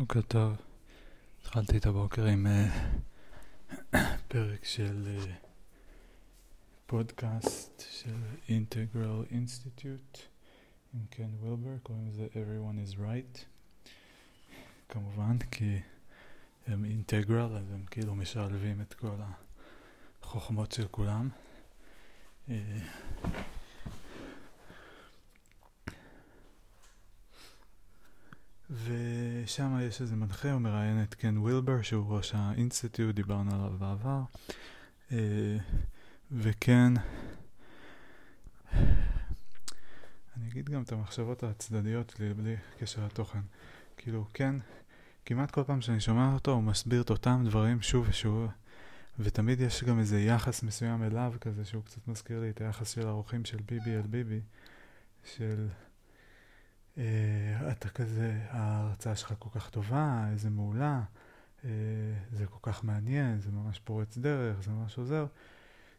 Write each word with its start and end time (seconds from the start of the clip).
בוקר 0.00 0.20
טוב. 0.22 0.56
התחלתי 1.40 1.76
את 1.76 1.86
הבוקר 1.86 2.24
עם 2.24 2.46
uh, 2.46 3.96
פרק 4.28 4.64
של 4.64 5.18
uh, 5.18 5.30
פודקאסט 6.86 7.82
של 7.90 8.16
אינטגרל 8.48 9.24
אינסטיטוט 9.30 10.18
עם 10.94 11.00
קן 11.10 11.30
וילבר, 11.40 11.78
קוראים 11.82 12.08
לזה 12.08 12.26
Everyone 12.32 12.90
is 12.90 12.98
Right. 12.98 13.38
כמובן, 14.88 15.38
כי 15.50 15.78
הם 16.66 16.84
אינטגרל, 16.84 17.56
אז 17.56 17.72
הם 17.72 17.84
כאילו 17.90 18.14
משלבים 18.14 18.80
את 18.80 18.94
כל 18.94 19.16
החוכמות 20.22 20.72
של 20.72 20.86
כולם. 20.88 21.28
Uh, 22.48 22.52
ושם 29.44 29.78
יש 29.82 30.00
איזה 30.00 30.16
מנחה, 30.16 30.52
הוא 30.52 30.60
מראיין 30.60 31.02
את 31.02 31.14
קן 31.14 31.38
וילבר, 31.38 31.82
שהוא 31.82 32.16
ראש 32.16 32.34
האינסטיטוט, 32.34 33.14
דיברנו 33.14 33.54
עליו 33.54 33.78
בעבר. 33.78 34.22
אה, 35.12 35.56
וכן, 36.32 36.92
אני 40.36 40.48
אגיד 40.48 40.70
גם 40.70 40.82
את 40.82 40.92
המחשבות 40.92 41.42
הצדדיות 41.42 42.10
שלי 42.10 42.34
בלי 42.34 42.56
קשר 42.78 43.04
לתוכן. 43.04 43.40
כאילו, 43.96 44.26
כן, 44.34 44.56
כמעט 45.26 45.50
כל 45.50 45.64
פעם 45.64 45.80
שאני 45.80 46.00
שומע 46.00 46.32
אותו, 46.34 46.52
הוא 46.52 46.62
מסביר 46.62 47.02
את 47.02 47.10
אותם 47.10 47.42
דברים 47.44 47.82
שוב 47.82 48.06
ושוב, 48.08 48.50
ותמיד 49.18 49.60
יש 49.60 49.84
גם 49.84 49.98
איזה 49.98 50.20
יחס 50.20 50.62
מסוים 50.62 51.02
אליו 51.02 51.34
כזה, 51.40 51.64
שהוא 51.64 51.82
קצת 51.84 52.08
מזכיר 52.08 52.40
לי 52.40 52.50
את 52.50 52.60
היחס 52.60 52.90
של 52.90 53.06
האורחים 53.06 53.44
של 53.44 53.58
ביבי 53.66 53.96
אל 53.96 54.06
ביבי, 54.06 54.40
של... 55.24 55.68
אה, 56.98 57.72
אתה 57.72 57.88
כזה, 57.88 58.40
ההרצאה 58.48 59.16
שלך 59.16 59.34
כל 59.38 59.48
כך 59.54 59.70
טובה, 59.70 60.24
איזה 60.32 60.50
מעולה, 60.50 61.02
אה, 61.64 61.70
זה 62.32 62.46
כל 62.46 62.58
כך 62.62 62.84
מעניין, 62.84 63.40
זה 63.40 63.50
ממש 63.50 63.78
פורץ 63.78 64.18
דרך, 64.18 64.62
זה 64.62 64.70
ממש 64.70 64.98
עוזר. 64.98 65.26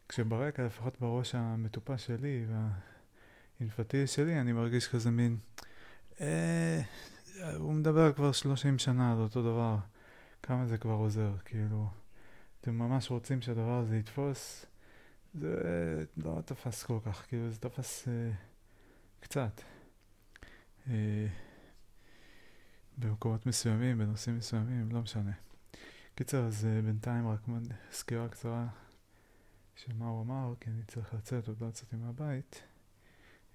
כשברקע, 0.08 0.66
לפחות 0.66 1.00
בראש 1.00 1.34
המטופש 1.34 2.06
שלי 2.06 2.44
והאינפטילי 2.48 4.06
שלי, 4.06 4.40
אני 4.40 4.52
מרגיש 4.52 4.88
כזה 4.88 5.10
מין, 5.10 5.36
אה, 6.20 6.80
הוא 7.56 7.72
מדבר 7.72 8.12
כבר 8.12 8.32
30 8.32 8.78
שנה 8.78 9.12
על 9.12 9.18
אותו 9.18 9.42
דבר, 9.42 9.76
כמה 10.42 10.66
זה 10.66 10.78
כבר 10.78 10.92
עוזר, 10.92 11.32
כאילו, 11.44 11.88
אתם 12.60 12.78
ממש 12.78 13.10
רוצים 13.10 13.42
שהדבר 13.42 13.78
הזה 13.78 13.96
יתפוס, 13.96 14.66
זה 15.34 16.04
לא 16.16 16.38
תפס 16.44 16.82
כל 16.82 16.98
כך, 17.06 17.24
כאילו 17.28 17.50
זה 17.50 17.58
תפס 17.58 18.08
אה, 18.08 18.30
קצת. 19.20 19.60
אה, 20.90 21.26
במקומות 22.98 23.46
מסוימים, 23.46 23.98
בנושאים 23.98 24.36
מסוימים, 24.36 24.88
לא 24.92 25.00
משנה. 25.00 25.32
קיצר, 26.14 26.44
אז 26.44 26.66
אה, 26.66 26.82
בינתיים 26.82 27.28
רק 27.28 27.40
סקירה 27.92 28.28
קצרה 28.28 28.66
של 29.76 29.92
מה 29.98 30.06
הוא 30.08 30.22
אמר, 30.22 30.54
כי 30.60 30.70
אני 30.70 30.82
צריך 30.88 31.14
לצאת, 31.14 31.48
עוד 31.48 31.60
לא 31.60 31.66
יצאתי 31.66 31.96
מהבית. 31.96 32.62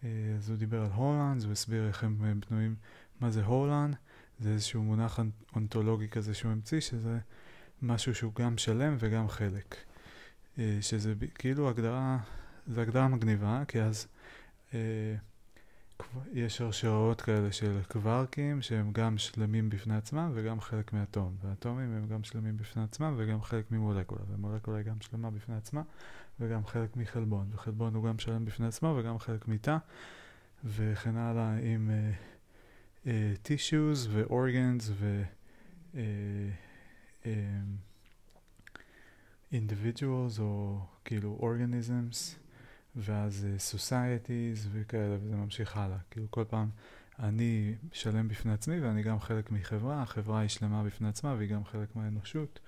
אה, 0.03 0.09
אז 0.37 0.49
הוא 0.49 0.57
דיבר 0.57 0.81
על 0.81 0.91
הולנד, 0.91 1.43
הוא 1.43 1.51
הסביר 1.51 1.87
איך 1.87 2.03
הם 2.03 2.39
בנויים, 2.49 2.75
מה 3.19 3.31
זה 3.31 3.45
הולנד, 3.45 3.95
זה 4.39 4.49
איזשהו 4.49 4.83
מונח 4.83 5.19
אונתולוגי 5.55 6.09
כזה 6.09 6.33
שהוא 6.33 6.51
המציא, 6.51 6.79
שזה 6.79 7.19
משהו 7.81 8.15
שהוא 8.15 8.33
גם 8.35 8.57
שלם 8.57 8.95
וגם 8.99 9.27
חלק. 9.27 9.75
שזה 10.81 11.13
כאילו 11.35 11.69
הגדרה, 11.69 12.17
זו 12.67 12.81
הגדרה 12.81 13.07
מגניבה, 13.07 13.63
כי 13.67 13.81
אז 13.81 14.07
יש 16.33 16.57
שרשראות 16.57 17.21
כאלה 17.21 17.51
של 17.51 17.79
קווארקים 17.87 18.61
שהם 18.61 18.91
גם 18.91 19.17
שלמים 19.17 19.69
בפני 19.69 19.95
עצמם 19.95 20.31
וגם 20.33 20.61
חלק 20.61 20.93
מאטום. 20.93 21.35
ואטומים 21.41 21.93
הם 21.93 22.07
גם 22.07 22.23
שלמים 22.23 22.57
בפני 22.57 22.83
עצמם 22.83 23.13
וגם 23.17 23.41
חלק 23.41 23.71
ממולקולה. 23.71 24.21
ומולקולה 24.29 24.77
היא 24.77 24.85
גם 24.85 25.01
שלמה 25.01 25.31
בפני 25.31 25.55
עצמה 25.55 25.81
וגם 26.39 26.65
חלק 26.65 26.97
מחלבון. 26.97 27.49
וחלבון 27.53 27.95
הוא 27.95 28.05
גם 28.05 28.19
שלם 28.19 28.45
בפני 28.45 28.67
עצמו 28.67 28.95
וגם 28.99 29.19
חלק 29.19 29.47
מתא. 29.47 29.77
וכן 30.65 31.17
הלאה 31.17 31.57
עם 31.61 31.89
uh, 31.89 33.05
uh, 33.05 33.09
tissues 33.47 34.07
ו-organs 34.09 34.83
ו... 34.91 35.23
Uh, 35.93 35.97
um, 37.23 37.27
individuals 39.51 40.39
או 40.39 40.79
כאילו 41.05 41.39
organisms. 41.41 42.46
ואז 42.97 43.47
uh, 43.47 43.75
societies 43.75 44.67
וכאלה, 44.71 45.17
וזה 45.21 45.35
ממשיך 45.35 45.77
הלאה. 45.77 45.97
כאילו 46.11 46.27
כל 46.29 46.43
פעם 46.49 46.69
אני 47.19 47.75
שלם 47.91 48.27
בפני 48.27 48.53
עצמי 48.53 48.79
ואני 48.79 49.03
גם 49.03 49.19
חלק 49.19 49.51
מחברה, 49.51 50.01
החברה 50.01 50.39
היא 50.39 50.49
שלמה 50.49 50.83
בפני 50.83 51.07
עצמה 51.07 51.33
והיא 51.37 51.49
גם 51.49 51.65
חלק 51.65 51.95
מהאנושות, 51.95 52.59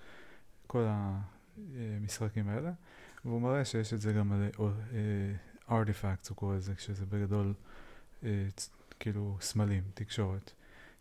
כל 0.67 0.87
המשחקים 0.87 2.49
האלה. 2.49 2.71
והוא 3.25 3.41
מראה 3.41 3.65
שיש 3.65 3.93
את 3.93 4.01
זה 4.01 4.13
גם 4.13 4.31
על 4.31 4.49
uh, 4.55 5.69
artifacts, 5.69 6.29
הוא 6.29 6.35
קורא 6.35 6.55
לזה, 6.55 6.75
כשזה 6.75 7.05
בגדול 7.05 7.53
כאילו 8.99 9.37
סמלים, 9.41 9.83
תקשורת. 9.93 10.51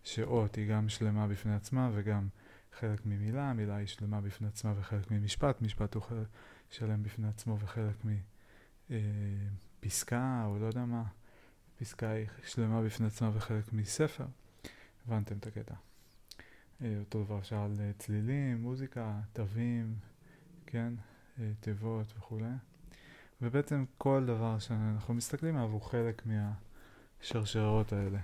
שאות 0.05 0.55
היא 0.55 0.71
גם 0.71 0.88
שלמה 0.88 1.27
בפני 1.27 1.55
עצמה 1.55 1.91
וגם 1.94 2.28
חלק 2.78 3.06
ממילה, 3.06 3.53
מילה 3.53 3.77
היא 3.77 3.87
שלמה 3.87 4.21
בפני 4.21 4.49
עצמה 4.49 4.75
וחלק 4.77 5.11
ממשפט, 5.11 5.62
משפט 5.62 5.94
הוא 5.94 6.03
שלם 6.71 7.03
בפני 7.03 7.28
עצמו 7.28 7.59
וחלק 7.61 8.05
מ... 8.05 8.09
אה, 8.91 8.97
פסקה, 9.81 10.44
או 10.47 10.59
לא 10.59 10.66
יודע 10.66 10.84
מה, 10.84 11.03
פסקה 11.78 12.10
היא 12.10 12.26
שלמה 12.44 12.82
בפני 12.82 13.06
עצמה 13.06 13.31
וחלק 13.34 13.72
מספר. 13.72 14.26
הבנתם 15.06 15.37
את 15.38 15.47
הקטע. 15.47 15.75
אה, 16.82 16.97
אותו 16.99 17.25
דבר 17.25 17.38
אפשר 17.38 17.56
על 17.56 17.76
אה, 17.81 17.91
צלילים, 17.99 18.62
מוזיקה, 18.62 19.21
תווים, 19.32 19.94
כן, 20.66 20.94
תיבות 21.60 22.06
וכולי. 22.19 22.50
ובעצם 23.43 23.84
כל 23.99 24.25
דבר 24.26 24.59
שאנחנו 24.59 25.15
מסתכלים 25.15 25.56
עליו 25.56 25.70
הוא 25.70 25.82
חלק 25.82 26.22
מהשרשרות 26.26 27.93
האלה. 27.93 28.19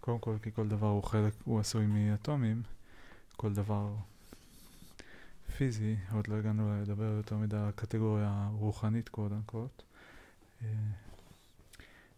קודם 0.00 0.18
כל, 0.18 0.36
כי 0.42 0.52
כל 0.52 0.68
דבר 0.68 0.86
הוא 0.86 1.02
חלק, 1.02 1.32
הוא 1.44 1.60
עשוי 1.60 1.86
מאטומים, 1.86 2.62
כל 3.36 3.52
דבר 3.52 3.94
פיזי, 5.56 5.96
עוד 6.12 6.28
לא 6.28 6.34
הגענו 6.34 6.82
לדבר 6.82 7.04
יותר 7.04 7.36
מדי 7.36 7.56
על 7.56 7.68
הקטגוריה 7.68 8.28
הרוחנית 8.30 9.08
קודם 9.08 9.36
אנקוט. 9.36 9.82
אה, 10.62 10.68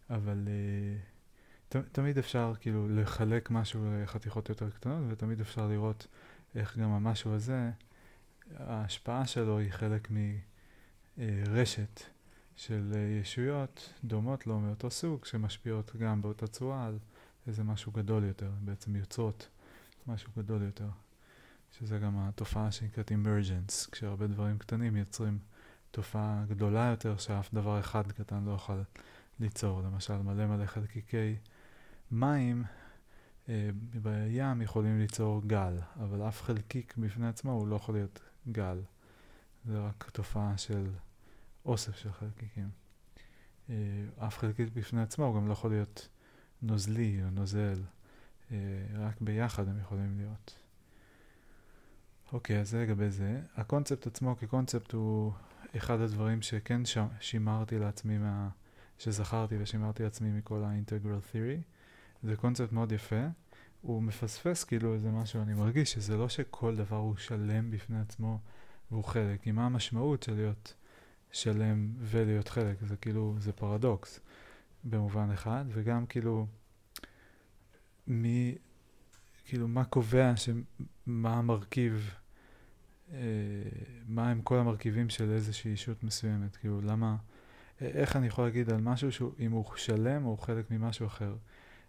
אבל 0.09 0.47
אה, 0.47 1.81
תמיד 1.91 2.17
אפשר 2.17 2.53
כאילו 2.59 2.87
לחלק 2.89 3.51
משהו 3.51 3.85
לחתיכות 4.03 4.49
יותר 4.49 4.69
קטנות, 4.69 5.03
ותמיד 5.09 5.41
אפשר 5.41 5.67
לראות 5.67 6.07
איך 6.55 6.77
גם 6.77 6.89
המשהו 6.89 7.33
הזה, 7.33 7.71
ההשפעה 8.57 9.27
שלו 9.27 9.59
היא 9.59 9.71
חלק 9.71 10.07
מרשת 11.17 12.01
של 12.55 12.93
ישויות 13.21 13.93
דומות 14.03 14.47
לו 14.47 14.59
מאותו 14.59 14.91
סוג, 14.91 15.25
שמשפיעות 15.25 15.95
גם 15.95 16.21
באותה 16.21 16.47
צורה 16.47 16.85
על 16.85 16.99
איזה 17.47 17.63
משהו 17.63 17.91
גדול 17.91 18.23
יותר, 18.23 18.51
בעצם 18.61 18.95
יוצרות 18.95 19.47
משהו 20.07 20.31
גדול 20.37 20.61
יותר. 20.61 20.89
שזה 21.79 21.99
גם 21.99 22.19
התופעה 22.19 22.71
שנקראת 22.71 23.11
emergence, 23.11 23.91
כשהרבה 23.91 24.27
דברים 24.27 24.57
קטנים 24.57 24.95
יוצרים 24.95 25.39
תופעה 25.91 26.43
גדולה 26.47 26.87
יותר 26.91 27.17
שאף 27.17 27.53
דבר 27.53 27.79
אחד 27.79 28.11
קטן 28.11 28.43
לא 28.45 28.51
יכול 28.51 28.83
ליצור. 29.39 29.81
למשל, 29.81 30.17
מלא 30.17 30.45
מלא 30.45 30.65
חלקיקי 30.65 31.35
מים 32.11 32.63
אה, 33.49 33.69
בים 34.01 34.61
יכולים 34.61 34.99
ליצור 34.99 35.41
גל, 35.47 35.77
אבל 36.03 36.27
אף 36.27 36.41
חלקיק 36.41 36.93
בפני 36.97 37.27
עצמו 37.27 37.51
הוא 37.51 37.67
לא 37.67 37.75
יכול 37.75 37.95
להיות 37.95 38.19
גל. 38.51 38.81
זה 39.65 39.79
רק 39.79 40.09
תופעה 40.13 40.57
של 40.57 40.87
אוסף 41.65 41.95
של 41.95 42.11
חלקיקים. 42.11 42.69
אה, 43.69 43.75
אף 44.27 44.37
חלקיק 44.37 44.69
בפני 44.73 45.01
עצמו 45.01 45.25
הוא 45.25 45.35
גם 45.35 45.47
לא 45.47 45.53
יכול 45.53 45.69
להיות 45.71 46.07
נוזלי 46.61 47.23
או 47.23 47.29
נוזל. 47.29 47.83
אה, 48.51 48.57
רק 48.93 49.21
ביחד 49.21 49.67
הם 49.67 49.79
יכולים 49.79 50.17
להיות. 50.17 50.55
אוקיי, 52.33 52.59
אז 52.59 52.69
זה 52.69 52.81
לגבי 52.83 53.09
זה. 53.09 53.41
הקונספט 53.55 54.07
עצמו 54.07 54.35
כקונספט 54.35 54.91
הוא 54.91 55.33
אחד 55.77 56.01
הדברים 56.01 56.41
שכן 56.41 56.85
ש... 56.85 56.97
שימרתי 57.19 57.79
לעצמי, 57.79 58.17
מה... 58.17 58.49
שזכרתי 58.97 59.55
ושימרתי 59.59 60.03
לעצמי 60.03 60.31
מכל 60.31 60.63
ה-integral 60.63 61.33
theory. 61.33 61.61
זה 62.23 62.35
קונספט 62.35 62.71
מאוד 62.71 62.91
יפה. 62.91 63.25
הוא 63.81 64.03
מפספס 64.03 64.63
כאילו 64.63 64.93
איזה 64.93 65.11
משהו, 65.11 65.41
אני 65.41 65.53
מרגיש 65.53 65.91
שזה 65.91 66.17
לא 66.17 66.29
שכל 66.29 66.75
דבר 66.75 66.97
הוא 66.97 67.15
שלם 67.15 67.71
בפני 67.71 67.99
עצמו 67.99 68.39
והוא 68.91 69.03
חלק. 69.03 69.41
כי 69.41 69.51
מה 69.51 69.65
המשמעות 69.65 70.23
של 70.23 70.33
להיות 70.33 70.73
שלם 71.31 71.93
ולהיות 71.99 72.47
חלק? 72.47 72.77
זה 72.81 72.97
כאילו, 72.97 73.35
זה 73.39 73.51
פרדוקס 73.51 74.19
במובן 74.83 75.31
אחד, 75.31 75.65
וגם 75.67 76.05
כאילו, 76.05 76.47
מי, 78.07 78.55
כאילו, 79.45 79.67
מה 79.67 79.83
קובע 79.83 80.33
שמה 80.35 81.37
המרכיב 81.37 82.15
מה 84.07 84.31
הם 84.31 84.41
כל 84.41 84.57
המרכיבים 84.57 85.09
של 85.09 85.31
איזושהי 85.31 85.71
אישות 85.71 86.03
מסוימת, 86.03 86.55
כאילו 86.55 86.81
למה, 86.81 87.15
איך 87.81 88.15
אני 88.15 88.27
יכול 88.27 88.43
להגיד 88.43 88.69
על 88.69 88.81
משהו 88.81 89.11
שהוא, 89.11 89.31
אם 89.39 89.51
הוא 89.51 89.65
שלם 89.75 90.25
או 90.25 90.37
חלק 90.37 90.71
ממשהו 90.71 91.07
אחר. 91.07 91.35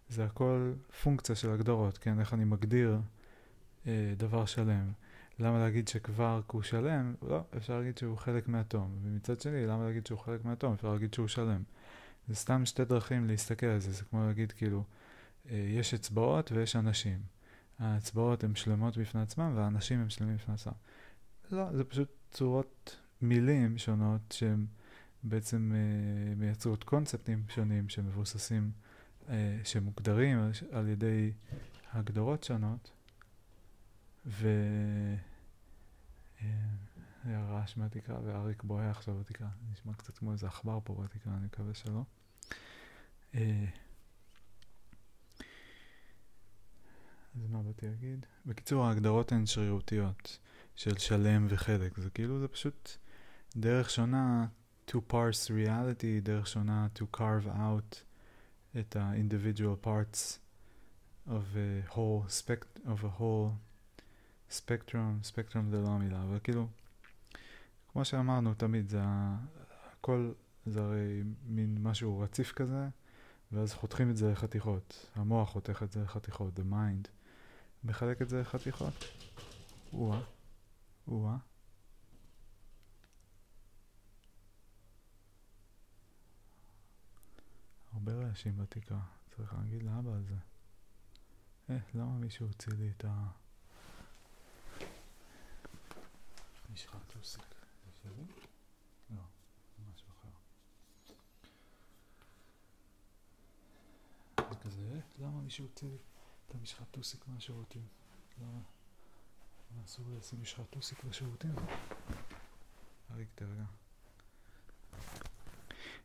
זה 0.09 0.25
הכל 0.25 0.73
פונקציה 1.03 1.35
של 1.35 1.51
הגדרות, 1.51 1.99
כן? 1.99 2.21
איך 2.21 2.35
אני 2.35 2.45
מגדיר 2.45 2.99
אה, 3.87 4.15
דבר 4.17 4.45
שלם. 4.45 4.93
למה 5.39 5.59
להגיד 5.59 5.89
שקווארק 5.89 6.51
הוא 6.51 6.63
שלם? 6.63 7.15
לא, 7.23 7.41
אפשר 7.57 7.79
להגיד 7.79 7.99
שהוא 7.99 8.19
חלק 8.19 8.49
מהאטום. 8.49 8.99
ומצד 9.03 9.41
שני, 9.41 9.67
למה 9.67 9.85
להגיד 9.85 10.07
שהוא 10.07 10.19
חלק 10.19 10.45
מהאטום? 10.45 10.73
אפשר 10.73 10.93
להגיד 10.93 11.15
שהוא 11.15 11.29
שלם. 11.29 11.63
זה 12.29 12.35
סתם 12.35 12.67
שתי 12.67 12.85
דרכים 12.85 13.27
להסתכל 13.27 13.67
על 13.67 13.79
זה, 13.79 13.93
זה 13.93 14.05
כמו 14.05 14.27
להגיד 14.27 14.53
כאילו, 14.53 14.85
אה, 15.51 15.67
יש 15.69 15.95
אצבעות 15.95 16.53
ויש 16.53 16.77
אנשים. 16.77 17.19
האצבעות 17.79 18.45
הן 18.45 18.55
שלמות 18.55 18.99
בפני 18.99 19.21
עצמן 19.23 19.53
והאנשים 19.57 20.01
הם 20.01 20.11
שלמים 20.11 20.37
בפני 20.37 20.55
עצמם. 20.55 20.73
לא, 21.53 21.77
זה 21.77 21.85
פשוט 21.85 22.09
צורות 22.31 22.97
מילים 23.23 23.79
שונות 23.79 24.33
שהן 24.33 24.67
בעצם 25.23 25.73
אה, 25.75 26.35
מייצרות 26.35 26.85
קונספטים 26.85 27.45
שונים 27.49 27.89
שמבוססים, 27.89 28.71
אה, 29.29 29.59
שמוגדרים 29.65 30.39
על, 30.39 30.51
על 30.71 30.89
ידי 30.89 31.33
הגדרות 31.93 32.45
שונות. 32.45 32.91
ו... 34.27 34.49
אה, 36.43 36.47
היה 37.25 37.45
רעש 37.45 37.77
מהתקרה 37.77 38.19
ואריק 38.25 38.63
בוהה 38.63 38.91
עכשיו 38.91 39.15
בתקרה. 39.15 39.49
נשמע 39.73 39.95
קצת 39.95 40.19
כמו 40.19 40.33
איזה 40.33 40.47
עכבר 40.47 40.79
פה 40.85 40.95
בתקרה, 40.95 41.37
אני 41.37 41.47
מקווה 41.47 41.75
שלא. 41.75 42.03
אה, 43.35 43.65
אז 47.37 47.47
מה 47.51 47.63
באתי 47.63 47.87
להגיד? 47.87 48.27
בקיצור, 48.47 48.85
ההגדרות 48.85 49.33
הן 49.33 49.47
שרירותיות 49.47 50.39
של 50.77 50.99
שלם 50.99 51.47
וחלק. 51.49 51.99
זה 51.99 52.11
כאילו, 52.11 52.41
זה 52.41 52.49
פשוט 52.49 52.91
דרך 53.57 53.91
שונה 53.91 54.47
to 54.89 54.95
parse 55.11 55.51
reality, 55.51 56.23
דרך 56.23 56.47
שונה 56.47 56.89
to 56.99 57.17
carve 57.17 57.47
out 57.47 57.97
את 58.81 58.97
ה-individual 58.97 59.87
parts 59.87 60.39
of 61.29 61.57
a 61.57 61.93
whole 61.95 62.29
spect 62.29 62.87
of 62.87 63.05
a 63.05 63.21
whole 63.21 63.51
spectrum, 64.51 65.23
spectrum 65.33 65.71
זה 65.71 65.81
לא 65.83 65.89
המילה, 65.89 66.23
אבל 66.23 66.39
כאילו, 66.45 66.69
כמו 67.93 68.05
שאמרנו 68.05 68.55
תמיד, 68.55 68.89
זה 68.89 69.01
הכל, 69.93 70.33
זה 70.67 70.81
הרי 70.81 71.23
מין 71.47 71.79
משהו 71.83 72.21
רציף 72.21 72.53
כזה, 72.53 72.89
ואז 73.53 73.75
חותכים 73.75 74.11
את 74.11 74.17
זה 74.17 74.33
לחתיכות. 74.33 75.07
המוח 75.15 75.51
חותך 75.51 75.83
את 75.83 75.93
זה 75.93 76.03
לחתיכות, 76.03 76.59
the 76.59 76.73
mind 76.73 77.09
מחלק 77.85 78.23
את 78.23 78.29
זה 78.29 78.41
לחתיכות. 78.41 78.95
או-אה, 79.93 80.21
או-אה. 81.09 81.37
הרבה 87.93 88.13
רעשים 88.13 88.59
בתקרה, 88.59 89.01
צריך 89.37 89.55
להגיד 89.55 89.83
לאבא 89.83 90.13
על 90.13 90.25
זה. 90.25 90.37
אה, 91.71 91.79
למה 91.95 92.19
מישהו 92.19 92.47
הוציא 92.47 92.73
לי 92.73 92.91
את 92.91 93.05
ה... 93.05 93.27
משחת 96.73 97.17
עוסק. 97.17 97.55
זה? 98.03 98.09
לא, 99.11 99.23
משהו 99.93 100.09
אחר. 100.09 100.29
זה 104.51 104.57
כזה, 104.61 105.01
למה 105.19 105.41
מישהו 105.41 105.67
הוציא 105.67 105.89
לי 105.89 105.97
את 106.47 106.55
המשחת 106.55 106.87
טוסיק 106.91 107.29
מהשירותים? 107.29 107.87
למה? 108.39 108.61
אסור 109.85 110.05
לי 110.09 110.17
לשים 110.19 110.39
משחת 110.43 110.71
טוסיק 110.71 111.05
בשירותים? 111.05 111.55
אריק, 113.15 113.29
תרגע. 113.35 113.65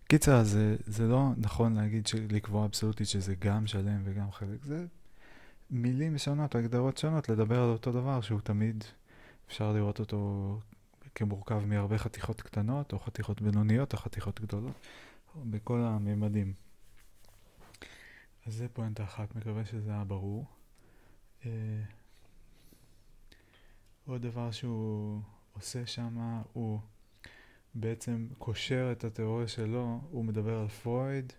קיצר, 0.07 0.43
זה, 0.43 0.75
זה 0.85 1.07
לא 1.07 1.29
נכון 1.37 1.73
להגיד, 1.73 2.07
לקבוע 2.29 2.65
אבסולוטית 2.65 3.07
שזה 3.07 3.35
גם 3.35 3.67
שלם 3.67 4.01
וגם 4.03 4.31
חלק. 4.31 4.63
זה 4.63 4.85
מילים 5.69 6.17
שונות, 6.17 6.55
הגדרות 6.55 6.97
שונות, 6.97 7.29
לדבר 7.29 7.63
על 7.63 7.69
אותו 7.69 7.91
דבר 7.91 8.21
שהוא 8.21 8.41
תמיד 8.41 8.83
אפשר 9.47 9.73
לראות 9.73 9.99
אותו 9.99 10.59
כמורכב 11.15 11.65
מהרבה 11.65 11.97
חתיכות 11.97 12.41
קטנות, 12.41 12.93
או 12.93 12.99
חתיכות 12.99 13.41
בינוניות, 13.41 13.93
או 13.93 13.97
חתיכות 13.97 14.41
גדולות, 14.41 14.75
בכל 15.35 15.79
הממדים. 15.79 16.53
אז 18.45 18.53
זה 18.53 18.67
פואנטה 18.67 19.03
אחת, 19.03 19.35
מקווה 19.35 19.65
שזה 19.65 19.91
היה 19.91 20.03
ברור. 20.03 20.45
עוד 24.07 24.21
דבר 24.21 24.51
שהוא 24.51 25.21
עושה 25.53 25.85
שם, 25.85 26.41
הוא 26.53 26.79
בעצם 27.75 28.27
קושר 28.37 28.89
את 28.91 29.03
התיאוריה 29.03 29.47
שלו, 29.47 30.01
הוא 30.11 30.25
מדבר 30.25 30.57
על 30.59 30.67
פרויד, 30.67 31.33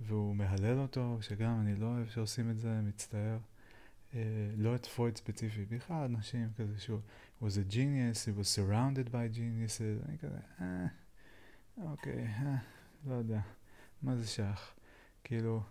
והוא 0.00 0.36
מהלל 0.36 0.78
אותו, 0.78 1.18
שגם 1.20 1.60
אני 1.60 1.76
לא 1.76 1.86
אוהב 1.86 2.08
שעושים 2.08 2.50
את 2.50 2.58
זה, 2.58 2.80
מצטער. 2.80 3.38
Uh, 4.12 4.14
לא 4.56 4.74
את 4.74 4.86
פרויד 4.86 5.16
ספציפי, 5.16 5.64
בכלל 5.64 6.04
אנשים 6.04 6.48
כזה 6.56 6.80
שהוא 6.80 7.00
was 7.42 7.46
a 7.46 7.72
genius, 7.72 8.26
he 8.26 8.40
was 8.40 8.48
surrounded 8.58 9.08
by 9.08 9.36
geniuses, 9.36 10.08
אני 10.08 10.18
כזה, 10.18 10.38
אה, 10.60 10.86
אוקיי, 11.76 12.26
אה, 12.26 12.56
לא 13.06 13.14
יודע, 13.14 13.40
מה 14.02 14.16
זה 14.16 14.26
שייך? 14.26 14.74
כאילו, 15.24 15.62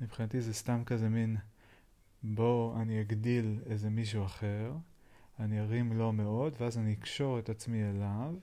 מבחינתי 0.00 0.40
זה 0.40 0.54
סתם 0.54 0.82
כזה 0.86 1.08
מין, 1.08 1.36
בוא 2.22 2.82
אני 2.82 3.00
אגדיל 3.00 3.58
איזה 3.66 3.90
מישהו 3.90 4.24
אחר, 4.24 4.72
אני 5.40 5.60
ארים 5.60 5.92
לו 5.92 6.12
מאוד, 6.12 6.54
ואז 6.60 6.78
אני 6.78 6.92
אקשור 6.92 7.38
את 7.38 7.48
עצמי 7.48 7.84
אליו, 7.84 8.34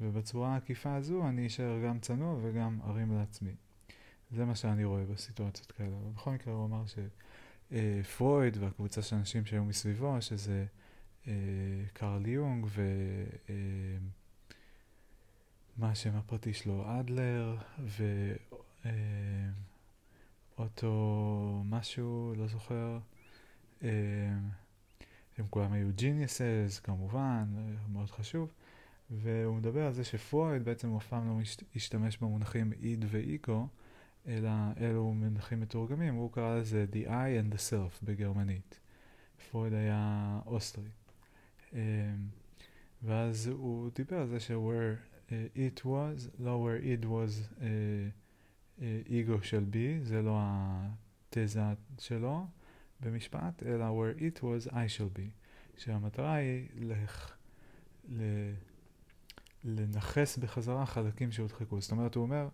ובצורה 0.00 0.54
העקיפה 0.54 0.94
הזו 0.94 1.28
אני 1.28 1.46
אשאר 1.46 1.80
גם 1.84 1.98
צנוע 1.98 2.38
וגם 2.42 2.78
ארים 2.84 3.18
לעצמי. 3.18 3.54
זה 4.30 4.44
מה 4.44 4.54
שאני 4.54 4.84
רואה 4.84 5.04
בסיטואציות 5.04 5.72
כאלה. 5.72 5.96
אבל 6.02 6.10
בכל 6.14 6.30
מקרה 6.30 6.54
הוא 6.54 6.66
אמר 6.66 6.84
שפרויד 6.86 8.56
והקבוצה 8.56 9.02
של 9.02 9.16
אנשים 9.16 9.46
שהיו 9.46 9.64
מסביבו, 9.64 10.22
שזה 10.22 10.66
אה, 11.28 11.32
קרל 11.92 12.26
יונג 12.26 12.66
ומה 12.66 12.86
אה, 15.86 15.90
השם 15.90 16.16
הפרטי 16.16 16.52
שלו? 16.52 16.84
אדלר 17.00 17.56
ואוטו 20.58 21.54
אה, 21.58 21.62
משהו, 21.64 22.34
לא 22.36 22.46
זוכר. 22.46 22.98
הם 25.38 25.46
כולם 25.50 25.72
היו 25.72 25.88
ג'יניוסס 25.94 26.80
כמובן, 26.84 27.44
מאוד 27.92 28.10
חשוב. 28.10 28.52
והוא 29.10 29.56
מדבר 29.56 29.86
על 29.86 29.92
זה 29.92 30.04
שפרויד 30.04 30.64
בעצם 30.64 30.96
אף 30.96 31.06
פעם 31.06 31.28
לא 31.28 31.42
השתמש 31.76 32.18
במונחים 32.18 32.72
איד 32.72 33.04
ואיגו, 33.08 33.68
אלא 34.26 34.50
אלו 34.80 35.14
מונחים 35.14 35.60
מתורגמים, 35.60 36.14
הוא 36.14 36.32
קרא 36.32 36.58
לזה 36.58 36.86
the 36.92 37.06
I 37.06 37.08
and 37.08 37.54
the 37.54 37.58
self 37.70 38.04
בגרמנית. 38.04 38.78
פרויד 39.50 39.72
היה 39.72 40.40
אוסטרי. 40.46 40.88
אמ, 41.72 41.78
ואז 43.02 43.46
הוא 43.46 43.90
דיבר 43.94 44.16
על 44.16 44.26
זה 44.26 44.40
ש-where 44.40 45.28
uh, 45.28 45.32
it 45.56 45.80
was, 45.84 46.28
לא 46.38 46.66
where 46.66 46.82
it 46.82 47.04
was 47.04 47.58
uh, 47.58 47.62
uh, 48.78 48.82
ego 49.08 49.42
של 49.42 49.64
B, 49.72 49.76
זה 50.02 50.22
לא 50.22 50.38
התזה 50.40 51.62
שלו 51.98 52.46
במשפט, 53.00 53.62
אלא 53.66 53.84
where 54.02 54.20
it 54.20 54.40
was 54.40 54.72
I 54.72 54.88
של 54.88 55.08
B, 55.14 55.20
שהמטרה 55.78 56.34
היא 56.34 56.68
לח, 56.76 57.36
ל, 58.08 58.22
לנכס 59.64 60.38
בחזרה 60.38 60.86
חלקים 60.86 61.32
שהודחקו. 61.32 61.80
זאת 61.80 61.90
אומרת, 61.90 62.14
הוא 62.14 62.22
אומר, 62.22 62.48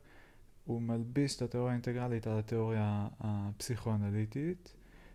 הוא 0.65 0.83
מלביש 0.83 1.37
את 1.37 1.43
התיאוריה 1.43 1.71
האינטגרלית 1.71 2.27
על 2.27 2.39
התיאוריה 2.39 3.09
הפסיכואנליטית, 3.21 4.75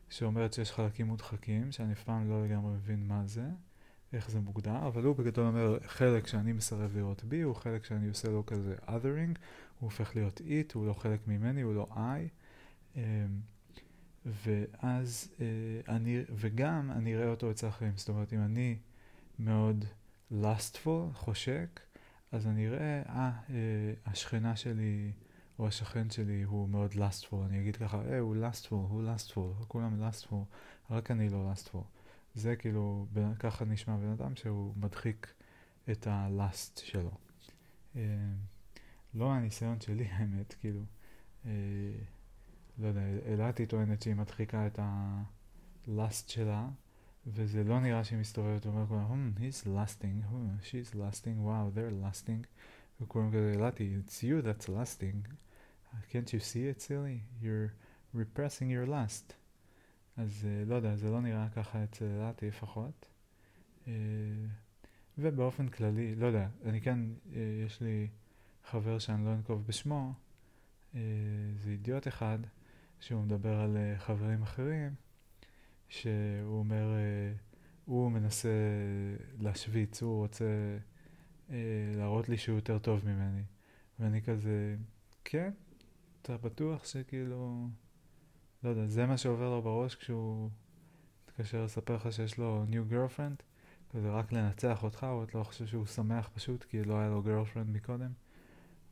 שאומרת 0.09 0.53
שיש 0.53 0.71
חלקים 0.71 1.07
מודחקים, 1.07 1.71
שאני 1.71 1.93
אף 1.93 2.03
פעם 2.03 2.29
לא 2.29 2.45
לגמרי 2.45 2.73
מבין 2.73 3.07
מה 3.07 3.21
זה. 3.25 3.45
איך 4.13 4.29
זה 4.29 4.39
מוגדר, 4.39 4.87
אבל 4.87 5.03
הוא 5.03 5.15
בגדול 5.15 5.45
אומר, 5.45 5.77
חלק 5.87 6.27
שאני 6.27 6.53
מסרב 6.53 6.95
לראות 6.95 7.23
בי, 7.23 7.41
הוא 7.41 7.55
חלק 7.55 7.85
שאני 7.85 8.07
עושה 8.07 8.29
לו 8.29 8.45
כזה 8.45 8.75
othering, 8.87 9.37
הוא 9.79 9.89
הופך 9.89 10.15
להיות 10.15 10.41
it, 10.41 10.71
הוא 10.73 10.87
לא 10.87 10.93
חלק 10.93 11.27
ממני, 11.27 11.61
הוא 11.61 11.73
לא 11.73 11.87
I. 11.91 12.97
ואז 14.27 15.33
אה, 15.39 15.45
אני, 15.95 16.21
וגם 16.35 16.91
אני 16.91 17.15
אראה 17.15 17.29
אותו 17.29 17.51
אצל 17.51 17.67
אחרים. 17.67 17.91
זאת 17.95 18.09
אומרת, 18.09 18.33
אם 18.33 18.41
אני 18.41 18.77
מאוד 19.39 19.85
lustful, 20.31 21.13
חושק, 21.13 21.79
אז 22.31 22.47
אני 22.47 22.67
אראה, 22.67 23.01
אה, 23.09 23.31
אה, 23.49 23.93
השכנה 24.05 24.55
שלי 24.55 25.11
או 25.59 25.67
השכן 25.67 26.09
שלי 26.09 26.43
הוא 26.43 26.69
מאוד 26.69 26.91
lustful. 26.91 27.35
אני 27.45 27.61
אגיד 27.61 27.75
ככה, 27.75 28.01
אה, 28.09 28.19
הוא 28.19 28.35
lustful, 28.35 28.71
הוא 28.71 29.03
lustful, 29.15 29.65
כולם 29.67 30.03
lustful, 30.03 30.35
רק 30.89 31.11
אני 31.11 31.29
לא 31.29 31.51
lustful. 31.53 31.83
זה 32.35 32.55
כאילו, 32.55 33.07
ככה 33.39 33.65
נשמע 33.65 33.97
בן 33.97 34.09
אדם 34.09 34.35
שהוא 34.35 34.73
מדחיק 34.77 35.33
את 35.91 36.07
הלאסט 36.07 36.77
שלו. 36.77 37.11
אה, 37.95 38.01
לא 39.13 39.31
הניסיון 39.31 39.81
שלי 39.81 40.05
האמת, 40.11 40.55
כאילו, 40.59 40.81
אה, 41.45 41.51
לא 42.77 42.87
יודע, 42.87 43.01
אלעתי 43.25 43.65
טוענת 43.65 44.01
שהיא 44.01 44.15
מדחיקה 44.15 44.67
את 44.67 44.79
הלאסט 45.87 46.29
שלה, 46.29 46.69
וזה 47.27 47.63
לא 47.63 47.79
נראה 47.79 48.03
שהיא 48.03 48.19
מסתובבת 48.19 48.65
ואומרת 48.65 48.87
כולם, 48.87 49.31
hmm, 49.35 49.39
he's 49.39 49.67
lasting, 49.67 50.31
hmm, 50.31 50.63
she's 50.63 50.95
lasting, 50.95 51.45
wow, 51.45 51.77
they're 51.77 52.03
lasting, 52.05 52.47
וכולם 53.01 53.29
כזה, 53.31 53.53
אלעתי, 53.55 53.97
it's 54.05 54.23
you 54.23 54.45
that's 54.45 54.69
lasting, 54.69 55.27
can't 56.11 56.33
you 56.33 56.39
see 56.39 56.67
it 56.67 56.81
silly? 56.81 57.23
You're 57.41 57.73
repressing 58.15 58.69
your 58.69 58.85
lust. 58.85 59.33
אז 60.17 60.47
אה, 60.49 60.65
לא 60.65 60.75
יודע, 60.75 60.95
זה 60.95 61.11
לא 61.11 61.21
נראה 61.21 61.47
ככה 61.55 61.83
אצל 61.83 62.05
אלעתי 62.05 62.47
לפחות. 62.47 63.05
אה, 63.87 63.93
ובאופן 65.17 65.67
כללי, 65.67 66.15
לא 66.15 66.27
יודע, 66.27 66.47
אני 66.65 66.81
כן, 66.81 66.99
אה, 67.33 67.39
יש 67.65 67.81
לי 67.81 68.07
חבר 68.69 68.99
שאני 68.99 69.25
לא 69.25 69.33
אנקוב 69.33 69.67
בשמו, 69.67 70.13
זה 71.57 71.69
אידיוט 71.69 72.07
אחד, 72.07 72.39
שהוא 72.99 73.23
מדבר 73.23 73.59
על 73.59 73.77
חברים 73.97 74.41
אחרים, 74.43 74.95
שהוא 75.89 76.59
אומר, 76.59 76.87
הוא 77.85 78.11
מנסה 78.11 78.49
להשוויץ, 79.39 80.01
הוא 80.01 80.17
רוצה 80.17 80.77
להראות 81.95 82.29
לי 82.29 82.37
שהוא 82.37 82.55
יותר 82.55 82.79
טוב 82.79 83.05
ממני. 83.05 83.43
ואני 83.99 84.21
כזה, 84.21 84.75
כן, 85.23 85.51
אתה 86.21 86.37
בטוח 86.37 86.85
שכאילו... 86.85 87.67
לא 88.63 88.69
יודע, 88.69 88.87
זה 88.87 89.05
מה 89.05 89.17
שעובר 89.17 89.49
לו 89.49 89.61
בראש 89.61 89.95
כשהוא 89.95 90.49
מתקשר 91.25 91.63
לספר 91.63 91.95
לך 91.95 92.11
שיש 92.11 92.37
לו 92.37 92.65
new 92.69 92.93
girlfriend, 92.93 93.43
כזה 93.89 94.09
רק 94.09 94.31
לנצח 94.31 94.83
אותך, 94.83 95.03
או 95.09 95.23
אתה 95.23 95.37
לא 95.37 95.43
חושב 95.43 95.65
שהוא 95.65 95.85
שמח 95.85 96.29
פשוט 96.33 96.63
כי 96.63 96.83
לא 96.83 96.99
היה 96.99 97.09
לו 97.09 97.23
girlfriend 97.23 97.67
מקודם? 97.67 98.11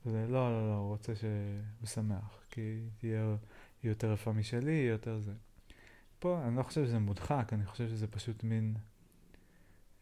וזה, 0.05 0.27
לא, 0.27 0.51
לא, 0.51 0.67
לא, 0.67 0.75
הוא 0.75 0.87
רוצה 0.87 1.15
שהוא 1.15 1.87
שמח, 1.87 2.43
כי 2.49 2.79
תהיה 2.97 3.35
יותר 3.87 4.13
יפה 4.13 4.31
משלי, 4.31 4.71
יותר 4.71 5.19
זה. 5.19 5.33
פה 6.19 6.41
אני 6.47 6.55
לא 6.55 6.63
חושב 6.63 6.85
שזה 6.85 6.99
מודחק, 6.99 7.49
אני 7.53 7.65
חושב 7.65 7.87
שזה 7.89 8.07
פשוט 8.07 8.43
מין 8.43 8.75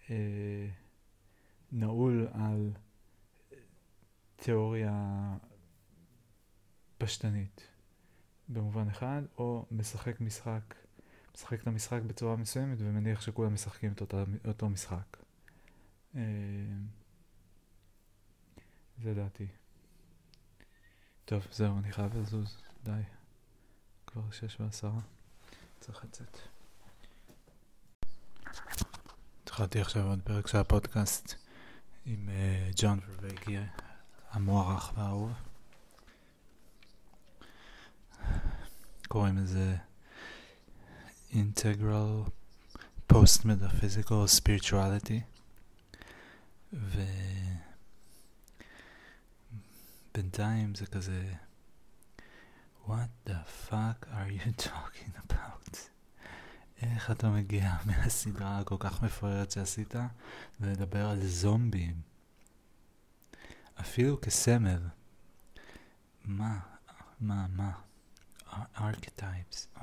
אה, 0.10 0.68
נעול 1.72 2.28
על 2.34 2.72
תיאוריה 4.36 5.38
פשטנית. 6.98 7.74
במובן 8.50 8.88
אחד, 8.88 9.22
או 9.38 9.66
משחק 9.72 10.22
משחק, 10.22 10.76
משחק 11.36 11.62
את 11.62 11.68
המשחק 11.68 12.02
בצורה 12.02 12.36
מסוימת 12.36 12.78
ומניח 12.82 13.22
שכולם 13.22 13.54
משחקים 13.54 13.92
את 13.92 14.02
אותו, 14.02 14.18
אותו 14.48 14.70
משחק. 14.70 15.18
אה, 16.16 16.22
זה 19.04 19.14
דעתי. 19.14 19.48
טוב, 21.26 21.48
זהו, 21.52 21.78
אני 21.78 21.92
חייב 21.92 22.18
לזוז, 22.18 22.58
די. 22.84 23.02
כבר 24.14 24.32
שש 24.32 24.60
ועשרה, 24.60 25.00
צריך 25.80 26.06
לצאת. 26.06 26.38
התחלתי 29.44 29.82
עכשיו 29.82 30.08
עוד 30.08 30.20
פרק 30.24 30.48
של 30.48 30.58
הפודקאסט 30.58 31.36
עם 32.06 32.30
ג'ון 32.76 33.00
uh, 33.00 33.02
ורווייקי 33.08 33.58
המוערך 34.32 34.92
והאהוב. 34.96 35.32
קוראים 39.08 39.38
לזה 39.38 39.76
integral 41.32 42.30
post-metaphysical 43.14 44.28
spirituality 44.40 45.22
ובינתיים 50.14 50.76
זה 50.76 50.86
כזה 50.86 51.34
what 52.88 53.10
the 53.26 53.40
fuck 53.70 54.08
are 54.14 54.30
you 54.30 54.52
talking 54.70 55.14
about? 55.26 55.78
איך 56.82 57.12
אתה 57.12 57.30
מגיע 57.30 57.74
מהסדרה 57.86 58.60
הכל 58.60 58.76
כך 58.80 59.04
מפוארת 59.04 59.52
שעשית 59.52 59.96
ולדבר 60.60 61.10
על 61.10 61.28
זומבים? 61.28 62.02
אפילו 63.80 64.22
כסמל. 64.22 64.80
מה, 66.26 66.60
מה, 67.20 67.46
מה? 67.48 67.72
Archetypes. 68.76 69.80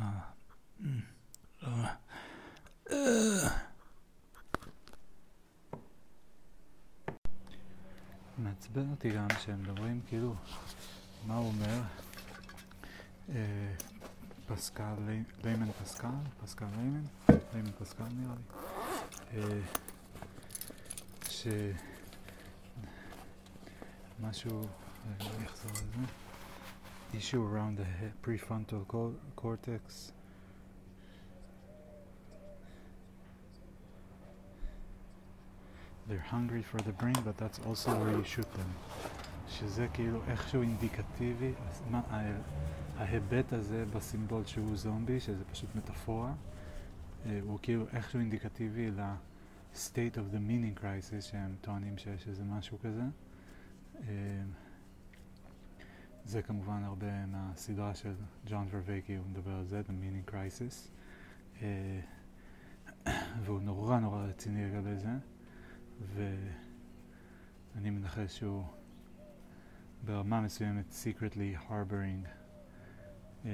מעצבן 8.38 8.90
אותי 8.90 9.11
גם 9.11 9.26
שהם 9.40 9.62
מדברים 9.62 10.00
כאילו, 10.09 10.35
מה 11.26 11.37
הוא 11.37 11.47
אומר? 11.47 11.80
פסקל, 14.48 14.94
ליימן 15.44 15.72
פסקל, 15.84 16.08
פסקל 16.44 16.65
ליימן, 16.77 17.04
ליימן 17.54 17.72
פסקל 17.80 18.04
נראה 18.04 18.36
לי, 19.34 19.62
שמשהו, 24.20 24.62
אני 25.10 25.46
אחזור 25.46 25.72
לזה. 25.72 26.06
issue 27.13 27.44
around 27.44 27.77
the 27.77 27.86
prefrontal 28.22 28.86
co 28.88 29.13
cortex. 29.36 30.12
They're 36.08 36.20
hungry 36.20 36.62
for 36.62 36.77
the 36.77 36.92
brain, 36.92 37.15
but 37.24 37.38
that's 37.38 37.60
also 37.68 37.89
where 37.96 38.12
you 38.12 38.24
shoot 38.24 38.54
them. 38.54 38.70
שזה 39.50 39.88
כאילו 39.94 40.22
איכשהו 40.27 40.62
אינדיקטיבי, 40.62 41.54
מה, 41.92 42.01
ההיבט 43.00 43.52
הזה 43.52 43.85
בסימבול 43.95 44.45
שהוא 44.45 44.76
זומבי, 44.76 45.21
שזה 45.21 45.45
פשוט 45.45 45.75
מטאפורה, 45.75 46.35
הוא 47.42 47.59
כאילו 47.62 47.87
איכשהו 47.92 48.21
אינדיקטיבי 48.21 48.90
ל-state 48.90 50.14
of 50.14 50.35
the 50.35 50.38
meaning 50.49 50.80
crisis 50.80 51.21
שהם 51.21 51.54
טוענים 51.61 51.99
שיש 51.99 52.28
איזה 52.28 52.45
משהו 52.45 52.78
כזה. 52.78 53.02
זה 56.25 56.42
כמובן 56.42 56.83
הרבה 56.85 57.26
מהסדרה 57.26 57.95
של 57.95 58.14
ג'ון 58.47 58.69
ורווייקי, 58.71 59.16
הוא 59.16 59.26
מדבר 59.26 59.52
על 59.52 59.64
זה, 59.64 59.80
The 59.80 59.90
Meaning 59.90 60.30
Crisis. 60.30 60.88
אה, 61.62 62.00
והוא 63.45 63.61
נורא 63.61 63.99
נורא 63.99 64.25
רציני 64.25 64.71
לגבי 64.71 64.97
זה, 64.97 65.12
ואני 66.14 67.90
מנחש 67.90 68.38
שהוא 68.38 68.64
ברמה 70.04 70.40
מסוימת 70.40 70.85
secretly 71.04 71.69
harboring 71.69 72.39
אה, 73.47 73.50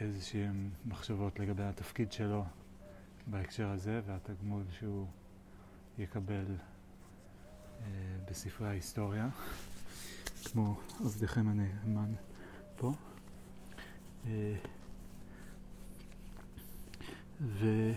איזשהם 0.00 0.70
מחשבות 0.86 1.38
לגבי 1.38 1.62
התפקיד 1.62 2.12
שלו 2.12 2.44
בהקשר 3.26 3.68
הזה 3.68 4.00
והתגמול 4.06 4.62
שהוא 4.78 5.06
יקבל 5.98 6.44
אה, 7.80 7.86
בספרי 8.30 8.68
ההיסטוריה. 8.68 9.28
כמו 10.44 10.80
עבדכם 11.00 11.48
הנאמן 11.48 12.12
פה. 12.76 12.92
אה, 14.26 14.54
ו... 17.40 17.92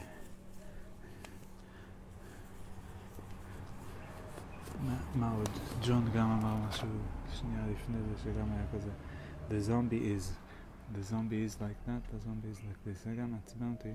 מה 5.16 5.32
עוד? 5.32 5.50
ג'ון 5.82 6.10
גם 6.16 6.32
אמר 6.32 6.56
משהו 6.56 6.88
שנייה 7.34 7.68
לפני 7.68 7.98
זה 8.04 8.24
שגם 8.24 8.52
היה 8.52 8.66
כזה 8.74 8.90
The 9.50 9.62
zombie 9.62 10.12
is 10.16 10.32
The 10.96 11.04
zombie 11.04 11.44
is 11.44 11.58
like 11.60 11.80
that, 11.86 12.02
the 12.14 12.20
zombie 12.20 12.50
is 12.50 12.60
like 12.68 12.84
this. 12.86 13.04
זה 13.04 13.16
גם 13.16 13.32
מעצבן 13.32 13.72
אותי. 13.72 13.94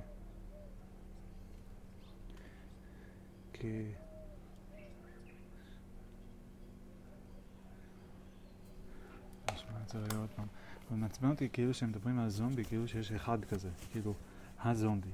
כי... 3.53 3.93
רוצה 9.83 9.99
רגע 9.99 10.17
עוד 10.17 10.29
פעם. 10.37 10.47
אבל 10.89 10.99
מעצבן 10.99 11.29
אותי 11.29 11.49
כאילו 11.53 11.75
שהם 11.75 11.89
מדברים 11.89 12.19
על 12.19 12.29
זומבי, 12.29 12.65
כאילו 12.65 12.89
שיש 12.89 13.13
אחד 13.13 13.45
כזה, 13.45 13.69
כאילו, 13.91 14.15
הזומבי. 14.65 15.11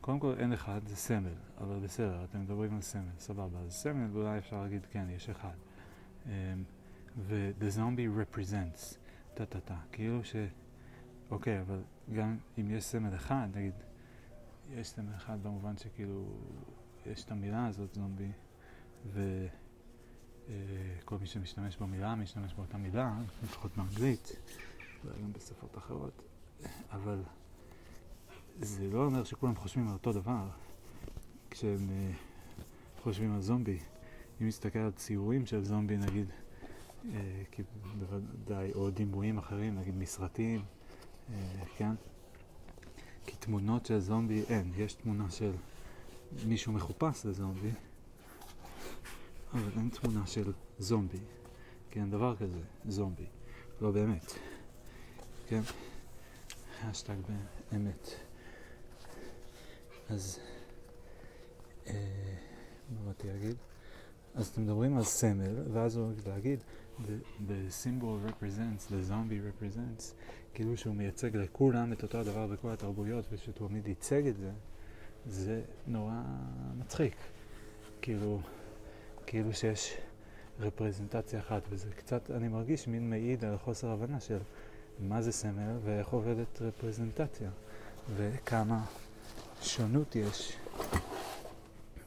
קודם 0.00 0.20
כל 0.20 0.34
אין 0.38 0.52
אחד, 0.52 0.80
זה 0.86 0.96
סמל, 0.96 1.34
אבל 1.58 1.78
בסדר, 1.78 2.24
אתם 2.24 2.40
מדברים 2.40 2.74
על 2.74 2.80
סמל, 2.80 3.10
סבבה. 3.18 3.58
אז 3.66 3.72
סמל 3.72 4.16
אולי 4.16 4.38
אפשר 4.38 4.62
להגיד 4.62 4.86
כן, 4.90 5.06
יש 5.10 5.28
אחד. 5.28 5.54
Um, 6.24 6.28
ו-the 7.18 7.76
zombie 7.76 8.08
represents, 8.22 8.96
טה-טה-טה, 9.40 9.76
כאילו 9.92 10.24
ש... 10.24 10.36
אוקיי, 11.30 11.60
אבל 11.60 11.80
גם 12.14 12.36
אם 12.58 12.70
יש 12.70 12.84
סמל 12.84 13.14
אחד, 13.14 13.48
נגיד, 13.54 13.74
יש 14.70 14.88
סמל 14.88 15.14
אחד 15.16 15.42
במובן 15.42 15.76
שכאילו, 15.76 16.24
יש 17.06 17.24
את 17.24 17.30
המילה 17.30 17.66
הזאת, 17.66 17.94
זומבי, 17.94 18.32
ו... 19.06 19.46
אה, 20.48 21.16
מי 21.20 21.26
שמשתמש 21.26 21.76
במילה, 21.76 22.14
משתמש 22.14 22.54
באותה 22.54 22.76
מילה, 22.76 23.18
לפחות 23.42 23.76
באנגלית, 23.76 24.32
אולי 25.04 25.22
גם 25.22 25.32
בשפות 25.32 25.78
אחרות, 25.78 26.22
אבל 26.90 27.22
זה 28.60 28.88
לא 28.90 29.04
אומר 29.04 29.24
שכולם 29.24 29.56
חושבים 29.56 29.88
על 29.88 29.92
אותו 29.92 30.12
דבר 30.12 30.48
כשהם 31.50 31.88
uh, 31.88 33.02
חושבים 33.02 33.34
על 33.34 33.40
זומבי. 33.40 33.78
אם 34.40 34.46
נסתכל 34.46 34.78
על 34.78 34.90
ציורים 34.90 35.46
של 35.46 35.64
זומבי, 35.64 35.96
נגיד, 35.96 36.26
כי 37.50 37.62
בוודאי, 37.98 38.72
או 38.72 38.90
דימויים 38.90 39.38
אחרים, 39.38 39.78
נגיד 39.78 39.94
מסרטים, 39.94 40.60
uh, 40.60 41.32
כן? 41.76 41.94
כי 43.26 43.36
תמונות 43.36 43.86
של 43.86 43.98
זומבי 43.98 44.42
אין, 44.48 44.72
יש 44.76 44.92
תמונה 44.92 45.30
של 45.30 45.52
מישהו 46.46 46.72
מחופש 46.72 47.26
לזומבי, 47.26 47.70
אבל 49.52 49.70
אין 49.76 49.88
תמונה 49.88 50.26
של 50.26 50.52
זומבי, 50.78 51.18
כן, 51.90 52.10
דבר 52.10 52.36
כזה, 52.36 52.60
זומבי, 52.88 53.26
לא 53.80 53.90
באמת, 53.90 54.32
כן, 55.48 55.60
השטג 56.82 57.16
באמת. 57.72 58.08
אז 60.08 60.38
אה, 61.86 61.94
מה 62.90 63.00
באתי 63.06 63.28
להגיד? 63.28 63.56
אז 64.34 64.46
אתם 64.48 64.62
מדברים 64.62 64.96
על 64.96 65.04
סמל, 65.04 65.54
ואז 65.72 65.96
הוא 65.96 66.12
להגיד, 66.26 66.64
the 67.48 67.70
symbol 67.70 68.18
represents, 68.28 68.86
the 68.86 69.10
zombie 69.10 69.40
represents, 69.40 70.14
כאילו 70.54 70.76
שהוא 70.76 70.94
מייצג 70.94 71.36
לכולם 71.36 71.92
את 71.92 72.02
אותו 72.02 72.18
הדבר 72.18 72.46
בכל 72.46 72.70
התרבויות, 72.70 73.24
ושהוא 73.32 73.54
תמיד 73.54 73.88
ייצג 73.88 74.26
את 74.26 74.36
זה, 74.36 74.50
זה 75.26 75.62
נורא 75.86 76.22
מצחיק. 76.78 77.14
כאילו, 78.02 78.40
כאילו 79.26 79.54
שיש 79.54 79.96
רפרזנטציה 80.60 81.40
אחת, 81.40 81.62
וזה 81.70 81.90
קצת, 81.96 82.30
אני 82.30 82.48
מרגיש 82.48 82.88
מין 82.88 83.10
מעיד 83.10 83.44
על 83.44 83.58
חוסר 83.58 83.90
הבנה 83.90 84.20
של 84.20 84.38
מה 84.98 85.22
זה 85.22 85.32
סמל 85.32 85.76
ואיך 85.84 86.08
עובדת 86.08 86.62
רפרזנטציה, 86.62 87.50
וכמה 88.16 88.84
שונות 89.62 90.16
יש 90.16 90.56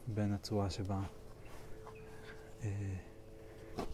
בין 0.06 0.32
הצורה 0.32 0.70
שבה 0.70 1.00
אה, 2.62 2.68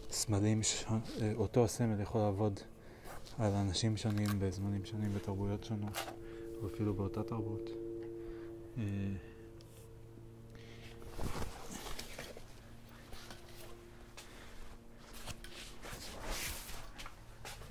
סמלים, 0.09 0.63
ש... 0.63 0.85
אה, 1.21 1.33
אותו 1.35 1.63
הסמל 1.63 2.01
יכול 2.01 2.21
לעבוד 2.21 2.59
על 3.37 3.53
אנשים 3.53 3.97
שונים 3.97 4.29
בזמנים 4.39 4.85
שונים 4.85 5.13
בתרבויות 5.13 5.63
שונות, 5.63 5.97
או 6.61 6.67
אפילו 6.67 6.93
באותה 6.93 7.23
תרבות. 7.23 7.69
אה, 8.77 8.83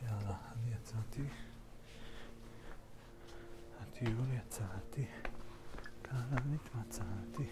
יאללה, 0.04 0.36
אני. 0.64 1.24
הטיול 3.80 4.26
יצאתי. 4.38 5.04
כאן 6.04 6.54
התמצאתי. 6.54 7.44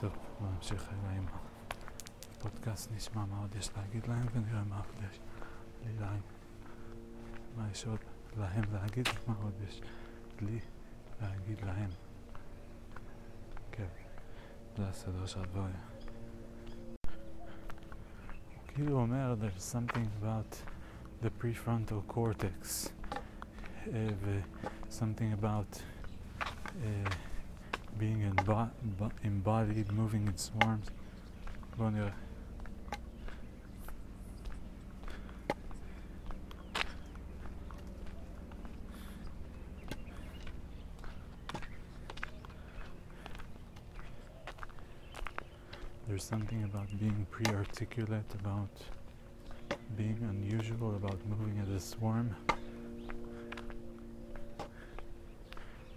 טוב, 0.00 0.12
בוא 0.40 0.48
נמשיך 0.48 0.88
רגע 0.88 1.10
עם 1.10 1.26
הפודקאסט, 3.10 3.16
נשמע 3.16 3.24
מה 3.24 3.40
עוד 3.40 3.54
יש 3.54 3.70
להגיד 3.76 4.06
להם 4.06 4.26
ונראה 4.32 4.64
מה 4.64 4.76
עוד 4.76 5.10
יש 5.10 5.20
לי 5.86 5.92
להם. 6.00 6.20
מה 7.56 7.68
יש 7.70 7.86
עוד 7.86 7.98
להם 8.36 8.64
להגיד 8.72 9.08
מה 9.26 9.34
עוד 9.42 9.52
יש 9.68 9.80
לי 10.40 10.60
להגיד 11.20 11.60
להם. 11.64 11.90
כן, 13.72 13.86
זה 14.76 14.88
הסדר 14.88 15.26
של 15.26 15.40
הדברים. 15.40 15.74
הוא 18.54 18.66
כאילו 18.66 19.00
אומר, 19.00 19.34
there's 19.40 19.74
something 19.74 20.06
about 20.22 20.56
the 21.22 21.30
prefrontal 21.42 22.12
cortex 22.14 22.88
uh, 23.86 23.88
ו-something 24.20 25.32
about 25.42 25.78
uh, 25.78 27.10
being 27.98 28.32
embo- 28.32 28.70
embodied, 29.24 29.88
moving 29.92 30.26
in 30.28 30.36
swarms. 30.38 30.90
בואו 31.76 31.90
נראה. 31.90 32.29
There's 46.20 46.28
something 46.28 46.64
about 46.64 46.88
being 46.98 47.26
pre-articulate, 47.30 48.30
about 48.40 48.74
being 49.96 50.18
unusual, 50.28 50.94
about 50.96 51.18
moving 51.26 51.58
as 51.62 51.70
a 51.70 51.80
swarm 51.80 52.36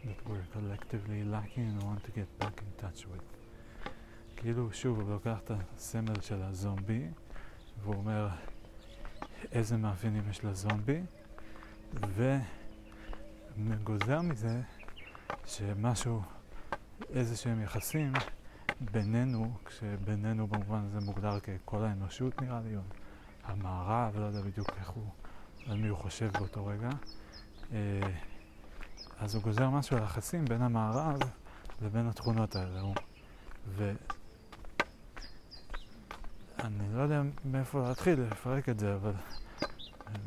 that 0.05 0.19
we're 0.25 0.47
collectively 0.53 1.25
lacking 1.25 1.65
and 1.71 1.83
want 1.83 2.05
to 2.05 2.12
get 2.12 2.29
back 2.39 2.57
in 2.65 2.71
touch 2.81 3.05
with. 3.05 3.21
כאילו, 4.36 4.73
שוב, 4.73 4.99
הוא 4.99 5.09
לוקח 5.09 5.39
את 5.43 5.51
הסמל 5.75 6.21
של 6.21 6.41
הזומבי, 6.41 7.07
והוא 7.83 7.95
אומר 7.95 8.27
איזה 9.51 9.77
מאפיינים 9.77 10.29
יש 10.29 10.45
לזומבי, 10.45 11.01
וגוזר 13.57 14.21
מזה 14.21 14.62
שמשהו, 15.45 16.21
איזה 17.09 17.38
שהם 17.38 17.62
יחסים 17.62 18.13
בינינו, 18.91 19.54
כשבינינו 19.65 20.48
במובן 20.48 20.86
הזה 20.86 21.00
מוגדר 21.00 21.39
ככל 21.39 21.84
האנושות 21.84 22.41
נראה 22.41 22.60
לי, 22.65 22.76
או 22.76 22.82
המערב, 23.43 24.17
לא 24.17 24.26
יודע 24.26 24.41
בדיוק 24.41 24.69
איך 24.80 24.89
הוא, 24.89 25.06
על 25.67 25.78
מי 25.78 25.88
הוא 25.88 25.98
חושב 25.98 26.32
באותו 26.34 26.65
רגע. 26.65 26.89
אה, 27.74 28.02
אז 29.19 29.36
הוא 29.36 29.43
גוזר 29.43 29.69
משהו 29.69 29.98
על 29.98 30.04
היחסים 30.04 30.46
בין 30.46 30.62
המערב 30.62 31.19
לבין 31.82 32.08
התכונות 32.08 32.56
האלה. 32.56 32.82
ואני 33.76 33.93
לא 36.93 37.02
יודע 37.02 37.22
מאיפה 37.46 37.88
להתחיל 37.88 38.19
לפרק 38.22 38.69
את 38.69 38.80
זה, 38.80 38.96
אבל 38.96 39.13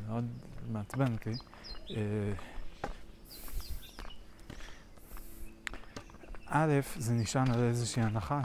מאוד 0.06 0.24
מעצבן 0.72 1.12
אותי. 1.12 1.32
א', 6.58 6.80
זה 6.96 7.14
נשען 7.14 7.50
על 7.50 7.60
איזושהי 7.60 8.02
הנחה 8.02 8.40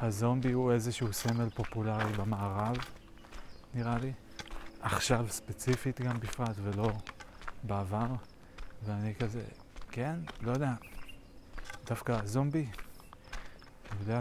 שהזומבי 0.00 0.52
הוא 0.52 0.72
איזשהו 0.72 1.12
סמל 1.12 1.50
פופולרי 1.50 2.12
במערב, 2.12 2.76
נראה 3.74 3.98
לי. 3.98 4.12
עכשיו 4.80 5.26
ספציפית 5.28 6.00
גם 6.00 6.20
בפרט 6.20 6.56
ולא 6.62 6.92
בעבר. 7.62 8.06
ואני 8.84 9.14
כזה, 9.14 9.42
כן, 9.90 10.16
לא 10.40 10.52
יודע, 10.52 10.72
דווקא 11.86 12.24
זומבי, 12.24 12.66
אני 13.90 14.00
יודע 14.00 14.20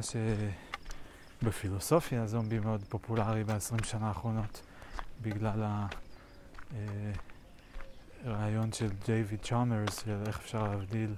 שבפילוסופיה 1.42 2.28
זומבי 2.28 2.60
מאוד 2.60 2.84
פופולרי 2.90 3.44
ב-20 3.44 3.86
שנה 3.86 4.08
האחרונות 4.08 4.62
בגלל 5.22 5.64
הרעיון 8.26 8.72
של 8.72 8.90
דייוויד 9.06 9.40
צ'אמרס 9.42 10.04
של 10.04 10.24
איך 10.28 10.40
אפשר 10.40 10.64
להבדיל, 10.64 11.16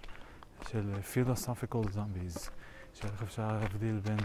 של 0.70 0.94
philosophical 1.14 1.88
zombies, 1.96 2.50
של 2.94 3.08
איך 3.08 3.24
אפשר 3.24 3.48
להבדיל 3.48 4.00
בין 4.00 4.18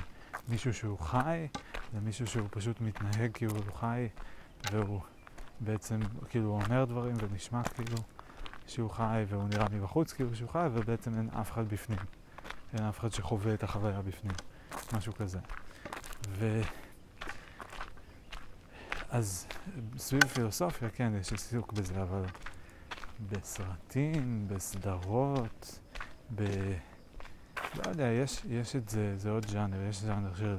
מישהו 0.48 0.74
שהוא 0.74 0.98
חי 0.98 1.46
למישהו 1.94 2.26
שהוא 2.26 2.48
פשוט 2.50 2.80
מתנהג 2.80 3.30
כאילו 3.34 3.56
הוא 3.56 3.74
חי 3.74 4.08
והוא 4.72 5.00
בעצם 5.60 6.00
כאילו 6.28 6.50
אומר 6.50 6.84
דברים 6.84 7.14
ונשמע 7.20 7.62
כאילו 7.62 7.96
שהוא 8.66 8.90
חי 8.90 9.24
והוא 9.28 9.48
נראה 9.48 9.66
מבחוץ 9.72 10.12
כאילו 10.12 10.36
שהוא 10.36 10.50
חי, 10.50 10.66
ובעצם 10.72 11.14
אין 11.14 11.28
אף 11.40 11.52
אחד 11.52 11.68
בפנים. 11.68 11.98
אין 12.72 12.84
אף 12.84 12.98
אחד 12.98 13.12
שחווה 13.12 13.54
את 13.54 13.62
החוויה 13.62 14.02
בפנים. 14.02 14.32
משהו 14.92 15.14
כזה. 15.14 15.38
ו... 16.28 16.60
אז 19.10 19.46
סביב 19.96 20.24
פילוסופיה, 20.24 20.90
כן, 20.90 21.12
יש 21.20 21.32
עיסוק 21.32 21.72
בזה, 21.72 22.02
אבל 22.02 22.24
בסרטים, 23.30 24.48
בסדרות, 24.48 25.78
ב... 26.34 26.42
לא 27.76 27.90
יודע, 27.90 28.06
יש, 28.06 28.42
יש 28.48 28.76
את 28.76 28.88
זה, 28.88 29.18
זה 29.18 29.30
עוד 29.30 29.48
ז'אנר, 29.48 29.88
יש 29.88 30.00
ז'אנר 30.00 30.34
של 30.34 30.56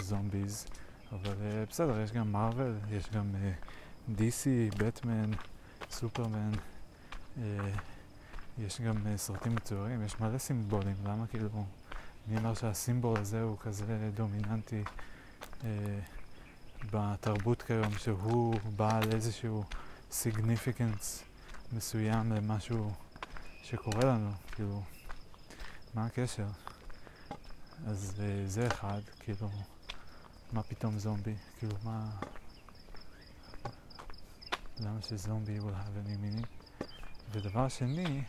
זומביז, 0.00 0.66
אבל 1.12 1.32
uh, 1.32 1.70
בסדר, 1.70 2.00
יש 2.00 2.12
גם 2.12 2.32
מארוול, 2.32 2.74
יש 2.90 3.10
גם 3.10 3.34
uh, 3.34 4.18
DC, 4.18 4.76
בטמן, 4.78 5.30
סופרמן. 5.90 6.52
אה, 7.38 7.70
יש 8.58 8.80
גם 8.80 9.06
אה, 9.06 9.16
סרטים 9.16 9.54
מצוירים, 9.54 10.04
יש 10.04 10.20
מלא 10.20 10.38
סימבולים, 10.38 10.96
למה 11.04 11.26
כאילו, 11.26 11.48
מי 12.28 12.36
אומר 12.36 12.54
שהסימבול 12.54 13.18
הזה 13.18 13.42
הוא 13.42 13.58
כזה 13.58 14.10
דומיננטי 14.14 14.82
אה, 15.64 15.68
בתרבות 16.90 17.62
כיום, 17.62 17.98
שהוא 17.98 18.54
בעל 18.76 19.12
איזשהו 19.12 19.64
סיגניפיקנס 20.10 21.24
מסוים 21.72 22.32
למשהו 22.32 22.92
שקורה 23.62 24.04
לנו, 24.04 24.30
כאילו, 24.52 24.82
מה 25.94 26.06
הקשר? 26.06 26.46
אז 27.86 28.20
אה, 28.20 28.46
זה 28.46 28.66
אחד, 28.66 29.00
כאילו, 29.20 29.48
מה 30.52 30.62
פתאום 30.62 30.98
זומבי? 30.98 31.34
כאילו, 31.58 31.74
מה... 31.84 32.10
למה 34.80 35.02
שזומבי 35.02 35.58
will 35.58 35.62
have 35.62 36.06
any 36.06 36.16
meaning? 36.24 36.46
ודבר 37.32 37.68
שני, 37.68 38.22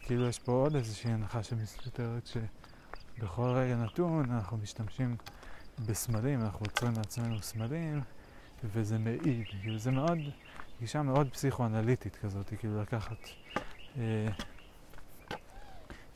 כאילו 0.00 0.28
יש 0.28 0.38
פה 0.38 0.52
עוד 0.52 0.76
איזושהי 0.76 1.12
הנחה 1.12 1.42
שמסתתרת 1.42 2.26
שבכל 2.26 3.48
רגע 3.48 3.76
נתון 3.76 4.30
אנחנו 4.30 4.56
משתמשים 4.56 5.16
בסמלים, 5.86 6.40
אנחנו 6.40 6.66
יוצרים 6.66 6.92
לעצמנו 6.96 7.42
סמלים 7.42 8.00
וזה 8.64 8.98
מעיד, 8.98 9.46
כאילו 9.60 9.78
זה 9.78 9.90
מאוד 9.90 10.18
גישה 10.80 11.02
מאוד 11.02 11.28
פסיכואנליטית 11.32 12.16
כזאת, 12.16 12.52
כאילו 12.58 12.82
לקחת 12.82 13.18
אה, 13.96 14.28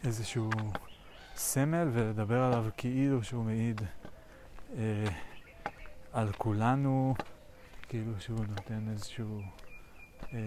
איזשהו 0.05 0.51
סמל 1.37 1.89
ולדבר 1.93 2.43
עליו 2.43 2.67
כאילו 2.77 3.25
שהוא 3.25 3.45
מעיד 3.45 3.81
אה, 4.77 5.05
על 6.13 6.33
כולנו, 6.33 7.15
כאילו 7.89 8.13
שהוא 8.21 8.45
נותן 8.49 8.89
איזשהו 8.91 9.43
אה, 10.33 10.39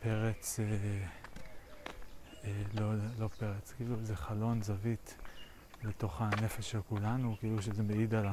פרץ, 0.00 0.60
אה, 0.60 0.64
אה, 2.44 2.62
לא, 2.74 2.92
לא 3.18 3.28
פרץ, 3.28 3.72
כאילו 3.76 3.94
איזה 3.98 4.16
חלון 4.16 4.62
זווית 4.62 5.16
לתוך 5.84 6.20
הנפש 6.20 6.70
של 6.70 6.80
כולנו, 6.88 7.36
כאילו 7.40 7.62
שזה 7.62 7.82
מעיד 7.82 8.14
על 8.14 8.26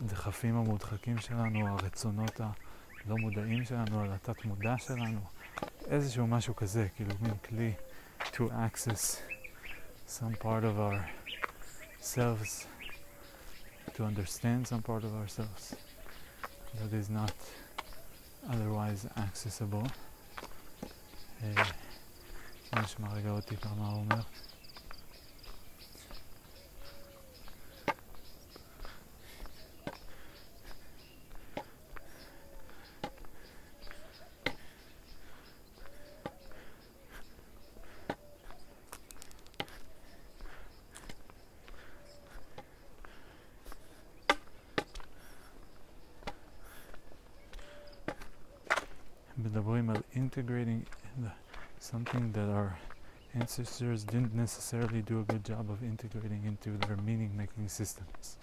הדחפים 0.00 0.56
המודחקים 0.56 1.18
שלנו, 1.18 1.68
הרצונות 1.68 2.40
הלא 2.40 3.16
מודעים 3.16 3.64
שלנו, 3.64 4.00
על 4.00 4.12
התת 4.12 4.44
מודע 4.44 4.78
שלנו, 4.78 5.20
איזשהו 5.86 6.26
משהו 6.26 6.56
כזה, 6.56 6.88
כאילו 6.96 7.10
מין 7.20 7.34
כלי 7.48 7.72
to 8.33 8.51
access 8.51 9.21
some 10.05 10.33
part 10.33 10.63
of 10.63 10.79
ourselves, 10.79 12.67
to 13.95 14.03
understand 14.03 14.67
some 14.67 14.81
part 14.81 15.03
of 15.03 15.13
ourselves 15.15 15.75
that 16.79 16.93
is 16.93 17.09
not 17.09 17.33
otherwise 18.49 19.05
accessible. 19.17 19.87
נשמע 22.73 23.13
רגע 23.13 23.29
עוד 23.29 23.43
טיפה 23.43 23.69
מה 23.69 23.87
הוא 23.87 23.97
אומר. 23.97 24.21
מדברים 50.38 50.82
על 51.18 51.26
integrating 51.26 51.84
something 51.90 52.32
that 52.32 52.48
our 52.48 52.76
ancestors 53.34 54.04
didn't 54.04 54.34
necessarily 54.34 55.02
do 55.02 55.20
a 55.20 55.24
good 55.32 55.44
job 55.44 55.70
of 55.70 55.82
integrating 55.82 56.44
into 56.44 56.70
their 56.86 56.96
meaning 56.96 57.36
making 57.36 57.68
systems. 57.68 58.36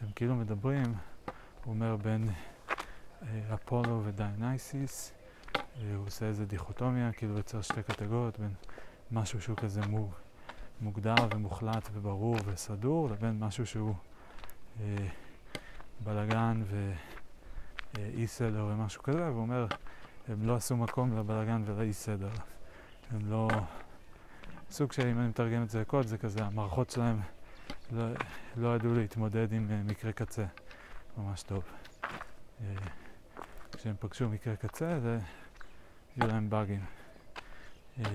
הם 0.00 0.08
כאילו 0.14 0.34
מדברים, 0.34 0.94
הוא 1.64 1.74
אומר 1.74 1.96
בין 1.96 2.28
אה, 3.22 3.54
אפולו 3.54 4.00
ודיונייסיס, 4.04 5.12
אה, 5.56 5.60
הוא 5.96 6.06
עושה 6.06 6.26
איזה 6.26 6.46
דיכוטומיה, 6.46 7.12
כאילו 7.12 7.36
יוצר 7.36 7.62
שתי 7.62 7.82
קטגוריות 7.82 8.38
בין 8.38 8.54
משהו 9.10 9.40
שהוא 9.40 9.56
כזה 9.56 9.80
מוג, 9.86 10.12
מוגדר 10.80 11.14
ומוחלט 11.34 11.88
וברור 11.92 12.36
וסדור, 12.44 13.10
לבין 13.10 13.38
משהו 13.38 13.66
שהוא 13.66 13.94
אה, 14.80 14.96
בלאגן 16.00 16.62
ואי 17.94 18.26
סדר 18.26 18.66
ומשהו 18.70 19.02
כזה, 19.02 19.30
והוא 19.30 19.42
אומר 19.42 19.66
הם 20.32 20.46
לא 20.46 20.56
עשו 20.56 20.76
מקום 20.76 21.18
לבלאגן 21.18 21.62
ולאי 21.66 21.92
סדר. 21.92 22.30
הם 23.10 23.30
לא... 23.30 23.48
סוג 24.70 24.92
של, 24.92 25.06
אם 25.06 25.18
אני 25.18 25.28
מתרגם 25.28 25.62
את 25.62 25.70
זה 25.70 25.80
לקוד, 25.80 26.06
זה 26.06 26.18
כזה, 26.18 26.44
המערכות 26.44 26.90
שלהם 26.90 27.20
לא, 27.92 28.04
לא 28.56 28.76
ידעו 28.76 28.94
להתמודד 28.94 29.52
עם 29.52 29.68
uh, 29.68 29.90
מקרה 29.90 30.12
קצה 30.12 30.44
ממש 31.16 31.42
טוב. 31.42 31.62
Uh, 32.02 32.64
כשהם 33.76 33.94
פגשו 34.00 34.28
מקרה 34.28 34.56
קצה, 34.56 35.00
זה... 35.00 35.18
יהיו 36.16 36.28
להם 36.28 36.50
באגים. 36.50 36.84
מה 37.98 38.06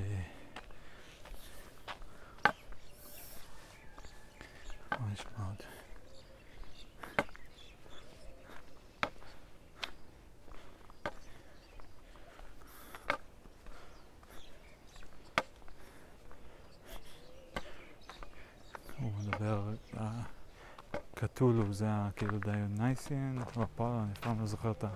נשמע 5.12 5.46
עוד? 5.48 5.77
קטולו 21.38 21.74
זה 21.74 21.88
כאילו 22.16 22.40
דיונייסיאן, 22.40 23.38
והפאולו, 23.58 24.00
אני 24.04 24.12
אף 24.14 24.20
פעם 24.20 24.40
לא 24.40 24.46
זוכר 24.46 24.72
את 24.72 24.84
ה... 24.84 24.88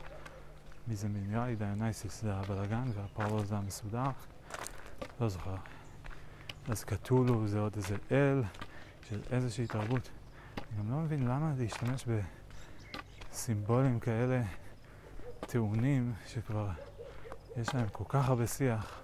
מי 0.88 0.96
זה 0.96 1.08
מיניאלי, 1.08 1.56
דיונייסיס 1.56 2.22
זה 2.22 2.34
הבלאגן 2.34 2.84
והפאולו 2.94 3.46
זה 3.46 3.58
המסודר, 3.58 4.10
לא 5.20 5.30
זוכר. 5.30 5.56
אז 6.68 6.84
קטולו 6.84 7.48
זה 7.48 7.60
עוד 7.60 7.76
איזה 7.76 7.96
אל 8.12 8.44
של 9.10 9.22
איזושהי 9.32 9.68
תרבות. 9.68 10.10
אני 10.58 10.80
גם 10.80 10.92
לא 10.92 10.98
מבין 10.98 11.28
למה 11.28 11.54
להשתמש 11.58 12.06
בסימבולים 13.32 14.00
כאלה 14.00 14.42
טעונים 15.40 16.14
שכבר 16.28 16.70
יש 17.58 17.76
להם 17.76 17.88
כל 17.92 18.06
כך 18.08 18.30
הרבה 18.30 18.48
שיח 18.48 19.02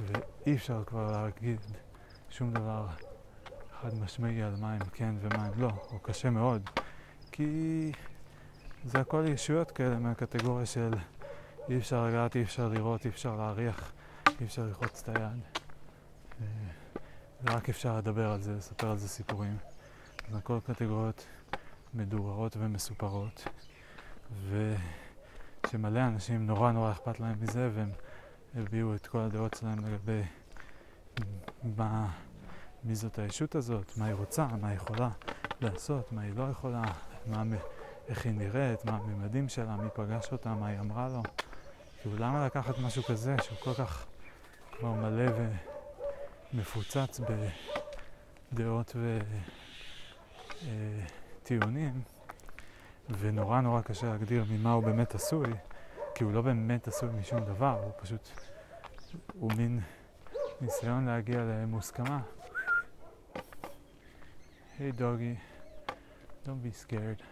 ואי 0.00 0.54
אפשר 0.54 0.84
כבר 0.84 1.12
להגיד 1.12 1.60
שום 2.30 2.52
דבר 2.52 2.86
חד 3.86 3.98
משמעי 3.98 4.42
על 4.42 4.56
מה 4.60 4.72
הם 4.72 4.80
כן 4.92 5.14
ומה 5.20 5.46
הם 5.46 5.52
לא, 5.56 5.70
או 5.92 5.98
קשה 5.98 6.30
מאוד, 6.30 6.70
כי 7.32 7.92
זה 8.84 9.00
הכל 9.00 9.24
ישויות 9.28 9.70
כאלה 9.70 9.98
מהקטגוריה 9.98 10.66
של 10.66 10.94
אי 11.68 11.78
אפשר 11.78 12.06
לגעת, 12.06 12.36
אי 12.36 12.42
אפשר 12.42 12.68
לראות, 12.68 13.04
אי 13.04 13.10
אפשר 13.10 13.36
להריח, 13.36 13.92
אי 14.40 14.46
אפשר 14.46 14.62
ללחוץ 14.62 15.02
את 15.02 15.16
היד. 15.16 15.40
ורק 17.44 17.68
אפשר 17.68 17.98
לדבר 17.98 18.30
על 18.30 18.42
זה, 18.42 18.52
לספר 18.52 18.90
על 18.90 18.96
זה 18.96 19.08
סיפורים. 19.08 19.56
זה 20.30 20.38
הכל 20.38 20.58
קטגוריות 20.66 21.26
מדוררות 21.94 22.56
ומסופרות, 22.60 23.48
ושמלא 25.66 26.00
אנשים 26.00 26.46
נורא 26.46 26.72
נורא 26.72 26.92
אכפת 26.92 27.20
להם 27.20 27.36
מזה, 27.40 27.70
והם 27.74 27.90
הביעו 28.54 28.94
את 28.94 29.06
כל 29.06 29.18
הדעות 29.18 29.54
שלהם 29.54 29.78
לגבי 29.84 30.22
מה... 31.76 32.25
מי 32.84 32.94
זאת 32.94 33.18
הישות 33.18 33.54
הזאת, 33.54 33.92
מה 33.96 34.06
היא 34.06 34.14
רוצה, 34.14 34.46
מה 34.60 34.68
היא 34.68 34.76
יכולה 34.76 35.08
לעשות, 35.60 36.12
מה 36.12 36.22
היא 36.22 36.32
לא 36.36 36.44
יכולה, 36.50 36.82
מה, 37.26 37.42
איך 38.08 38.24
היא 38.24 38.32
נראית, 38.32 38.84
מה 38.84 38.96
הממדים 38.96 39.48
שלה, 39.48 39.76
מי 39.76 39.88
פגש 39.94 40.32
אותה, 40.32 40.54
מה 40.54 40.66
היא 40.66 40.80
אמרה 40.80 41.08
לו. 41.08 41.22
כאילו, 42.00 42.16
למה 42.16 42.46
לקחת 42.46 42.78
משהו 42.78 43.02
כזה 43.02 43.36
שהוא 43.42 43.58
כל 43.58 43.74
כך 43.74 44.06
כבר 44.72 44.92
מלא 44.92 45.32
ומפוצץ 46.52 47.20
בדעות 48.52 48.96
וטיעונים, 51.42 51.94
אה, 53.10 53.16
ונורא 53.18 53.60
נורא 53.60 53.80
קשה 53.80 54.06
להגדיר 54.06 54.44
ממה 54.50 54.72
הוא 54.72 54.82
באמת 54.82 55.14
עשוי, 55.14 55.48
כי 56.14 56.24
הוא 56.24 56.32
לא 56.32 56.42
באמת 56.42 56.88
עשוי 56.88 57.08
משום 57.20 57.40
דבר, 57.40 57.80
הוא 57.82 57.92
פשוט, 58.02 58.28
הוא 59.32 59.52
מין 59.56 59.80
ניסיון 60.60 61.06
להגיע 61.06 61.40
למוסכמה. 61.44 62.20
Hey 64.78 64.90
doggy, 64.90 65.38
don't 66.44 66.62
be 66.62 66.70
scared. 66.70 67.22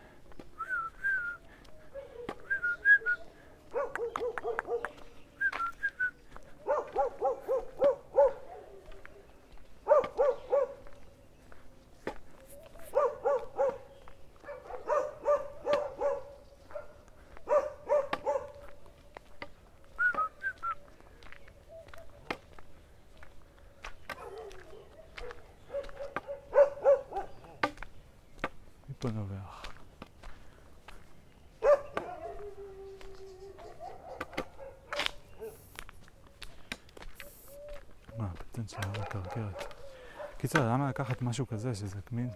לקחת 40.95 41.23
משהו 41.23 41.47
כזה, 41.47 41.75
שזה 41.75 41.99
מין... 42.13 42.31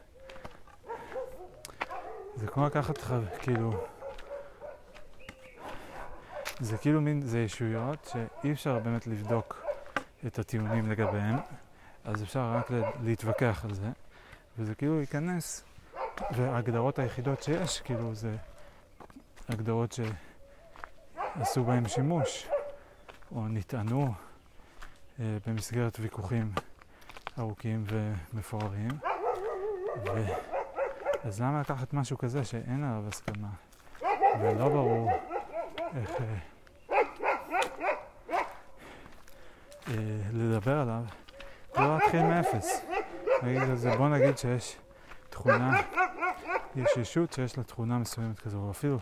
זה 2.34 2.46
כמו 2.46 2.66
לקחת, 2.66 2.98
כאילו... 3.38 3.86
זה 6.60 6.78
כאילו 6.78 7.00
מין, 7.00 7.22
זה 7.22 7.38
ישויות 7.38 8.12
שאי 8.12 8.52
אפשר 8.52 8.78
באמת 8.78 9.06
לבדוק 9.06 9.66
את 10.26 10.38
הטיעונים 10.38 10.90
לגביהם, 10.90 11.36
אז 12.04 12.22
אפשר 12.22 12.52
רק 12.52 12.70
להתווכח 13.02 13.64
על 13.64 13.74
זה, 13.74 13.90
וזה 14.58 14.74
כאילו 14.74 15.00
ייכנס, 15.00 15.64
וההגדרות 16.30 16.98
היחידות 16.98 17.42
שיש, 17.42 17.80
כאילו, 17.80 18.14
זה 18.14 18.36
הגדרות 19.48 19.98
עשו 21.34 21.64
בהם 21.64 21.88
שימוש 21.88 22.48
או 23.34 23.48
נטענו 23.48 24.14
אה, 25.20 25.38
במסגרת 25.46 25.96
ויכוחים 26.00 26.52
ארוכים 27.38 27.84
ומפוארים. 27.86 28.90
ו... 30.04 30.24
אז 31.24 31.40
למה 31.40 31.60
לקחת 31.60 31.92
משהו 31.92 32.18
כזה 32.18 32.44
שאין 32.44 32.84
עליו 32.84 33.08
הסכמה 33.08 33.48
ולא 34.40 34.68
ברור 34.68 35.10
איך 35.96 36.10
אה, 36.10 36.26
אה, 39.88 39.94
לדבר 40.32 40.78
עליו, 40.78 41.02
לא 41.76 41.94
להתחיל 41.94 42.22
מאפס. 42.22 42.84
לזה, 43.42 43.96
בוא 43.96 44.08
נגיד 44.08 44.38
שיש 44.38 44.76
תכונה, 45.30 45.80
יש 46.76 46.96
ישות 46.96 47.32
שיש 47.32 47.58
לה 47.58 47.64
תכונה 47.64 47.98
מסוימת 47.98 48.40
כזו, 48.40 48.58
או 48.58 48.70
אפילו 48.70 48.98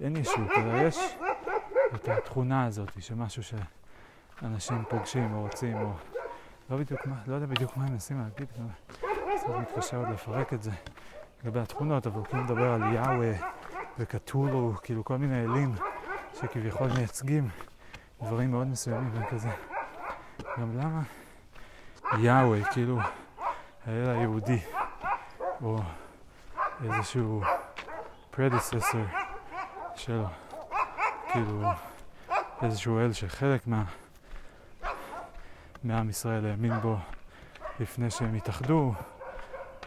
אין 0.00 0.16
ישות, 0.16 0.50
אלא 0.56 0.82
יש 0.82 0.98
את 1.94 2.08
התכונה 2.08 2.66
הזאת, 2.66 2.90
שמשהו 3.00 3.42
שאנשים 3.42 4.84
פוגשים 4.88 5.34
או 5.34 5.40
רוצים, 5.40 5.76
או 5.76 5.92
לא 6.70 6.76
בדיוק, 6.76 7.06
מה, 7.06 7.16
לא 7.26 7.34
יודע 7.34 7.46
בדיוק 7.46 7.76
מה 7.76 7.84
הם 7.84 7.92
מנסים 7.92 8.20
להגיד, 8.20 8.48
קצת 9.36 9.48
מתקשה 9.48 9.96
עוד 9.96 10.08
לפרק 10.08 10.52
את 10.52 10.62
זה 10.62 10.70
לגבי 11.44 11.60
התכונות, 11.60 12.06
אבל 12.06 12.16
הוא 12.16 12.24
כאילו 12.24 12.44
מדבר 12.44 12.72
על 12.72 12.82
יאווה 12.94 13.32
וקטולו, 13.98 14.74
כאילו 14.82 15.04
כל 15.04 15.16
מיני 15.16 15.44
אלים 15.44 15.74
שכביכול 16.34 16.88
מייצגים 16.96 17.48
דברים 18.22 18.50
מאוד 18.50 18.66
מסוימים 18.66 19.10
וכזה. 19.14 19.50
גם 20.58 20.78
למה 20.78 21.02
יאווה, 22.18 22.64
כאילו 22.64 22.98
האל 23.86 24.08
היהודי, 24.08 24.60
או 25.62 25.78
איזשהו 26.84 27.42
predecessor 28.34 29.16
שלו, 29.94 30.26
כאילו 31.32 31.62
איזשהו 32.62 32.98
אל 32.98 33.12
שחלק 33.12 33.66
מה... 33.66 33.84
מעם 35.84 36.10
ישראל 36.10 36.46
האמין 36.46 36.80
בו 36.80 36.96
לפני 37.80 38.10
שהם 38.10 38.34
התאחדו. 38.34 38.92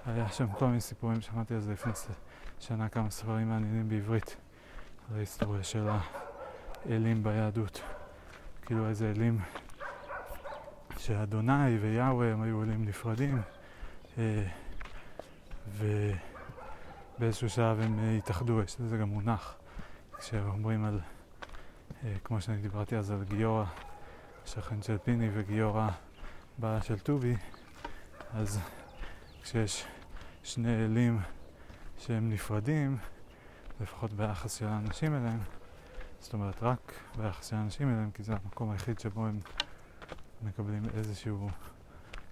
היה 0.06 0.30
שם 0.30 0.48
כל 0.60 0.66
מיני 0.66 0.82
סיפורים, 0.82 1.22
שמעתי 1.22 1.54
על 1.54 1.60
זה 1.60 1.74
לפני 1.74 1.94
שנה 2.60 2.90
כמה 2.90 3.10
ספרים 3.10 3.50
מעניינים 3.50 3.90
בעברית 3.90 4.36
על 5.10 5.18
ההיסטוריה 5.18 5.64
של 5.64 5.88
האלים 6.86 7.24
ביהדות. 7.24 7.82
כאילו 8.62 8.90
איזה 8.90 9.12
אלים 9.12 9.40
שאדוני 10.98 11.78
ויהווה 11.78 12.32
הם 12.32 12.42
היו 12.42 12.64
אלים 12.64 12.86
נפרדים 12.86 13.42
אה, 14.18 14.44
ובאיזשהו 17.18 17.50
שלב 17.50 17.80
הם 17.80 18.00
אה, 18.00 18.18
התאחדו, 18.18 18.62
יש 18.62 18.76
לזה 18.80 18.98
גם 18.98 19.10
מונח 19.10 19.56
כשאומרים 20.20 20.86
על, 20.86 21.00
אה, 22.04 22.14
כמו 22.24 22.42
שאני 22.42 22.58
דיברתי 22.58 22.98
אז 22.98 23.12
על 23.12 23.24
גיורא 23.24 23.66
שכן 24.46 24.82
של 24.82 24.98
פיני 24.98 25.30
וגיורא 25.34 25.90
בעלה 26.58 26.82
של 26.82 27.00
טובי, 27.00 27.36
אז 28.34 28.60
כשיש 29.44 29.86
שני 30.44 30.86
אלים 30.86 31.20
שהם 31.98 32.30
נפרדים, 32.30 32.98
לפחות 33.82 34.14
ביחס 34.14 34.56
של 34.56 34.68
האנשים 34.68 35.16
אליהם, 35.16 35.40
זאת 36.20 36.34
אומרת 36.34 36.64
רק 36.64 36.94
ביחס 37.18 37.50
של 37.50 37.56
האנשים 37.56 37.90
אליהם, 37.90 38.12
כי 38.12 38.24
זה 38.24 38.34
המקום 38.34 38.72
היחיד 38.72 39.00
שבו 39.00 39.26
הם 39.26 39.40
מקבלים 40.42 40.84
איזשהו 40.98 41.50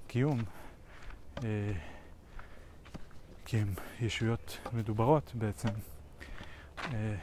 קיום, 0.08 0.39
אה, 1.43 1.71
כי 3.45 3.58
הם 3.58 3.74
ישויות 4.00 4.58
מדוברות 4.74 5.32
בעצם, 5.36 5.69
אה, 6.80 7.15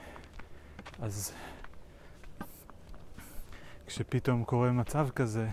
אז 1.03 1.33
כשפתאום 3.99 4.45
קורה 4.45 4.73
מצב 4.73 5.09
כזה, 5.11 5.49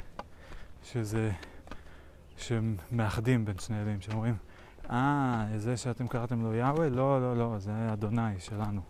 שזה, 0.83 1.31
שהם 2.37 2.77
מאחדים 2.91 3.45
בין 3.45 3.59
שני 3.59 3.81
אלים, 3.81 4.01
שאומרים, 4.01 4.35
אה, 4.89 5.45
ah, 5.53 5.57
זה 5.57 5.77
שאתם 5.77 6.07
קראתם 6.07 6.41
לו 6.41 6.53
יאווה? 6.53 6.89
לא, 6.89 7.21
לא, 7.21 7.37
לא, 7.37 7.59
זה 7.59 7.71
אדוני 7.93 8.39
שלנו, 8.39 8.81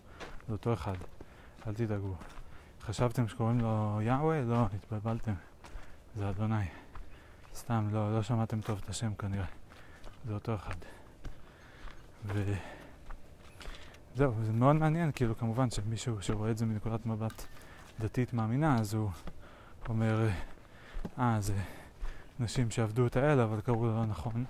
זה 0.47 0.53
אותו 0.53 0.73
אחד, 0.73 0.95
אל 1.67 1.73
תדאגו. 1.73 2.15
חשבתם 2.81 3.27
שקוראים 3.27 3.59
לו 3.59 3.99
יאווה? 4.01 4.41
לא, 4.41 4.65
התבלבלתם, 4.75 5.33
זה 6.15 6.29
אדוני. 6.29 6.65
סתם, 7.55 7.87
לא, 7.91 8.15
לא 8.15 8.23
שמעתם 8.23 8.61
טוב 8.61 8.81
את 8.83 8.89
השם 8.89 9.13
כנראה, 9.13 9.45
זה 10.27 10.33
אותו 10.33 10.55
אחד. 10.55 10.75
וזהו, 12.25 14.33
זה 14.43 14.51
מאוד 14.51 14.75
מעניין, 14.75 15.11
כאילו 15.11 15.37
כמובן 15.37 15.69
שמישהו 15.69 16.21
שרואה 16.21 16.51
את 16.51 16.57
זה 16.57 16.65
מנקודת 16.65 17.05
מבט 17.05 17.45
דתית 17.99 18.33
מאמינה, 18.33 18.79
אז 18.79 18.93
הוא 18.93 19.09
אומר, 19.89 20.27
אה, 21.19 21.37
זה 21.41 21.53
נשים 22.39 22.71
שעבדו 22.71 23.07
את 23.07 23.15
האל, 23.15 23.39
אבל 23.39 23.61
קראו 23.61 23.85
לו 23.85 23.95
לא 23.95 24.05
נכון. 24.05 24.45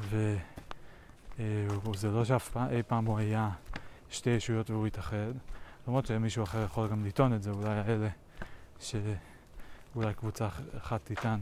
וזה 0.00 0.38
אה, 2.08 2.12
לא 2.12 2.24
שאף 2.24 2.48
פעם, 2.48 2.68
אי 2.70 2.82
פעם 2.82 3.04
הוא 3.04 3.18
היה 3.18 3.50
שתי 4.10 4.30
ישויות 4.30 4.70
והוא 4.70 4.86
התאחד. 4.86 5.32
למרות 5.88 6.06
שמישהו 6.06 6.44
אחר 6.44 6.64
יכול 6.64 6.88
גם 6.88 7.04
לטעון 7.04 7.34
את 7.34 7.42
זה, 7.42 7.50
אולי 7.50 7.68
האלה, 7.68 8.08
שאולי 8.80 10.14
קבוצה 10.14 10.48
אחת 10.76 11.00
תטען 11.04 11.40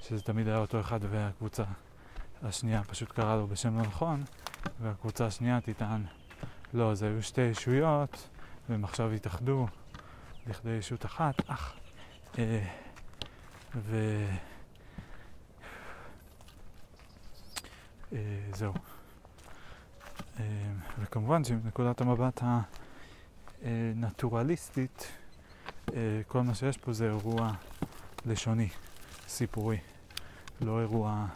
שזה 0.00 0.22
תמיד 0.22 0.48
היה 0.48 0.58
אותו 0.58 0.80
אחד 0.80 1.00
והקבוצה 1.10 1.64
השנייה 2.42 2.84
פשוט 2.84 3.12
קראה 3.12 3.36
לו 3.36 3.46
בשם 3.46 3.78
לא 3.78 3.82
נכון, 3.82 4.24
והקבוצה 4.80 5.26
השנייה 5.26 5.60
תטען, 5.60 6.04
לא, 6.74 6.94
זה 6.94 7.06
היו 7.06 7.22
שתי 7.22 7.40
ישויות 7.40 8.28
והם 8.68 8.84
עכשיו 8.84 9.12
התאחדו 9.12 9.66
לכדי 10.46 10.70
ישות 10.70 11.04
אחת, 11.04 11.34
אך 11.46 11.74
אה, 12.38 12.64
וזהו. 18.12 18.72
אה, 18.72 18.78
אה, 20.40 20.44
וכמובן 20.98 21.44
שמנקודת 21.44 22.00
המבט 22.00 22.42
הנטורליסטית, 23.64 25.12
כל 26.26 26.42
מה 26.42 26.54
שיש 26.54 26.76
פה 26.76 26.92
זה 26.92 27.06
אירוע 27.06 27.52
לשוני, 28.26 28.68
סיפורי, 29.28 29.78
לא 30.60 30.80
אירוע 30.80 31.26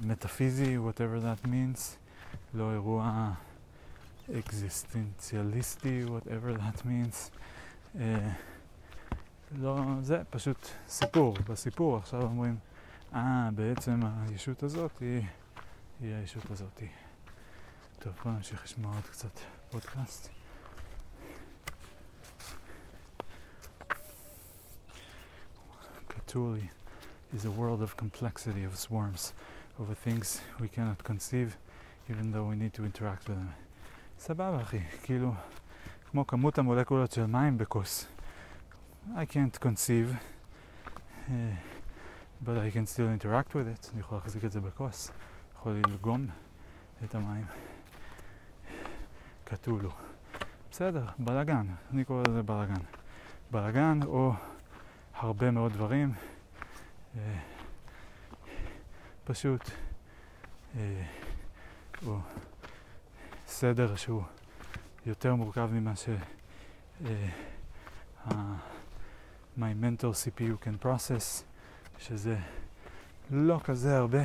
מטאפיזי, 0.00 0.76
whatever 0.78 1.22
that 1.22 1.46
means, 1.46 1.80
לא 2.54 2.72
אירוע 2.72 3.32
אקזיסטנציאליסטי, 4.38 6.04
whatever 6.04 6.58
that 6.58 6.82
means. 6.86 7.30
לא, 9.52 9.76
זה 10.02 10.22
פשוט 10.30 10.68
סיפור. 10.88 11.36
בסיפור 11.48 11.96
עכשיו 11.96 12.22
אומרים, 12.22 12.56
אה, 13.14 13.48
בעצם 13.54 14.00
הישות 14.04 14.62
הזאת 14.62 14.98
היא, 15.00 15.22
היא 16.00 16.14
הישות 16.14 16.50
הזאת. 16.50 16.82
טוב, 17.98 18.12
בוא 18.24 18.32
נמשיך 18.32 18.64
לשמוע 18.64 18.94
עוד 18.94 19.04
קצת 19.04 19.40
פודקאסט. 19.70 20.28
Cthulhu 26.08 26.68
is 27.36 27.44
a 27.44 27.50
world 27.50 27.82
of 27.82 27.96
complexity 27.96 28.64
of 28.64 28.76
swarms 28.76 29.32
over 29.80 29.94
things 29.94 30.40
we 30.60 30.68
cannot 30.68 31.04
conceive 31.04 31.56
even 32.10 32.32
though 32.32 32.46
we 32.50 32.56
need 32.56 32.74
to 32.74 32.84
interact 32.84 33.28
with 33.28 33.36
them. 33.36 33.52
סבבה 34.18 34.62
אחי, 34.62 34.80
כאילו 35.02 35.34
כמו 36.10 36.26
כמות 36.26 36.58
המולקולות 36.58 37.12
של 37.12 37.26
מים 37.26 37.58
בכוס. 37.58 38.06
I 39.14 39.24
can't 39.24 39.58
conceive, 39.60 40.16
uh, 41.28 41.32
but 42.44 42.58
I 42.58 42.70
can 42.70 42.86
still 42.86 43.08
interact 43.08 43.54
with 43.54 43.68
it. 43.68 43.90
אני 43.92 44.00
יכול 44.00 44.18
להחזיק 44.18 44.44
את 44.44 44.52
זה 44.52 44.60
בכוס, 44.60 45.10
יכול 45.54 45.72
ללגום 45.72 46.26
את 47.04 47.14
המים. 47.14 47.44
קטולו. 49.44 49.90
בסדר, 50.70 51.06
בלאגן, 51.18 51.66
אני 51.92 52.04
קורא 52.04 52.22
לזה 52.28 52.42
בלאגן. 52.42 52.80
בלאגן 53.50 54.00
או 54.02 54.32
הרבה 55.14 55.50
מאוד 55.50 55.72
דברים, 55.72 56.12
uh, 57.14 57.18
פשוט, 59.24 59.70
uh, 60.74 60.78
או 62.06 62.18
סדר 63.46 63.96
שהוא 63.96 64.22
יותר 65.06 65.34
מורכב 65.34 65.68
ממה 65.72 65.96
ש... 65.96 66.08
Uh, 67.04 67.06
my 69.56 69.72
mental 69.72 70.12
CPU 70.12 70.58
can 70.60 70.84
process, 70.84 71.44
שזה 71.98 72.36
לא 73.30 73.60
כזה 73.64 73.96
הרבה, 73.96 74.22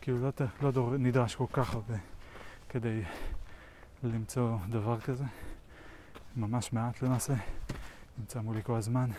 כאילו 0.00 0.18
לא, 0.18 0.30
לא 0.62 0.70
דור, 0.70 0.96
נדרש 0.96 1.34
כל 1.34 1.46
כך 1.52 1.74
הרבה 1.74 1.94
כדי 2.68 3.02
למצוא 4.02 4.56
דבר 4.68 5.00
כזה, 5.00 5.24
ממש 6.36 6.72
מעט 6.72 7.02
למעשה, 7.02 7.34
נמצא 8.18 8.40
מולי 8.40 8.62
כל 8.62 8.76
הזמן, 8.76 9.10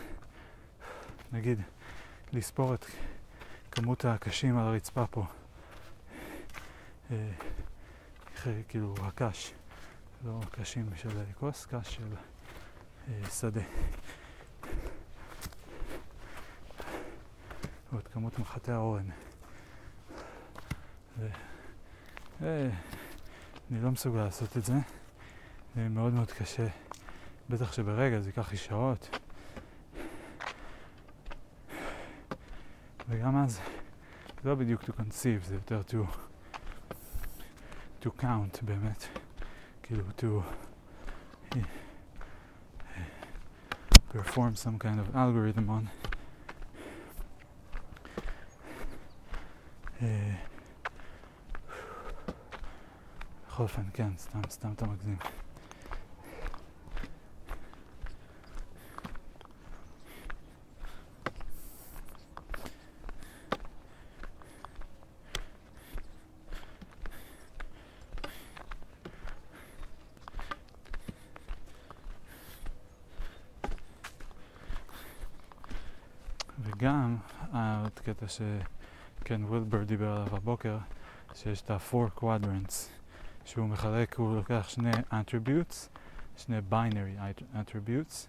נגיד 1.32 1.62
לספור 2.34 2.74
את 2.74 2.86
כמות 3.72 4.06
הקשים 4.06 4.58
על 4.58 4.68
הרצפה 4.68 5.08
פה, 5.08 5.26
אה, 7.12 7.32
כאילו 8.68 8.96
הקש, 9.02 9.54
לא 10.26 10.40
קשים 10.52 10.90
של 10.96 11.10
כוס, 11.40 11.66
קש 11.66 11.96
של 11.96 12.16
אה, 13.08 13.30
שדה. 13.30 13.62
ועוד 17.91 18.08
כמות 18.08 18.39
מחטי 18.39 18.71
האורן. 18.71 19.10
ו... 21.19 21.28
אה, 22.41 22.69
אני 23.71 23.82
לא 23.82 23.91
מסוגל 23.91 24.19
לעשות 24.19 24.58
את 24.58 24.65
זה, 24.65 24.73
זה 25.76 25.89
מאוד 25.89 26.13
מאוד 26.13 26.32
קשה, 26.32 26.67
בטח 27.50 27.73
שברגע 27.73 28.19
זה 28.19 28.30
ייקח 28.30 28.52
לי 28.52 28.58
שעות. 28.58 29.17
וגם 33.10 33.38
אז 33.38 33.60
זה 34.43 34.50
לא 34.50 34.56
בדיוק 34.56 34.84
to 34.84 34.88
conceive, 34.88 35.45
זה 35.45 35.56
יותר 35.56 35.82
to, 35.88 35.95
to 38.04 38.10
count 38.21 38.63
באמת, 38.63 39.04
כאילו 39.84 40.04
to 40.17 40.26
perform 44.13 44.56
some 44.56 44.78
kind 44.80 45.00
of 45.00 45.15
algorithm 45.15 45.69
on. 45.69 46.07
בכל 50.01 50.13
אופן, 53.63 53.81
כן, 53.93 54.10
סתם, 54.17 54.41
סתם 54.49 54.71
אתה 54.73 54.86
מגזים. 54.86 55.17
וגם, 76.60 77.17
עוד 77.83 77.99
קטע 77.99 78.27
שכן 79.28 79.42
וילבר 79.44 79.84
דיבר 79.84 80.12
עליו 80.12 80.36
הבוקר, 80.36 80.78
שיש 81.34 81.62
את 81.62 81.72
ה-four 81.72 82.20
quadrants. 82.20 82.74
שהוא 83.46 83.68
מחלק, 83.68 84.16
הוא 84.16 84.36
לוקח 84.36 84.70
שני 84.70 84.92
attributes, 84.92 85.90
שני 86.38 86.58
binary 86.72 87.40
attributes, 87.54 88.28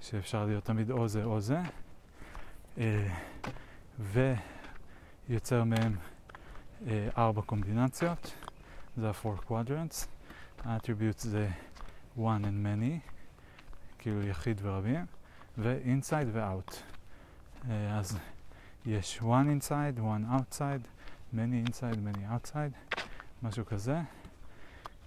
שאפשר 0.00 0.46
להיות 0.46 0.64
תמיד 0.64 0.90
או 0.90 1.08
זה 1.08 1.24
או 1.24 1.40
זה, 1.40 1.58
אה, 2.78 3.08
ויוצר 5.28 5.64
מהם 5.64 5.96
אה, 6.86 7.08
ארבע 7.18 7.42
קומבינציות, 7.42 8.34
זה 8.96 9.08
ה-four 9.08 9.50
quadrants. 9.50 10.06
ה-attributes 10.64 11.18
זה 11.18 11.48
one 12.18 12.42
and 12.44 12.66
many, 12.66 13.10
כאילו 13.98 14.22
יחיד 14.22 14.60
ורבים, 14.62 15.06
ו-inside 15.58 16.28
ו-out. 16.32 16.74
אה, 17.70 17.98
אז 17.98 18.18
יש 18.86 19.20
one 19.20 19.46
inside, 19.60 19.98
one 19.98 20.32
outside, 20.32 20.86
many 21.34 21.68
inside, 21.68 21.98
many 22.14 22.22
outside, 22.30 22.96
משהו 23.42 23.66
כזה. 23.66 24.00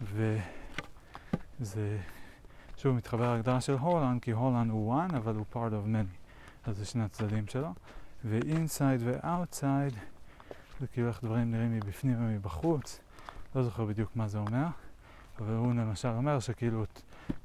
וזה 0.02 1.98
שוב 2.78 2.96
מתחבר 2.96 3.34
להגדרה 3.34 3.62
של 3.62 3.74
הולנד, 3.74 4.22
כי 4.22 4.32
הולנד 4.32 4.72
הוא 4.72 5.02
one, 5.02 5.16
אבל 5.18 5.36
הוא 5.36 5.46
part 5.54 5.72
of 5.72 5.88
many. 5.88 6.16
אז 6.70 6.78
זה 6.78 6.86
שני 6.86 7.04
הצדדים 7.04 7.48
שלו. 7.48 7.74
ו-inside 8.26 9.00
ו-outside, 9.00 9.96
זה 10.80 10.88
כאילו 10.88 11.08
איך 11.08 11.24
דברים 11.24 11.52
נראים 11.52 11.72
מבפנים 11.72 12.16
ומבחוץ. 12.20 13.00
לא 13.56 13.64
זוכר 13.64 13.86
בדיוק 13.86 14.16
מה 14.16 14.28
זה 14.28 14.38
אומר, 14.38 14.66
אבל 15.40 15.54
הוא 15.54 15.74
למשל 15.74 16.08
אומר 16.08 16.40
שכאילו 16.40 16.86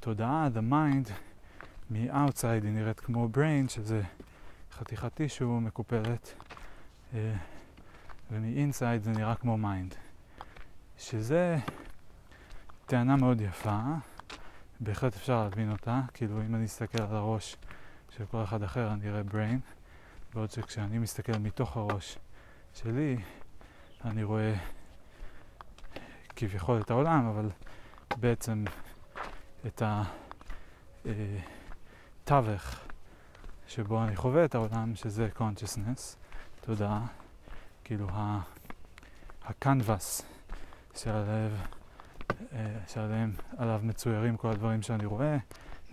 תודעה, 0.00 0.48
the 0.54 0.72
mind, 0.72 1.10
מ-outside 1.90 2.64
היא 2.64 2.72
נראית 2.72 3.00
כמו 3.00 3.28
brain, 3.34 3.68
שזה 3.68 4.02
חתיכת 4.78 5.14
טישו 5.14 5.60
מקופלת, 5.60 6.34
אה, 7.14 7.34
ומ-inside 8.30 9.02
זה 9.02 9.10
נראה 9.10 9.34
כמו 9.34 9.56
mind. 9.62 9.94
שזה 10.98 11.56
טענה 12.86 13.16
מאוד 13.16 13.40
יפה, 13.40 13.80
בהחלט 14.80 15.16
אפשר 15.16 15.42
להבין 15.42 15.70
אותה, 15.70 16.00
כאילו 16.14 16.40
אם 16.42 16.54
אני 16.54 16.64
אסתכל 16.64 17.02
על 17.02 17.16
הראש 17.16 17.56
של 18.10 18.26
כל 18.26 18.42
אחד 18.44 18.62
אחר 18.62 18.92
אני 18.92 19.08
אראה 19.08 19.22
brain, 19.30 19.58
בעוד 20.34 20.50
שכשאני 20.50 20.98
מסתכל 20.98 21.38
מתוך 21.40 21.76
הראש 21.76 22.18
שלי 22.74 23.16
אני 24.04 24.22
רואה 24.22 24.54
כביכול 26.36 26.80
את 26.80 26.90
העולם, 26.90 27.26
אבל 27.26 27.50
בעצם 28.16 28.64
את 29.66 29.82
התווך 32.26 32.74
אה, 32.74 32.93
שבו 33.66 34.04
אני 34.04 34.16
חווה 34.16 34.44
את 34.44 34.54
העולם, 34.54 34.94
שזה 34.94 35.28
consciousness, 35.38 36.16
תודעה, 36.60 37.06
כאילו 37.84 38.08
ה-canvas 38.10 40.22
של 40.94 41.10
הלב 41.10 41.60
שעליהם, 42.88 43.32
עליו 43.56 43.80
מצוירים 43.82 44.36
כל 44.36 44.50
הדברים 44.50 44.82
שאני 44.82 45.06
רואה, 45.06 45.36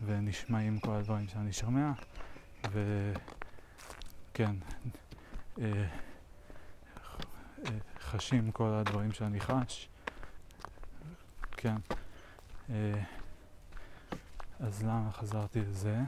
ונשמעים 0.06 0.80
כל 0.80 0.92
הדברים 0.92 1.28
שאני 1.28 1.54
שומע, 1.54 1.92
וכן, 2.72 4.56
אה, 5.62 5.86
אה, 7.66 7.72
חשים 8.00 8.52
כל 8.52 8.70
הדברים 8.70 9.12
שאני 9.12 9.40
חש, 9.40 9.90
כן. 11.52 11.76
אה, 12.70 13.04
אז 14.60 14.84
למה 14.84 15.12
חזרתי 15.12 15.60
לזה? 15.60 16.00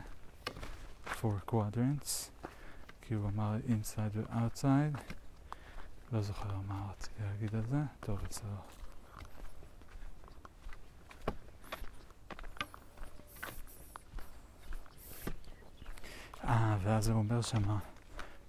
four 1.07 1.51
quadrants, 1.51 2.31
כי 3.03 3.15
הוא 3.15 3.29
אמר 3.29 3.57
inside 3.69 4.17
ו-outside, 4.17 5.01
לא 6.13 6.23
זוכר 6.23 6.57
מה 6.67 6.87
רציתי 6.91 7.23
להגיד 7.23 7.55
על 7.55 7.63
זה, 7.71 7.83
טוב, 8.01 8.19
בסדר. 8.29 8.49
אה, 16.45 16.77
ואז 16.83 17.09
הוא 17.09 17.19
אומר 17.19 17.43
שמה, 17.43 17.79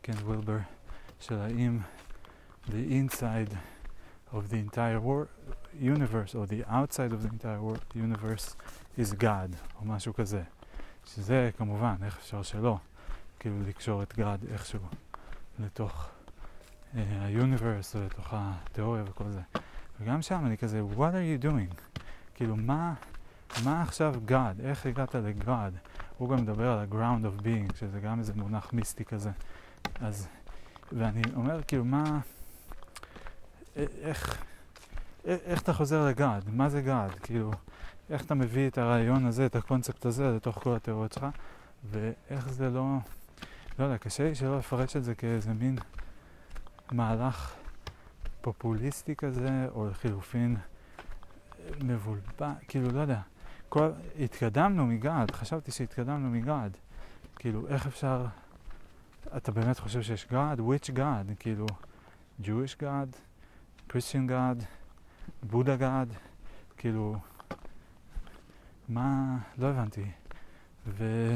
כן, 0.04 0.14
וילבר, 0.26 0.58
של 1.20 1.40
האם 1.40 1.80
the 2.68 2.72
inside 2.72 3.54
of 4.34 4.42
the 4.50 4.56
entire 4.56 5.00
universe, 5.82 6.36
או 6.36 6.44
the 6.44 6.68
outside 6.68 7.12
of 7.12 7.24
the 7.24 7.30
entire 7.30 7.60
universe 7.96 8.56
is 8.98 9.14
God, 9.14 9.56
או 9.76 9.86
משהו 9.86 10.14
כזה. 10.14 10.44
שזה 11.07 11.51
כמובן, 11.57 11.95
איך 12.05 12.17
אפשר 12.19 12.43
שלא, 12.43 12.79
כאילו 13.39 13.57
לקשור 13.67 14.03
את 14.03 14.13
God 14.13 14.53
איכשהו 14.53 14.81
לתוך 15.59 16.09
uh, 16.95 16.97
ה-universe, 16.97 17.97
או 17.97 18.01
לתוך 18.01 18.29
התיאוריה 18.31 19.05
וכל 19.07 19.31
זה. 19.31 19.41
וגם 20.01 20.23
שם 20.23 20.47
אני 20.47 20.57
כזה, 20.57 20.83
what 20.97 20.99
are 20.99 21.43
you 21.43 21.45
doing? 21.45 22.01
כאילו, 22.35 22.57
מה, 22.57 22.95
מה 23.65 23.83
עכשיו 23.83 24.15
God? 24.29 24.63
איך 24.63 24.87
הגעת 24.87 25.15
ל-God? 25.15 25.93
הוא 26.19 26.29
גם 26.29 26.37
מדבר 26.37 26.71
על 26.73 26.79
ה-ground 26.79 27.25
of 27.25 27.43
being, 27.43 27.77
שזה 27.77 28.01
גם 28.01 28.19
איזה 28.19 28.33
מונח 28.37 28.73
מיסטי 28.73 29.05
כזה. 29.05 29.31
אז, 30.01 30.29
ואני 30.93 31.23
אומר, 31.35 31.61
כאילו, 31.67 31.85
מה, 31.85 32.21
איך, 33.77 34.45
איך 35.25 35.63
אתה 35.63 35.73
חוזר 35.73 36.07
לגאד? 36.09 36.51
מה 36.51 36.69
זה 36.69 36.83
גאד? 36.83 37.11
כאילו, 37.11 37.51
איך 38.11 38.25
אתה 38.25 38.35
מביא 38.35 38.69
את 38.69 38.79
הרעיון 38.79 39.27
הזה, 39.27 39.47
את 39.47 39.57
הקונספט 39.57 40.07
הזה, 40.07 40.31
לתוך 40.37 40.59
כל 40.63 40.77
התיאוריות 40.77 41.13
שלך, 41.13 41.27
ואיך 41.85 42.49
זה 42.49 42.71
לא, 42.71 42.97
לא 43.79 43.85
יודע, 43.85 43.99
קשה 43.99 44.29
לי 44.29 44.35
שלא 44.35 44.59
לפרש 44.59 44.97
את 44.97 45.05
זה 45.05 45.15
כאיזה 45.15 45.53
מין 45.53 45.79
מהלך 46.93 47.55
פופוליסטי 48.41 49.17
כזה, 49.17 49.69
או 49.75 49.89
לחילופין 49.89 50.57
מבולבל, 51.81 52.51
כאילו, 52.69 52.91
לא 52.91 53.01
יודע. 53.01 53.21
כל, 53.69 53.91
התקדמנו 54.19 54.87
מגד, 54.87 55.27
חשבתי 55.33 55.71
שהתקדמנו 55.73 56.31
מגד. 56.31 56.71
כאילו, 57.37 57.69
איך 57.69 57.87
אפשר... 57.87 58.27
אתה 59.37 59.53
באמת 59.53 59.79
חושב 59.79 60.03
שיש 60.03 60.27
גד? 60.33 60.57
which 60.59 60.91
God? 60.91 61.35
כאילו, 61.39 61.67
Jewish 62.43 62.81
God? 62.81 63.17
Christian 63.91 64.29
God? 64.29 64.65
בודה 65.43 65.75
God? 65.75 66.15
כאילו, 66.77 67.17
מה... 68.89 69.39
לא 69.59 69.67
הבנתי. 69.67 70.11
ו... 70.87 71.31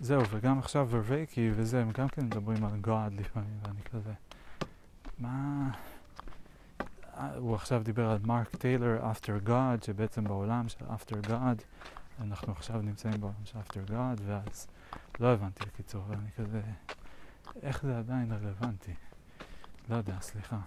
זהו, 0.00 0.22
וגם 0.30 0.58
עכשיו 0.58 0.88
ורווייקי 0.90 1.50
וזה, 1.54 1.80
הם 1.82 1.90
גם 1.90 2.08
כן 2.08 2.24
מדברים 2.24 2.64
על 2.64 2.80
God 2.84 3.14
לפעמים, 3.20 3.58
ואני 3.62 3.82
כזה... 3.82 4.12
מה... 5.18 5.70
הוא 7.36 7.54
עכשיו 7.54 7.82
דיבר 7.84 8.10
על 8.10 8.18
מרק 8.24 8.56
טיילר, 8.56 9.12
After 9.12 9.48
God, 9.48 9.86
שבעצם 9.86 10.24
בעולם 10.24 10.68
של 10.68 10.84
After 10.84 11.26
God, 11.28 11.62
אנחנו 12.20 12.52
עכשיו 12.52 12.82
נמצאים 12.82 13.20
בעולם 13.20 13.44
של 13.44 13.58
After 13.58 13.90
God, 13.90 14.20
ואז 14.26 14.66
לא 15.20 15.32
הבנתי 15.32 15.64
בקיצור, 15.66 16.04
ואני 16.08 16.30
כזה, 16.36 16.60
איך 17.62 17.82
זה 17.82 17.98
עדיין 17.98 18.32
רלוונטי? 18.32 18.94
לא 19.88 19.96
יודע, 19.96 20.16
סליחה. 20.20 20.58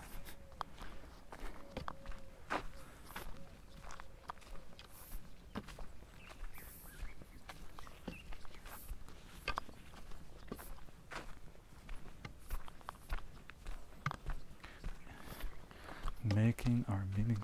making 16.39 16.83
our 16.99 17.17
meaning 17.17 17.41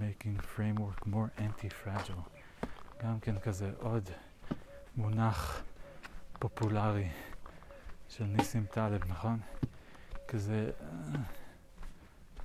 making 0.00 0.38
framework 0.56 1.06
more 1.06 1.30
anti-fragile. 1.38 2.22
גם 3.04 3.20
כן 3.20 3.38
כזה 3.38 3.72
עוד 3.78 4.10
מונח 4.96 5.62
פופולרי 6.38 7.08
של 8.08 8.24
ניסים 8.24 8.66
טלב, 8.66 9.00
נכון? 9.08 9.40
כזה, 10.28 10.70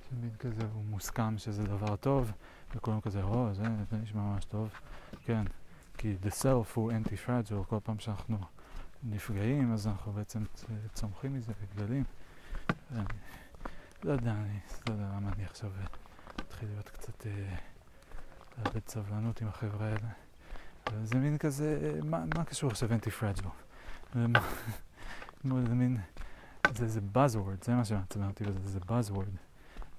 תמיד 0.08 0.36
כזה 0.36 0.62
הוא 0.74 0.84
מוסכם 0.84 1.38
שזה 1.38 1.64
דבר 1.64 1.96
טוב, 1.96 2.32
וכולם 2.74 3.00
כזה, 3.00 3.22
או, 3.22 3.54
זה, 3.54 3.64
זה 3.90 3.96
נשמע 3.96 4.22
ממש 4.22 4.44
טוב. 4.44 4.70
כן, 5.24 5.44
כי 5.98 6.16
the 6.22 6.30
self 6.42 6.68
הוא 6.74 6.92
anti-fragile, 6.92 7.64
כל 7.68 7.78
פעם 7.84 7.98
שאנחנו 7.98 8.38
נפגעים, 9.02 9.72
אז 9.72 9.86
אנחנו 9.86 10.12
בעצם 10.12 10.44
צומחים 10.92 11.34
מזה 11.34 11.52
וגדלים. 11.60 12.04
אני 12.92 13.04
לא 14.04 14.12
יודע, 14.12 14.32
אני 14.32 14.58
לא 14.88 14.92
יודע 14.92 15.04
למה 15.04 15.32
אני 15.32 15.44
עכשיו 15.44 15.72
מתחיל 16.63 16.69
להיות 16.69 16.89
קצת, 16.89 17.25
לאבד 18.57 18.87
סבלנות 18.87 19.41
עם 19.41 19.47
החבר'ה 19.47 19.85
האלה. 19.87 20.09
אבל 20.87 21.05
זה 21.05 21.15
מין 21.15 21.37
כזה, 21.37 21.99
מה, 22.03 22.23
מה 22.37 22.43
קשור 22.43 22.71
עכשיו 22.71 22.89
anti-fragile? 22.89 23.49
זה 25.43 25.75
מין, 25.75 25.97
זה, 26.73 26.87
זה 26.87 26.99
buzzword, 27.15 27.65
זה 27.65 27.75
מה 27.75 27.85
שמעצבן 27.85 28.27
אותי 28.27 28.43
בזה, 28.43 28.59
זה 28.69 28.79
buzzword. 28.79 29.37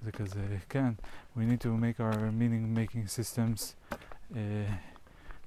זה 0.01 0.11
כזה, 0.11 0.57
כן, 0.69 0.93
we 1.37 1.39
need 1.39 1.61
to 1.61 1.67
make 1.67 1.99
our 1.99 2.31
meaning 2.31 2.73
making 2.75 3.07
systems 3.07 3.75
uh, 4.33 4.35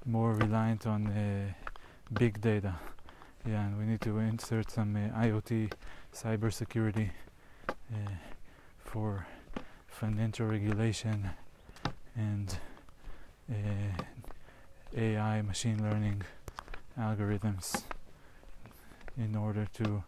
more 0.07 0.33
reliant 0.35 0.87
on 0.87 1.07
uh, 1.07 1.53
big 2.13 2.41
data. 2.41 2.73
Yeah, 3.47 3.67
and 3.67 3.77
we 3.79 3.85
need 3.85 4.01
to 4.03 4.19
insert 4.19 4.71
some 4.71 4.97
uh, 4.97 5.25
IoT 5.27 5.51
cybersecurity 6.23 7.09
uh, 7.69 8.17
for 8.91 9.27
financial 10.00 10.48
regulation 10.48 11.30
and 12.16 12.58
uh, 13.52 14.02
AI 14.98 15.42
machine 15.42 15.84
learning 15.84 16.22
algorithms 16.98 17.84
in 19.18 19.36
order 19.36 19.68
to 19.74 20.02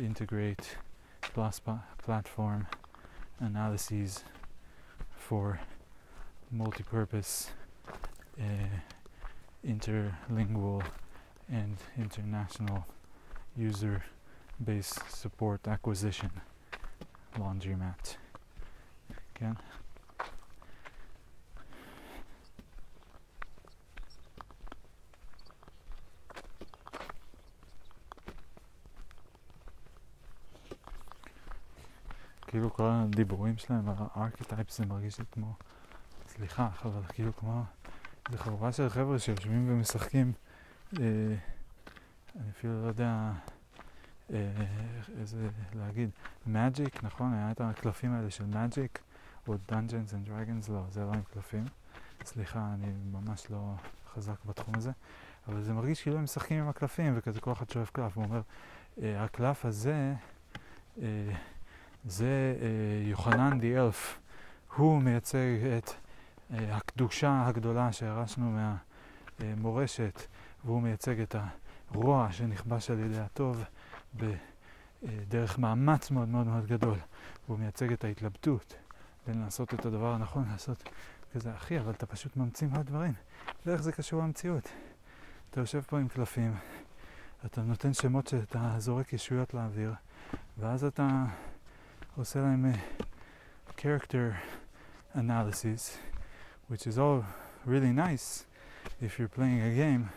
integrate 0.00 0.76
plus 1.20 1.60
platform 2.02 2.66
analyses 3.38 4.24
for 5.16 5.60
multi-purpose 6.50 7.50
uh, 8.40 8.44
interlingual 9.64 10.82
and 11.48 11.76
international 11.96 12.84
user 13.56 14.02
base 14.64 14.98
support 15.08 15.68
acquisition 15.68 16.32
laundromat. 17.38 18.16
Again. 19.42 19.56
כאילו 32.46 32.72
כל 32.72 32.88
הדיבורים 32.90 33.58
שלהם, 33.58 33.84
הארכיטייפ 34.14 34.70
זה 34.70 34.86
מרגיש 34.86 35.18
לי 35.18 35.24
כמו, 35.32 35.54
סליחה, 36.28 36.68
אבל 36.84 37.02
כאילו 37.08 37.36
כמו, 37.36 37.62
זה 38.30 38.38
חבורה 38.38 38.72
של 38.72 38.88
חבר'ה 38.88 39.18
שיושבים 39.18 39.70
ומשחקים, 39.70 40.32
אה, 41.00 41.04
אני 42.36 42.50
אפילו 42.50 42.82
לא 42.82 42.88
יודע 42.88 43.32
אה, 44.32 44.36
איזה 45.20 45.48
להגיד, 45.74 46.10
מג'יק, 46.46 47.04
נכון? 47.04 47.32
היה 47.34 47.50
את 47.50 47.60
הקלפים 47.60 48.12
האלה 48.12 48.30
של 48.30 48.44
מג'יק, 48.44 48.98
או 49.48 49.54
Dungeons 49.54 50.12
and 50.12 50.28
Dragons, 50.28 50.72
לא, 50.72 50.82
זה 50.90 51.00
לא 51.00 51.12
עם 51.12 51.22
קלפים. 51.32 51.64
סליחה, 52.24 52.68
אני 52.74 52.86
ממש 53.12 53.50
לא 53.50 53.74
חזק 54.14 54.44
בתחום 54.44 54.74
הזה, 54.74 54.90
אבל 55.48 55.62
זה 55.62 55.72
מרגיש 55.72 56.02
כאילו 56.02 56.18
הם 56.18 56.24
משחקים 56.24 56.62
עם 56.62 56.68
הקלפים, 56.68 57.12
וכזה 57.16 57.40
כל 57.40 57.52
אחד 57.52 57.70
שואף 57.70 57.90
קלף, 57.90 58.16
הוא 58.16 58.24
אומר, 58.24 58.40
אה, 59.02 59.24
הקלף 59.24 59.64
הזה, 59.64 60.14
אה, 61.02 61.06
זה 62.04 62.56
אה, 62.60 63.08
יוחנן 63.08 63.60
די 63.60 63.78
אלף, 63.78 64.18
הוא 64.76 65.02
מייצג 65.02 65.58
את 65.78 65.90
הקדושה 66.50 67.46
הגדולה 67.46 67.92
שירשנו 67.92 68.58
מהמורשת, 69.40 70.22
והוא 70.64 70.82
מייצג 70.82 71.20
את 71.20 71.36
הרוע 71.90 72.32
שנכבש 72.32 72.90
על 72.90 72.98
ידי 72.98 73.18
הטוב 73.18 73.64
בדרך 74.14 75.58
מאמץ 75.58 76.10
מאוד 76.10 76.28
מאוד 76.28 76.46
מאוד 76.46 76.66
גדול. 76.66 76.98
והוא 77.46 77.58
מייצג 77.58 77.92
את 77.92 78.04
ההתלבטות 78.04 78.74
בין 79.26 79.40
לעשות 79.40 79.74
את 79.74 79.86
הדבר 79.86 80.12
הנכון, 80.14 80.44
לעשות 80.52 80.88
כזה, 81.34 81.54
אחי, 81.56 81.80
אבל 81.80 81.90
אתה 81.90 82.06
פשוט 82.06 82.36
ממציא 82.36 82.66
מאוד 82.66 82.86
דברים. 82.86 83.12
ואיך 83.66 83.82
זה 83.82 83.92
קשור 83.92 84.22
למציאות? 84.22 84.68
אתה 85.50 85.60
יושב 85.60 85.80
פה 85.80 85.98
עם 85.98 86.08
קלפים, 86.08 86.54
אתה 87.46 87.62
נותן 87.62 87.94
שמות 87.94 88.26
שאתה 88.26 88.74
זורק 88.78 89.12
ישויות 89.12 89.54
לאוויר, 89.54 89.94
ואז 90.58 90.84
אתה 90.84 91.24
עושה 92.16 92.40
להם 92.40 92.66
uh, 92.72 93.02
character 93.78 94.36
analysis, 95.14 95.98
which 96.70 96.86
is 96.86 96.98
all 96.98 97.24
really 97.66 97.92
nice 97.92 98.44
if 99.00 99.18
you're 99.18 99.28
playing 99.28 99.60
a 99.60 99.74
game. 99.74 100.10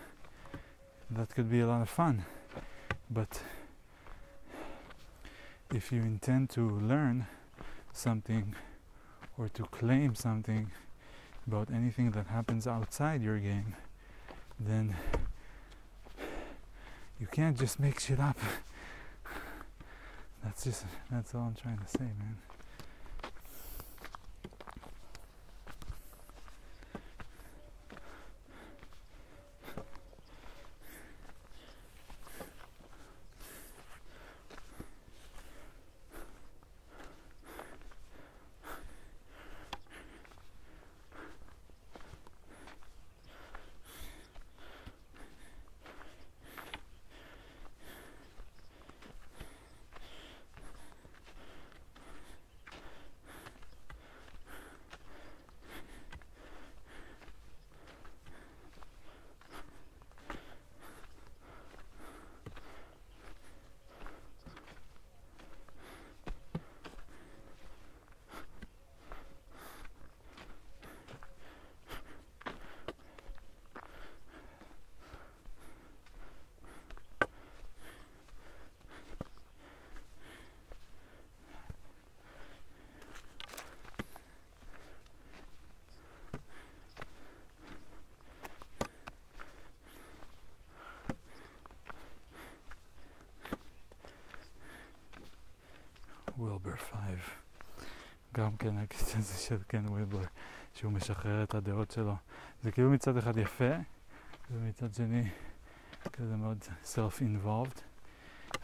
That 1.11 1.29
could 1.35 1.49
be 1.49 1.61
a 1.61 1.67
lot 1.67 1.81
of 1.81 1.89
fun. 1.89 2.25
But 3.09 3.41
if 5.73 5.91
you 5.91 6.01
intend 6.01 6.49
to 6.51 6.61
learn 6.91 7.27
something 7.93 8.55
or 9.37 9.49
to 9.49 9.63
claim 9.63 10.15
something 10.15 10.71
about 11.47 11.69
anything 11.71 12.11
that 12.11 12.27
happens 12.27 12.67
outside 12.67 13.21
your 13.21 13.39
game, 13.39 13.75
then 14.59 14.95
you 17.19 17.27
can't 17.27 17.57
just 17.57 17.79
make 17.79 17.99
shit 17.99 18.19
up. 18.19 18.37
That's 20.43 20.63
just, 20.63 20.85
that's 21.09 21.33
all 21.33 21.41
I'm 21.41 21.55
trying 21.55 21.79
to 21.79 21.87
say, 21.87 22.03
man. 22.03 22.37
של 99.47 99.63
קן 99.67 99.89
וילבר, 99.89 100.23
שהוא 100.73 100.91
משחרר 100.91 101.43
את 101.43 101.55
הדעות 101.55 101.91
שלו. 101.91 102.15
זה 102.61 102.71
כאילו 102.71 102.89
מצד 102.89 103.17
אחד 103.17 103.37
יפה, 103.37 103.73
ומצד 104.51 104.93
שני 104.93 105.29
כזה 106.13 106.35
מאוד 106.35 106.57
self-involved. 106.83 107.81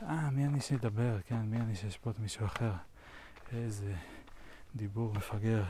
אה, 0.01 0.29
מי 0.29 0.45
אני 0.45 0.61
שידבר, 0.61 1.17
כן, 1.25 1.41
מי 1.41 1.57
אני 1.57 1.75
שישפוט 1.75 2.19
מישהו 2.19 2.45
אחר. 2.45 2.73
איזה 3.51 3.95
דיבור 4.75 5.13
מפגר, 5.13 5.63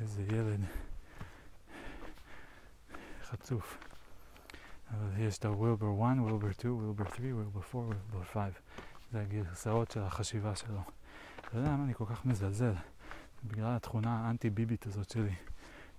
איזה 0.00 0.22
ילד 0.22 0.60
חצוף. 3.22 3.78
אבל 4.90 5.08
יש 5.18 5.38
את 5.38 5.44
ה-Wilbur 5.44 6.04
1, 6.04 6.16
Wilbur 6.26 6.52
2, 6.52 6.78
Wilbur 6.78 7.16
3, 7.16 7.32
Wilbur 7.32 7.76
4, 7.76 7.94
Wilbur 8.12 8.24
5. 8.32 8.54
זה 9.12 9.20
הגרסאות 9.20 9.90
של 9.90 10.02
החשיבה 10.02 10.56
שלו. 10.56 10.80
אתה 11.40 11.58
יודע 11.58 11.68
למה 11.68 11.84
אני 11.84 11.94
כל 11.94 12.04
כך 12.06 12.26
מזלזל 12.26 12.72
בגלל 13.44 13.76
התכונה 13.76 14.26
האנטי-ביבית 14.26 14.86
הזאת 14.86 15.10
שלי, 15.10 15.34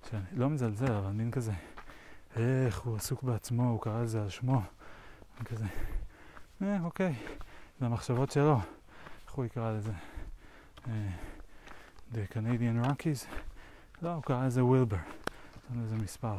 שאני 0.10 0.24
לא 0.34 0.50
מזלזל, 0.50 0.92
אבל 0.92 1.12
מין 1.12 1.32
כזה, 1.32 1.54
איך 2.36 2.80
הוא 2.80 2.96
עסוק 2.96 3.24
בעצמו, 3.24 3.70
הוא 3.70 3.82
קרא 3.82 4.04
לזה 4.04 4.22
על 4.22 4.30
שמו, 4.30 4.62
כזה, 5.46 5.66
אה, 6.62 6.78
אוקיי, 6.82 7.16
זה 7.80 7.86
המחשבות 7.86 8.32
שלו, 8.32 8.60
איך 9.26 9.34
הוא 9.34 9.46
יקרא 9.46 9.72
לזה? 9.72 9.92
אה, 10.88 11.10
The 12.14 12.34
Canadian 12.34 12.86
Rockies? 12.86 13.28
לא, 14.02 14.14
הוא 14.14 14.24
קרא 14.24 14.46
לזה 14.46 14.66
וילבר, 14.66 14.98
זה 15.76 15.82
איזה 15.82 15.96
מספר, 15.96 16.38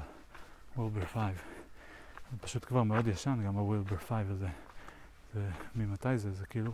וילבר 0.77 1.07
5. 1.07 1.37
זה 2.31 2.39
פשוט 2.41 2.65
כבר 2.65 2.83
מאוד 2.83 3.07
ישן, 3.07 3.43
גם 3.47 3.55
הווילבר 3.55 3.97
5 3.97 4.27
הזה. 4.31 4.49
זה, 5.35 5.51
ממתי 5.75 6.19
זה? 6.19 6.33
זה 6.33 6.47
כאילו... 6.47 6.73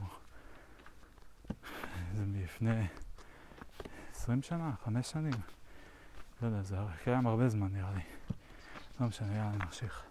זה 2.15 2.25
מלפני 2.27 2.87
20 4.27 4.43
שנה, 4.43 4.73
5 4.85 5.11
שנים. 5.11 5.33
לא 6.43 6.47
יודע, 6.47 6.63
זה 6.63 6.77
קיים 7.05 7.27
הרבה 7.27 7.49
זמן 7.49 7.69
נראה 7.73 7.93
לי. 7.95 8.03
לא 9.01 9.07
משנה, 9.07 9.37
יאללה, 9.37 9.65
נמשיך. 9.65 10.03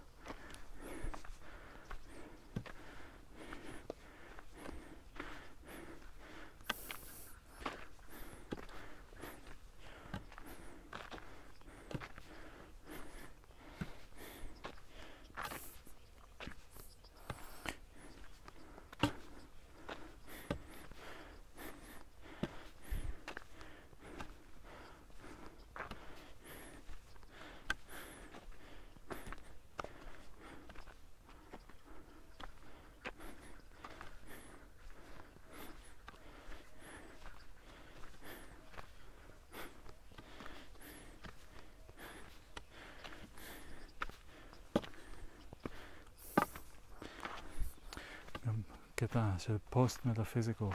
קטע 48.96 49.25
של 49.40 49.58
post 49.70 50.06
metaphysical. 50.06 50.70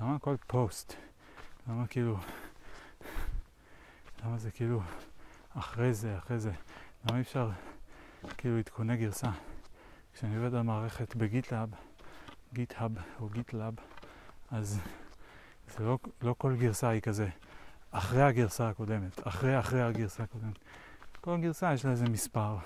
למה 0.00 0.14
הכל 0.14 0.36
פוסט? 0.46 0.94
למה 1.68 1.86
כאילו... 1.86 2.18
למה 4.24 4.38
זה 4.38 4.50
כאילו 4.50 4.82
אחרי 5.54 5.94
זה, 5.94 6.18
אחרי 6.18 6.38
זה? 6.38 6.52
למה 7.04 7.16
אי 7.16 7.22
אפשר 7.22 7.50
כאילו 8.36 8.58
עדכוני 8.58 8.96
גרסה? 8.96 9.30
כשאני 10.14 10.36
עובד 10.36 10.54
על 10.54 10.62
מערכת 10.62 11.16
ב 11.16 11.23
GitLab, 11.23 11.68
GitHub 12.52 12.92
או 13.20 13.28
GitLab, 13.28 13.74
אז 14.50 14.80
זה 15.68 15.84
לא, 15.84 15.98
לא 16.22 16.34
כל 16.38 16.56
גרסה 16.56 16.88
היא 16.88 17.00
כזה 17.00 17.28
אחרי 17.90 18.22
הגרסה 18.22 18.68
הקודמת, 18.68 19.28
אחרי 19.28 19.58
אחרי 19.58 19.82
הגרסה 19.82 20.22
הקודמת. 20.22 20.58
כל 21.20 21.36
גרסה 21.40 21.74
יש 21.74 21.84
לה 21.84 21.90
איזה 21.90 22.04
מספר, 22.04 22.56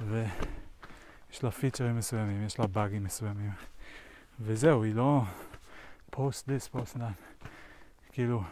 ויש 0.00 1.44
לה 1.44 1.50
פיצ'רים 1.50 1.98
מסוימים, 1.98 2.44
יש 2.46 2.58
לה 2.58 2.66
באגים 2.66 3.04
מסוימים. 3.04 3.50
וזהו, 4.42 4.82
היא 4.84 4.94
לא 4.94 5.22
post 6.10 6.48
this, 6.48 6.68
post 6.68 6.96
that, 6.96 7.12
כאילו 8.12 8.42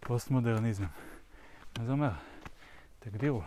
פוסט 0.00 0.30
מודרניזם. 0.30 0.84
מה 1.78 1.84
זה 1.84 1.92
אומר? 1.92 2.10
תגדירו. 2.98 3.42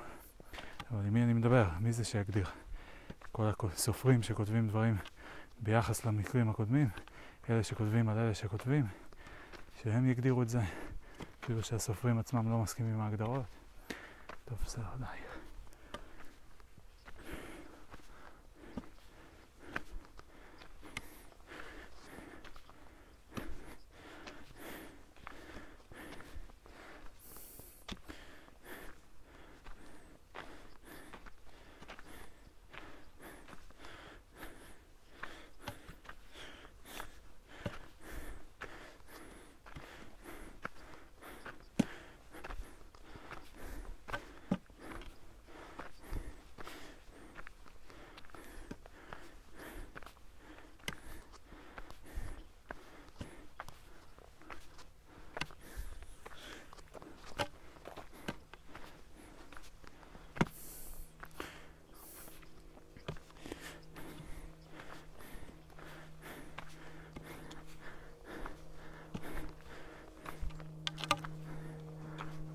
אבל 0.92 1.06
עם 1.06 1.14
מי 1.14 1.24
אני 1.24 1.34
מדבר? 1.34 1.70
מי 1.80 1.92
זה 1.92 2.04
שיגדיר? 2.06 2.48
כל 3.32 3.50
הסופרים 3.64 4.24
שכותבים 4.24 4.68
דברים 4.68 4.98
ביחס 5.60 6.06
למקרים 6.06 6.50
הקודמים, 6.50 6.90
אלה 7.50 7.64
שכותבים 7.64 8.10
על 8.10 8.18
אלה 8.18 8.34
שכותבים, 8.34 8.86
שהם 9.84 10.10
יגדירו 10.10 10.42
את 10.42 10.50
זה, 10.50 10.62
כאילו 11.42 11.64
שהסופרים 11.64 12.20
עצמם 12.20 12.52
לא 12.52 12.58
מסכימים 12.58 12.94
עם 12.94 13.02
ההגדרות. 13.02 13.46
טוב, 14.46 14.58
בסדר, 14.66 14.86
די. 15.00 15.06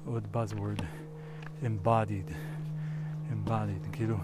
עוד 0.05 0.32
buzzword, 0.43 0.82
embodied, 1.62 2.32
embodied, 3.32 3.93
כאילו 3.93 4.16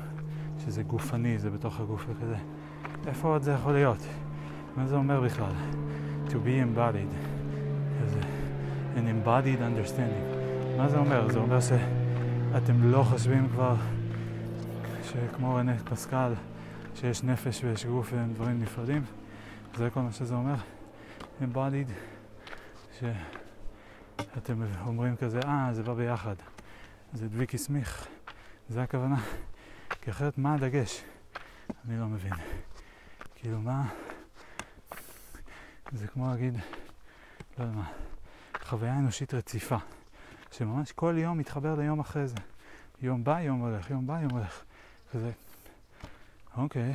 שזה 0.65 0.83
גופני, 0.83 1.39
זה 1.39 1.51
בתוך 1.51 1.81
הגוף 1.81 2.07
וכזה. 2.09 2.37
איפה 3.07 3.29
עוד 3.29 3.43
זה 3.43 3.53
יכול 3.53 3.73
להיות? 3.73 4.07
מה 4.77 4.87
זה 4.87 4.97
אומר 4.97 5.21
בכלל? 5.21 5.53
To 6.29 6.31
be 6.31 6.77
embodied, 6.77 7.15
כזה, 8.03 8.21
an 8.97 9.27
embodied 9.27 9.61
understanding. 9.61 10.37
מה 10.77 10.89
זה 10.89 10.99
אומר? 10.99 11.33
זה 11.33 11.39
אומר 11.39 11.59
שאתם 11.61 12.83
לא 12.83 13.03
חושבים 13.03 13.49
כבר 13.49 13.75
שכמו 15.03 15.55
רנה 15.55 15.79
פסקל, 15.79 16.33
שיש 16.95 17.23
נפש 17.23 17.65
ויש 17.65 17.87
גוף 17.87 18.13
והם 18.13 18.33
דברים 18.35 18.61
נפרדים? 18.63 19.03
זה 19.77 19.91
כל 19.91 20.01
מה 20.01 20.13
שזה 20.13 20.35
אומר? 20.35 20.55
embodied, 21.43 21.93
ש... 23.01 23.05
אתם 24.39 24.63
אומרים 24.87 25.17
כזה, 25.17 25.41
אה, 25.45 25.69
זה 25.73 25.83
בא 25.83 25.95
ביחד. 25.95 26.35
זה 27.13 27.29
דביקי 27.29 27.59
סמיך. 27.59 28.07
זה 28.69 28.83
הכוונה. 28.83 29.17
כי 30.01 30.11
אחרת 30.11 30.39
מה 30.39 30.55
הדגש? 30.55 31.03
אני 31.85 32.01
לא 32.01 32.07
מבין. 32.07 32.33
כאילו, 33.35 33.61
מה... 33.61 33.89
זה 35.93 36.07
כמו 36.07 36.31
להגיד, 36.31 36.55
לא 37.59 37.65
יודע 37.65 37.77
מה, 37.77 37.91
חוויה 38.63 38.99
אנושית 38.99 39.35
רציפה, 39.35 39.77
שממש 40.51 40.93
כל 40.93 41.15
יום 41.19 41.39
מתחבר 41.39 41.75
ליום 41.75 42.01
אחרי 42.01 42.27
זה. 42.27 42.37
יום 43.03 43.25
בא, 43.25 43.41
יום 43.41 43.61
הולך, 43.61 43.91
יום 43.91 44.07
בא, 44.07 44.21
יום 44.23 44.31
הולך. 44.31 44.63
כזה, 45.13 45.31
אוקיי, 46.57 46.95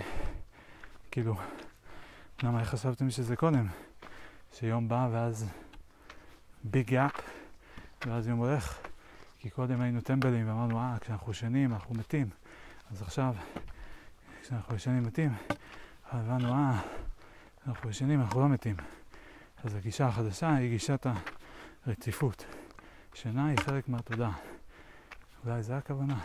כאילו, 1.11 1.35
למה 2.43 2.65
חשבתם 2.65 3.09
שזה 3.09 3.35
קודם? 3.35 3.67
שיום 4.53 4.87
בא 4.87 5.09
ואז 5.11 5.49
ביג 6.63 6.95
ואז 8.07 8.27
יום 8.27 8.39
הולך, 8.39 8.79
כי 9.39 9.49
קודם 9.49 9.81
היינו 9.81 10.01
טמבלים 10.01 10.47
ואמרנו, 10.47 10.79
אה, 10.79 10.97
כשאנחנו 11.01 11.31
ישנים 11.31 11.73
אנחנו 11.73 11.95
מתים. 11.95 12.29
אז 12.91 13.01
עכשיו, 13.01 13.35
כשאנחנו 14.41 14.75
ישנים 14.75 15.03
מתים, 15.03 15.33
הבנו, 16.11 16.53
אה, 16.53 16.81
כשאנחנו 17.61 17.89
ישנים 17.89 18.21
אנחנו 18.21 18.41
לא 18.41 18.49
מתים. 18.49 18.75
אז 19.63 19.75
הגישה 19.75 20.07
החדשה 20.07 20.55
היא 20.55 20.69
גישת 20.69 21.05
הרציפות. 21.85 22.45
שינה 23.13 23.47
היא 23.47 23.57
חלק 23.59 23.89
מהתודעה. 23.89 24.33
אולי 25.45 25.63
זה 25.63 25.77
הכוונה. 25.77 26.19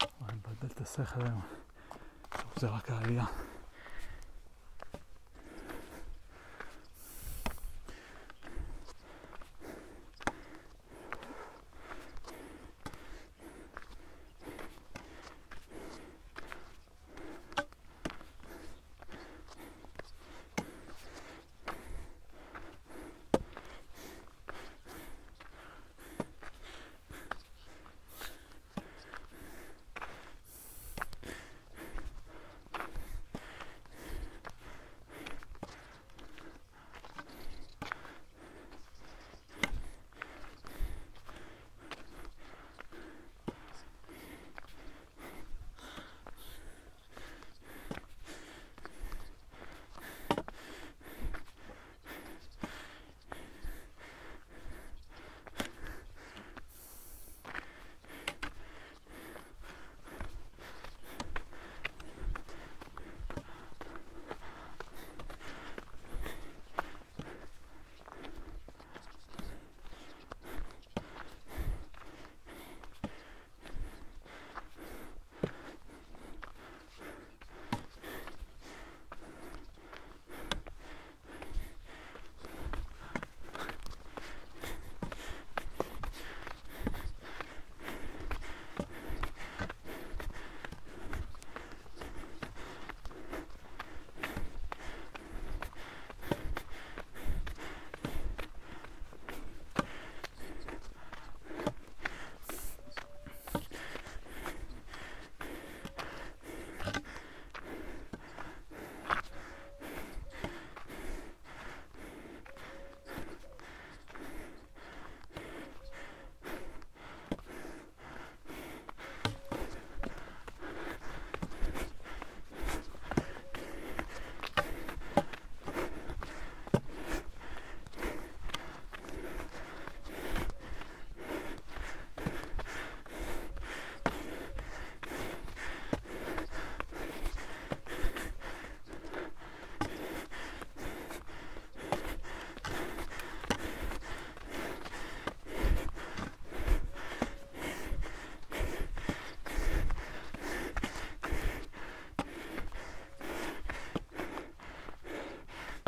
אני 0.00 0.36
מבלבל 0.38 0.66
את 0.66 0.80
השכל 0.80 1.26
היום. 1.26 1.40
זה 2.56 2.68
רק 2.68 2.90
העלייה. 2.90 3.24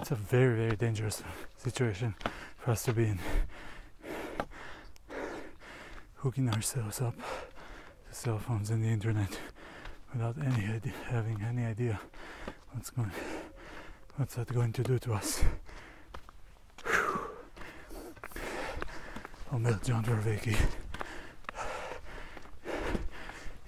It's 0.07 0.13
a 0.13 0.15
very, 0.15 0.55
very 0.55 0.77
dangerous 0.77 1.21
situation 1.57 2.15
for 2.59 2.71
us 2.71 2.85
to 2.85 2.93
be 2.93 3.09
in. 3.09 3.19
Hooking 6.19 6.49
ourselves 6.49 7.01
up 7.01 7.17
to 7.17 8.15
cell 8.15 8.39
phones 8.39 8.71
and 8.71 8.85
the 8.85 8.89
internet 8.89 9.37
without 10.13 10.37
any 10.39 10.73
idea, 10.73 10.93
having 11.09 11.43
any 11.43 11.65
idea 11.65 11.99
what's 12.71 12.91
going, 12.91 13.11
what's 14.15 14.37
that 14.37 14.47
going 14.55 14.73
to 14.75 14.85
do 14.85 14.97
to 15.01 15.13
us. 15.13 15.43
I'll 19.51 19.59
John 19.59 20.05
Verveke 20.05 20.57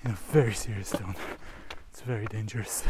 in 0.04 0.10
a 0.12 0.18
very 0.30 0.54
serious 0.54 0.90
tone. 0.90 1.16
It's 1.90 2.02
very 2.02 2.26
dangerous. 2.26 2.84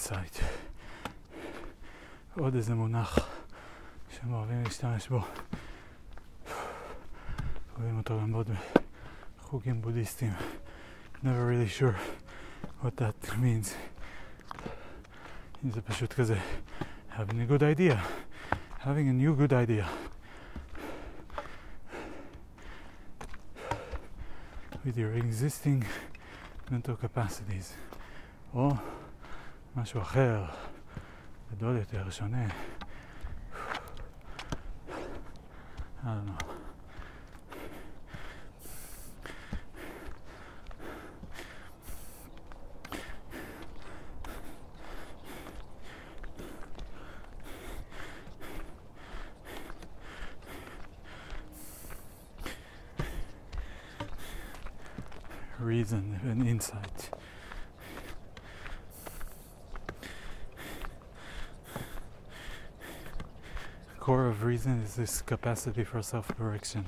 אינסייט. 0.00 0.36
עוד 2.38 2.54
איזה 2.54 2.74
מונח 2.74 3.18
שהם 4.10 4.32
אוהבים 4.32 4.62
להשתמש 4.64 5.08
בו. 5.08 5.20
רואים 7.78 7.98
אותו 7.98 8.20
גם 8.20 8.32
בעוד 8.32 8.50
חוגים 9.40 9.82
בודהיסטיים. 9.82 10.32
never 11.22 11.46
really 11.46 11.68
sure 11.68 11.96
what 12.82 12.96
that 13.00 13.28
means. 13.28 13.68
זה 15.70 15.80
פשוט 15.80 16.12
כזה 16.12 16.38
having 17.10 17.40
a 17.40 17.52
good 17.52 17.62
idea. 17.62 17.98
having 18.80 19.08
a 19.08 19.12
new 19.12 19.34
good 19.34 19.52
idea. 19.52 19.86
with 24.84 24.96
your 24.96 25.12
existing 25.14 25.84
mental 26.70 26.96
capacities. 26.96 27.74
או 28.54 28.72
משהו 29.76 30.00
אחר, 30.00 30.44
גדול 31.52 31.76
יותר, 31.76 32.10
שונה. 32.10 32.46
I 36.04 36.08
don't 36.14 36.26
know. 36.26 36.56
reason 55.58 56.20
and 56.24 56.46
insight. 56.46 57.10
Reason 64.43 64.81
is 64.85 64.95
this 64.95 65.21
capacity 65.21 65.83
for 65.83 66.01
self 66.01 66.27
correction. 66.37 66.83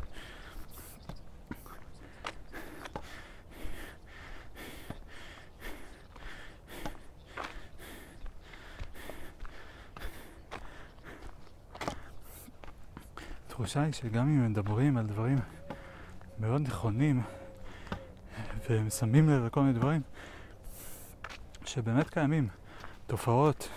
התחושה 13.48 13.82
היא 13.82 13.94
שגם 13.94 14.28
אם 14.28 14.52
מדברים 14.52 14.98
על 14.98 15.06
דברים 15.06 15.38
מאוד 16.40 16.62
נכונים 16.62 17.22
והם 18.70 18.90
שמים 18.90 19.30
לב 19.30 19.46
לכל 19.46 19.62
מיני 19.62 19.74
דברים 19.74 20.02
שבאמת 21.66 22.10
קיימים, 22.10 22.48
תופעות 23.08 23.70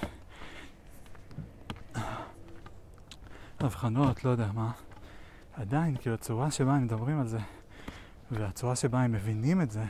הבחנות, 3.67 4.25
לא 4.25 4.31
יודע 4.31 4.53
מה, 4.55 4.73
עדיין, 5.55 5.97
כאילו 5.97 6.15
הצורה 6.15 6.51
שבה 6.51 6.75
הם 6.75 6.83
מדברים 6.83 7.21
על 7.21 7.27
זה, 7.27 7.39
והצורה 8.31 8.77
שבה 8.77 9.03
הם 9.03 9.13
מבינים 9.13 9.63
את 9.63 9.71
זה, 9.71 9.85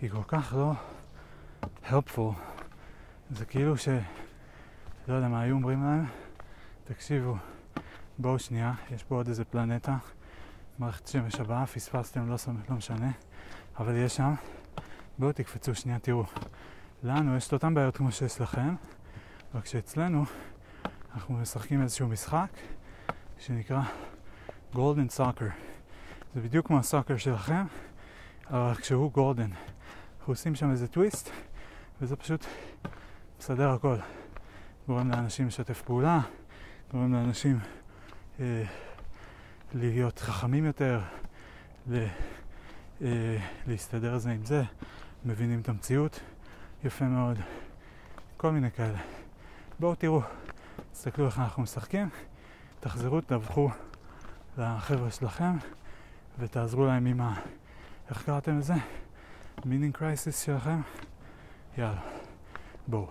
היא 0.00 0.10
כל 0.10 0.22
כך 0.28 0.54
לא 0.56 0.72
helpful. 1.84 2.32
זה 3.30 3.44
כאילו 3.44 3.76
ש... 3.76 3.88
לא 5.08 5.14
יודע 5.14 5.28
מה 5.28 5.40
היו 5.40 5.54
אומרים 5.54 5.82
להם, 5.82 6.04
תקשיבו, 6.84 7.36
בואו 8.18 8.38
שנייה, 8.38 8.74
יש 8.90 9.02
פה 9.02 9.14
עוד 9.14 9.28
איזה 9.28 9.44
פלנטה, 9.44 9.96
מערכת 10.78 11.06
שמש 11.06 11.34
הבאה, 11.34 11.66
פספסתם, 11.66 12.28
לא, 12.28 12.36
לא 12.68 12.76
משנה, 12.76 13.10
אבל 13.78 13.96
יש 13.96 14.16
שם, 14.16 14.34
בואו 15.18 15.32
תקפצו 15.32 15.74
שנייה, 15.74 15.98
תראו. 15.98 16.24
לנו 17.02 17.36
יש 17.36 17.48
את 17.48 17.52
אותן 17.52 17.74
בעיות 17.74 17.96
כמו 17.96 18.12
שיש 18.12 18.40
לכם, 18.40 18.74
רק 19.54 19.66
שאצלנו 19.66 20.24
אנחנו 21.14 21.34
משחקים 21.34 21.82
איזשהו 21.82 22.08
משחק 22.08 22.50
שנקרא 23.38 23.80
golden 24.74 25.08
soccer. 25.08 25.46
זה 26.34 26.40
בדיוק 26.40 26.66
כמו 26.66 26.78
ה 26.78 26.83
soccer 26.83 27.16
שלכם, 27.16 27.64
אבל 28.50 28.74
כשהוא 28.74 29.12
golden. 29.12 29.50
אנחנו 30.18 30.32
עושים 30.32 30.54
שם 30.54 30.70
איזה 30.70 30.88
טוויסט, 30.88 31.30
וזה 32.00 32.16
פשוט 32.16 32.44
מסדר 33.40 33.70
הכל. 33.70 33.96
גורם 34.88 35.10
לאנשים 35.10 35.46
לשתף 35.46 35.82
פעולה, 35.82 36.20
גורם 36.92 37.14
לאנשים 37.14 37.58
אה, 38.40 38.64
להיות 39.74 40.18
חכמים 40.18 40.64
יותר, 40.64 41.00
ל, 41.86 42.06
אה, 43.02 43.38
להסתדר 43.66 44.18
זה 44.18 44.30
עם 44.30 44.44
זה, 44.44 44.62
מבינים 45.24 45.60
את 45.60 45.68
המציאות 45.68 46.20
יפה 46.84 47.04
מאוד, 47.04 47.38
כל 48.36 48.50
מיני 48.50 48.70
כאלה. 48.70 48.98
בואו 49.80 49.94
תראו. 49.94 50.20
תסתכלו 50.92 51.26
איך 51.26 51.38
אנחנו 51.38 51.62
משחקים, 51.62 52.08
תחזרו, 52.80 53.20
תדווחו 53.20 53.70
לחבר'ה 54.58 55.10
שלכם 55.10 55.56
ותעזרו 56.38 56.86
להם 56.86 57.06
עם 57.06 57.20
ה... 57.20 57.34
איך 58.10 58.24
קראתם 58.24 58.58
לזה? 58.58 58.74
meaning 59.64 59.94
crisis 59.94 60.40
שלכם? 60.42 60.80
יאללה, 61.78 62.00
בואו. 62.86 63.06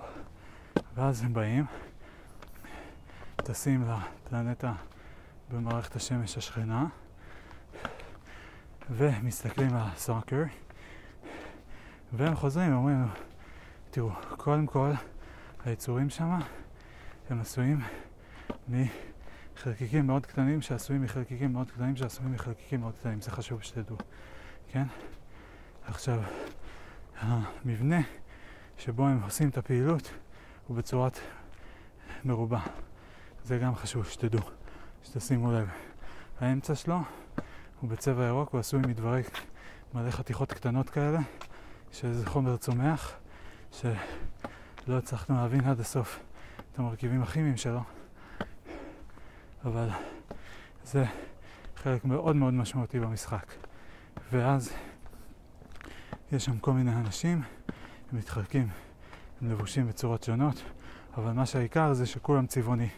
ואז 0.96 1.24
הם 1.24 1.34
באים, 1.34 1.66
טסים 3.36 3.84
לפלנטה 3.84 4.74
במערכת 5.52 5.96
השמש 5.96 6.38
השכנה 6.38 6.86
ומסתכלים 8.90 9.76
על 9.76 9.82
ה 9.82 9.90
soccer 9.90 10.44
והם 12.14 12.36
חוזרים 12.36 12.74
ואומרים 12.74 13.08
תראו, 13.92 14.12
קודם 14.38 14.66
כל 14.66 14.92
היצורים 15.66 16.10
שמה 16.10 16.40
הם 17.30 17.42
עשויים 17.42 17.80
מחלקיקים 19.58 20.08
מאוד 20.08 20.26
קטנים 20.26 20.62
שעשויים 20.62 21.02
מחלקיקים 21.02 21.54
מאוד 21.54 21.72
קטנים 21.72 21.96
שעשויים 21.96 22.34
מחלקיקים 22.34 22.80
מאוד 22.80 22.94
קטנים, 23.00 23.22
זה 23.22 23.32
חשוב 23.32 23.64
שתדעו, 23.64 23.98
כן? 24.72 24.84
עכשיו, 25.86 26.22
המבנה 27.20 28.02
שבו 28.78 29.08
הם 29.08 29.22
עושים 29.24 29.50
את 29.50 29.58
הפעילות 29.58 30.12
הוא 30.68 30.78
בצורת 30.78 31.20
מרובע. 32.26 32.60
זה 33.44 33.58
גם 33.58 33.76
חשוב 33.76 34.06
שתדעו, 34.06 34.42
שתשימו 35.04 35.52
לב. 35.52 35.70
האמצע 36.40 36.76
שלו 36.76 37.00
הוא 37.82 37.90
בצבע 37.90 38.26
ירוק, 38.26 38.50
הוא 38.50 38.60
עשוי 38.60 38.80
מדברי 38.80 39.22
מלא 39.94 40.12
חתיכות 40.12 40.54
קטנות 40.54 40.90
כאלה, 40.90 41.20
שזה 41.92 42.26
חומר 42.26 42.58
צומח, 42.58 43.14
שלא 43.72 44.98
הצלחנו 44.98 45.36
להבין 45.36 45.66
עד 45.66 45.80
הסוף 45.80 46.20
את 46.74 46.80
המרכיבים 46.80 47.22
הכימיים 47.22 47.58
שלו, 47.58 47.82
אבל 49.66 49.90
זה 50.84 51.06
חלק 51.76 52.06
מאוד 52.06 52.36
מאוד 52.36 52.54
משמעותי 52.54 53.00
במשחק. 53.00 53.54
ואז 54.32 54.74
יש 56.32 56.46
שם 56.46 56.58
כל 56.58 56.74
מיני 56.74 56.92
אנשים, 56.92 57.42
הם 58.12 58.18
מתחלקים, 58.18 58.68
הם 59.42 59.52
לבושים 59.52 59.88
בצורות 59.88 60.24
שונות, 60.24 60.64
אבל 61.18 61.32
מה 61.32 61.46
שהעיקר 61.46 61.94
זה 61.94 62.06
שכולם 62.06 62.48
צבעוני. 62.48 62.90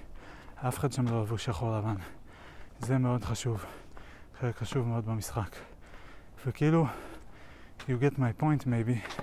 אף 0.56 0.80
אחד 0.80 0.92
שם 0.92 1.08
לא 1.08 1.22
לבוש 1.22 1.46
שחור 1.46 1.78
לבן. 1.78 1.96
זה 2.80 2.98
מאוד 2.98 3.24
חשוב, 3.24 3.66
חלק 4.40 4.58
חשוב 4.58 4.88
מאוד 4.88 5.06
במשחק. 5.06 5.56
וכאילו, 6.46 6.86
you 7.80 7.92
get 8.02 8.16
my 8.18 8.42
point 8.42 8.64
maybe, 8.64 9.22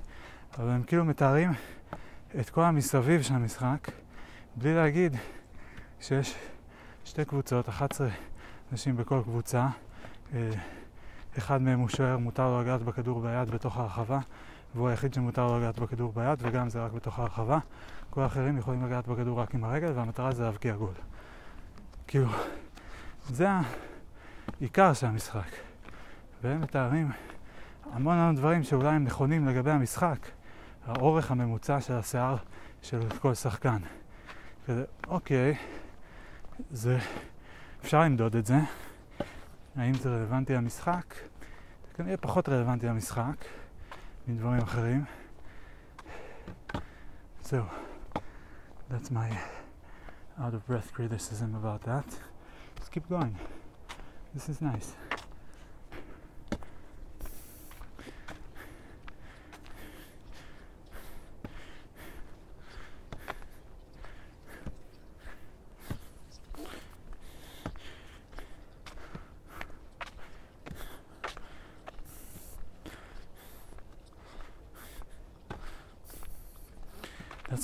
אבל 0.58 0.70
הם 0.70 0.82
כאילו 0.82 1.04
מתארים 1.04 1.50
את 2.40 2.50
כל 2.50 2.62
המסביב 2.62 3.22
של 3.22 3.34
המשחק, 3.34 3.90
בלי 4.56 4.74
להגיד 4.74 5.16
שיש 6.00 6.34
שתי 7.06 7.24
קבוצות, 7.24 7.68
11 7.68 8.08
אנשים 8.72 8.96
בכל 8.96 9.20
קבוצה, 9.22 9.66
אה, 10.34 10.50
אחד 11.38 11.62
מהם 11.62 11.78
הוא 11.78 11.88
שוער, 11.88 12.18
מותר 12.18 12.50
לו 12.50 12.62
לגעת 12.62 12.82
בכדור 12.82 13.20
ביד 13.20 13.50
בתוך 13.50 13.76
הרחבה, 13.76 14.18
והוא 14.74 14.88
היחיד 14.88 15.14
שמותר 15.14 15.46
לו 15.46 15.58
לגעת 15.58 15.78
בכדור 15.78 16.12
ביד, 16.12 16.38
וגם 16.38 16.68
זה 16.68 16.84
רק 16.84 16.92
בתוך 16.92 17.18
הרחבה. 17.18 17.58
כל 18.10 18.22
האחרים 18.22 18.58
יכולים 18.58 18.86
לגעת 18.86 19.08
בכדור 19.08 19.40
רק 19.40 19.54
עם 19.54 19.64
הרגל, 19.64 19.92
והמטרה 19.94 20.32
זה 20.32 20.42
להבקיע 20.42 20.76
גול. 20.76 20.94
כאילו, 22.06 22.28
זה 23.28 23.48
העיקר 24.60 24.92
של 24.92 25.06
המשחק. 25.06 25.50
והם 26.42 26.60
מתארים 26.60 27.10
המון 27.92 28.16
המון 28.16 28.36
דברים 28.36 28.62
שאולי 28.62 28.88
הם 28.88 29.04
נכונים 29.04 29.48
לגבי 29.48 29.70
המשחק. 29.70 30.18
האורך 30.86 31.30
הממוצע 31.30 31.80
של 31.80 31.94
השיער 31.94 32.36
של 32.82 33.00
כל 33.20 33.34
שחקן. 33.34 33.78
כזה, 34.66 34.84
אוקיי, 35.08 35.56
זה, 36.70 36.98
אפשר 37.82 38.00
למדוד 38.00 38.36
את 38.36 38.46
זה. 38.46 38.56
האם 39.76 39.94
זה 39.94 40.08
רלוונטי 40.08 40.54
למשחק? 40.54 41.14
זה 41.88 41.94
כנראה 41.94 42.16
פחות 42.16 42.48
רלוונטי 42.48 42.86
למשחק 42.86 43.44
מדברים 44.28 44.58
אחרים. 44.58 45.04
זהו. 47.42 47.64
That's 48.90 49.10
my 49.10 49.30
out 50.38 50.54
of 50.54 50.66
breath 50.68 50.92
criticism 50.94 51.54
about 51.54 51.82
that. 51.82 52.08
Let's 52.78 52.88
keep 52.88 53.08
going. 53.08 53.34
This 54.34 54.48
is 54.48 54.60
nice. 54.60 55.05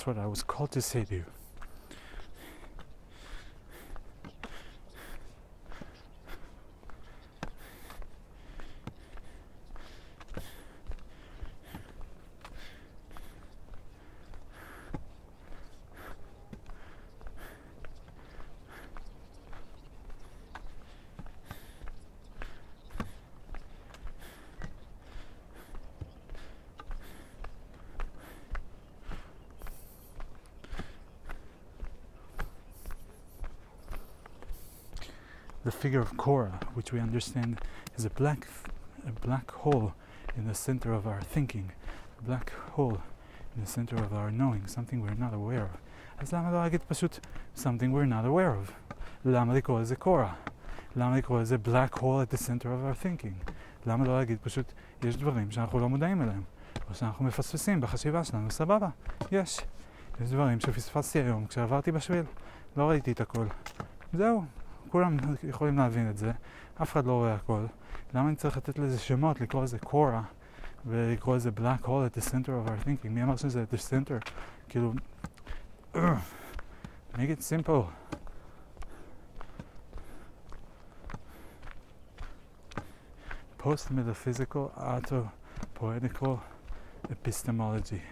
That's 0.02 0.16
what 0.16 0.24
I 0.24 0.26
was 0.26 0.42
called 0.42 0.72
to 0.72 0.82
say 0.82 1.04
to 1.04 1.14
you. 1.14 1.24
Figure 35.82 36.04
of 36.08 36.16
Korah, 36.16 36.60
which 36.76 36.92
we 36.92 37.00
understand 37.00 37.60
is 37.98 38.04
a 38.04 38.10
black, 38.20 38.46
a 39.12 39.14
black 39.26 39.50
hole 39.50 39.88
in 40.38 40.44
the 40.50 40.54
center 40.54 40.90
of 40.98 41.02
our 41.10 41.20
thinking, 41.34 41.66
a 42.20 42.22
black 42.28 42.52
hole 42.76 42.98
in 43.54 43.58
the 43.64 43.70
center 43.76 43.96
of 43.96 44.10
our 44.18 44.30
knowing, 44.30 44.62
something 44.76 44.98
we're 45.02 45.22
not 45.26 45.34
aware 45.34 45.66
of. 45.72 45.78
אז 46.18 46.34
למה 46.34 46.50
לא 46.50 46.62
להגיד 46.62 46.80
פשוט 46.88 47.18
something 47.56 47.90
we're 47.92 48.12
not 48.12 48.24
aware 48.24 48.54
of? 48.62 48.94
למה 49.24 49.54
לקרוא 49.54 49.80
לזה 49.80 49.96
קורה? 49.96 50.32
למה 50.96 51.16
לקרוא 51.16 51.40
לזה 51.40 51.56
black 51.64 51.98
hole 51.98 52.22
at 52.24 52.34
the 52.34 52.38
center 52.38 52.66
of 52.66 52.82
our 52.86 53.04
thinking? 53.04 53.50
למה 53.86 54.04
לא 54.04 54.18
להגיד 54.18 54.38
פשוט 54.42 54.72
יש 55.02 55.16
דברים 55.16 55.50
שאנחנו 55.50 55.78
לא 55.78 55.88
מודעים 55.88 56.22
אליהם, 56.22 56.42
או 56.88 56.94
שאנחנו 56.94 57.24
מפספסים 57.24 57.80
בחשיבה 57.80 58.24
שלנו, 58.24 58.50
סבבה, 58.50 58.88
יש. 59.32 59.60
יש 60.20 60.30
דברים 60.30 60.60
שפספסתי 60.60 61.18
היום 61.18 61.46
כשעברתי 61.46 61.92
בשביל, 61.92 62.24
לא 62.76 62.90
ראיתי 62.90 63.12
את 63.12 63.20
הכל. 63.20 63.46
זהו, 64.12 64.44
כולם 64.92 65.16
יכולים 65.42 65.78
להבין 65.78 66.10
את 66.10 66.16
זה, 66.16 66.32
אף 66.82 66.92
אחד 66.92 67.06
לא 67.06 67.12
רואה 67.12 67.34
הכל. 67.34 67.64
למה 68.14 68.28
אני 68.28 68.36
צריך 68.36 68.56
לתת 68.56 68.78
לזה 68.78 68.98
שמות, 68.98 69.40
לקרוא 69.40 69.62
לזה 69.62 69.78
קורה, 69.78 70.22
ולקרוא 70.86 71.36
לזה 71.36 71.50
black 71.56 71.84
hole 71.84 71.88
at 71.88 72.18
the 72.18 72.30
center 72.30 72.48
of 72.48 72.68
our 72.68 72.86
thinking? 72.86 73.08
מי 73.10 73.22
אמר 73.22 73.36
שזה 73.36 73.64
at 73.70 73.74
the 73.74 73.78
center? 73.78 74.30
כאילו, 74.68 74.92
make 77.14 77.16
it 77.16 77.42
simple. 77.42 77.82
Post-metaphysical, 83.58 84.64
auto-poetical 84.76 86.34
epistemology. 87.10 88.02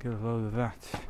Get 0.00 0.12
a 0.12 0.20
load 0.26 0.42
of 0.48 0.54
that. 0.60 1.05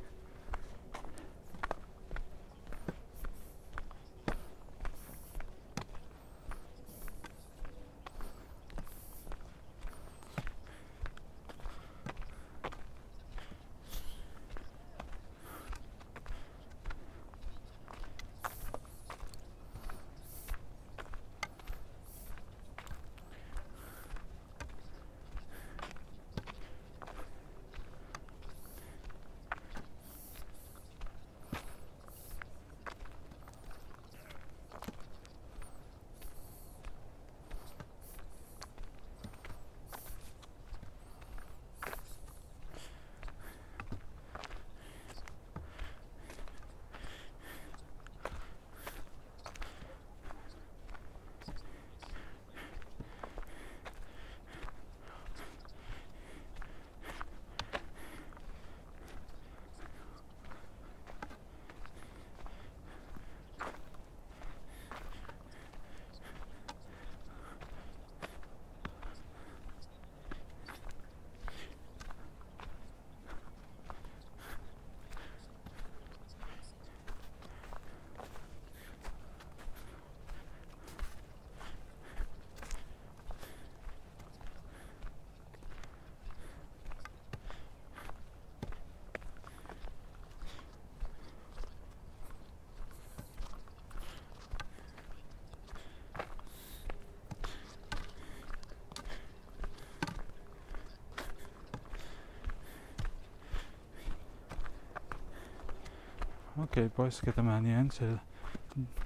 אוקיי, 106.77 106.89
פה 106.95 107.07
יש 107.07 107.21
קטע 107.21 107.43
מעניין 107.43 107.91
של 107.91 108.17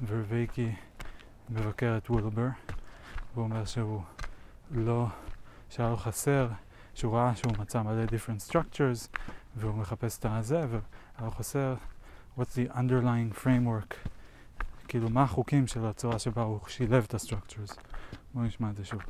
ורוויקי 0.06 0.72
מבקר 1.50 1.96
את 1.96 2.10
וולבר, 2.10 2.46
והוא 3.34 3.44
אומר 3.44 3.64
שהוא 3.64 4.02
לא, 4.70 5.06
שהיה 5.68 5.88
לו 5.90 5.96
חסר, 5.96 6.48
שהוא 6.94 7.16
ראה 7.16 7.36
שהוא 7.36 7.52
מצא 7.58 7.82
מלא 7.82 8.04
different 8.04 8.50
structures, 8.50 9.18
והוא 9.56 9.74
מחפש 9.74 10.18
את 10.18 10.26
הזה, 10.28 10.66
והיה 10.70 10.80
לו 11.20 11.30
חסר, 11.30 11.74
what's 12.38 12.42
the 12.42 12.72
underlying 12.74 13.44
framework, 13.44 14.08
כאילו 14.88 15.10
מה 15.10 15.22
החוקים 15.22 15.66
של 15.66 15.86
הצורה 15.86 16.18
שבה 16.18 16.42
הוא 16.42 16.60
שילב 16.68 17.04
את 17.08 17.14
ה-structures. 17.14 17.80
בואו 18.34 18.44
נשמע 18.44 18.70
את 18.70 18.76
זה 18.76 18.84
שוב. 18.84 19.00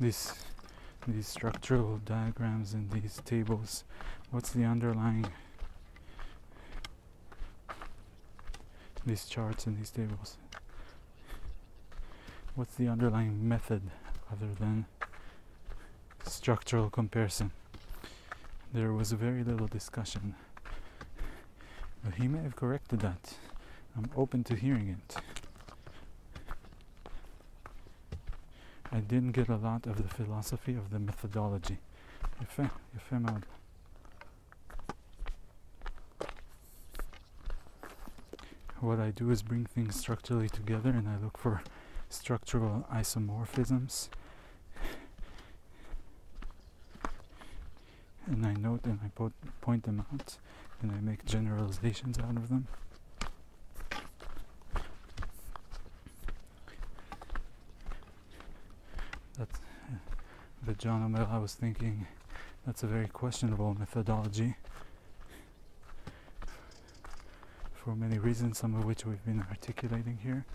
This 0.00 0.43
these 1.06 1.28
structural 1.28 1.98
diagrams 2.04 2.72
and 2.72 2.90
these 2.90 3.20
tables, 3.24 3.84
what's 4.30 4.50
the 4.50 4.64
underlying 4.64 5.26
these 9.06 9.26
charts 9.26 9.66
and 9.66 9.78
these 9.78 9.90
tables? 9.90 10.38
What's 12.54 12.74
the 12.76 12.88
underlying 12.88 13.46
method 13.46 13.82
other 14.32 14.48
than 14.58 14.86
structural 16.26 16.88
comparison? 16.88 17.50
There 18.72 18.92
was 18.92 19.12
very 19.12 19.44
little 19.44 19.66
discussion. 19.66 20.34
But 22.02 22.14
he 22.14 22.28
may 22.28 22.42
have 22.42 22.56
corrected 22.56 23.00
that. 23.00 23.34
I'm 23.96 24.10
open 24.16 24.42
to 24.44 24.54
hearing 24.54 24.88
it. 24.88 25.16
I 28.93 28.99
didn't 28.99 29.31
get 29.31 29.49
a 29.49 29.55
lot 29.55 29.85
of 29.85 29.97
the 30.01 30.09
philosophy 30.09 30.75
of 30.75 30.89
the 30.89 30.99
methodology. 30.99 31.77
יפה, 32.41 32.63
יפה 32.95 33.19
מאוד. 33.19 33.45
What 38.81 38.99
I 38.99 39.11
do 39.11 39.29
is 39.29 39.41
bring 39.41 39.65
things 39.65 39.95
structurally 39.97 40.47
together 40.47 40.91
and 40.91 41.07
I 41.09 41.17
look 41.17 41.37
for 41.37 41.61
structural 42.09 42.87
isomorphisms. 42.91 44.07
And 48.25 48.45
I 48.45 48.53
note 48.53 48.85
and 48.85 48.99
I 49.03 49.09
po 49.09 49.33
point 49.59 49.83
them 49.83 50.05
out 50.13 50.37
and 50.81 50.91
I 50.93 50.99
make 51.01 51.25
generalizations 51.25 52.17
out 52.19 52.37
of 52.37 52.47
them. 52.47 52.67
But 60.64 60.78
John 60.78 61.02
Omer, 61.02 61.28
I 61.30 61.38
was 61.38 61.54
thinking. 61.54 62.06
That's 62.64 62.82
a 62.82 62.86
very 62.86 63.08
questionable 63.08 63.74
methodology. 63.78 64.54
For 67.74 67.94
many 67.94 68.18
reasons, 68.18 68.56
some 68.58 68.74
of 68.74 68.84
which 68.86 69.04
we've 69.04 69.22
been 69.26 69.44
articulating 69.50 70.18
here. 70.22 70.46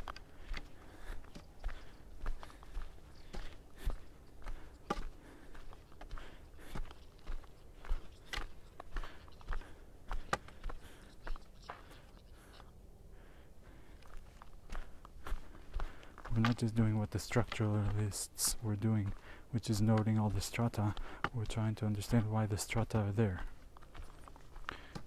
We're 16.34 16.42
not 16.42 16.58
just 16.58 16.76
doing 16.76 16.98
what 16.98 17.12
the 17.12 17.20
structuralists 17.20 18.56
were 18.64 18.76
doing, 18.76 19.14
which 19.52 19.70
is 19.70 19.82
noting 19.82 20.20
all 20.20 20.30
the 20.30 20.42
strata. 20.42 20.94
We're 21.34 21.46
trying 21.46 21.76
to 21.76 21.86
understand 21.86 22.30
why 22.32 22.46
the 22.46 22.58
strata 22.58 22.98
are 23.00 23.12
there. 23.12 23.42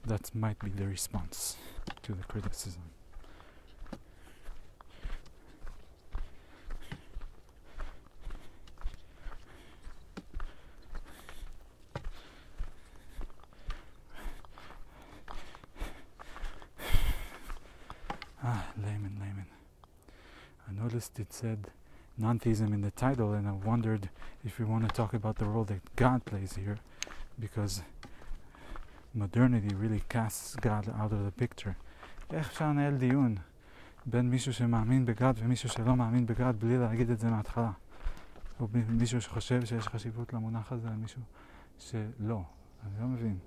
That 0.05 0.34
might 0.34 0.59
be 0.59 0.70
the 0.70 0.86
response 0.86 1.57
to 2.03 2.12
the 2.12 2.24
criticism. 2.24 2.82
Ah, 18.45 18.66
layman, 18.76 19.16
layman. 19.20 19.47
I 20.68 20.72
noticed 20.72 21.20
it 21.20 21.32
said 21.32 21.68
non-theism 22.21 22.73
in 22.73 22.82
the 22.82 22.91
title 22.91 23.34
and 23.34 23.47
I 23.47 23.53
wondered 23.69 24.09
if 24.43 24.59
we 24.59 24.65
want 24.65 24.88
to 24.88 24.93
talk 24.93 25.13
about 25.13 25.36
the 25.38 25.45
role 25.45 25.65
that 25.65 25.82
God 25.95 26.25
plays 26.25 26.55
here 26.55 26.78
because 27.39 27.82
modernity 29.13 29.73
really 29.75 30.01
casts 30.09 30.55
God 30.55 30.84
out 30.99 31.11
of 31.11 31.23
the 31.25 31.32
picture. 31.32 31.75
איך 32.34 32.47
אפשר 32.47 32.65
לנהל 32.65 32.97
דיון 32.97 33.36
בין 34.05 34.30
מישהו 34.30 34.53
שמאמין 34.53 35.05
בגד 35.05 35.34
ומישהו 35.38 35.69
שלא 35.69 35.95
מאמין 35.95 36.25
בגד 36.25 36.53
בלי 36.59 36.78
להגיד 36.78 37.09
את 37.09 37.19
זה 37.19 37.30
מההתחלה? 37.30 37.71
או 38.59 38.67
מישהו 38.89 39.21
שחושב 39.21 39.65
שיש 39.65 39.88
חשיבות 39.88 40.34
למונח 40.34 40.71
הזה, 40.71 40.89
מישהו 40.89 41.21
שלא. 41.80 42.41
אני 42.86 43.01
לא 43.01 43.07
מבין. 43.07 43.38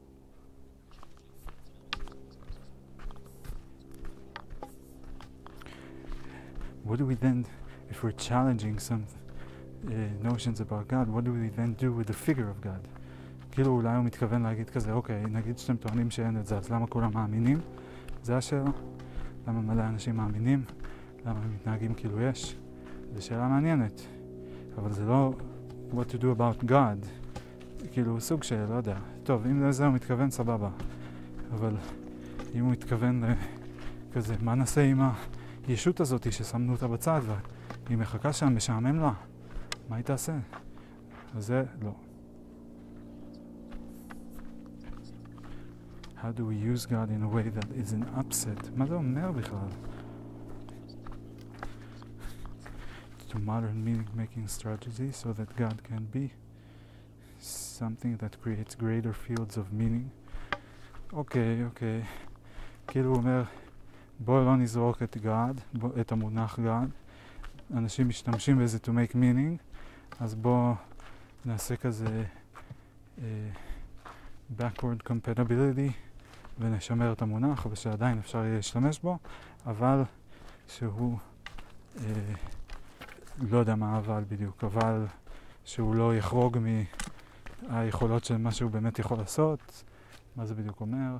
What 6.86 6.98
do 6.98 7.06
we 7.06 7.14
then, 7.14 7.44
if 7.91 8.03
we're 8.03 8.19
challenging 8.29 8.79
some 8.79 9.03
uh, 9.87 9.91
notions 10.29 10.59
about 10.59 10.87
God, 10.87 11.07
what 11.07 11.23
do 11.23 11.31
we 11.33 11.49
then 11.49 11.73
do 11.85 11.91
with 11.91 12.07
the 12.07 12.17
figure 12.27 12.49
of 12.49 12.61
God? 12.61 12.87
כאילו 13.51 13.71
אולי 13.71 13.95
הוא 13.95 14.05
מתכוון 14.05 14.43
להגיד 14.43 14.69
כזה, 14.69 14.93
אוקיי, 14.93 15.23
נגיד 15.31 15.57
שאתם 15.57 15.75
טוענים 15.75 16.11
שאין 16.11 16.37
את 16.37 16.45
זה, 16.45 16.57
אז 16.57 16.69
למה 16.69 16.87
כולם 16.87 17.13
מאמינים? 17.13 17.59
זה 18.23 18.37
השאלה. 18.37 18.71
למה 19.47 19.61
מלא 19.61 19.81
אנשים 19.81 20.17
מאמינים? 20.17 20.63
למה 21.25 21.39
הם 21.39 21.53
מתנהגים 21.55 21.93
כאילו 21.93 22.21
יש? 22.21 22.55
זו 23.15 23.25
שאלה 23.25 23.47
מעניינת. 23.47 24.01
אבל 24.77 24.91
זה 24.91 25.05
לא 25.05 25.33
what 25.91 26.11
to 26.11 26.21
do 26.21 26.39
about 26.39 26.63
God. 26.63 27.05
כאילו, 27.91 28.21
סוג 28.21 28.43
של, 28.43 28.65
לא 28.69 28.75
יודע. 28.75 28.97
טוב, 29.23 29.45
אם 29.45 29.63
לזה 29.63 29.85
הוא 29.85 29.93
מתכוון, 29.93 30.31
סבבה. 30.31 30.69
אבל 31.53 31.75
אם 32.55 32.63
הוא 32.63 32.71
מתכוון 32.71 33.23
כזה, 34.13 34.35
מה 34.41 34.55
נעשה 34.55 34.81
עם 34.81 35.01
הישות 35.67 35.99
הזאת 35.99 36.31
ששמנו 36.33 36.71
אותה 36.71 36.87
בצד 36.87 37.21
והיא 37.86 37.98
מחכה 37.98 38.32
שם, 38.32 38.56
משעמם 38.56 39.00
לה? 39.00 39.12
מה 39.88 39.96
היא 39.96 40.04
תעשה? 40.04 40.38
אז 41.36 41.46
זה 41.46 41.64
לא. 41.82 41.94
How 46.22 46.32
do 46.32 46.44
we 46.44 46.54
use 46.54 46.84
God 46.84 47.08
in 47.10 47.22
a 47.22 47.28
way 47.28 47.48
that 47.48 47.70
is 47.72 47.92
an 47.92 48.04
upset? 48.18 48.70
מה 48.76 48.86
זה 48.86 48.94
אומר 48.94 49.32
בכלל? 49.32 49.68
To 53.30 53.38
modern 53.38 53.84
meaning 53.84 54.08
making 54.16 54.46
strategy 54.48 55.12
so 55.12 55.28
that 55.38 55.56
God 55.56 55.76
can 55.88 56.02
be 56.12 56.32
something 57.40 58.16
that 58.22 58.32
creates 58.42 58.74
greater 58.74 59.12
fields 59.12 59.56
of 59.56 59.72
meaning. 59.72 60.08
אוקיי, 61.12 61.62
okay, 61.62 61.66
אוקיי. 61.66 62.02
Okay. 62.02 62.90
כאילו 62.90 63.08
הוא 63.08 63.16
אומר, 63.16 63.42
בואו 64.20 64.44
לא 64.44 64.56
נזרוק 64.56 65.02
את 65.02 65.16
God, 65.16 65.78
בוא, 65.78 65.90
את 66.00 66.12
המונח 66.12 66.58
God. 66.58 67.03
אנשים 67.73 68.09
משתמשים 68.09 68.59
בזה 68.59 68.77
to 68.83 68.87
make 68.87 69.13
meaning, 69.13 69.63
אז 70.19 70.35
בואו 70.35 70.73
נעשה 71.45 71.75
כזה 71.75 72.23
uh, 73.17 73.21
backward 74.59 75.07
compatibility 75.07 75.91
ונשמר 76.59 77.11
את 77.11 77.21
המונח 77.21 77.67
ושעדיין 77.69 78.17
אפשר 78.17 78.37
יהיה 78.37 78.55
להשתמש 78.55 78.99
בו, 78.99 79.17
אבל 79.65 80.03
שהוא, 80.67 81.17
uh, 81.95 81.99
לא 83.41 83.57
יודע 83.57 83.75
מה 83.75 83.97
אבל 83.97 84.23
בדיוק, 84.27 84.63
אבל 84.63 85.05
שהוא 85.65 85.95
לא 85.95 86.15
יחרוג 86.15 86.57
מהיכולות 87.69 88.25
של 88.25 88.37
מה 88.37 88.51
שהוא 88.51 88.71
באמת 88.71 88.99
יכול 88.99 89.17
לעשות. 89.17 89.83
מה 90.35 90.45
זה 90.45 90.55
בדיוק 90.55 90.81
אומר? 90.81 91.17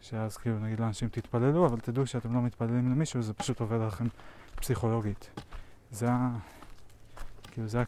שאז 0.00 0.36
כאילו 0.36 0.58
נגיד 0.58 0.80
לאנשים 0.80 1.08
תתפללו, 1.08 1.66
אבל 1.66 1.80
תדעו 1.80 2.06
שאתם 2.06 2.34
לא 2.34 2.42
מתפללים 2.42 2.90
למישהו, 2.90 3.22
זה 3.22 3.34
פשוט 3.34 3.60
עובד 3.60 3.78
לכם 3.86 4.04
פסיכולוגית. 4.54 5.30
זה 5.92 6.10
ה... 6.10 6.38
כאילו 7.50 7.68
זה 7.68 7.82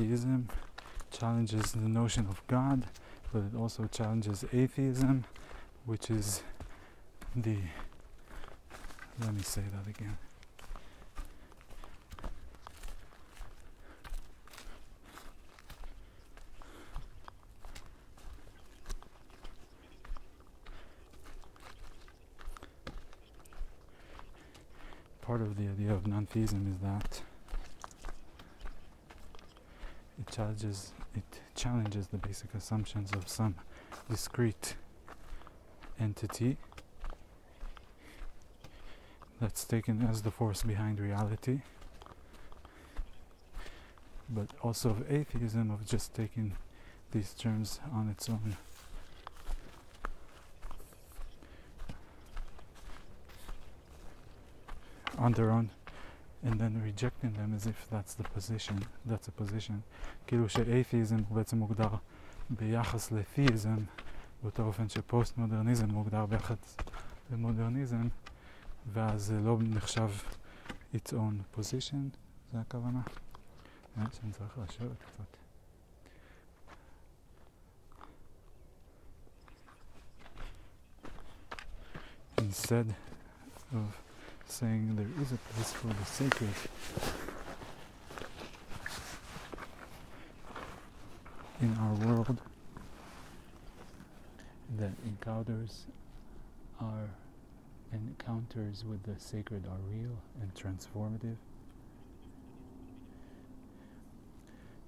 theism 0.00 0.48
challenges 1.10 1.72
the 1.72 1.88
notion 1.88 2.26
of 2.28 2.46
God, 2.46 2.86
but 3.32 3.40
it 3.40 3.54
also 3.54 3.86
challenges 3.86 4.44
atheism, 4.52 5.24
which 5.84 6.10
is 6.10 6.42
the. 7.36 7.58
Let 9.20 9.34
me 9.34 9.42
say 9.42 9.62
that 9.72 9.88
again. 9.88 10.16
part 25.20 25.42
of 25.42 25.56
the 25.56 25.62
idea 25.62 25.92
of 25.92 26.08
non-theism 26.08 26.66
is 26.72 26.78
that 26.78 27.22
it 30.40 30.46
challenges 30.46 30.92
it 31.14 31.40
challenges 31.54 32.06
the 32.08 32.16
basic 32.16 32.54
assumptions 32.54 33.12
of 33.12 33.28
some 33.28 33.54
discrete 34.08 34.74
entity 35.98 36.56
that's 39.40 39.64
taken 39.64 40.06
as 40.08 40.22
the 40.22 40.30
force 40.30 40.62
behind 40.62 41.00
reality. 41.00 41.60
But 44.28 44.50
also 44.62 44.90
of 44.90 45.10
atheism 45.10 45.70
of 45.70 45.86
just 45.86 46.14
taking 46.14 46.56
these 47.10 47.34
terms 47.34 47.80
on 47.92 48.08
its 48.08 48.28
own. 48.28 48.56
On 55.18 55.32
their 55.32 55.50
own 55.50 55.70
and 56.44 56.54
then 56.60 56.80
rejecting 56.82 57.32
them 57.32 57.54
as 57.54 57.66
if 57.66 57.78
that's 57.90 58.14
the 58.14 58.24
position, 58.36 58.76
that's 59.06 59.28
a 59.28 59.42
position. 59.42 59.80
כאילו 60.26 60.48
שאתאיזם 60.48 61.16
הוא 61.28 61.36
בעצם 61.36 61.56
מוגדר 61.58 61.88
ביחס 62.50 63.12
לתאיזם, 63.12 63.76
באותו 64.42 64.62
אופן 64.62 64.88
שפוסט 64.88 65.36
מודרניזם 65.36 65.90
מוגדר 65.90 66.26
ביחס 66.26 66.76
למודרניזם, 67.32 68.08
ואז 68.92 69.22
זה 69.22 69.40
לא 69.40 69.58
נחשב 69.60 70.10
its 70.94 71.10
own 71.10 71.58
position, 71.58 72.16
זה 72.52 72.60
הכוונה. 72.60 73.00
האמת 73.96 74.14
שאני 74.14 74.32
צריך 74.32 74.58
לשבת 74.58 75.02
קצת. 75.02 75.36
Instead 82.40 82.88
of 83.72 84.09
saying 84.49 84.95
there 84.95 85.21
is 85.21 85.31
a 85.31 85.37
place 85.37 85.71
for 85.71 85.87
the 85.87 86.05
sacred. 86.05 86.49
In 91.61 91.75
our 91.77 91.93
world, 92.05 92.41
that 94.77 94.91
encounters 95.05 95.85
are 96.81 97.09
encounters 97.93 98.83
with 98.83 99.01
the 99.03 99.19
sacred 99.19 99.65
are 99.67 99.81
real 99.89 100.17
and 100.41 100.53
transformative. 100.53 101.37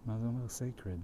מה 0.06 0.18
זה 0.20 0.28
אומר 0.28 0.46
sacred? 0.46 1.00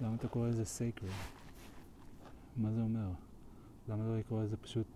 למה 0.00 0.14
אתה 0.14 0.28
קורא 0.28 0.48
לזה 0.48 0.62
sacred? 0.62 1.12
מה 2.56 2.72
זה 2.72 2.80
אומר? 2.80 3.08
למה 3.88 4.04
לא 4.04 4.18
לקרוא 4.18 4.42
לזה 4.42 4.56
פשוט, 4.56 4.89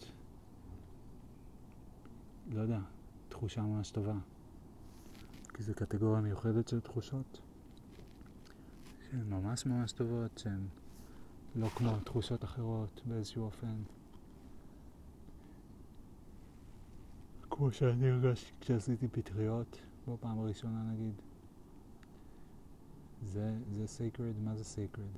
לא 2.56 2.62
יודע, 2.62 2.80
תחושה 3.30 3.62
ממש 3.62 3.92
טובה? 3.92 4.16
כי 5.54 5.64
זו 5.64 5.74
קטגוריה 5.76 6.22
מיוחדת 6.22 6.68
של 6.68 6.80
תחושות 6.80 7.42
שהן 9.02 9.30
ממש 9.30 9.66
ממש 9.66 9.92
טובות, 9.92 10.38
שהן 10.38 10.68
לא 11.56 11.68
כמו 11.68 12.00
תחושות 12.00 12.44
אחרות 12.44 13.02
באיזשהו 13.06 13.44
אופן. 13.44 13.76
כמו 17.50 17.72
שאני 17.72 18.10
הרגשתי 18.10 18.52
כשעשיתי 18.62 19.08
פטריות 19.08 19.82
בפעם 20.08 20.40
הראשונה 20.40 20.84
נגיד. 20.84 21.14
זה, 23.24 23.58
זה 23.72 23.86
sacred? 23.86 24.44
מה 24.44 24.56
זה 24.56 24.64
sacred? 24.64 25.18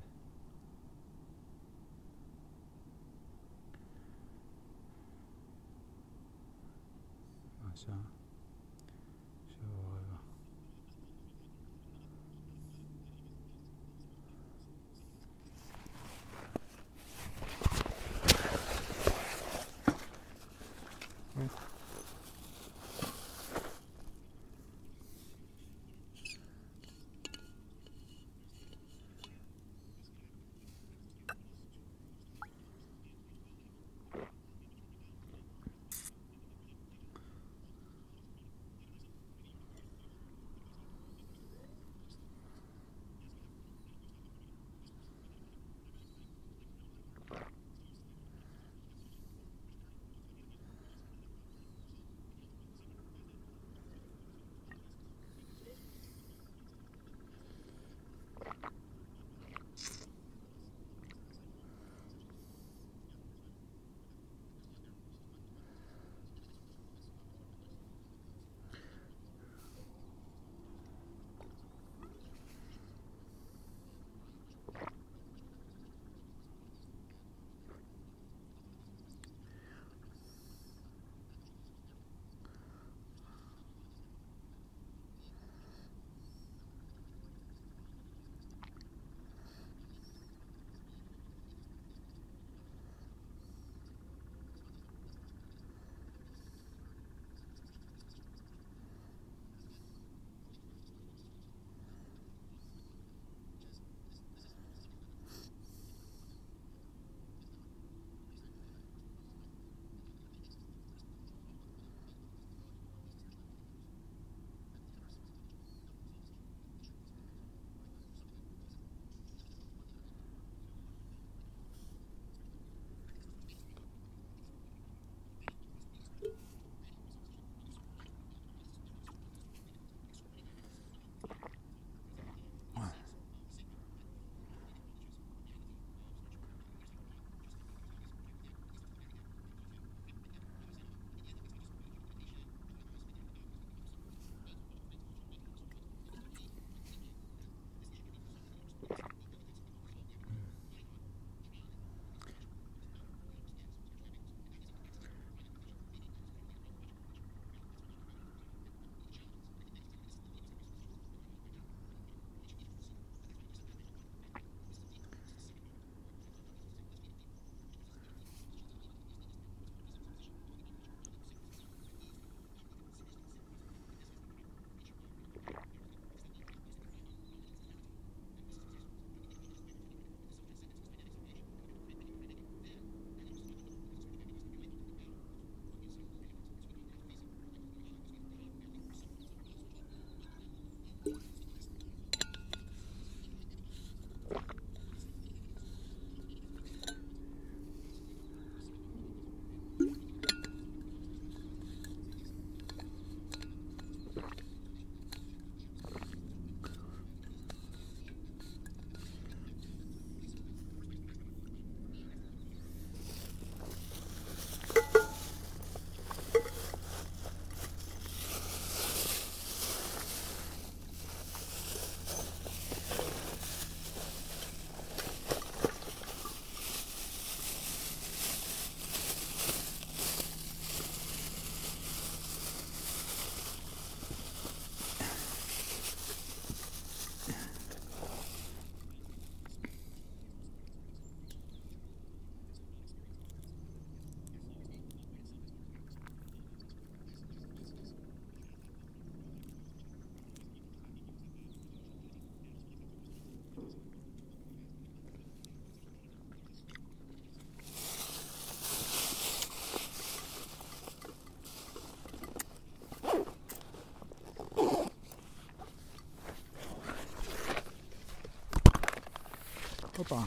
הופה, 269.98 270.20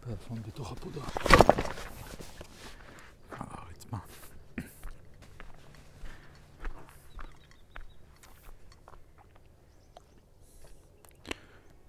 פלאפון 0.00 0.42
בתוך 0.42 0.72
הפודרה. 0.72 1.06
הרצפה. 3.30 3.96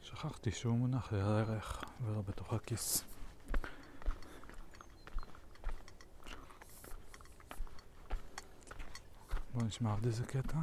שכחתי 0.02 0.52
שהוא 0.52 0.78
מונח 0.78 1.12
לי 1.12 1.22
על 1.22 1.28
הערך 1.28 1.84
ולא 2.02 2.22
בתוך 2.22 2.54
הכיס. 2.54 3.04
בואו 9.54 9.66
נשמע 9.66 9.92
עוד 9.92 10.06
איזה 10.06 10.26
קטע. 10.26 10.58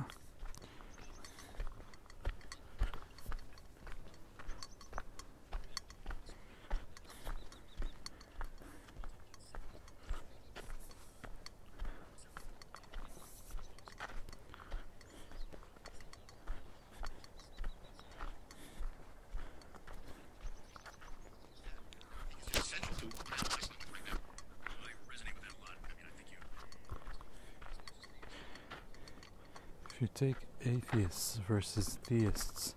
Atheists 30.93 31.41
versus 31.49 31.99
theists 32.05 32.75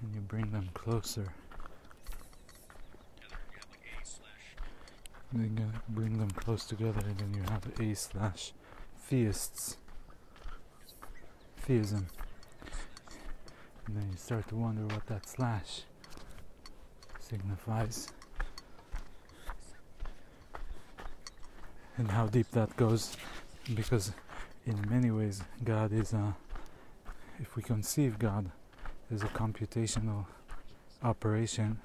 and 0.00 0.14
you 0.14 0.20
bring 0.20 0.50
them 0.50 0.68
closer, 0.74 1.32
then 5.32 5.56
you 5.56 5.66
bring 5.88 6.18
them 6.18 6.30
close 6.30 6.64
together, 6.64 7.00
and 7.06 7.18
then 7.18 7.34
you 7.34 7.42
have 7.50 7.66
a 7.80 7.94
slash 7.94 8.52
theists, 9.08 9.76
theism. 11.62 12.06
And 13.86 13.96
then 13.96 14.08
you 14.10 14.16
start 14.16 14.48
to 14.48 14.56
wonder 14.56 14.82
what 14.94 15.06
that 15.06 15.28
slash 15.28 15.82
signifies. 17.18 18.08
And 21.96 22.10
how 22.10 22.26
deep 22.26 22.50
that 22.52 22.76
goes 22.76 23.16
because 23.74 24.12
in 24.66 24.84
many 24.90 25.10
ways 25.10 25.42
God 25.62 25.92
is 25.92 26.12
a 26.12 26.34
if 27.44 27.56
we 27.56 27.62
conceive 27.62 28.18
God 28.18 28.50
as 29.12 29.22
a 29.22 29.26
computational 29.26 30.24
operation, 31.02 31.78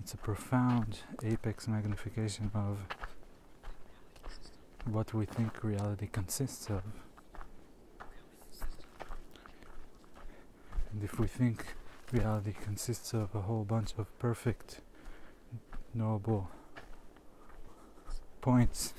it's 0.00 0.14
a 0.14 0.16
profound 0.16 1.00
apex 1.22 1.68
magnification 1.68 2.50
of 2.54 2.78
what 4.86 5.12
we 5.12 5.26
think 5.26 5.62
reality 5.62 6.08
consists 6.10 6.70
of. 6.70 6.82
And 10.90 11.04
if 11.04 11.20
we 11.20 11.26
think 11.26 11.74
reality 12.12 12.54
consists 12.64 13.12
of 13.12 13.34
a 13.34 13.42
whole 13.42 13.64
bunch 13.64 13.92
of 13.98 14.18
perfect, 14.18 14.80
knowable 15.92 16.50
points, 18.40 18.94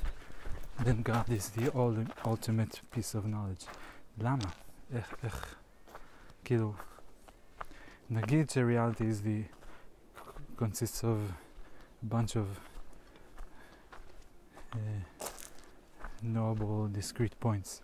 then 0.86 1.02
God 1.02 1.30
is 1.30 1.50
the 1.50 1.72
ultimate 2.26 2.82
piece 2.92 3.14
of 3.16 3.26
knowledge. 3.26 3.66
למה? 4.18 4.46
איך, 4.94 5.14
איך, 5.24 5.56
כאילו, 6.46 6.74
נגיד 8.10 8.50
ש-reality 8.50 9.02
is 9.02 9.22
the, 9.22 9.44
consists 10.58 11.04
of 11.04 11.18
a 12.04 12.16
bunch 12.16 12.36
of 12.36 12.48
uh, 14.74 14.78
knowable 16.24 16.88
discrete 16.88 17.36
points. 17.40 17.82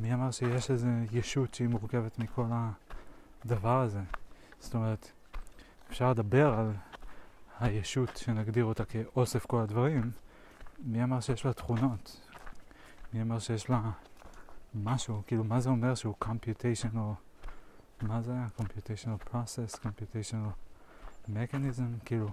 מי 0.00 0.14
אמר 0.14 0.30
שיש 0.30 0.70
איזו 0.70 0.88
ישות 1.12 1.54
שהיא 1.54 1.68
מורכבת 1.68 2.18
מכל 2.18 2.44
הדבר 3.44 3.80
הזה? 3.80 4.00
זאת 4.60 4.74
אומרת, 4.74 5.10
אפשר 5.90 6.10
לדבר 6.10 6.54
על 6.54 6.72
הישות 7.60 8.16
שנגדיר 8.16 8.64
אותה 8.64 8.84
כאוסף 8.84 9.46
כל 9.46 9.60
הדברים, 9.60 10.10
מי 10.78 11.04
אמר 11.04 11.20
שיש 11.20 11.44
לה 11.44 11.52
תכונות? 11.52 12.20
מי 13.12 13.22
אמר 13.22 13.38
שיש 13.38 13.70
לה 13.70 13.90
משהו? 14.74 15.22
כאילו, 15.26 15.44
מה 15.44 15.60
זה 15.60 15.70
אומר 15.70 15.94
שהוא 15.94 16.14
computational, 16.24 17.14
מה 18.02 18.22
זה 18.22 18.32
היה? 18.32 18.48
computational 18.58 19.32
process, 19.32 19.78
computational 19.82 20.52
mechanism? 21.28 22.04
כאילו, 22.04 22.28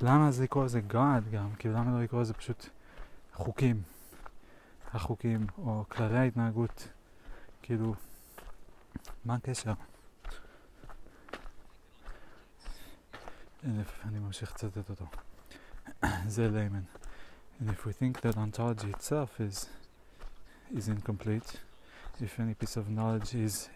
למה 0.00 0.30
זה 0.30 0.42
לקרוא 0.42 0.64
לזה 0.64 0.80
God 0.90 1.30
גם? 1.30 1.50
כאילו, 1.58 1.74
למה 1.74 1.90
לא 1.90 2.02
לקרוא 2.02 2.20
לזה 2.20 2.34
פשוט 2.34 2.66
חוקים? 3.32 3.82
החוקים, 4.94 5.46
או 5.58 5.84
כללי 5.88 6.18
ההתנהגות, 6.18 6.88
כאילו, 7.62 7.94
מה 9.24 9.34
הקשר? 9.34 9.72
אני 13.64 14.18
ממשיך 14.18 14.52
לצטט 14.52 14.90
אותו. 14.90 15.06
זה 16.26 16.48
ליימן. 16.48 16.82
And 17.60 17.70
if 17.70 17.84
we 17.84 17.92
think 17.92 18.20
that 18.20 18.36
ontology 18.36 18.90
itself 18.90 19.40
is 19.40 19.68
is 20.74 20.86
incomplete, 20.86 21.60
if 22.20 22.38
any 22.38 22.54
piece 22.54 22.76
of 22.76 22.88
knowledge 22.88 23.34
is 23.34 23.68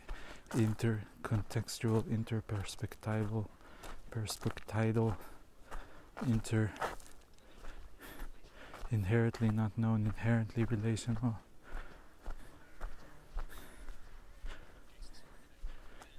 intercontextual, 0.51 2.03
interperspectival, 2.05 3.47
perspectival, 4.11 5.17
inter 6.27 6.71
inherently 8.93 9.49
not 9.51 9.77
known, 9.77 10.05
inherently 10.05 10.65
relational. 10.65 11.39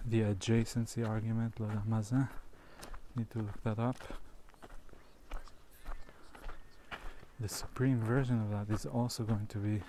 The 0.06 0.22
adjacency 0.22 1.07
argument, 1.07 1.53
need 3.15 3.30
to 3.30 3.40
look 3.40 3.64
that 3.64 3.80
up. 3.80 3.98
the 7.43 7.49
supreme 7.49 7.99
version 7.99 8.39
of 8.39 8.49
that 8.51 8.73
is 8.73 8.85
also 8.85 9.23
going 9.23 9.45
to 9.47 9.57
be 9.57 9.81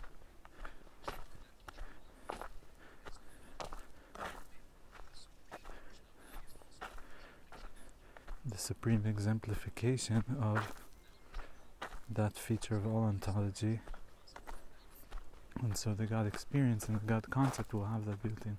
the 8.45 8.59
supreme 8.59 9.05
exemplification 9.07 10.25
of 10.43 10.73
that 12.11 12.37
feature 12.37 12.75
of 12.75 12.89
all 12.89 13.05
ontology. 13.05 13.79
And 15.63 15.77
so 15.77 15.95
the 15.95 16.07
God 16.07 16.27
experience 16.27 16.89
and 16.89 17.01
the 17.01 17.07
God 17.07 17.31
concept 17.31 17.73
will 17.73 17.85
have 17.85 18.05
that 18.07 18.21
built 18.21 18.45
in. 18.45 18.59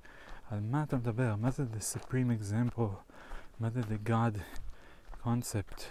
Al 0.49 0.61
Matam 0.61 1.03
mother, 1.41 1.65
the 1.65 1.81
supreme 1.81 2.31
example, 2.31 3.03
the 3.59 3.99
God 4.01 4.41
concept. 5.21 5.89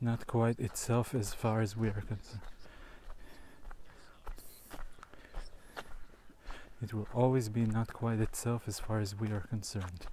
not 0.00 0.26
quite 0.26 0.58
itself 0.58 1.14
as 1.14 1.34
far 1.34 1.60
as 1.60 1.76
we 1.76 1.88
are 1.88 2.02
concerned. 2.06 2.40
It 6.82 6.94
will 6.94 7.08
always 7.14 7.48
be 7.48 7.66
not 7.66 7.92
quite 7.92 8.20
itself 8.20 8.62
as 8.66 8.78
far 8.78 9.00
as 9.00 9.18
we 9.18 9.28
are 9.28 9.40
concerned. 9.40 10.06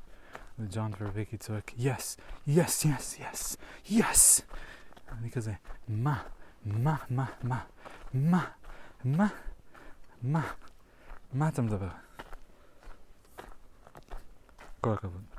The 0.60 0.68
John 0.68 0.94
Vervicki 0.94 1.40
took 1.40 1.74
yes, 1.78 2.18
yes, 2.46 2.84
yes, 2.84 3.16
yes, 3.20 3.58
yes! 3.86 4.42
Because 5.24 5.48
I, 5.48 5.60
ma, 5.88 6.18
ma, 6.66 6.98
ma, 7.10 7.28
ma, 7.44 7.60
ma, 8.14 8.42
ma 9.04 9.30
ma 10.22 10.42
ma. 11.34 11.48
אתה 11.48 11.62
מדבר? 11.62 11.90
כל 14.82 14.94
הכבוד. 14.94 15.37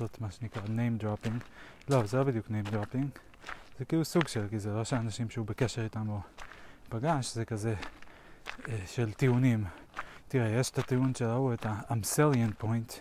לעשות 0.00 0.20
מה 0.20 0.30
שנקרא 0.30 0.62
name 0.62 1.02
dropping. 1.02 1.44
לא, 1.88 2.06
זה 2.06 2.16
לא 2.16 2.24
בדיוק 2.24 2.46
name 2.46 2.68
dropping. 2.68 3.18
זה 3.78 3.84
כאילו 3.84 4.04
סוג 4.04 4.28
של, 4.28 4.46
כי 4.50 4.58
זה 4.58 4.72
לא 4.72 4.84
שאנשים 4.84 5.30
שהוא 5.30 5.46
בקשר 5.46 5.84
איתם 5.84 6.08
או 6.08 6.20
פגש, 6.88 7.34
זה 7.34 7.44
כזה 7.44 7.74
אה, 8.68 8.78
של 8.86 9.12
טיעונים. 9.12 9.64
תראה, 10.28 10.48
יש 10.48 10.70
את 10.70 10.78
הטיעון 10.78 11.14
של 11.14 11.24
ההוא, 11.24 11.54
את 11.54 11.66
ה-Amselian 11.66 12.64
point 12.64 12.92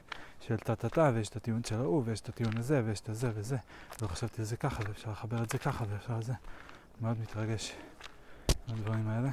של 0.41 0.57
טה-טה-טה, 0.57 1.11
ויש 1.13 1.29
את 1.29 1.35
הטיעון 1.35 1.63
של 1.63 1.75
ההוא, 1.75 2.03
ויש 2.05 2.21
את 2.21 2.29
הטיעון 2.29 2.57
הזה, 2.57 2.81
ויש 2.85 2.99
את 2.99 3.09
הזה 3.09 3.31
וזה. 3.35 3.57
לא 4.01 4.07
חשבתי 4.07 4.41
על 4.41 4.45
זה 4.45 4.57
ככה, 4.57 4.83
ואפשר 4.87 5.11
לחבר 5.11 5.43
את 5.43 5.49
זה 5.49 5.57
ככה, 5.57 5.85
ואפשר 5.89 6.17
את 6.17 6.23
זה. 6.23 6.33
מאוד 7.01 7.19
מתרגש 7.21 7.73
מהדברים 8.67 9.09
האלה. 9.09 9.29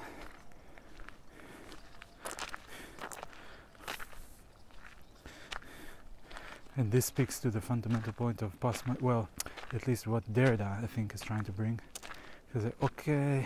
And 6.79 6.93
this 6.93 7.07
speaks 7.07 7.41
to 7.41 7.51
the 7.51 7.61
fundamental 7.61 8.13
point 8.13 8.43
of 8.43 8.61
post, 8.61 8.85
well, 9.01 9.31
at 9.73 9.87
least 9.89 10.07
what 10.07 10.23
Derrida, 10.31 10.85
I 10.85 10.87
think, 10.87 11.15
is 11.15 11.23
trying 11.23 11.45
to 11.45 11.53
bring. 11.53 11.81
כזה, 12.53 12.71
אוקיי, 12.81 13.45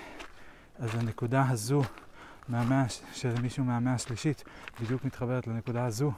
אז 0.79 0.95
הנקודה 0.95 1.49
הזו 1.49 1.83
מהמאה, 2.49 2.85
של 3.13 3.41
מישהו 3.43 3.65
מהמאה 3.65 3.95
השלישית, 3.95 4.45
בדיוק 4.81 5.05
מתחברת 5.05 5.47
לנקודה 5.47 5.85
הזו 5.85 6.13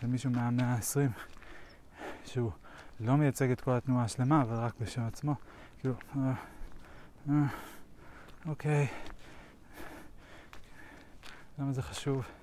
של 0.00 0.06
מישהו 0.06 0.30
מהמאה 0.30 0.66
העשרים, 0.66 1.10
שהוא 2.24 2.50
לא 3.00 3.16
מייצג 3.16 3.50
את 3.50 3.60
כל 3.60 3.70
התנועה 3.70 4.04
השלמה, 4.04 4.42
אבל 4.42 4.56
רק 4.56 4.74
בשם 4.80 5.02
עצמו. 5.02 5.34
כאילו, 5.80 5.94
אה, 6.16 6.32
אה, 7.30 7.34
אוקיי, 8.46 8.86
למה 11.58 11.72
זה 11.72 11.82
חשוב? 11.82 12.37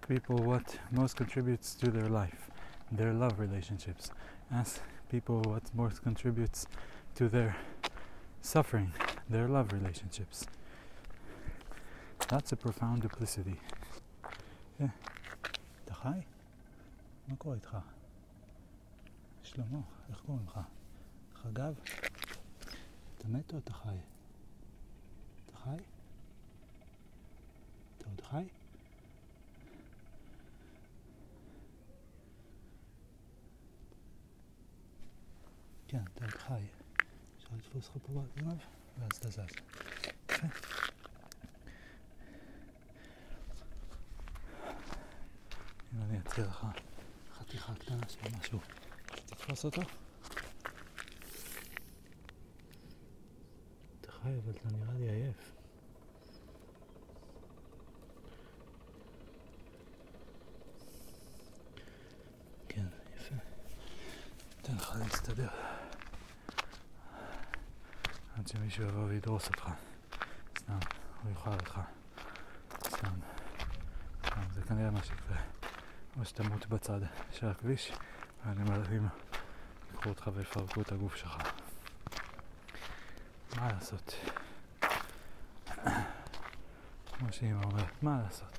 Ask 0.00 0.08
people 0.08 0.38
what 0.38 0.78
most 0.90 1.16
contributes 1.16 1.74
to 1.74 1.90
their 1.90 2.08
life, 2.08 2.50
their 2.90 3.12
love 3.12 3.38
relationships. 3.38 4.10
Ask 4.50 4.80
people 5.10 5.42
what 5.42 5.64
most 5.74 6.02
contributes 6.02 6.66
to 7.16 7.28
their 7.28 7.54
suffering, 8.40 8.92
their 9.28 9.48
love 9.48 9.72
relationships. 9.72 10.46
That's 12.30 12.52
a 12.52 12.56
profound 12.56 13.02
duplicity. 13.02 13.60
Yeah. 14.80 14.90
אתה 15.84 15.94
חי? 15.94 16.20
מה 17.28 17.36
קורה 17.36 17.54
איתך? 17.54 17.76
שלמה, 19.42 19.80
איך 20.10 20.20
קוראים 20.26 20.46
לך? 20.46 20.60
חגב? 21.42 21.74
אתה 23.18 23.28
מת 23.28 23.52
או 23.52 23.58
אתה 23.58 23.72
חי? 23.72 23.96
אתה 25.46 25.56
חי? 25.56 25.76
בגנב, 38.35 38.57
ואז 38.97 39.11
אתה 39.19 39.29
זז. 39.29 39.39
יפה. 40.29 40.47
אם 45.93 46.01
אני 46.01 46.19
אציע 46.19 46.45
לך 46.45 46.65
חתיכה 47.33 47.73
קטנה 47.75 48.09
של 48.09 48.37
משהו, 48.39 48.59
תתפוס 49.15 49.65
אותו. 49.65 49.81
אתה 54.01 54.11
חי, 54.11 54.29
אבל 54.43 54.51
אתה 54.51 54.69
נראה 54.69 54.93
לי 54.93 55.09
עייף. 55.09 55.51
כן, 62.67 62.85
יפה. 63.17 63.35
אתן 64.61 64.75
לך 64.75 64.95
להסתדר. 64.99 65.49
עד 68.37 68.47
שמישהו 68.71 68.89
יבוא 68.89 69.03
וידרוס 69.03 69.47
אותך. 69.47 69.69
סתם, 70.57 70.77
הוא 71.23 71.31
יאכל 71.31 71.49
אותך. 71.49 71.79
סתם. 72.87 73.11
סתם, 74.25 74.41
זה 74.53 74.61
כנראה 74.61 74.91
מה 74.91 75.03
שיקרה. 75.03 75.37
או 76.19 76.25
שתמות 76.25 76.67
בצד 76.67 76.99
של 77.31 77.47
הכביש, 77.47 77.91
והנמלים 78.45 79.07
ייקחו 79.91 80.09
אותך 80.09 80.29
ויפרקו 80.33 80.81
את 80.81 80.91
הגוף 80.91 81.15
שלך. 81.15 81.37
מה 83.57 83.71
לעשות? 83.71 84.15
כמו 87.13 87.31
שאמא 87.31 87.63
אומרת, 87.63 88.03
מה 88.03 88.21
לעשות? 88.23 88.57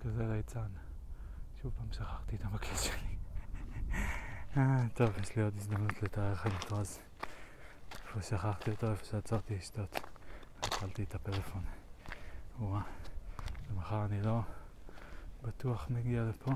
כזה 0.00 0.26
ליצן. 0.26 0.68
שוב 1.62 1.72
פעם 1.78 1.92
שכחתי 1.92 2.36
את 2.36 2.44
המקל 2.44 2.76
שלי. 2.76 3.16
אה, 4.56 4.88
טוב, 4.94 5.18
יש 5.22 5.36
לי 5.36 5.42
עוד 5.42 5.56
הזדמנות 5.56 6.02
לתארך 6.02 6.46
את 6.46 6.72
רז. 6.72 6.98
איפה 7.92 8.22
שכחתי 8.22 8.70
אותו, 8.70 8.90
איפה 8.90 9.04
שעצרתי 9.04 9.54
לשתות. 9.54 10.00
הפעלתי 10.62 11.02
את 11.02 11.14
הפלאפון. 11.14 11.64
וואה, 12.58 12.82
ומחר 13.70 14.04
אני 14.04 14.22
לא 14.22 14.40
בטוח 15.42 15.86
מגיע 15.90 16.24
לפה. 16.24 16.52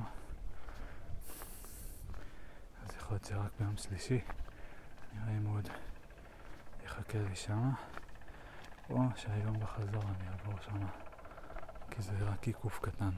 אז 2.82 2.96
יכול 2.96 3.12
להיות 3.12 3.24
שרק 3.24 3.50
ביום 3.60 3.76
שלישי. 3.76 4.20
נראה 5.14 5.38
אם 5.38 5.46
הוא 5.46 5.56
עוד 5.56 5.68
יחכה 6.84 7.18
לי 7.18 7.36
שמה. 7.36 7.70
או 8.90 8.98
שהיום 9.16 9.60
בחזור 9.60 10.02
אני 10.02 10.28
אעבור 10.28 10.60
שמה. 10.60 11.09
כי 11.90 12.02
זה 12.02 12.12
רק 12.20 12.46
עיקוף 12.46 12.78
קטן. 12.82 13.10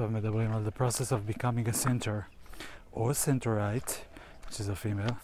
עכשיו 0.00 0.10
מדברים 0.10 0.52
על 0.52 0.66
the 0.66 0.78
process 0.78 1.12
of 1.12 1.26
becoming 1.26 1.68
a 1.68 1.72
center 1.72 2.26
or 2.92 3.12
centerite, 3.12 4.00
which 4.46 4.60
is 4.60 4.68
a 4.68 4.76
female. 4.76 5.16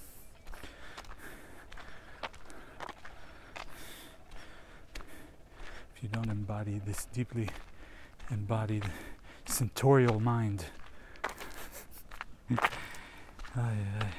If 5.94 6.02
you 6.02 6.08
don't 6.16 6.30
embody 6.30 6.80
this 6.86 7.06
deeply 7.18 7.48
embodied 8.30 8.84
centurial 9.46 10.18
mind, 10.20 10.60
ay, 13.56 13.76
ay. 14.00 14.10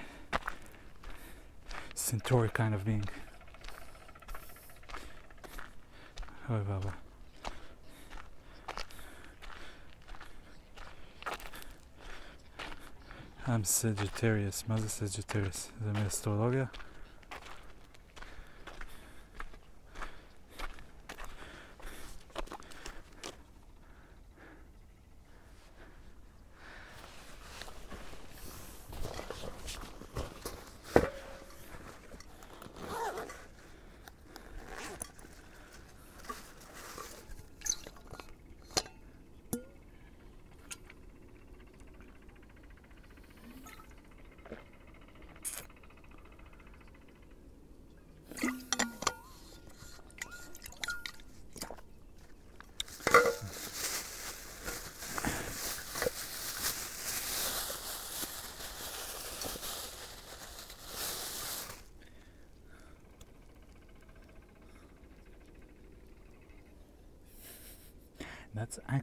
centaur 1.95 2.47
kind 2.49 2.73
of 2.75 2.83
being. 2.85 3.05
אוי 6.49 6.61
ואבוי. 6.61 6.91
I'm 13.48 13.64
Sagittarius. 13.64 14.64
מה 14.68 14.76
זה 14.80 14.86
Sagittarius? 14.86 15.70
זה 15.84 15.92
מאסטרולוגיה? 15.92 16.64
That's 16.64 16.87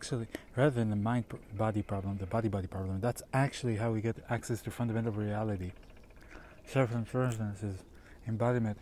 actually, 0.05 0.27
rather 0.55 0.69
than 0.69 0.91
the 0.91 0.95
mind 0.95 1.25
body 1.57 1.81
problem, 1.81 2.17
the 2.17 2.27
body 2.27 2.47
body 2.47 2.67
problem, 2.67 3.01
that's 3.01 3.23
actually 3.33 3.75
how 3.75 3.91
we 3.91 4.01
get 4.01 4.15
access 4.29 4.61
to 4.61 4.69
fundamental 4.69 5.11
reality. 5.11 5.71
Self 6.67 6.93
inference 6.93 7.63
is 7.63 7.83
embodiment, 8.27 8.77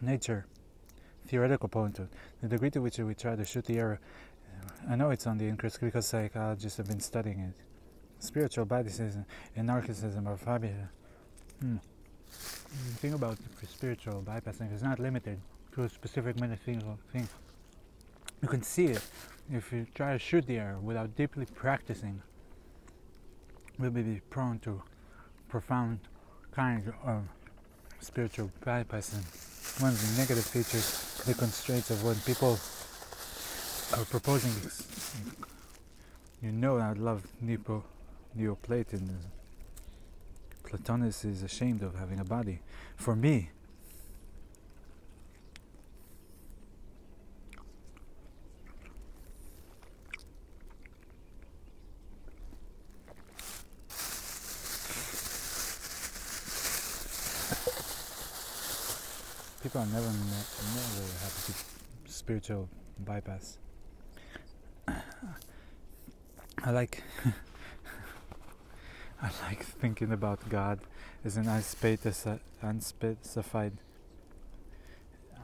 nature, 0.00 0.46
theoretical 1.26 1.68
point. 1.68 1.98
The 2.40 2.48
degree 2.48 2.70
to 2.70 2.80
which 2.80 2.98
we 2.98 3.12
try 3.14 3.34
to 3.34 3.44
shoot 3.44 3.64
the 3.64 3.78
arrow, 3.78 3.98
I 4.88 4.94
know 4.94 5.10
it's 5.10 5.26
on 5.26 5.36
the 5.36 5.46
increase 5.46 5.78
because 5.78 6.06
psychologists 6.06 6.76
have 6.76 6.86
been 6.86 7.00
studying 7.00 7.40
it. 7.40 7.56
Spiritual 8.20 8.66
bodicism 8.66 9.24
and 9.56 9.68
narcissism 9.68 10.28
are 10.28 10.36
fabulous. 10.36 10.90
Hmm. 11.60 11.76
The 12.30 12.98
thing 12.98 13.14
about 13.14 13.36
spiritual 13.68 14.22
bypassing 14.22 14.72
is 14.72 14.82
not 14.82 15.00
limited 15.00 15.40
to 15.74 15.82
a 15.82 15.88
specific 15.88 16.38
metaphysical 16.38 17.00
thing. 17.12 17.28
You 18.42 18.48
can 18.48 18.62
see 18.62 18.86
it 18.86 19.02
if 19.52 19.72
you 19.72 19.86
try 19.94 20.12
to 20.12 20.18
shoot 20.18 20.46
the 20.46 20.58
arrow 20.58 20.80
without 20.80 21.16
deeply 21.16 21.46
practicing, 21.46 22.22
will 23.78 23.90
be 23.90 24.20
prone 24.30 24.58
to 24.60 24.82
profound 25.48 26.00
kind 26.52 26.92
of 27.04 27.22
spiritual 28.00 28.50
bypassing. 28.64 29.24
One 29.82 29.92
of 29.92 30.00
the 30.00 30.20
negative 30.20 30.44
features, 30.44 31.22
the 31.26 31.34
constraints 31.34 31.90
of 31.90 32.04
when 32.04 32.16
people 32.16 32.58
are 33.98 34.04
proposing, 34.04 34.52
you 36.42 36.52
know, 36.52 36.78
I 36.78 36.92
love 36.92 37.26
Nepo, 37.40 37.84
Neoplatonism. 38.34 39.30
Platonus 40.64 41.24
is 41.24 41.42
ashamed 41.42 41.82
of 41.82 41.96
having 41.96 42.20
a 42.20 42.24
body. 42.24 42.60
For 42.96 43.16
me, 43.16 43.50
are 59.90 60.02
never 60.02 60.06
never 60.06 61.04
happy 61.20 61.52
to 62.04 62.12
spiritual 62.12 62.68
bypass. 62.98 63.58
I 64.88 66.70
like 66.70 67.02
I 69.22 69.30
like 69.42 69.64
thinking 69.64 70.12
about 70.12 70.48
God 70.48 70.80
as 71.24 71.36
an 71.36 71.48
unspecified 71.48 72.40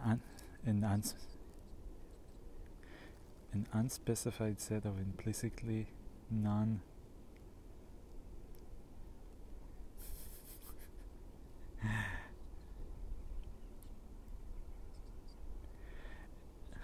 un, 0.04 0.20
an, 0.64 0.84
uns, 0.84 1.14
an 3.52 3.66
unspecified 3.72 4.60
set 4.60 4.84
of 4.84 4.98
implicitly 4.98 5.88
non 6.30 6.80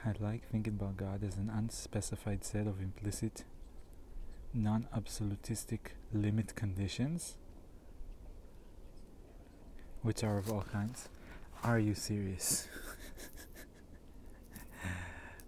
I 0.04 0.10
like 0.21 0.49
thinking 0.49 0.73
about 0.73 0.97
God 0.97 1.23
as 1.23 1.37
an 1.37 1.49
unspecified 1.49 2.43
set 2.43 2.67
of 2.67 2.79
implicit, 2.81 3.43
non 4.53 4.87
absolutistic 4.95 5.95
limit 6.13 6.55
conditions, 6.55 7.35
which 10.01 10.23
are 10.23 10.37
of 10.37 10.51
all 10.51 10.65
kinds. 10.71 11.09
Are 11.63 11.79
you 11.79 11.93
serious? 11.93 12.67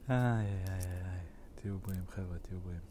איי 0.09 0.45
איי 0.67 1.05
איי, 1.05 1.19
תהיו 1.55 1.77
בריאים 1.77 2.03
חבר'ה, 2.09 2.37
תהיו 2.39 2.59
בריאים. 2.59 2.81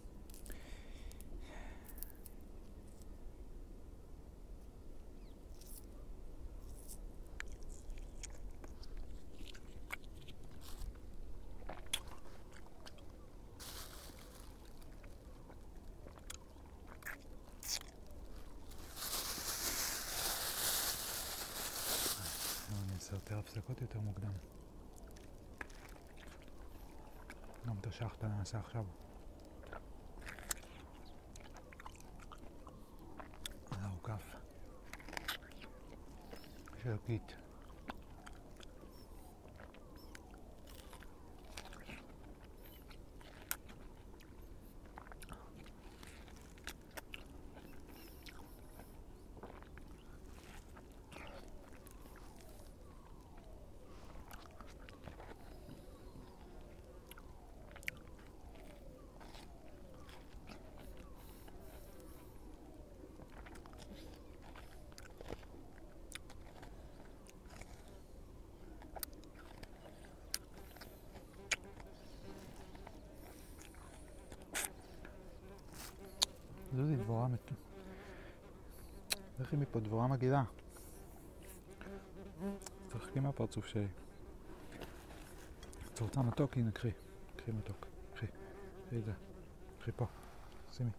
השחטה 28.53 28.57
נעשה 28.57 28.59
עכשיו. 28.59 28.83
על 33.71 33.79
העוקף. 33.81 34.23
של 36.83 36.97
קיט. 37.05 37.33
זוזי, 76.75 76.95
דבורה 76.95 77.27
מת... 77.27 77.51
לכי 79.39 79.55
מפה, 79.55 79.79
דבורה 79.79 80.07
מגעילה. 80.07 80.43
תרחקי 82.89 83.19
מהפרצוף 83.19 83.65
שלי. 83.65 83.87
את 85.93 85.99
רוצה 85.99 86.21
מתוק? 86.21 86.57
הנה, 86.57 86.71
קחי. 86.71 86.91
קחי 87.35 87.51
מתוק. 87.51 87.85
קחי. 88.13 88.27
קחי 88.85 88.97
את 88.97 89.05
זה. 89.05 89.11
קחי 89.79 89.91
פה. 89.91 90.05
שימי. 90.71 90.89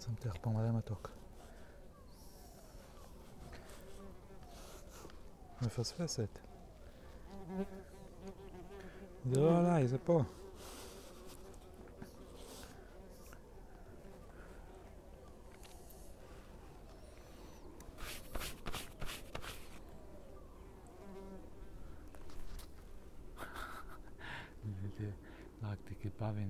שמתי 0.00 0.28
לך 0.28 0.36
פה 0.40 0.50
מלא 0.50 0.72
מתוק. 0.72 1.10
מפספסת. 5.62 6.38
זה 9.32 9.40
לא 9.40 9.58
עליי, 9.58 9.88
זה 9.88 9.98
פה. 9.98 10.22
זרקתי 25.62 25.94
כיפה 26.00 26.30
והיא 26.34 26.46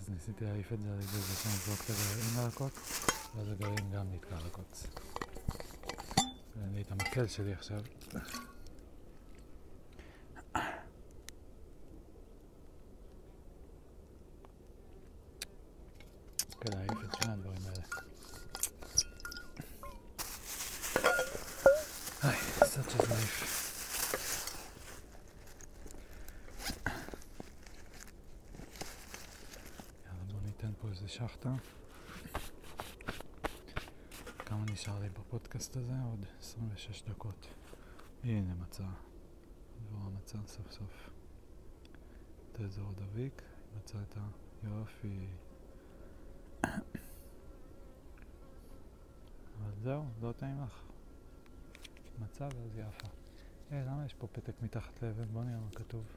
אז 0.00 0.08
ניסיתי 0.10 0.44
להעיף 0.44 0.72
את 0.72 0.82
זה 0.82 0.88
על 0.92 0.98
ידי 0.98 1.06
זה 1.06 1.34
שאני 1.34 1.54
זרוק 1.54 1.80
את 1.80 1.90
הגרעין 1.90 2.38
על 2.38 2.48
הקוץ, 2.48 3.06
ואז 3.36 3.48
הגרעין 3.48 3.92
גם 3.92 4.06
נתקע 4.12 4.36
על 4.36 4.46
הקוץ. 4.46 4.86
אין 6.62 6.74
לי 6.74 6.82
את 6.82 6.92
המקל 6.92 7.26
שלי 7.26 7.52
עכשיו. 7.52 7.80
כדי 16.60 16.76
להעיף 16.76 17.04
את 17.04 17.22
שני 17.22 17.32
הדברים 17.32 17.62
האלה. 17.66 17.82
היי, 22.22 22.38
such 22.58 22.92
a 22.92 23.02
life. 23.02 23.44
יאללה, 30.04 30.24
בוא 30.32 30.40
ניתן 30.44 30.72
פה 30.80 30.88
איזה 30.88 31.08
שחטה. 31.08 31.54
כמה 34.36 34.64
נשאר 34.70 35.00
לי 35.00 35.08
הזה? 35.76 35.94
עוד 36.10 36.26
26 36.38 37.02
דקות. 37.02 37.46
הנה 38.24 38.54
מצא. 38.54 38.84
דבורה 39.82 40.10
מצא 40.10 40.38
סוף 40.46 40.70
סוף. 40.70 41.10
את 42.52 42.60
האזור 42.60 42.92
דביק, 42.92 43.42
מצא 43.76 43.98
את 44.02 44.16
היופי. 44.62 45.26
אבל 49.58 49.72
זהו, 49.82 50.04
לא 50.22 50.32
טעים 50.32 50.62
לך. 50.62 50.82
מצא 52.18 52.44
ואז 52.44 52.78
יפה. 52.78 53.08
אה, 53.72 53.84
למה 53.86 54.04
יש 54.06 54.14
פה 54.14 54.26
פתק 54.26 54.62
מתחת 54.62 55.02
לאבן? 55.02 55.24
בוא 55.32 55.44
נראה 55.44 55.60
מה 55.60 55.70
כתוב. 55.74 56.16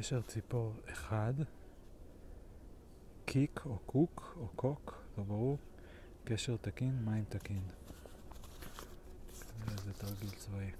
נשר 0.00 0.22
ציפור 0.22 0.72
אחד, 0.92 1.34
קיק 3.24 3.60
או 3.66 3.78
קוק 3.86 4.36
או 4.36 4.48
קוק, 4.56 5.02
לא 5.18 5.24
ברור, 5.24 5.58
קשר 6.24 6.56
תקין, 6.56 7.04
מים 7.04 7.24
תקין. 7.28 7.62
איזה 9.70 9.92
תרגיל 9.92 10.30
צבאי. 10.30 10.70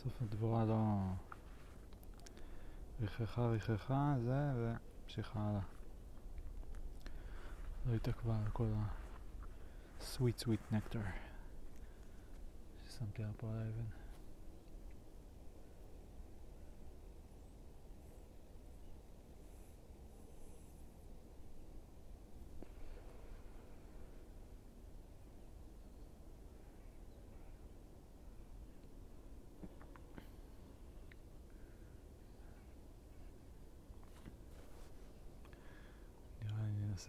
בסוף 0.00 0.22
הדבורה 0.22 0.64
לא... 0.64 0.98
ריחכה 3.00 3.46
ריחכה 3.46 4.14
זה 4.24 4.52
והמשיכה 4.56 5.40
הלאה. 5.40 5.60
לא 7.86 7.94
התעכבה 7.94 8.38
על 8.38 8.50
כל 8.52 8.66
ה-sweet 8.76 10.44
sweet 10.44 10.74
nectar 10.74 11.06
ששמתי 12.88 13.24
על 13.24 13.30
פה 13.36 13.46
על 13.46 13.58
האבן. 13.58 13.99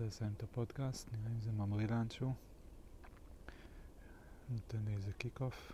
אנסה 0.02 0.15
לסיים 0.15 0.34
את 0.38 0.44
הפודקאסט, 0.44 1.10
נראה 1.14 1.32
אם 1.32 1.41
זה 1.41 1.52
ממריא 1.52 1.88
לאנשהו. 1.88 2.34
נותן 4.49 4.86
לי 4.86 4.94
איזה 4.94 5.14
kick 5.13 5.41
off, 5.41 5.72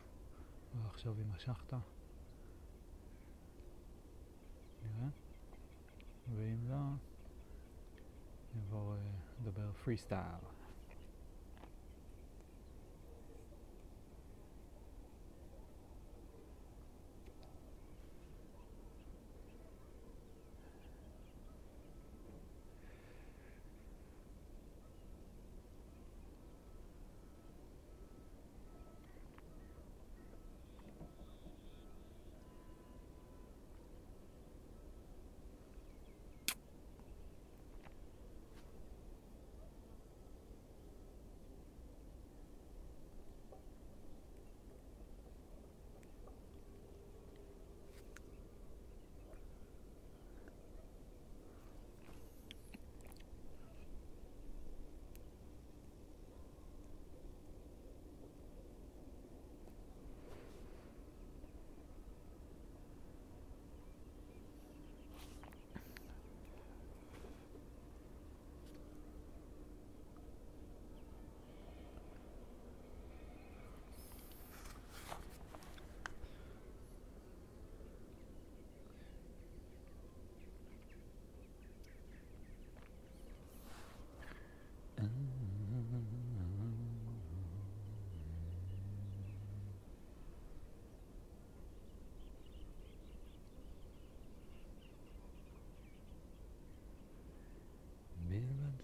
ועכשיו 0.83 1.13
עם 1.21 1.31
השחטה. 1.35 1.79
נראה. 4.83 5.09
ואם 6.35 6.69
לא, 6.69 6.77
נעבור 8.55 8.95
לדבר 9.41 9.71
free 9.71 9.97
style. 9.97 10.57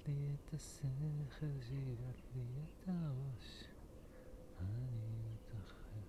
לי 0.07 0.35
את 0.35 0.52
השכל, 0.63 1.61
שירת 1.61 2.21
לי 2.35 2.41
את 2.63 2.87
הראש, 2.87 3.63
אני 4.61 5.35
אתאחר, 5.35 5.99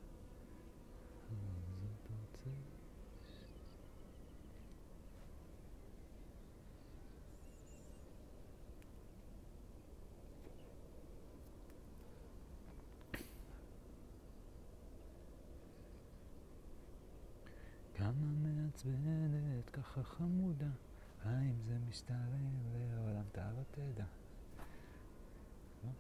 זאת 1.31 2.11
רוצה. 2.11 2.51
כמה 17.95 18.27
מעצבנת, 18.43 19.71
ככה 19.73 20.03
חמודה. 20.03 20.71
האם 21.25 21.61
זה 21.61 21.79
משתלם 21.89 22.75
לעולם 22.75 23.25
אתה 23.33 23.51
תדע. 23.71 24.05
לא? 25.85 25.91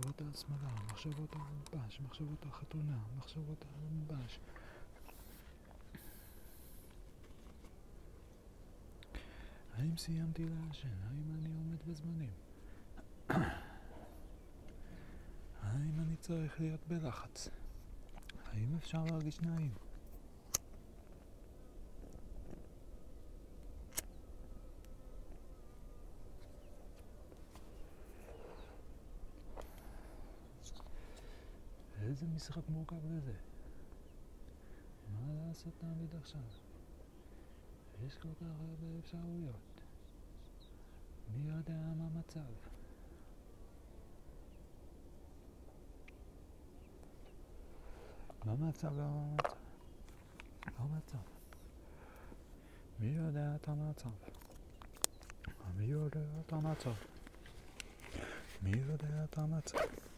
מחשבות 0.00 0.20
על 0.20 0.32
שמאלה, 0.34 0.70
מחשבות 0.92 1.32
על 1.32 1.40
מלבש, 1.40 2.00
מחשבות 2.00 2.42
על 2.42 2.50
חתונה, 2.50 2.98
מחשבות 3.18 3.64
על 3.64 3.68
מלבש. 3.90 4.40
האם 9.74 9.96
סיימתי 9.96 10.44
לעשן? 10.44 10.88
האם 11.08 11.34
אני 11.34 11.48
עומד 11.54 11.78
בזמנים? 11.86 12.32
האם 15.62 16.00
אני 16.00 16.16
צריך 16.16 16.60
להיות 16.60 16.80
בלחץ? 16.88 17.48
האם 18.46 18.76
אפשר 18.76 19.04
להרגיש 19.04 19.40
נעים? 19.40 19.74
איזה 32.22 32.34
משחק 32.34 32.68
מורכב 32.68 32.96
זה? 33.24 33.32
מה 35.12 35.46
לעשות 35.48 35.72
תמיד 35.78 36.14
עכשיו? 36.14 36.40
יש 38.06 38.16
כל 38.16 38.28
כך 38.34 38.46
הרבה 38.60 38.98
אפשרויות. 38.98 39.80
מי 41.34 41.50
יודע 41.50 41.72
מה 41.96 42.04
המצב? 42.06 42.40
מה 48.44 48.52
המצב? 48.52 48.98
לא 48.98 49.02
המצב? 49.02 49.52
לא 50.66 50.84
המצב. 50.84 51.18
מי 53.00 53.08
יודע 53.08 53.54
את 53.54 53.68
המצב? 53.68 54.10
מי 55.76 55.84
יודע 55.84 56.20
את 56.40 56.52
המצב? 56.52 56.94
מי 58.62 58.72
יודע 58.78 59.24
את 59.24 59.38
המצב? 59.38 60.09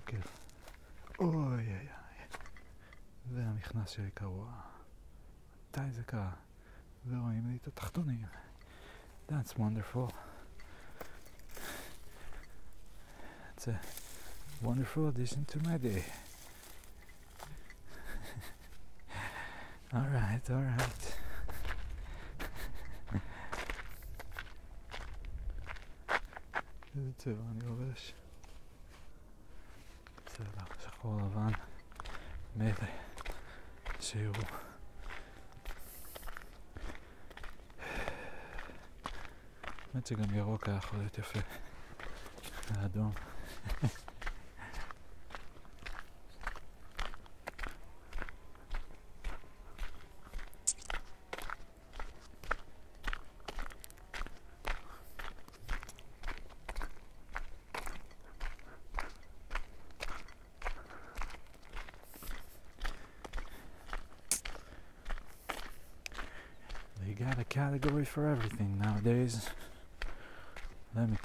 ששכחתי 0.00 0.16
את 0.16 0.24
המקל. 0.24 0.28
אוי 1.18 1.36
אוי 1.36 1.72
אוי. 1.72 1.88
והמכנס 3.32 3.90
שלי 3.90 4.10
קרוע. 4.10 4.52
מתי 5.70 5.90
זה 5.90 6.02
קרה? 6.02 6.32
ורואים 7.08 7.50
לי 7.50 7.56
את 7.56 7.66
התחתונים. 7.66 8.26
That's 9.28 9.52
wonderful. 9.58 10.12
It's 13.56 13.68
a 13.68 13.80
wonderful 14.64 15.08
addition 15.08 15.44
to 15.52 15.58
my 15.58 15.76
day. 15.78 16.02
alright, 19.94 20.50
alright. 20.50 21.02
איזה 26.96 27.12
צבע 27.16 27.42
אני 27.50 27.60
לובש? 27.66 28.14
שחור 31.00 31.16
לבן, 31.16 31.52
מלא, 32.56 32.72
שיראו. 34.00 34.32
האמת 39.94 40.06
שגם 40.06 40.34
ירוק 40.34 40.68
היה 40.68 40.76
יכול 40.76 40.98
להיות 40.98 41.18
יפה. 41.18 41.38
האדום. 42.70 43.12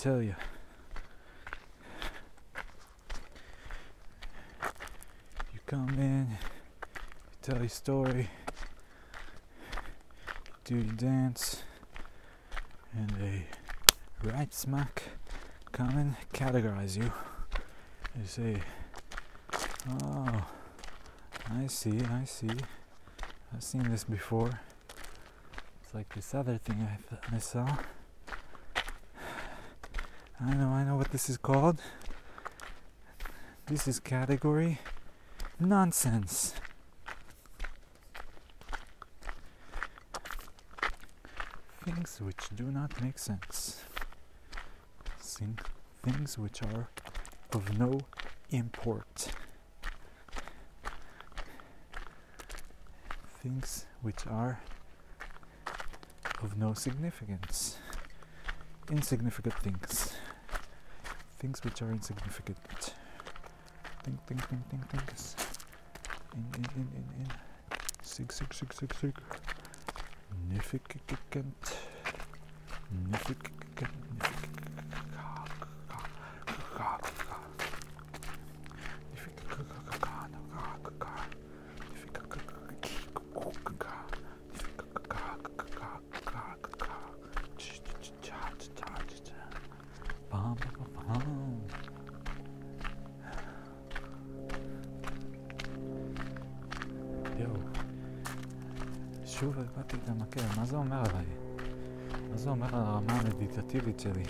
Tell 0.06 0.22
you. 0.22 0.36
You 5.52 5.60
come 5.66 5.90
in, 5.98 6.28
you 6.30 7.38
tell 7.42 7.58
your 7.58 7.70
story, 7.70 8.30
do 10.64 10.76
your 10.76 10.94
dance, 10.94 11.64
and 12.94 13.10
they 13.20 13.48
right 14.22 14.54
smack 14.54 15.02
come 15.72 15.98
and 15.98 16.16
categorize 16.34 16.96
you. 16.98 17.12
They 18.16 18.28
say, 18.28 18.62
Oh, 20.04 20.46
I 21.50 21.66
see, 21.66 22.00
I 22.00 22.26
see. 22.26 22.52
I've 23.52 23.64
seen 23.64 23.90
this 23.90 24.04
before. 24.04 24.52
It's 25.84 25.96
like 25.96 26.14
this 26.14 26.36
other 26.36 26.60
thing 26.60 26.88
I, 26.88 27.00
th- 27.10 27.22
I 27.34 27.40
saw. 27.40 27.76
I 30.48 30.54
know, 30.54 30.68
I 30.68 30.84
know 30.84 30.96
what 30.96 31.10
this 31.12 31.28
is 31.28 31.38
called. 31.38 31.82
This 33.66 33.88
is 33.88 34.00
category 34.00 34.80
nonsense. 35.60 36.54
Things 41.84 42.22
which 42.22 42.50
do 42.56 42.66
not 42.66 43.02
make 43.02 43.18
sense. 43.18 43.84
Thing- 45.20 45.58
Things 46.04 46.38
which 46.38 46.62
are 46.62 46.90
of 47.52 47.80
no 47.80 48.02
import. 48.52 49.30
Things 53.42 53.88
which 54.04 54.28
are 54.28 54.60
of 56.44 56.56
no 56.56 56.76
significance. 56.76 57.80
Insignificant 58.92 59.56
things 59.56 60.14
things 61.46 61.64
which 61.64 61.80
are 61.84 61.92
insignificant. 61.92 62.58
Think, 64.04 64.20
think, 64.26 64.42
think, 64.50 64.68
think, 64.70 64.90
things. 64.90 65.36
In, 66.34 66.44
in, 66.58 66.66
in, 66.76 66.88
in, 66.98 67.06
in. 67.20 67.28
Sig, 68.02 68.32
sig, 68.32 68.52
sig, 68.52 68.74
sig, 68.74 68.92
sig. 69.00 69.14
Significant. 70.32 71.62
Significant. 72.90 73.92
Bum, 74.20 74.45
המדיטטיבית 104.06 104.06
שלי? 104.06 104.24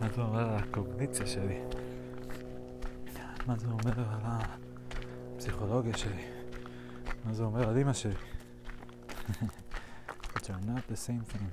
מה 0.00 0.08
זה 0.08 0.22
אומר 0.22 0.52
על 0.52 0.58
הקוגניציה 0.58 1.26
שלי? 1.26 1.60
מה 3.46 3.56
זה 3.56 3.66
אומר 3.66 4.00
על 4.12 4.20
הפסיכולוגיה 5.34 5.96
שלי? 5.96 6.24
מה 7.24 7.34
זה 7.34 7.42
אומר 7.42 7.68
על 7.68 7.78
אמא 7.78 7.92
שלי? 7.92 8.14
Which 10.34 10.50
are 10.50 10.60
not 10.66 10.86
the 10.88 10.96
same 10.96 11.24
thing. 11.32 11.50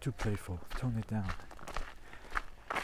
Too 0.00 0.12
playful. 0.12 0.58
Tone 0.78 0.98
it 0.98 1.06
down. 1.08 1.53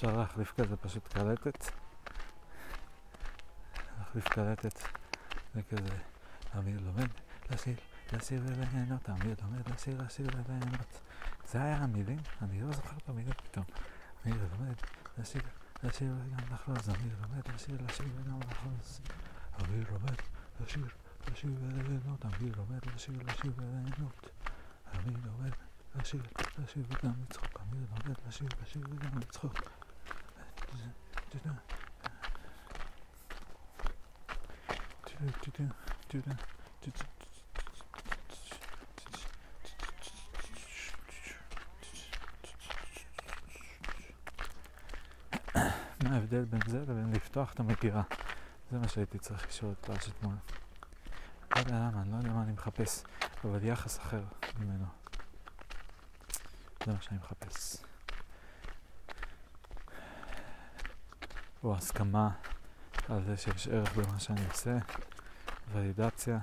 אפשר 0.00 0.16
להחליף 0.16 0.52
כזה 0.60 0.76
פשוט 0.76 1.08
קלטת. 1.08 1.64
להחליף 3.98 4.28
קלטת 4.28 4.78
זה 5.54 5.62
כזה, 5.62 5.96
אמיר 6.58 6.80
לומד 6.80 7.08
לשיר, 7.50 7.76
לשיר 8.12 8.42
וליהנות, 8.44 9.10
אמיר 9.10 9.34
לומד 9.42 9.68
לשיר, 9.68 10.02
לשיר 10.02 10.26
וליהנות. 10.26 11.00
זה 11.46 11.62
היה 11.62 11.76
המילים, 11.76 12.18
אני 12.42 12.62
לא 12.62 12.72
זוכר 12.72 12.96
את 12.96 13.08
המילים 13.08 13.32
פתאום. 13.32 13.64
אמיר 14.26 14.36
לומד 14.52 14.74
לשיר, 15.18 15.42
לשיר 15.82 16.12
וגם 16.12 16.54
לחלוז, 16.54 16.88
אמיר 16.88 17.16
לומד 17.22 17.48
לשיר, 17.54 17.78
לשיר 17.88 18.06
וגם 18.16 18.40
לחלוז. 18.50 19.00
אמיר 19.62 19.84
לומד 19.92 20.16
לשיר, 20.60 20.86
לשיר 21.32 21.50
וליהנות, 21.60 22.24
אמיר 22.24 22.54
לומד 22.56 22.86
לשיר, 22.94 23.14
לשיר 23.26 23.52
וליהנות. 23.56 24.30
אמיר 24.96 25.18
לומד 25.24 25.52
לשיר, 25.96 26.22
לשיר 26.58 26.84
וגם 26.88 27.12
לצחוק, 27.22 27.60
אני 27.60 27.80
לומד 27.90 28.16
לשיר, 28.28 28.48
לשיר 28.62 28.82
וגם 28.90 29.18
לצחוק. 29.18 29.79
מה 46.04 46.14
ההבדל 46.14 46.44
בין 46.44 46.60
זה 46.66 46.80
לבין 46.80 47.12
לפתוח 47.12 47.52
את 47.52 47.60
המגירה? 47.60 48.02
זה 48.70 48.78
מה 48.78 48.88
שהייתי 48.88 49.18
צריך 49.18 49.48
לשאול 49.48 49.72
את 49.72 49.86
פרשת 49.86 50.22
מואב. 50.22 50.34
לא 51.56 51.60
יודע 51.60 51.74
למה, 51.74 52.02
אני 52.02 52.12
לא 52.12 52.16
יודע 52.16 52.30
מה 52.30 52.42
אני 52.42 52.52
מחפש, 52.52 53.02
אבל 53.44 53.64
יחס 53.64 53.98
אחר 53.98 54.22
ממנו. 54.58 54.86
זה 56.86 56.92
מה 56.92 57.02
שאני 57.02 57.18
מחפש. 57.18 57.89
או 61.64 61.74
הסכמה 61.74 62.30
על 63.08 63.24
זה 63.24 63.36
שיש 63.36 63.68
ערך 63.68 63.96
במה 63.96 64.20
שאני 64.20 64.40
עושה, 64.50 64.76
ולידציה, 65.72 66.38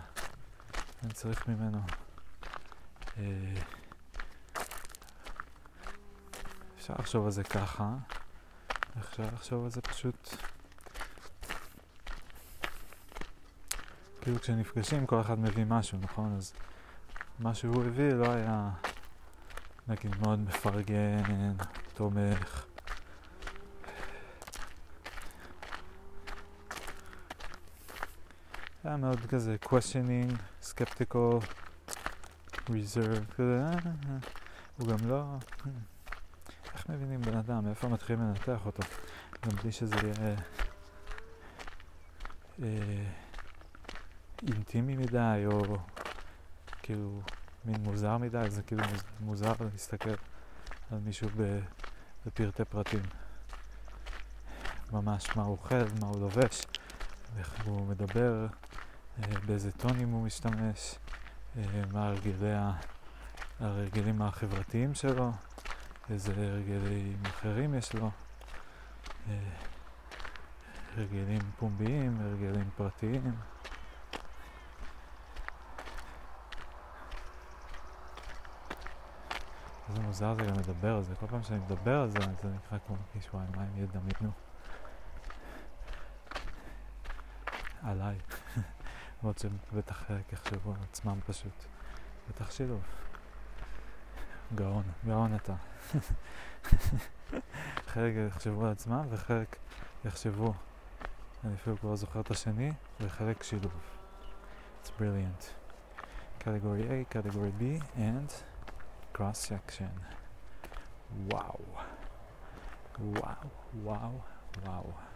אני 1.03 1.13
צריך 1.13 1.47
ממנו. 1.47 1.81
אה, 3.17 3.53
אפשר 6.77 6.93
לחשוב 6.99 7.25
על 7.25 7.31
זה 7.31 7.43
ככה, 7.43 7.95
אפשר 8.99 9.23
לחשוב 9.33 9.63
על 9.63 9.69
זה 9.69 9.81
פשוט 9.81 10.35
כאילו 14.21 14.39
כשנפגשים 14.39 15.05
כל 15.05 15.21
אחד 15.21 15.39
מביא 15.39 15.65
משהו, 15.65 15.97
נכון? 16.01 16.35
אז 16.37 16.53
מה 17.39 17.55
שהוא 17.55 17.83
הביא 17.85 18.13
לא 18.13 18.31
היה 18.31 18.69
נגיד 19.87 20.17
מאוד 20.21 20.39
מפרגן, 20.39 21.53
תומך. 21.93 22.66
היה 28.87 28.97
מאוד 28.97 29.19
כזה 29.29 29.55
questioning, 29.65 30.33
skeptical, 30.63 31.45
reserve, 32.69 33.33
כזה, 33.35 33.59
אה, 33.59 33.71
אה, 33.71 33.91
אה. 34.09 34.17
הוא 34.77 34.87
גם 34.87 35.09
לא... 35.09 35.23
איך 36.73 36.89
מבינים 36.89 37.21
בן 37.21 37.37
אדם? 37.37 37.67
איפה 37.67 37.87
מתחילים 37.87 38.21
לנתח 38.21 38.65
אותו? 38.65 38.83
גם 39.45 39.55
בלי 39.55 39.71
שזה 39.71 39.95
יהיה... 40.03 40.35
אינטימי 44.47 44.95
מדי, 44.95 45.43
או 45.45 45.77
כאילו 46.83 47.21
מין 47.65 47.83
מוזר 47.83 48.17
מדי, 48.17 48.45
זה 48.49 48.63
כאילו 48.63 48.83
מוזר 49.19 49.53
להסתכל 49.71 50.15
על 50.91 50.99
מישהו 51.05 51.29
בפרטי 52.25 52.65
פרטים. 52.65 53.03
ממש 54.91 55.35
מה 55.35 55.43
הוא 55.43 55.51
אוכל, 55.51 55.75
מה 56.01 56.07
הוא 56.07 56.19
לובש, 56.19 56.65
איך 57.37 57.65
הוא 57.65 57.87
מדבר, 57.87 58.43
אה, 58.43 58.66
באיזה 59.17 59.71
טונים 59.71 60.11
הוא 60.11 60.25
משתמש, 60.25 60.95
אה, 61.57 61.63
מה 61.93 62.07
הרגלי 62.07 62.53
הרגלים 63.59 64.21
החברתיים 64.21 64.93
שלו, 64.93 65.31
איזה 66.09 66.31
הרגלים 66.31 67.17
אחרים 67.25 67.73
יש 67.73 67.93
לו, 67.93 68.11
אה, 69.29 69.39
הרגלים 70.95 71.39
פומביים, 71.59 72.17
הרגלים 72.21 72.69
פרטיים. 72.75 73.31
איזה 79.89 80.01
מוזר 80.01 80.33
זה 80.33 80.41
גם 80.41 80.59
לדבר 80.59 80.95
על 80.95 81.03
זה, 81.03 81.15
כל 81.15 81.27
פעם 81.27 81.43
שאני 81.43 81.59
מדבר 81.59 82.01
על 82.01 82.09
זה, 82.09 82.19
זה 82.19 82.49
נקרא 82.49 82.77
כמו 82.87 82.95
מרגיש 82.95 83.33
וואי, 83.33 83.45
מה 83.55 83.61
הם 83.61 83.83
ידמיינו 83.83 84.31
עליי. 87.83 88.17
למרות 89.21 89.37
שבטח 89.37 89.95
חלק 90.07 90.33
יחשבו 90.33 90.71
על 90.71 90.79
עצמם 90.89 91.19
פשוט. 91.25 91.65
בטח 92.29 92.51
שילוב. 92.51 92.81
גאון, 94.55 94.83
גאון 95.05 95.35
אתה. 95.35 95.55
חלק 97.91 98.13
יחשבו 98.27 98.65
על 98.65 98.71
עצמם 98.71 99.05
וחלק 99.09 99.55
יחשבו, 100.05 100.53
אני 101.43 101.53
אפילו 101.55 101.77
כבר 101.77 101.95
זוכר 101.95 102.19
את 102.19 102.31
השני, 102.31 102.71
וחלק 102.99 103.43
שילוב. 103.43 103.81
It's 104.83 104.89
brilliant. 104.99 105.43
Category 106.39 106.83
A, 106.89 107.13
Category 107.13 107.51
B, 107.59 107.83
and 107.97 108.31
cross 109.17 109.49
section. 109.49 110.15
וואו. 111.31 111.59
וואו, 112.99 113.49
וואו, 113.83 114.19
וואו. 114.63 115.06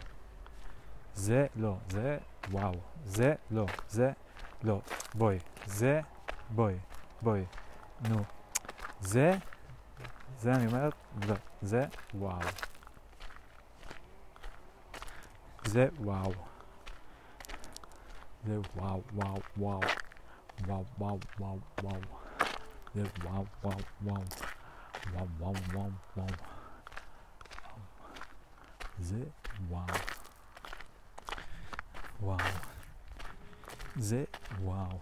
זה 1.15 1.47
לא, 1.55 1.75
זה 1.89 2.17
וואו. 2.51 2.73
זה 3.05 3.35
לא, 3.51 3.65
זה 3.89 4.11
לא. 4.63 4.81
בואי. 5.13 5.37
זה, 5.65 6.01
בואי, 6.49 6.75
בואי. 7.21 7.45
נו. 8.09 8.23
זה, 9.01 9.31
זה 10.39 10.53
אני 10.55 10.67
אומר, 10.67 10.89
לא. 11.27 11.35
זה 11.61 11.85
וואו. 12.13 12.39
זה 15.65 15.87
וואו. 15.99 16.31
זה 18.45 18.59
וואו, 18.75 19.01
וואו, 19.13 19.37
וואו. 19.57 19.79
וואו, 20.67 20.83
וואו, 20.99 21.19
וואו, 21.39 21.57
וואו. 21.83 22.21
Yeah, 22.93 23.07
wow, 23.23 23.47
wow, 23.63 23.71
wow. 24.03 24.23
Wow, 25.13 25.27
wow, 25.39 25.55
wow, 25.73 25.91
wow. 26.17 26.33
זה 28.99 29.23
וואו. 29.69 30.20
וואו. 32.21 32.37
זה 33.95 34.23
וואו. 34.61 34.99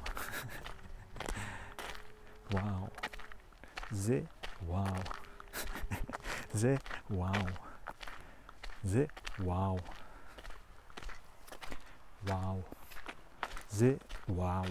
וואו. 2.51 2.87
זה 3.91 4.21
וואו. 4.65 5.01
זה 6.53 6.75
וואו. 7.09 7.45
זה 8.83 9.05
וואו. 9.39 9.77
וואו. 12.23 12.61
זה 13.69 13.93
וואו. 14.29 14.63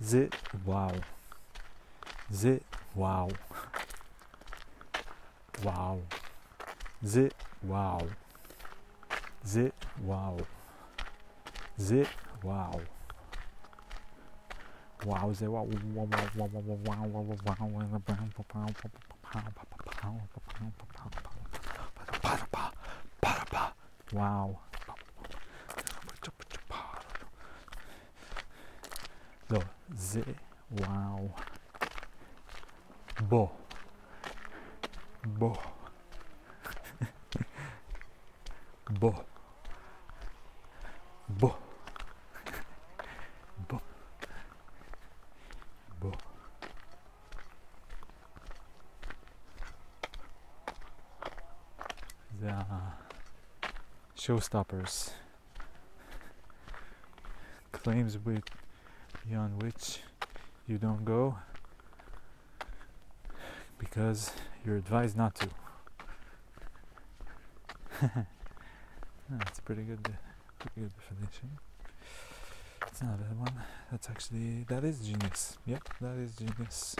זה 0.00 0.26
וואו. 0.64 0.94
זה 2.30 2.58
וואו. 2.96 3.28
וואו. 5.62 6.00
זה 9.42 9.68
וואו. 11.78 11.84
זה 11.84 12.02
וואו. 12.44 12.80
זה 15.02 15.04
וואו. 15.04 15.06
וואו 15.06 15.34
זה 15.34 15.48
וואו 15.48 15.68
וואו 15.94 16.08
וואו 16.36 16.48
וואו 16.50 16.96
וואו 24.12 24.54
וואו 24.54 24.56
לא, 29.50 29.58
זה 29.94 30.22
וואו 30.70 31.28
בוא. 33.28 33.48
בוא. 35.24 35.56
בוא. 38.90 39.12
בוא. 39.12 39.31
ה-showstoppers. 54.22 55.10
claims 57.72 58.16
with 58.24 58.44
beyond 59.28 59.60
which 59.60 59.98
you 60.68 60.78
don't 60.78 61.04
go 61.04 61.36
because 63.78 64.30
you're 64.64 64.76
advised 64.76 65.16
not 65.16 65.34
to. 65.34 65.48
That's 69.30 69.58
a 69.58 69.62
pretty 69.62 69.82
good, 69.82 70.02
pretty 70.58 70.80
good 70.82 70.92
definition. 70.96 71.58
It's 72.86 73.02
not 73.02 73.14
a 73.14 73.16
bad 73.16 73.38
one. 73.38 73.64
That's 73.90 74.08
actually 74.08 74.64
that 74.68 74.84
is 74.84 75.00
genius. 75.00 75.58
Yep, 75.66 75.88
that 76.00 76.16
is 76.18 76.36
genius. 76.36 76.94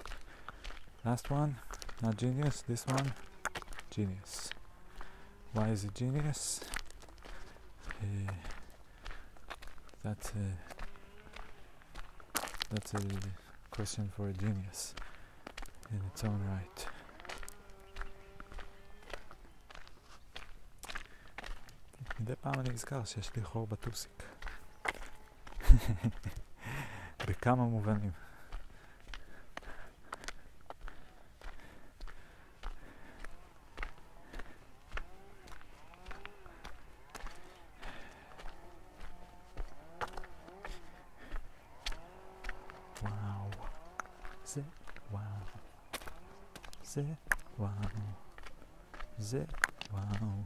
Last 1.04 1.30
one, 1.30 1.56
not 2.02 2.16
genius. 2.16 2.64
This 2.66 2.84
one, 2.86 3.12
genius. 3.90 4.50
Why 5.52 5.68
is 5.68 5.84
it 5.84 5.94
genius? 5.94 6.60
Uh, 8.01 8.31
that's 10.03 10.29
a 10.29 10.45
that's 12.71 12.93
a 12.93 13.01
question 13.71 14.11
for 14.15 14.29
a 14.29 14.33
genius. 14.33 14.93
in 15.91 16.01
its 16.11 16.23
own 16.23 16.41
right. 16.53 16.89
מדי 22.19 22.35
פעם 22.41 22.53
אני 22.59 22.69
נזכר 22.69 23.05
שיש 23.05 23.35
לי 23.35 23.43
חור 23.43 23.67
בטוסיק. 23.67 24.23
בכמה 27.27 27.63
מובנים. 27.63 28.11
זה 46.92 47.02
וואו, 47.58 47.70
זה 49.18 49.44
וואו, 49.92 50.42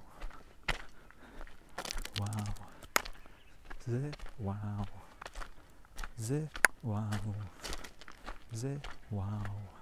וואו, 2.19 2.53
זה 3.87 4.11
וואו, 4.41 4.85
זה 6.19 6.45
וואו, 6.85 7.33
זה 8.53 8.77
וואו. 9.13 9.77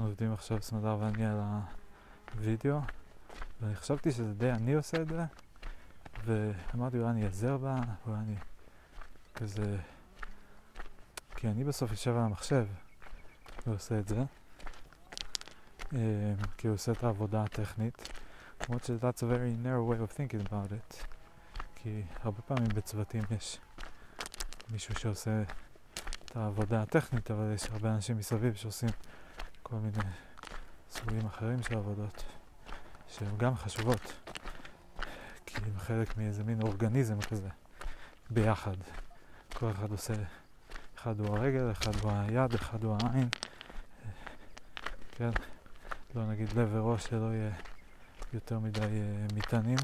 אנחנו 0.00 0.04
עובדים 0.04 0.32
עכשיו 0.50 0.62
סמדר 0.62 0.96
ואני 1.00 1.26
על 1.26 1.40
הווידאו 2.34 2.80
ואני 3.60 3.74
חשבתי 3.74 4.10
שזה 4.10 4.34
די 4.34 4.50
אני 4.50 4.74
עושה 4.74 5.02
את 5.02 5.08
זה 5.08 5.24
ואמרתי 6.24 6.98
אולי 6.98 7.10
אני 7.10 7.24
אעזר 7.24 7.58
בה, 7.58 7.76
אולי 8.06 8.18
אני 8.18 8.34
כזה... 9.34 9.76
כי 11.36 11.48
אני 11.48 11.64
בסוף 11.64 11.90
יושב 11.90 12.10
על 12.10 12.22
המחשב 12.22 12.66
ועושה 13.66 13.98
את 13.98 14.08
זה 14.08 14.24
כי 16.56 16.66
הוא 16.66 16.74
עושה 16.74 16.92
את 16.92 17.04
העבודה 17.04 17.42
הטכנית 17.42 18.08
למרות 18.62 18.84
ש- 18.84 18.90
that's 18.90 19.22
a 19.22 19.26
very 19.26 19.66
narrow 19.66 19.92
way 19.92 19.98
of 19.98 20.16
thinking 20.16 20.46
about 20.48 20.72
it 20.72 21.04
כי 21.74 22.02
הרבה 22.22 22.42
פעמים 22.42 22.68
בצוותים 22.74 23.22
יש 23.36 23.58
מישהו 24.70 24.94
שעושה 24.94 25.42
את 26.24 26.36
העבודה 26.36 26.82
הטכנית 26.82 27.30
אבל 27.30 27.52
יש 27.54 27.70
הרבה 27.70 27.94
אנשים 27.94 28.18
מסביב 28.18 28.54
שעושים 28.54 28.90
כל 29.62 29.76
מיני 29.76 30.29
סוגים 31.00 31.26
אחרים 31.26 31.62
של 31.62 31.76
עבודות 31.76 32.24
שהן 33.08 33.36
גם 33.36 33.54
חשובות 33.56 34.12
כי 35.46 35.56
הם 35.56 35.78
חלק 35.78 36.16
מאיזה 36.16 36.44
מין 36.44 36.62
אורגניזם 36.62 37.20
כזה 37.20 37.48
ביחד. 38.30 38.74
כל 39.54 39.70
אחד 39.70 39.90
עושה 39.90 40.14
אחד 40.96 41.20
הוא 41.20 41.36
הרגל, 41.36 41.72
אחד 41.72 41.94
הוא 41.94 42.12
היד, 42.12 42.54
אחד 42.54 42.84
הוא 42.84 42.96
העין. 43.02 43.28
כן, 45.10 45.30
לא 46.14 46.26
נגיד 46.26 46.52
לב 46.52 46.68
וראש 46.72 47.04
שלא 47.04 47.34
יהיה 47.34 47.52
יותר 48.32 48.58
מדי 48.58 48.80
uh, 48.80 49.34
מטענים. 49.34 49.78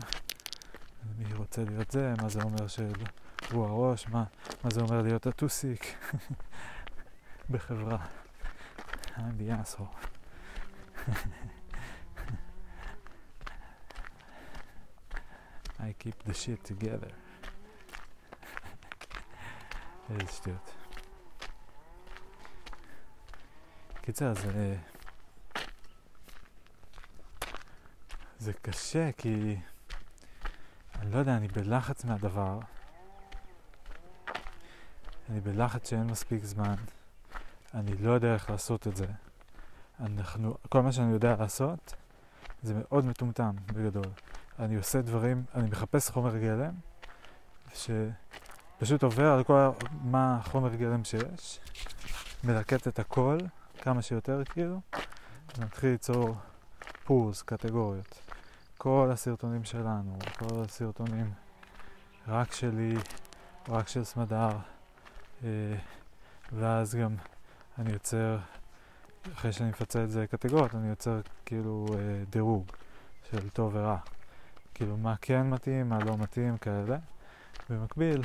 מי 1.19 1.35
רוצה 1.35 1.65
להיות 1.65 1.91
זה, 1.91 2.15
מה 2.23 2.29
זה 2.29 2.43
אומר 2.43 2.67
שהוא 2.69 3.67
הראש, 3.67 4.09
מה, 4.09 4.25
מה 4.65 4.71
זה 4.71 4.81
אומר 4.81 5.03
להיות 5.03 5.27
הטוסיק? 5.27 5.97
בחברה. 7.51 7.99
I'm 9.17 9.39
the 9.39 9.51
asshole. 9.51 10.16
I 15.79 15.93
keep 15.99 16.19
the 16.25 16.35
shit 16.35 16.65
together. 16.65 17.13
איזה 20.11 20.33
שטויות. 20.33 20.75
קיצר, 24.01 24.35
זה... 24.35 24.77
זה 28.39 28.53
קשה 28.53 29.13
כי... 29.13 29.57
אני 31.01 31.13
לא 31.13 31.19
יודע, 31.19 31.37
אני 31.37 31.49
בלחץ 31.49 32.05
מהדבר. 32.05 32.59
אני 35.31 35.41
בלחץ 35.41 35.91
שאין 35.91 36.07
מספיק 36.07 36.45
זמן. 36.45 36.75
אני 37.75 37.97
לא 37.99 38.11
יודע 38.11 38.35
איך 38.35 38.51
לעשות 38.51 38.87
את 38.87 38.97
זה. 38.97 39.07
אנחנו, 40.01 40.57
כל 40.69 40.83
מה 40.83 40.93
שאני 40.93 41.13
יודע 41.13 41.37
לעשות 41.39 41.95
זה 42.63 42.75
מאוד 42.75 43.05
מטומטם 43.05 43.51
בגדול. 43.67 44.07
אני 44.59 44.77
עושה 44.77 45.03
דברים, 45.03 45.45
אני 45.55 45.71
מחפש 45.71 46.11
חומר 46.11 46.37
גלם 46.37 46.73
שפשוט 47.75 49.03
עובר 49.03 49.33
על 49.33 49.45
כל 49.45 49.71
מה 50.05 50.37
החומר 50.37 50.75
גלם 50.75 51.05
שיש, 51.05 51.61
מלקט 52.45 52.89
את 52.89 52.99
הכל 52.99 53.39
כמה 53.79 54.03
שיותר 54.03 54.43
כאילו, 54.45 54.81
ומתחיל 55.59 55.91
ליצור 55.91 56.35
פולס, 57.05 57.43
קטגוריות. 57.43 58.21
כל 58.79 59.11
הסרטונים 59.13 59.65
שלנו, 59.65 60.19
כל 60.39 60.63
הסרטונים 60.65 61.33
רק 62.29 62.53
שלי, 62.53 62.95
רק 63.69 63.89
של 63.89 64.05
סמדר, 64.05 64.51
אה, 65.45 65.49
ואז 66.53 66.95
גם 66.95 67.17
אני 67.79 67.93
יוצר, 67.93 68.39
אחרי 69.35 69.53
שאני 69.53 69.69
מפצל 69.69 70.05
את 70.05 70.11
זה 70.11 70.23
לקטגוריות, 70.23 70.75
אני 70.75 70.89
יוצר 70.89 71.21
כאילו 71.47 71.87
אה, 71.93 72.25
דירוג 72.31 72.73
של 73.31 73.49
טוב 73.49 73.75
ורע. 73.75 73.99
כאילו 74.75 74.97
מה 74.97 75.15
כן 75.21 75.51
מתאים, 75.51 75.89
מה 75.89 75.99
לא 75.99 76.17
מתאים, 76.19 76.59
כאלה. 76.59 76.99
במקביל, 77.71 78.23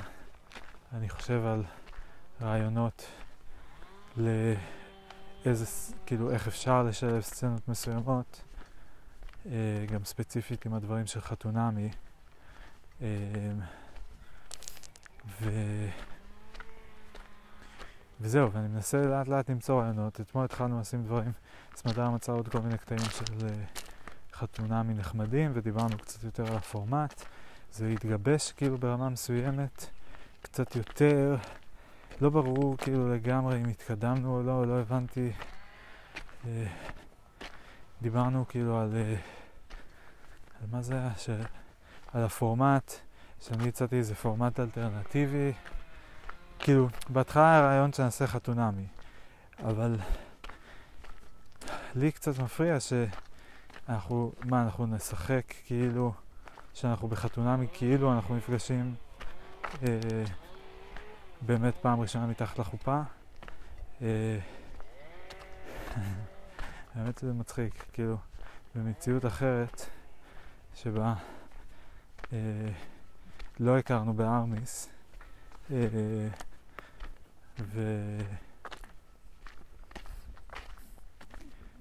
אני 0.93 1.09
חושב 1.09 1.45
על 1.45 1.63
רעיונות 2.41 3.05
לאיזה, 4.17 5.65
כאילו 6.05 6.31
איך 6.31 6.47
אפשר 6.47 6.83
לשלב 6.83 7.21
סצנות 7.21 7.67
מסוימות, 7.67 8.43
אה, 9.45 9.85
גם 9.91 10.05
ספציפית 10.05 10.65
עם 10.65 10.73
הדברים 10.73 11.05
של 11.05 11.21
חתונמי. 11.21 11.89
אה, 13.01 13.07
ו... 15.41 15.49
וזהו, 18.21 18.51
ואני 18.51 18.67
מנסה 18.67 19.01
לאט 19.01 19.27
לאט 19.27 19.49
למצוא 19.49 19.81
רעיונות. 19.81 20.21
אתמול 20.21 20.45
התחלנו 20.45 20.79
לשים 20.79 21.03
דברים, 21.03 21.31
סמדר 21.75 22.09
מצא 22.09 22.31
עוד 22.31 22.47
כל 22.47 22.59
מיני 22.59 22.77
קטעים 22.77 22.99
של 22.99 23.23
uh, 23.23 23.79
חתונה 24.33 24.83
מנחמדים, 24.83 25.51
ודיברנו 25.53 25.97
קצת 25.97 26.23
יותר 26.23 26.47
על 26.47 26.55
הפורמט. 26.55 27.23
זה 27.71 27.87
התגבש 27.87 28.51
כאילו 28.51 28.77
ברמה 28.77 29.09
מסוימת, 29.09 29.85
קצת 30.41 30.75
יותר, 30.75 31.35
לא 32.21 32.29
ברור 32.29 32.77
כאילו 32.77 33.13
לגמרי 33.13 33.61
אם 33.61 33.65
התקדמנו 33.65 34.37
או 34.37 34.43
לא, 34.43 34.67
לא 34.67 34.79
הבנתי. 34.79 35.31
Uh, 36.43 36.47
דיברנו 38.01 38.45
כאילו 38.47 38.79
על, 38.79 38.91
uh, 38.91 39.19
על 40.61 40.67
מה 40.71 40.81
זה 40.81 40.93
היה, 40.93 41.11
ש... 41.17 41.29
על 42.13 42.23
הפורמט, 42.23 42.93
שאני 43.39 43.67
הצעתי 43.67 43.95
איזה 43.95 44.15
פורמט 44.15 44.59
אלטרנטיבי. 44.59 45.53
כאילו, 46.61 46.87
בהתחלה 47.09 47.51
היה 47.51 47.61
רעיון 47.61 47.93
שנעשה 47.93 48.27
חתונמי, 48.27 48.87
אבל 49.63 49.95
לי 51.95 52.11
קצת 52.11 52.39
מפריע 52.39 52.77
שאנחנו, 52.79 54.31
מה, 54.45 54.61
אנחנו 54.63 54.85
נשחק 54.85 55.53
כאילו, 55.65 56.13
שאנחנו 56.73 57.07
בחתונמי 57.07 57.67
כאילו 57.73 58.13
אנחנו 58.13 58.35
נפגשים 58.35 58.95
אה, 59.83 59.99
באמת 61.41 61.73
פעם 61.81 61.99
ראשונה 61.99 62.27
מתחת 62.27 62.59
לחופה. 62.59 63.01
אה, 64.01 64.37
האמת 66.95 67.17
שזה 67.17 67.33
מצחיק, 67.33 67.85
כאילו, 67.93 68.17
במציאות 68.75 69.25
אחרת 69.25 69.85
שבה 70.75 71.13
אה, 72.33 72.37
לא 73.59 73.77
הכרנו 73.77 74.13
בארמיס, 74.13 74.89
אה, 75.71 75.87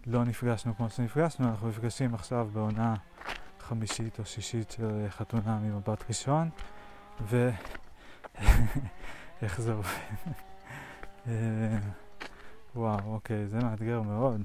ולא 0.06 0.24
נפגשנו 0.24 0.76
כמו 0.76 0.90
שנפגשנו, 0.90 1.48
אנחנו 1.48 1.68
נפגשים 1.68 2.14
עכשיו 2.14 2.48
בעונה 2.52 2.94
חמישית 3.60 4.18
או 4.18 4.24
שישית 4.24 4.70
של 4.70 5.06
חתונה 5.08 5.58
ממבט 5.58 6.04
ראשון, 6.08 6.50
ו... 7.20 7.50
איך 9.42 9.60
זה 9.60 9.72
עובד? 9.72 9.88
אה, 11.28 11.78
וואו, 12.74 13.14
אוקיי, 13.14 13.46
זה 13.46 13.58
מאתגר 13.58 14.02
מאוד. 14.02 14.40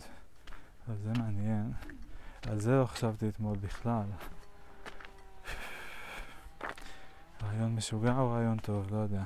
אז 0.87 0.97
זה 1.03 1.11
מעניין. 1.19 1.71
על 2.49 2.59
זה 2.59 2.71
לא 2.71 2.85
חשבתי 2.85 3.29
אתמול 3.29 3.57
בכלל. 3.57 4.05
רעיון 7.43 7.75
משוגע 7.75 8.17
או 8.17 8.31
רעיון 8.31 8.57
טוב? 8.57 8.87
לא 8.91 8.97
יודע. 8.97 9.23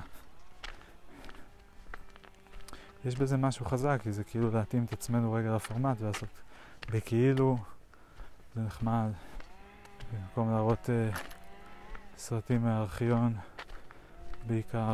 יש 3.10 3.16
בזה 3.16 3.38
משהו 3.38 3.66
חזק, 3.66 4.00
כי 4.04 4.12
זה 4.12 4.24
כאילו 4.24 4.52
להתאים 4.52 4.84
את 4.84 4.94
עצמנו 4.94 5.34
רגע 5.34 5.56
לפורמט 5.56 5.98
ולעשות 6.02 6.30
בכאילו, 6.92 7.58
זה 8.56 8.62
נחמד. 8.62 9.10
במקום 10.14 10.52
להראות 10.52 10.90
uh, 10.90 11.18
סרטים 12.18 12.62
מהארכיון, 12.62 13.36
בעיקר. 14.48 14.94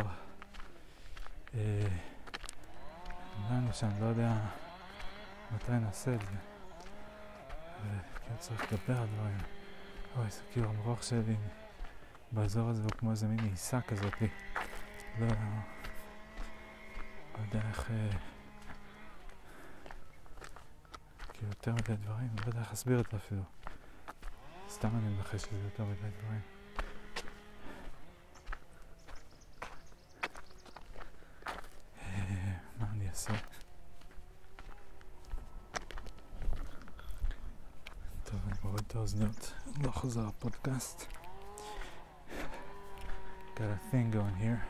Uh, 1.52 1.56
לנו 3.52 3.74
שאני 3.74 4.02
לא 4.02 4.06
יודע 4.06 4.34
מתי 5.56 5.72
נעשה 5.72 6.16
את 6.16 6.22
זה. 6.22 6.38
וכאילו 7.82 8.40
צריך 8.40 8.74
לדבר 8.74 9.02
על 9.02 9.08
דברים. 9.08 9.38
אוי, 10.18 10.30
זה 10.30 10.42
כאילו 10.52 10.70
המרוח 10.70 11.04
שלי 11.04 11.36
באזור 12.32 12.70
הזה 12.70 12.84
הוא 12.84 12.92
כמו 12.92 13.12
איזה 13.12 13.28
מין 13.28 13.40
עיסה 13.40 13.82
כזאת. 13.82 14.14
לא, 15.20 15.26
יודע 15.26 15.36
איך... 17.54 17.92
אה, 17.92 18.10
כאילו 21.34 21.48
יותר 21.48 21.74
מדי 21.74 21.96
דברים, 21.96 22.30
לא 22.42 22.48
יודע 22.48 22.60
איך 22.60 22.70
להסביר 22.70 23.00
את 23.00 23.06
זה 23.12 23.18
אפילו. 23.18 23.42
סתם 24.70 24.88
אני 24.88 25.10
מנחש 25.10 25.42
שזה 25.42 25.64
יותר 25.64 25.86
מדי 25.86 26.10
דברים. 26.20 26.42
אה, 32.02 32.54
מה 32.80 32.88
אני 32.92 33.10
אעשה? 33.10 33.34
טוב, 38.24 38.40
אני 38.48 38.54
מוריד 38.64 38.84
את 38.88 38.96
האוזניות, 38.96 39.54
לא 39.84 39.92
חוזר 39.92 40.28
הפודקאסט. 40.28 41.16
got 43.56 43.70
a 43.70 43.80
thing 43.90 44.12
going 44.12 44.36
here. 44.36 44.62
אה, 44.62 44.66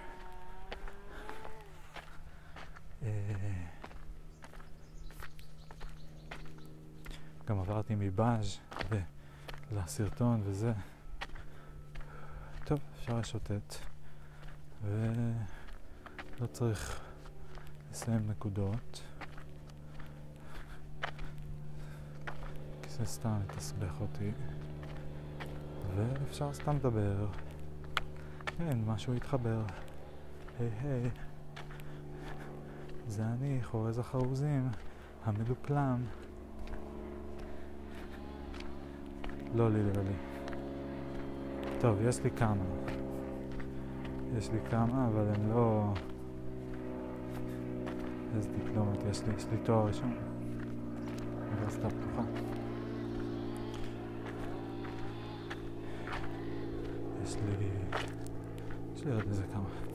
גם 7.47 7.59
עברתי 7.59 7.95
מבאז' 7.97 8.57
לסרטון 9.71 10.41
וזה. 10.45 10.73
טוב, 12.63 12.79
אפשר 12.99 13.19
לשוטט. 13.19 13.75
ולא 14.83 16.47
צריך 16.51 17.01
לסיים 17.91 18.29
נקודות. 18.29 19.01
כי 22.81 22.89
זה 22.89 23.05
סתם 23.05 23.39
מתסבך 23.39 24.01
אותי. 24.01 24.31
ואפשר 25.95 26.53
סתם 26.53 26.75
לדבר. 26.75 27.27
כן, 28.45 28.77
משהו 28.85 29.13
התחבר. 29.13 29.61
היי 30.59 30.69
היי. 30.81 31.24
זה 33.07 33.23
אני, 33.23 33.59
חורז 33.63 33.99
החרוזים, 33.99 34.69
המדופלם. 35.25 36.03
לא 39.55 39.71
לי, 39.71 39.83
לא 39.83 40.03
לי. 40.03 40.15
טוב, 41.79 41.97
יש 42.01 42.19
לי 42.23 42.31
כמה. 42.31 42.63
יש 44.37 44.49
לי 44.51 44.59
כמה, 44.69 45.07
אבל 45.07 45.27
הם 45.35 45.49
לא... 45.49 45.93
איזה 48.35 48.49
דיפלומת 48.51 49.03
יש 49.11 49.23
לי? 49.23 49.33
יש 49.37 49.45
לי 49.51 49.57
תואר 49.63 49.87
ראשון. 49.87 50.13
אוניברסיטה 51.47 51.89
פתוחה. 51.89 52.21
יש 57.23 57.35
לי... 57.35 57.69
יש 58.95 59.05
לי 59.05 59.11
עוד 59.13 59.23
איזה 59.27 59.43
כמה. 59.53 59.94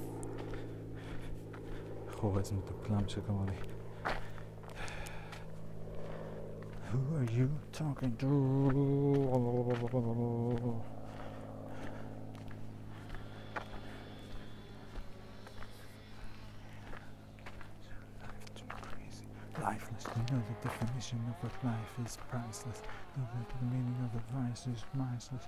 poison 2.20 2.56
with 2.58 2.66
the 2.66 2.74
plum 2.74 3.06
chickamauga. 3.06 3.52
Who 6.92 7.16
are 7.16 7.24
you 7.32 7.50
talking 7.72 8.14
to? 8.16 8.26
lifeless. 19.62 20.04
you 20.16 20.22
know 20.36 20.42
the 20.48 20.68
definition 20.68 21.18
of 21.28 21.34
what 21.42 21.52
life 21.64 22.06
is 22.06 22.18
priceless. 22.28 22.82
You 23.16 23.22
Know 23.22 23.28
the 23.48 23.64
meaning 23.64 23.96
of 24.04 24.12
the 24.12 24.22
vice 24.34 24.66
is 24.66 24.84
priceless. 24.94 25.46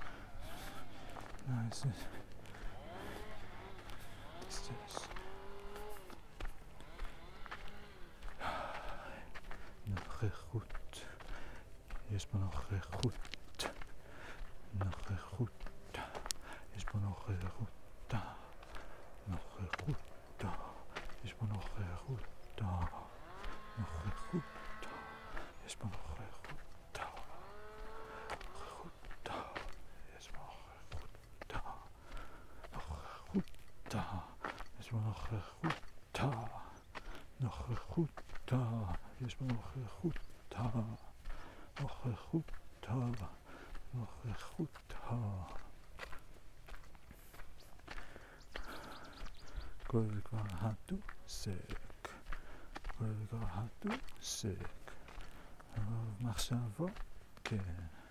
Vice 1.48 1.84
נוכחות, 37.42 38.20
יש 39.26 39.34
פה 39.34 39.44
נוכחות. 39.44 40.18
נוכחותה, 41.80 42.94
נוכחותה. 43.94 45.16
כל 49.86 50.06
כבר 50.24 50.42
הדוסק, 50.60 51.78
כל 52.98 53.04
כבר 53.30 53.46
הדוסק. 53.50 54.68
מחשבות, 56.20 56.90
כן. 57.44 58.01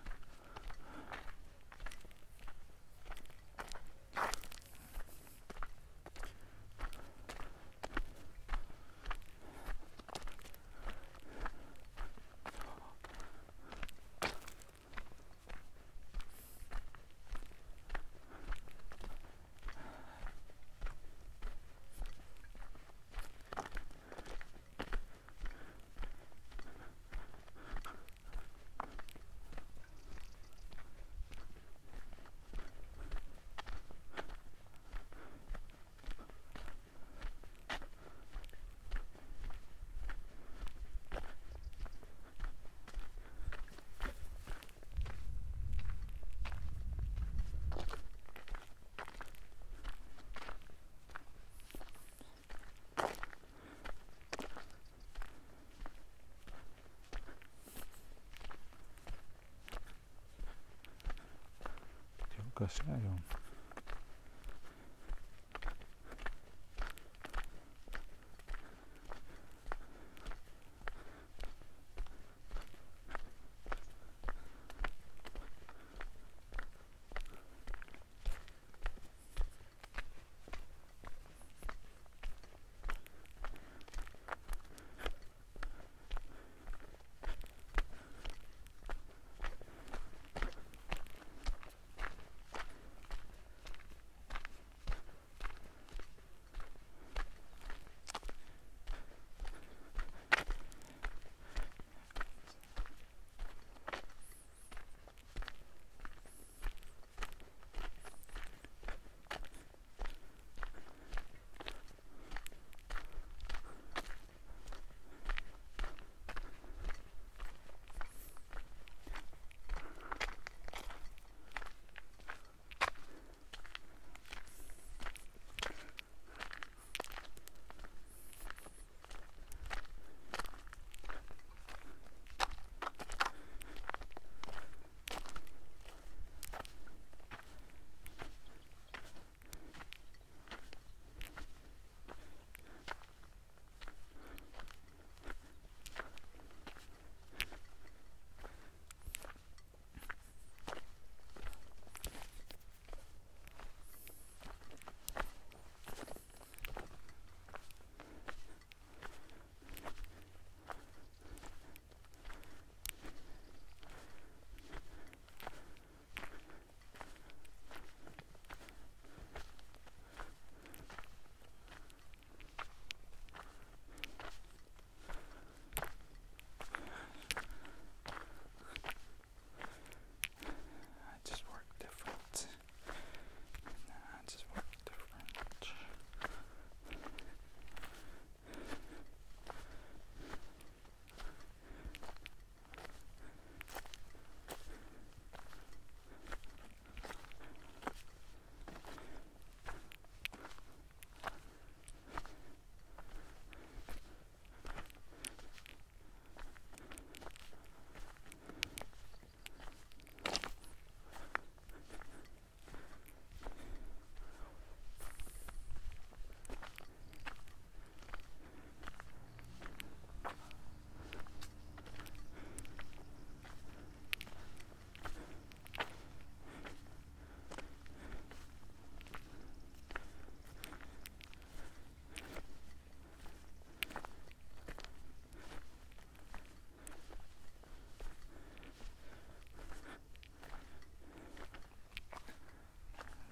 קשה 62.72 63.31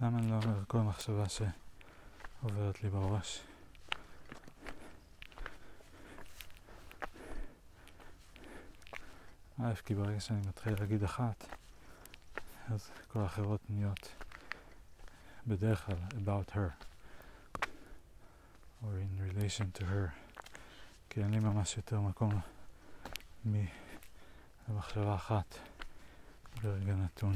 למה 0.02 0.18
אני 0.18 0.32
לא 0.32 0.36
אומר 0.36 0.66
כל 0.68 0.78
מחשבה 0.78 1.24
שעוברת 1.30 2.84
לי 2.84 2.90
בראש? 2.90 3.42
א', 9.64 9.74
כי 9.86 9.96
ברגע 9.96 10.20
שאני 10.20 10.40
מתחיל 10.48 10.74
להגיד 10.80 11.04
אחת, 11.04 11.46
אז 12.70 12.90
כל 13.08 13.20
האחרות 13.20 13.62
נהיות 13.70 14.16
בדרך 15.48 15.86
כלל 15.86 15.96
about 16.12 16.52
her, 16.52 16.72
or 18.84 18.86
in 18.86 19.20
relation 19.20 19.80
to 19.80 19.82
her, 19.82 20.10
כי 21.10 21.24
אין 21.24 21.32
לי 21.32 21.40
ממש 21.40 21.78
יותר 21.78 22.02
מקום 22.02 22.40
ממחשבה 24.70 25.16
אחת 25.16 25.56
ברגע 26.64 26.96
נתון. 26.96 27.34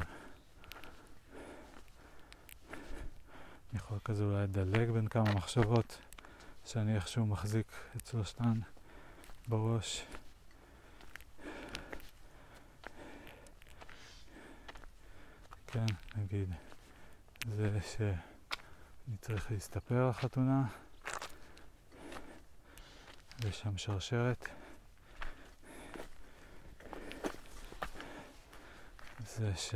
אני 3.74 3.82
יכול 3.82 3.98
כזה 4.04 4.24
אולי 4.24 4.42
לדלג 4.42 4.90
בין 4.90 5.08
כמה 5.08 5.34
מחשבות 5.34 5.98
שאני 6.64 6.96
איכשהו 6.96 7.26
מחזיק 7.26 7.66
את 7.96 8.06
שלושתן 8.06 8.60
בראש. 9.48 10.06
כן, 15.66 15.86
נגיד, 16.16 16.48
זה 17.56 17.78
שאני 17.82 19.16
צריך 19.20 19.50
להסתפר 19.50 20.08
לחתונה, 20.08 20.62
ויש 23.40 23.60
שם 23.60 23.78
שרשרת. 23.78 24.48
זה 29.20 29.56
ש... 29.56 29.74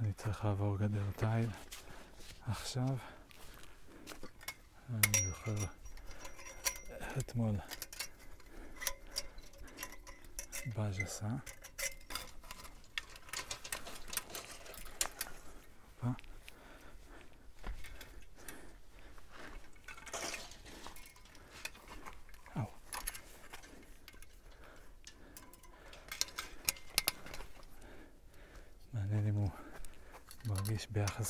אני 0.00 0.12
צריך 0.24 0.44
לעבור 0.44 0.78
גדר 0.78 1.10
תיל 1.16 1.50
עכשיו. 2.48 2.96
אני 4.90 5.26
זוכר 5.28 5.64
אתמול 7.18 7.56
באז' 10.76 11.00
עשה. 11.00 11.26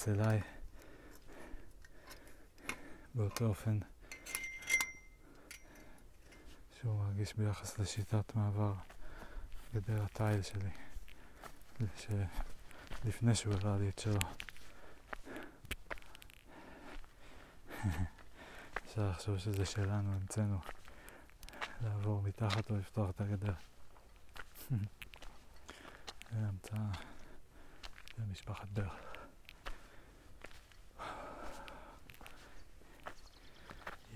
אליי. 0.09 0.40
באותו 3.14 3.44
אופן 3.44 3.78
שהוא 6.81 7.05
מרגיש 7.05 7.35
ביחס 7.35 7.78
לשיטת 7.78 8.35
מעבר 8.35 8.74
גדר 9.74 10.05
התיל 10.05 10.43
שלי 10.43 10.70
שלפני 11.97 13.35
שהוא 13.35 13.55
הראה 13.55 13.78
לי 13.78 13.89
את 13.89 13.98
שלו. 13.98 14.18
אפשר 18.85 19.10
לחשוב 19.10 19.39
שזה 19.39 19.66
שלנו, 19.66 20.12
המצאנו. 20.14 20.59
לעבור 21.82 22.22
מתחת 22.22 22.70
או 22.70 22.76
לפתוח 22.76 23.10
את 23.10 23.20
הגדר. 23.20 23.55
זה 26.32 26.39
המצאה 26.48 26.93
של 28.16 28.22
משפחת 28.31 28.68
ברך 28.68 29.14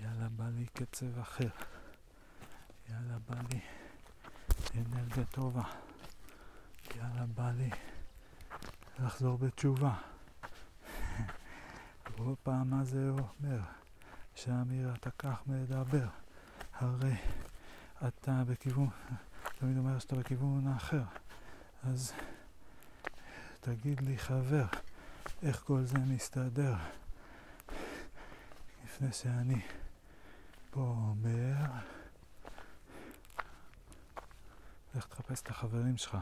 יאללה 0.01 0.28
בא 0.39 0.45
לי 0.57 0.65
קצב 0.73 1.19
אחר. 1.19 1.49
יאללה 2.89 3.17
בא 3.29 3.35
לי 3.51 3.59
אנרגיה 4.75 5.25
טובה. 5.25 5.63
יאללה 6.95 7.25
בא 7.35 7.51
לי 7.51 7.69
לחזור 8.99 9.37
בתשובה. 9.37 9.93
כל 12.17 12.33
פעם 12.43 12.69
מה 12.69 12.83
זה 12.83 13.09
אומר? 13.09 13.59
שאמיר 14.35 14.93
אתה 14.93 15.09
כך 15.11 15.41
מדבר. 15.47 16.07
הרי 16.73 17.15
אתה 18.07 18.43
בכיוון, 18.47 18.89
תמיד 19.59 19.77
אומר 19.77 19.99
שאתה 19.99 20.15
בכיוון 20.15 20.67
האחר. 20.67 21.03
אז 21.83 22.13
תגיד 23.59 24.01
לי 24.01 24.17
חבר, 24.17 24.65
איך 25.43 25.63
כל 25.63 25.83
זה 25.83 25.97
מסתדר? 25.97 26.75
לפני 28.85 29.13
שאני 29.13 29.61
פה 30.69 30.79
אומר, 30.79 31.55
לך 34.95 35.05
תחפש 35.05 35.41
את 35.41 35.49
החברים 35.49 35.97
שלך. 35.97 36.17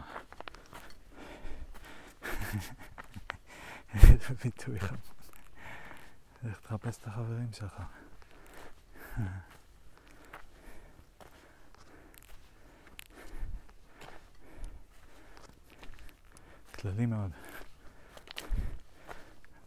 איזה 3.94 4.34
ביטוי 4.44 4.80
חמור. 4.80 5.02
לך 6.44 6.60
תחפש 6.60 6.98
את 6.98 7.08
החברים 7.08 7.54
שלך. 7.54 7.82
כללי 16.76 17.06
מאוד. 17.06 17.32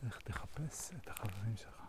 לך 0.03 0.19
תחפש 0.19 0.91
את 0.95 1.09
החברים 1.09 1.57
שלך. 1.57 1.80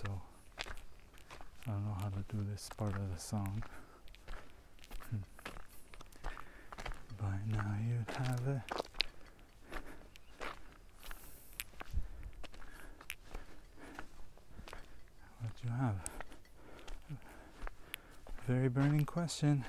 So 0.00 0.20
I 1.66 1.70
don't 1.70 1.84
know 1.84 1.96
how 2.00 2.08
to 2.08 2.24
do 2.34 2.44
this 2.50 2.68
part 2.76 2.94
of 2.94 3.12
the 3.12 3.20
song. 3.20 3.62
Hmm. 5.10 5.16
By 7.18 7.36
now 7.48 7.76
you'd 7.86 8.16
have 8.16 8.40
it. 8.46 8.86
What 15.40 15.52
you 15.64 15.70
have? 15.70 15.96
Very 18.46 18.68
burning 18.68 19.04
question. 19.04 19.64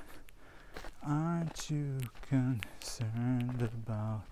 Aren't 1.05 1.69
you 1.69 1.97
concerned 2.29 3.61
about 3.61 4.23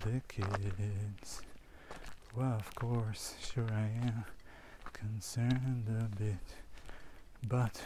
the 0.00 0.20
kids? 0.28 1.42
Well, 2.34 2.54
of 2.54 2.74
course, 2.74 3.34
sure 3.40 3.68
I 3.70 4.06
am 4.06 4.24
concerned 4.98 5.84
a 5.88 6.16
bit, 6.16 6.36
but 7.48 7.80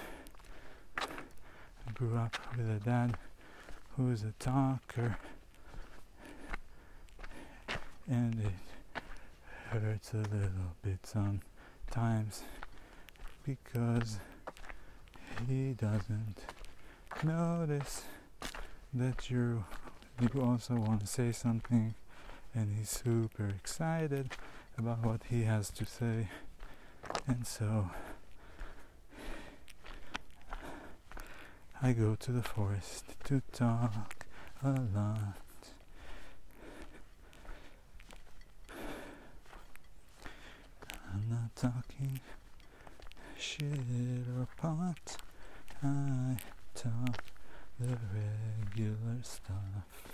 I 0.99 1.93
grew 1.93 2.17
up 2.17 2.37
with 2.57 2.71
a 2.71 2.79
dad 2.81 3.17
who's 3.97 4.23
a 4.23 4.33
talker, 4.39 5.17
and 8.09 8.41
it 8.41 9.03
hurts 9.71 10.15
a 10.15 10.19
little 10.19 10.77
bit 10.83 11.01
sometimes 11.05 12.45
because 13.45 14.19
he 15.49 15.73
doesn't 15.73 16.37
notice 17.23 18.05
that 18.95 19.31
you 19.31 19.65
you 20.21 20.41
also 20.41 20.75
want 20.75 21.01
to 21.01 21.07
say 21.07 21.33
something 21.33 21.95
and 22.55 22.77
he's 22.77 22.91
super 22.91 23.47
excited 23.49 24.31
about 24.79 25.05
what 25.05 25.23
he 25.31 25.45
has 25.45 25.71
to 25.71 25.85
say 25.87 26.29
and 27.27 27.47
so 27.47 27.90
I 31.82 31.93
go 31.93 32.15
to 32.15 32.32
the 32.32 32.43
forest 32.43 33.05
to 33.24 33.43
talk 33.53 34.27
a 34.62 34.70
lot 34.70 35.39
I'm 41.15 41.28
not 41.28 41.55
talking 41.55 42.20
shit 43.39 43.65
or 44.39 44.47
pot. 44.57 45.16
I 45.82 46.36
talk 46.74 47.23
the 47.78 47.99
regular 48.15 49.19
stuff. 49.23 50.12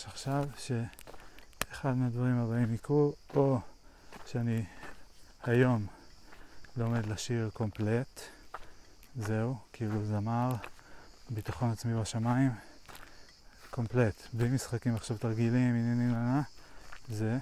מבקש 0.00 0.12
עכשיו 0.12 0.44
שאחד 0.58 1.96
מהדברים 1.96 2.38
הבאים 2.38 2.74
יקרו, 2.74 3.12
או 3.34 3.60
שאני 4.26 4.64
היום 5.42 5.86
לומד 6.76 7.06
לשיר 7.06 7.50
קומפלט, 7.52 8.20
זהו, 9.16 9.56
כאילו 9.72 10.04
זמר, 10.04 10.54
ביטחון 11.30 11.70
עצמי 11.70 12.00
בשמיים, 12.00 12.50
קומפלט, 13.70 14.22
בלי 14.32 14.48
משחקים 14.48 14.94
עכשיו 14.94 15.18
תרגילים, 15.18 15.74
עניינים, 15.74 16.10
לנה, 16.10 16.42
זה, 17.08 17.38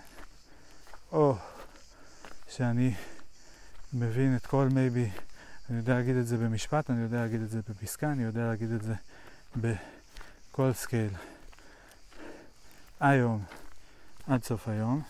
או 1.12 1.36
שאני 2.48 2.94
מבין 3.92 4.36
את 4.36 4.46
כל 4.46 4.68
מייבי, 4.72 5.10
אני 5.70 5.78
יודע 5.78 5.94
להגיד 5.94 6.16
את 6.16 6.26
זה 6.26 6.36
במשפט, 6.36 6.90
אני 6.90 7.02
יודע 7.02 7.16
להגיד 7.16 7.40
את 7.40 7.50
זה 7.50 7.60
בפסקה, 7.68 8.12
אני 8.12 8.22
יודע 8.22 8.46
להגיד 8.46 8.70
את 8.70 8.82
זה 8.82 8.94
בכל 9.56 10.72
scale. 10.72 11.10
היום, 13.00 13.44
עד 14.26 14.44
סוף 14.44 14.68
היום, 14.68 15.02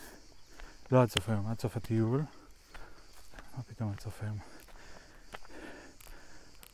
לא 0.93 1.02
עד 1.02 1.10
סוף 1.10 1.28
היום, 1.28 1.47
עד 1.47 1.60
סוף 1.60 1.77
הטיול, 1.77 2.23
מה 3.56 3.62
פתאום 3.62 3.93
עד 3.93 4.01
סוף 4.01 4.23
היום? 4.23 4.39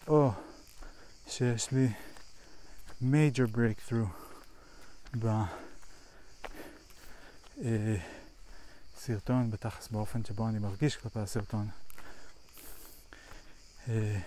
או 0.09 0.31
שיש 1.27 1.73
לי 1.73 1.89
major 3.03 3.57
breakthrough 3.57 4.09
בסרטון, 8.97 9.51
בתכלס 9.51 9.89
באופן 9.89 10.25
שבו 10.25 10.49
אני 10.49 10.59
מרגיש 10.59 10.97
כלפי 10.97 11.19
הסרטון. 11.19 11.69
אה, 13.89 14.21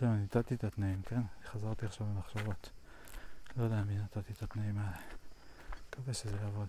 זהו, 0.00 0.08
נתתי 0.40 0.54
את 0.54 0.64
התנאים, 0.64 1.02
כן? 1.02 1.20
חזרתי 1.44 1.86
עכשיו 1.86 2.06
במחשבות. 2.06 2.70
לא 3.56 3.64
יודע 3.64 3.82
מי 3.82 3.98
נתתי 3.98 4.32
את 4.32 4.42
התנאים 4.42 4.78
האלה. 4.78 4.96
מקווה 5.88 6.14
שזה 6.14 6.36
יעבוד. 6.36 6.68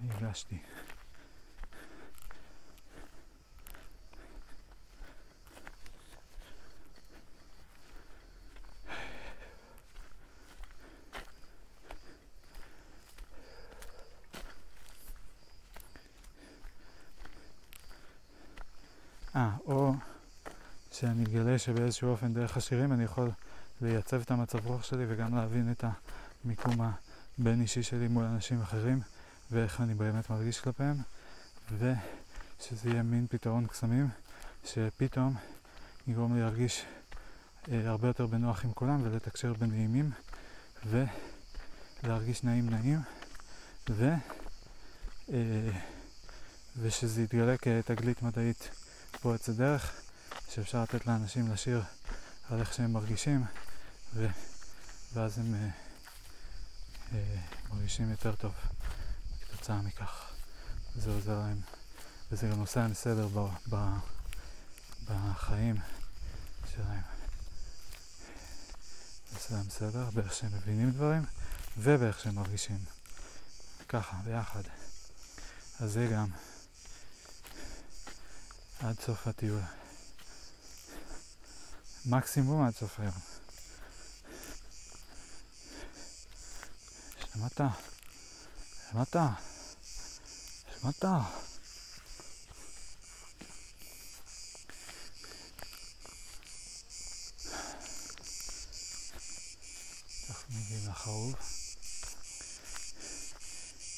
אני 0.00 0.10
הגשתי. 0.10 0.58
אה, 19.36 19.50
או 19.66 19.92
שאני 20.92 21.24
אגלה 21.24 21.53
שבאיזשהו 21.64 22.10
אופן 22.10 22.34
דרך 22.34 22.56
השירים 22.56 22.92
אני 22.92 23.04
יכול 23.04 23.30
לייצב 23.80 24.20
את 24.20 24.30
המצב 24.30 24.66
רוח 24.66 24.84
שלי 24.84 25.04
וגם 25.08 25.36
להבין 25.36 25.72
את 25.72 25.84
המיקום 26.44 26.80
הבין 27.38 27.60
אישי 27.60 27.82
שלי 27.82 28.08
מול 28.08 28.24
אנשים 28.24 28.60
אחרים 28.60 29.00
ואיך 29.50 29.80
אני 29.80 29.94
באמת 29.94 30.30
מרגיש 30.30 30.60
כלפיהם 30.60 30.96
ושזה 31.78 32.90
יהיה 32.90 33.02
מין 33.02 33.26
פתרון 33.30 33.66
קסמים 33.66 34.08
שפתאום 34.64 35.34
יגרום 36.06 36.34
לי 36.34 36.40
להרגיש 36.40 36.84
אה, 37.72 37.90
הרבה 37.90 38.08
יותר 38.08 38.26
בנוח 38.26 38.64
עם 38.64 38.72
כולם 38.72 39.00
ולתקשר 39.02 39.52
בנעימים 39.52 40.10
ולהרגיש 42.02 42.44
נעים 42.44 42.70
נעים 42.70 42.98
ו, 43.90 44.12
אה, 45.32 45.38
ושזה 46.76 47.22
יתגלה 47.22 47.56
כתגלית 47.56 48.22
מדעית 48.22 48.68
פורצת 49.20 49.52
דרך, 49.52 50.03
שאפשר 50.54 50.82
לתת 50.82 51.06
לאנשים 51.06 51.52
לשיר 51.52 51.82
על 52.50 52.60
איך 52.60 52.74
שהם 52.74 52.92
מרגישים, 52.92 53.44
ו... 54.14 54.26
ואז 55.12 55.38
הם 55.38 55.54
אה, 55.54 55.68
אה, 57.12 57.40
מרגישים 57.70 58.10
יותר 58.10 58.34
טוב 58.34 58.52
כתוצאה 59.42 59.82
מכך. 59.82 60.32
זה 60.96 61.10
עוזר 61.10 61.38
להם, 61.38 61.60
וזה 62.32 62.48
גם 62.48 62.60
עושה 62.60 62.80
להם 62.80 62.94
סדר 62.94 63.28
ב... 63.28 63.48
ב... 63.74 63.76
בחיים 65.08 65.76
שלהם. 66.74 67.02
זה 69.30 69.36
עושה 69.36 69.54
להם 69.54 69.70
סדר 69.70 70.10
באיך 70.10 70.34
שהם 70.34 70.50
מבינים 70.54 70.90
דברים 70.90 71.22
ובאיך 71.78 72.20
שהם 72.20 72.34
מרגישים. 72.34 72.78
ככה, 73.88 74.16
ביחד. 74.24 74.62
אז 75.80 75.92
זה 75.92 76.08
גם. 76.12 76.28
עד 78.80 79.00
סוף 79.00 79.26
הטיול. 79.26 79.60
מקסימום 82.06 82.66
עד 82.66 82.74
סוף 82.74 83.00
היום. 83.00 83.14
שמעת? 87.32 87.60
שמעת? 88.90 89.16
שמעת? 90.80 91.04
מגיעים 100.50 100.88
לחרוב, 100.88 101.34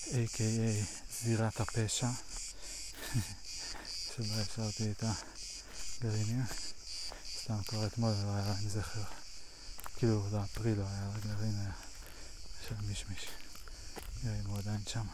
a.k.a 0.06 1.06
זירת 1.22 1.60
הפשע. 1.60 2.06
שבה 4.16 4.40
השארתי 4.40 4.90
את 4.90 5.04
הגרעינים. 6.00 6.42
סתם 7.46 7.62
כבר 7.66 7.86
אתמול 7.86 8.10
לא 8.10 8.34
היה 8.34 8.46
להם 8.46 8.68
זכר. 8.68 9.02
כאילו, 9.96 10.26
לא, 10.32 10.38
פרי 10.54 10.74
לא 10.74 10.82
היה, 10.82 11.10
הגרעין 11.14 11.54
היה 11.60 11.72
של 12.68 12.74
מישמיש. 12.88 13.26
נראה 14.24 14.40
אם 14.40 14.46
הוא 14.46 14.58
עדיין 14.58 14.80
שם. 14.86 15.06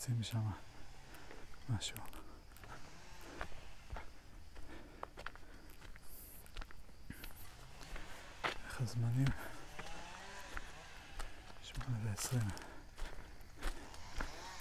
מוצאים 0.00 0.22
שם 0.22 0.40
משהו. 1.68 1.96
איך 8.44 8.80
הזמנים? 8.80 9.26
שמונה 11.62 11.98
ועשרים. 12.04 12.48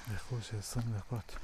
באיחור 0.07 0.41
של 0.41 0.57
עשרים 0.57 0.93
דקות. 0.97 1.35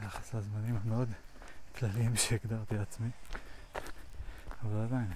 ביחס 0.00 0.34
לזמנים 0.34 0.76
המאוד 0.84 1.08
כלליים 1.76 2.16
שהגדרתי 2.16 2.74
לעצמי, 2.74 3.10
אבל 4.62 4.82
עדיין. 4.84 5.14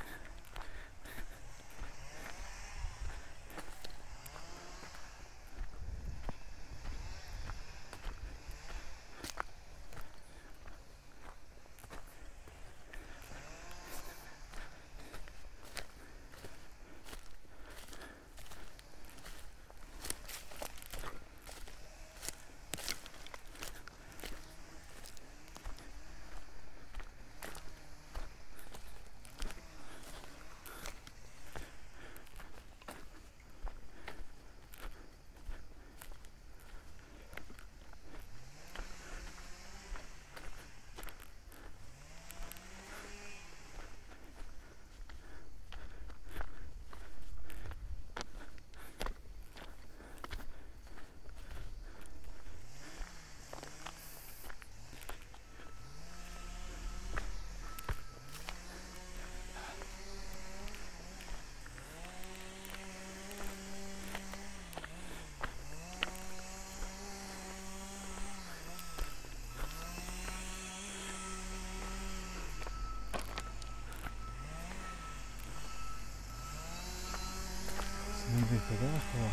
הדרך 78.70 79.02
או... 79.14 79.28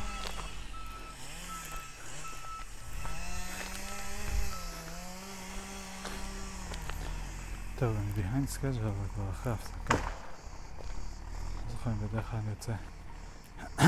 טוב, 7.80 7.98
אני 7.98 8.12
behind 8.16 8.48
schedule 8.58 8.82
אבל 8.82 9.08
כבר 9.14 9.30
אחרי 9.30 9.54
הפסקה. 9.54 9.94
לא 9.94 10.00
זוכר 11.72 11.92
אם 11.92 12.08
בדרך 12.08 12.30
כלל 12.30 12.40
אני 12.40 12.50
יוצא. 12.50 12.74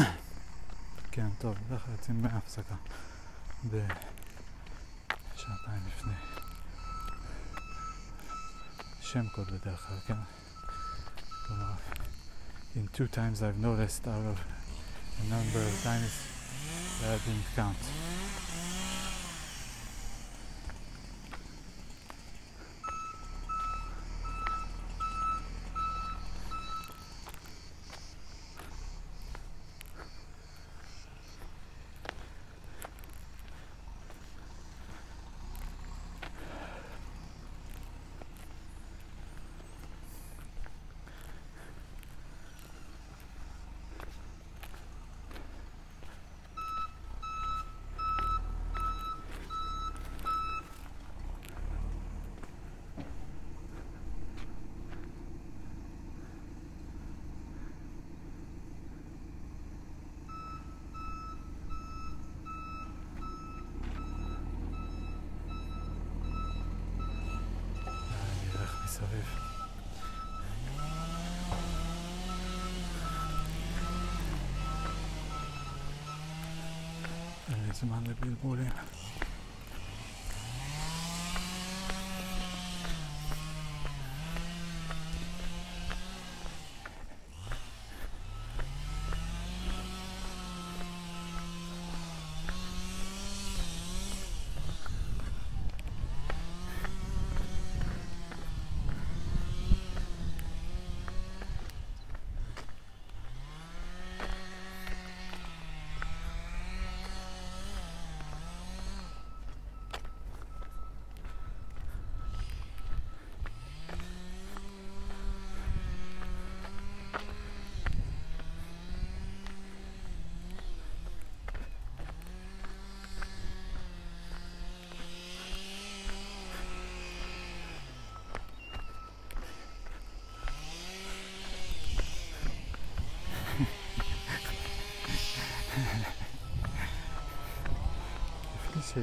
כן, 1.11 1.27
טוב, 1.39 1.55
בדרך 1.67 1.85
כלל 1.85 1.93
יוצאים 1.93 2.21
מהפסקה. 2.21 2.75
בשעתיים 3.63 3.87
לפני. 5.87 6.13
שם 9.01 9.27
קוד 9.27 9.51
בדרך 9.51 9.87
כלל, 9.87 9.99
כן? 10.07 10.13
כלומר, 11.47 11.73
in 12.75 12.97
two 12.97 13.07
times 13.15 13.41
I've 13.41 13.63
noticed 13.63 14.07
out 14.07 14.25
of 14.33 14.56
the 15.19 15.29
number 15.29 15.59
of 15.59 15.83
times 15.83 16.23
that 17.01 17.09
I 17.09 17.17
didn't 17.25 17.45
count. 17.55 17.77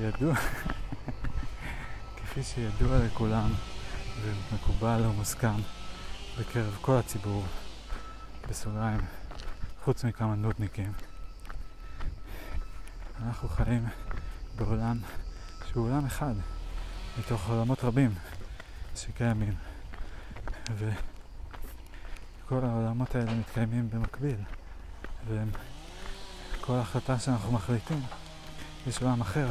שידוע, 0.00 0.34
כפי 2.16 2.42
שידוע 2.42 2.98
לכולם 2.98 3.50
ומקובל 4.22 5.02
ומוסכם 5.06 5.54
בקרב 6.38 6.78
כל 6.80 6.96
הציבור, 6.96 7.44
בסוגריים, 8.48 9.00
חוץ 9.84 10.04
מכמה 10.04 10.34
נודניקים, 10.34 10.92
אנחנו 13.26 13.48
חיים 13.48 13.86
בעולם 14.56 14.98
שהוא 15.68 15.86
עולם 15.86 16.06
אחד 16.06 16.34
מתוך 17.18 17.48
עולמות 17.48 17.84
רבים 17.84 18.14
שקיימים 18.96 19.54
וכל 20.76 20.94
העולמות 22.64 23.14
האלה 23.14 23.34
מתקיימים 23.34 23.90
במקביל 23.90 24.36
וכל 25.28 26.72
החלטה 26.72 27.18
שאנחנו 27.18 27.52
מחליטים 27.52 28.02
יש 28.86 29.02
עולם 29.02 29.20
אחר 29.20 29.48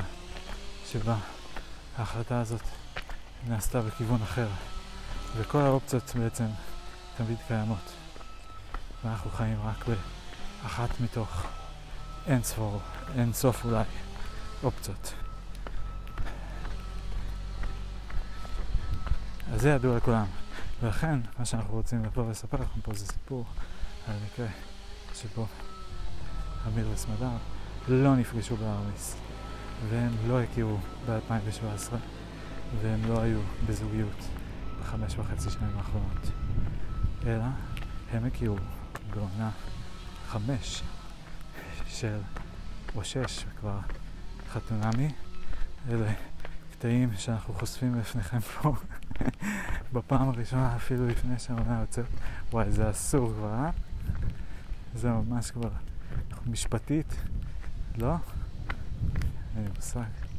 שבה 0.94 1.15
ההחלטה 1.98 2.40
הזאת 2.40 2.61
נעשתה 3.48 3.82
בכיוון 3.82 4.22
אחר 4.22 4.48
וכל 5.38 5.61
האופציות 5.61 6.15
בעצם 6.15 6.45
תמיד 7.18 7.38
קיימות. 7.48 7.94
ואנחנו 9.03 9.32
חיים 9.32 9.57
רק 9.65 9.86
באחת 10.64 10.99
מתוך 10.99 11.44
אין 12.28 12.44
ספור, 12.44 12.80
אין 13.15 13.34
סוף 13.34 13.65
אולי 13.65 13.84
אופציות. 14.64 15.14
אז 19.53 19.61
זה 19.61 19.70
ידוע 19.70 19.98
לכולם. 19.98 20.26
ולכן 20.82 21.20
מה 21.40 21.45
שאנחנו 21.45 21.74
רוצים 21.74 22.06
לבוא 22.06 22.24
ולספר 22.24 22.57
לכם 22.57 22.82
פה 22.82 22.94
זה 22.94 23.06
סיפור 23.06 23.45
על 24.07 24.15
מקרה 24.26 24.48
שבו 25.15 25.45
אמיר 26.68 26.90
וסמדר 26.94 27.30
לא 27.88 28.15
נפגשו 28.15 28.57
בארמיס 28.57 29.23
והם 29.89 30.11
לא 30.27 30.41
הכירו 30.41 30.77
ב-2017 31.07 31.93
והם 32.81 32.99
לא 33.07 33.22
היו 33.22 33.39
בזוגיות 33.68 34.27
בחמש 34.81 35.18
וחצי 35.19 35.49
שנים 35.49 35.77
האחרונות 35.77 36.31
אלא 37.26 37.43
הם 38.11 38.26
הכירו 38.26 38.57
בעונה 39.14 39.51
חמש 40.27 40.84
של, 41.88 42.18
או 42.95 43.03
שש 43.03 43.45
כבר, 43.60 43.80
חתונמי. 44.49 45.10
אלה 45.89 46.14
קטעים 46.72 47.10
שאנחנו 47.18 47.53
חושפים 47.53 47.99
בפניכם 47.99 48.39
פה 48.39 48.76
בפעם 49.93 50.30
הראשונה 50.30 50.76
אפילו 50.76 51.07
לפני 51.07 51.39
שהעונה 51.39 51.80
יוצאת. 51.81 52.05
וואי, 52.51 52.72
זה 52.72 52.89
אסור 52.89 53.34
כבר, 53.38 53.53
אה? 53.53 53.69
זה 54.95 55.10
ממש 55.10 55.51
כבר 55.51 55.69
משפטית, 56.45 57.15
לא? 57.97 58.15
אין 59.56 59.64
לי 59.64 59.70
מושג. 59.76 60.34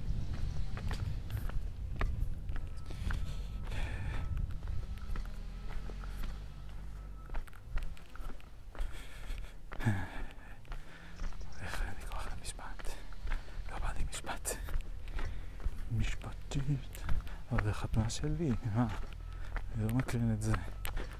לא 18.04 18.10
שלי, 18.10 18.50
מה? 18.74 18.86
אני 19.74 19.86
לא 19.86 19.94
מקרין 19.94 20.32
את 20.32 20.42
זה. 20.42 20.52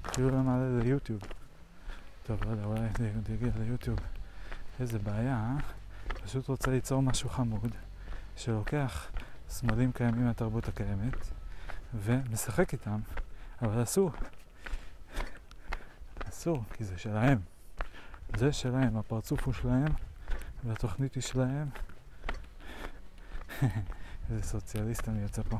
אפילו 0.05 0.29
לא 0.29 0.37
מעלה 0.37 0.83
ליוטיוב. 0.83 1.21
טוב, 2.23 2.43
לא 2.43 2.49
יודע, 2.49 2.65
אולי 2.65 2.81
זה 2.97 3.33
יגיע 3.33 3.49
ליוטיוב. 3.59 3.99
איזה 4.79 4.99
בעיה, 4.99 5.33
אה? 5.33 5.74
פשוט 6.25 6.47
רוצה 6.47 6.71
ליצור 6.71 7.01
משהו 7.01 7.29
חמוד, 7.29 7.71
שלוקח 8.35 9.11
סמלים 9.49 9.91
קיימים 9.91 10.25
מהתרבות 10.25 10.67
הקיימת, 10.67 11.31
ומשחק 11.93 12.73
איתם, 12.73 12.99
אבל 13.61 13.83
אסור. 13.83 14.11
אסור, 16.29 16.63
כי 16.73 16.83
זה 16.83 16.97
שלהם. 16.97 17.39
זה 18.37 18.53
שלהם, 18.53 18.97
הפרצוף 18.97 19.43
הוא 19.43 19.53
שלהם, 19.53 19.93
והתוכנית 20.63 21.15
היא 21.15 21.23
שלהם. 21.23 21.69
איזה 24.29 24.41
סוציאליסט 24.41 25.09
אני 25.09 25.21
יוצא 25.21 25.41
פה. 25.43 25.57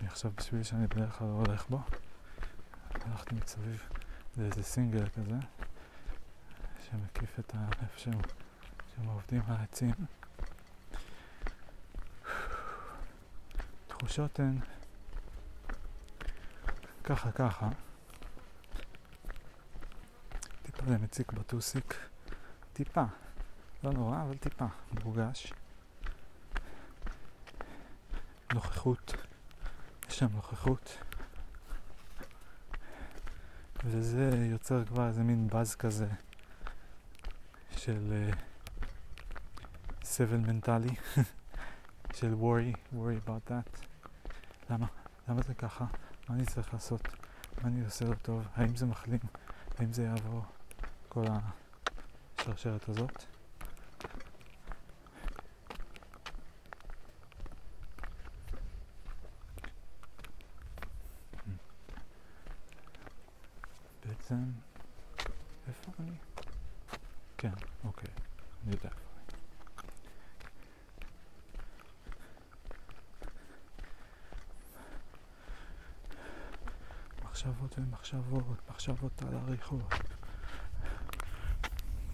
אני 0.00 0.08
עכשיו 0.08 0.30
בשביל 0.36 0.62
שאני 0.62 0.86
בדרך 0.86 1.18
כלל 1.18 1.28
לא 1.28 1.42
הולך 1.46 1.68
בו, 1.70 1.80
הלכתי 2.94 3.34
מסביב 3.34 3.82
לאיזה 4.36 4.62
סינגל 4.62 5.08
כזה. 5.08 5.36
שמקיף 6.92 7.38
את 7.38 7.54
איפה 7.82 7.98
שהם, 7.98 8.20
שהם 8.94 9.06
עובדים 9.06 9.42
העצים. 9.46 9.94
תחושות 13.86 14.40
הן 14.40 14.58
ככה 17.04 17.32
ככה. 17.32 17.68
טיפה 20.62 20.86
זה 20.86 20.98
מציק 20.98 21.32
בטוסיק. 21.32 21.94
טיפה. 22.72 23.04
לא 23.84 23.92
נורא, 23.92 24.22
אבל 24.22 24.36
טיפה. 24.36 24.66
מורגש. 25.04 25.52
נוכחות. 28.54 29.14
יש 30.08 30.18
שם 30.18 30.32
נוכחות. 30.32 30.98
וזה 33.84 34.30
יוצר 34.50 34.84
כבר 34.84 35.06
איזה 35.08 35.22
מין 35.22 35.48
באז 35.48 35.74
כזה. 35.74 36.06
של 37.84 38.30
uh, 38.30 38.36
סבל 40.04 40.36
מנטלי, 40.36 40.94
של 42.18 42.34
worry, 42.40 42.94
worry 42.96 43.28
about 43.28 43.50
that. 43.50 43.78
למה? 44.70 44.86
למה 45.28 45.42
זה 45.42 45.54
ככה? 45.54 45.84
מה 46.28 46.34
אני 46.34 46.46
צריך 46.46 46.74
לעשות? 46.74 47.08
מה 47.62 47.68
אני 47.68 47.84
עושה 47.84 48.04
לא 48.04 48.14
טוב? 48.14 48.46
האם 48.54 48.76
זה 48.76 48.86
מחלים? 48.86 49.20
האם 49.78 49.92
זה 49.92 50.02
יעבור 50.02 50.44
כל 51.08 51.24
השרשרת 52.38 52.88
הזאת? 52.88 53.24
בעצם, 64.06 64.44
איפה 65.68 65.92
אני? 66.00 66.16
כן, 67.42 67.52
אוקיי, 67.84 68.10
אני 68.64 68.74
יודע 68.74 68.90
איפה 77.46 77.66
אני. 77.78 77.92
מחשבות 78.12 78.70
מחשבות 78.70 79.22
על 79.22 79.34
עריכות. 79.36 79.94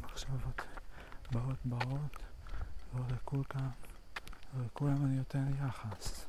מחשבות 0.03 0.63
באות 1.31 1.59
באות, 1.65 2.23
לא 2.95 3.01
לכולם, 3.11 3.71
לא 4.55 4.65
לכולם 4.65 5.07
אני 5.07 5.17
נותן 5.17 5.51
יחס. 5.67 6.27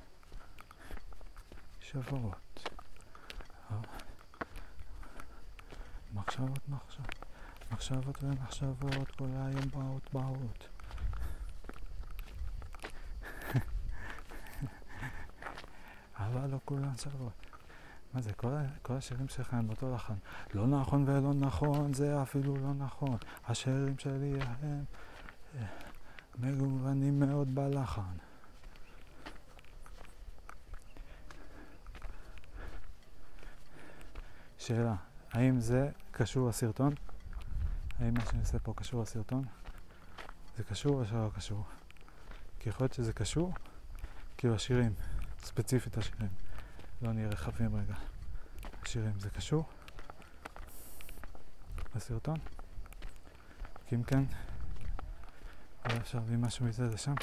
שוות. 1.81 2.69
מחשבות 6.14 6.69
מחשבות. 6.69 7.25
מחשבות 7.72 8.23
ומחשבות 8.23 9.11
כל 9.17 9.25
היום 9.25 9.69
באות 9.72 10.14
באות. 10.14 10.67
אבל 16.17 16.49
לא 16.49 16.59
כולן 16.65 16.98
שוות. 16.98 17.59
מה 18.14 18.22
זה, 18.22 18.34
כל, 18.34 18.52
כל 18.82 18.94
השירים 18.94 19.28
שלך 19.28 19.54
הם 19.54 19.70
אותו 19.70 19.96
לחן. 19.96 20.14
לא 20.54 20.68
נכון 20.68 21.04
ולא 21.08 21.34
נכון, 21.34 21.94
זה 21.94 22.22
אפילו 22.22 22.56
לא 22.56 22.74
נכון. 22.74 23.18
השירים 23.48 23.98
שלי 23.98 24.40
הם 24.42 24.84
אה, 25.56 25.66
מגוונים 26.40 27.20
מאוד 27.20 27.56
בלחן. 27.56 28.02
שאלה, 34.58 34.96
האם 35.32 35.60
זה 35.60 35.90
קשור 36.12 36.50
לסרטון? 36.50 36.94
האם 38.00 38.14
מה 38.14 38.26
שאני 38.26 38.40
עושה 38.40 38.60
פה 38.60 38.74
קשור 38.76 39.02
לסרטון? 39.02 39.44
זה 40.58 40.64
קשור 40.64 41.00
או 41.00 41.06
שלא 41.06 41.30
קשור? 41.36 41.64
כי 42.60 42.70
יכול 42.70 42.84
להיות 42.84 42.94
שזה 42.94 43.14
קשור, 43.14 43.54
כאילו 44.38 44.56
השירים, 44.56 44.94
ספציפית 45.44 45.98
השירים. 45.98 46.49
לא 47.02 47.14
נהיה 47.14 47.28
רחבים 47.28 47.76
רגע. 47.76 47.95
השירים, 48.84 49.19
זה 49.19 49.30
קשור 49.30 49.69
לסרטון? 51.95 52.38
כי 53.88 53.95
אם 53.95 54.03
כן, 54.03 54.24
אולי 55.86 55.98
אפשר 55.98 56.18
להביא 56.18 56.38
משהו 56.38 56.66
מזה 56.66 56.84
לשם. 56.84 57.14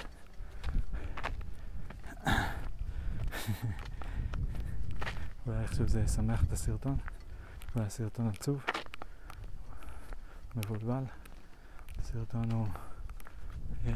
אולי 5.46 5.62
איכשהו 5.62 5.88
זה 5.88 6.00
ישמח 6.00 6.44
את 6.44 6.52
הסרטון, 6.52 6.96
אולי 7.74 7.86
הסרטון 7.86 8.28
עצוב. 8.28 8.64
מבולבל. 10.56 11.04
הסרטון 11.98 12.52
הוא 12.52 12.66
אה, 13.86 13.92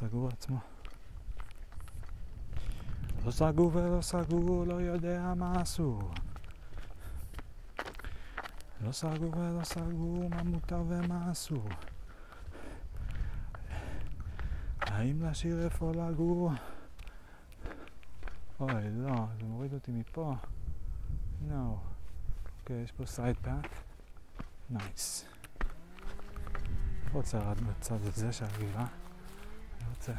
סגור 0.00 0.28
עצמו. 0.28 0.58
לא 3.24 3.30
סגור 3.30 3.70
ולא 3.74 4.02
סגור, 4.02 4.64
לא 4.66 4.74
יודע 4.74 5.34
מה 5.36 5.62
אסור. 5.62 6.12
לא 8.84 8.92
סגור 8.92 9.36
ולא 9.36 9.64
סגור, 9.64 10.28
מה 10.30 10.42
מותר 10.42 10.82
ומה 10.88 11.32
אסור. 11.32 11.68
האם 14.80 15.22
להשאיר 15.22 15.64
איפה 15.64 15.92
לגור? 15.92 16.52
אוי, 18.60 18.90
לא, 18.90 19.26
זה 19.40 19.46
מוריד 19.46 19.74
אותי 19.74 19.92
מפה. 19.92 20.34
לא. 21.48 21.76
אוקיי, 22.60 22.76
יש 22.76 22.92
פה 22.92 23.06
side 23.06 23.36
path. 23.36 23.66
nice. 24.70 25.24
רוצה 27.12 27.38
לרדת 27.38 27.60
בצד 27.60 27.98
הזה 28.02 28.32
של 28.32 28.46
자, 30.00 30.14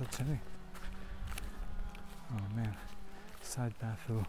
up 0.00 0.10
to 0.10 0.24
me? 0.24 0.38
Oh 2.32 2.56
man, 2.56 2.74
side 3.42 3.78
path 3.78 4.00
though. 4.08 4.24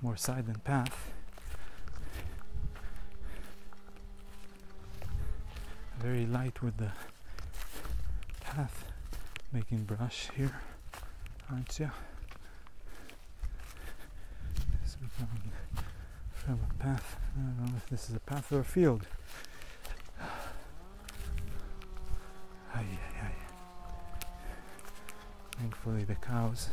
More 0.00 0.16
side 0.16 0.46
than 0.46 0.56
path. 0.60 1.12
Very 5.98 6.24
light 6.24 6.62
with 6.62 6.76
the 6.78 6.92
path 8.40 8.84
making 9.52 9.84
brush 9.84 10.28
here, 10.36 10.54
aren't 11.50 11.78
you? 11.78 11.90
So 14.84 14.96
from 16.32 16.58
a 16.70 16.82
path. 16.82 17.16
I 17.36 17.40
don't 17.40 17.66
know 17.66 17.76
if 17.76 17.86
this 17.90 18.08
is 18.08 18.16
a 18.16 18.20
path 18.20 18.50
or 18.52 18.60
a 18.60 18.64
field. 18.64 19.06
The 25.90 26.14
cows 26.14 26.68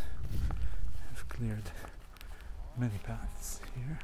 have 1.09 1.27
cleared 1.27 1.71
many 2.77 2.99
paths 3.03 3.59
here. 3.75 3.99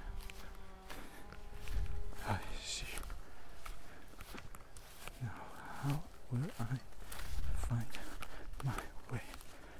Now, 5.21 5.29
how 5.83 6.01
will 6.31 6.49
I 6.59 6.79
find 7.55 7.85
my 8.65 8.73
way? 9.11 9.21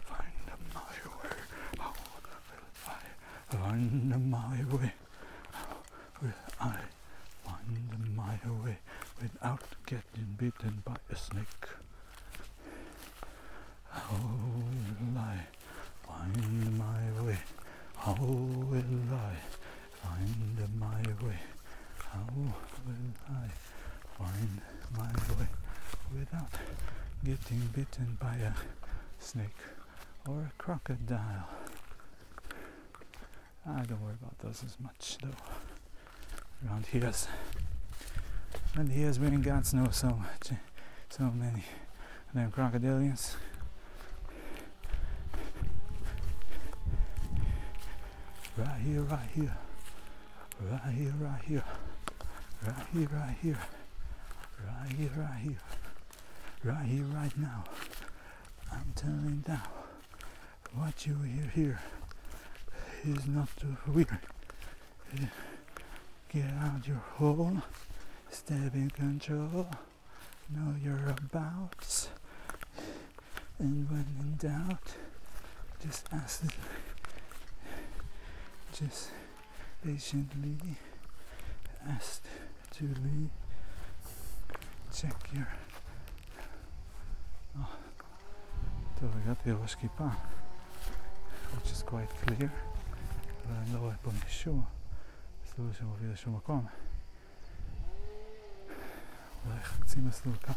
find 0.00 0.32
my 0.68 0.82
way? 0.90 1.12
How 2.32 2.58
will 3.30 3.50
I 3.50 3.54
find 3.54 4.30
my 4.30 4.64
way? 4.76 4.92
How 5.52 5.76
will 6.20 6.32
I 6.60 6.80
find 7.44 8.16
my 8.16 8.38
way 8.64 8.78
without 9.22 9.62
getting 9.86 10.34
bitten 10.36 10.82
by 10.84 10.96
a 11.10 11.16
snake? 11.16 11.66
How 13.88 14.16
will 14.18 15.18
I 15.18 15.38
find 16.04 16.76
my 16.78 17.22
way? 17.24 17.38
How 17.96 18.14
will 18.14 18.74
I 18.74 19.34
find 20.02 20.58
my 20.78 21.02
way? 21.24 21.38
How 22.10 22.26
will 22.34 22.54
I 23.28 23.48
find 24.18 24.60
my 24.96 25.12
way 25.38 25.48
without 26.18 26.52
getting 27.24 27.60
bitten 27.72 28.18
by 28.20 28.34
a 28.36 28.52
snake 29.20 29.60
or 30.28 30.40
a 30.40 30.52
crocodile? 30.58 31.48
I 33.64 33.82
don't 33.84 34.02
worry 34.02 34.14
about 34.20 34.36
those 34.40 34.64
as 34.64 34.76
much 34.80 35.18
though. 35.22 35.28
Around 36.68 36.86
here's 36.86 37.28
and 38.74 38.90
here's 38.90 39.18
we 39.18 39.26
ain't 39.26 39.42
got 39.42 39.66
snow 39.66 39.88
so 39.90 40.08
much 40.08 40.50
so 41.08 41.24
many 41.24 41.64
them 42.34 42.50
crocodilians. 42.50 43.34
Right 48.56 48.80
here, 48.84 49.02
right 49.02 49.28
here. 49.34 49.56
Right 50.60 50.94
here, 50.94 51.14
right 51.20 51.42
here. 51.44 51.64
Right 52.66 52.86
here, 52.92 53.08
right 53.12 53.36
here. 53.42 53.58
Right 54.64 54.92
here, 54.92 55.10
right 55.16 55.38
here. 55.42 55.58
Right 56.64 56.86
here, 56.86 57.04
right 57.04 57.38
now. 57.38 57.64
I'm 58.70 58.92
telling 58.94 59.44
now. 59.46 59.62
What 60.74 61.06
you 61.06 61.16
hear 61.20 61.50
here 61.54 61.80
is 63.04 63.26
not 63.26 63.48
too 63.58 63.76
weird. 63.86 64.18
Get 66.32 66.44
out 66.62 66.88
your 66.88 67.02
hole. 67.16 67.58
Step 68.31 68.73
in 68.73 68.89
control. 68.89 69.67
Know 70.49 70.75
your 70.81 70.99
abouts. 71.07 72.09
And 73.59 73.89
when 73.89 74.05
in 74.19 74.35
doubt, 74.37 74.95
just 75.83 76.07
ask 76.13 76.41
the 76.41 76.51
just 78.73 79.09
patiently 79.83 80.57
asked 81.87 82.25
to 82.75 82.83
leave. 82.83 83.29
check 84.97 85.33
your... 85.33 85.47
Oh. 87.59 87.77
טוב, 88.99 89.11
הגעתי 89.23 89.51
לראש 89.51 89.75
כיפה, 89.75 90.07
which 91.53 91.71
is 91.71 91.83
quite 91.83 92.25
clear, 92.25 92.49
אבל 93.45 93.55
אני 93.55 93.73
לא 93.73 93.79
רואה 93.79 93.97
פה 94.01 94.11
משום 94.27 94.65
מסלול 95.45 95.73
שמוביל 95.73 96.11
לשום 96.11 96.35
מקום. 96.35 96.65
חצי 99.62 100.00
מסלול 100.00 100.36
כאן. 100.36 100.54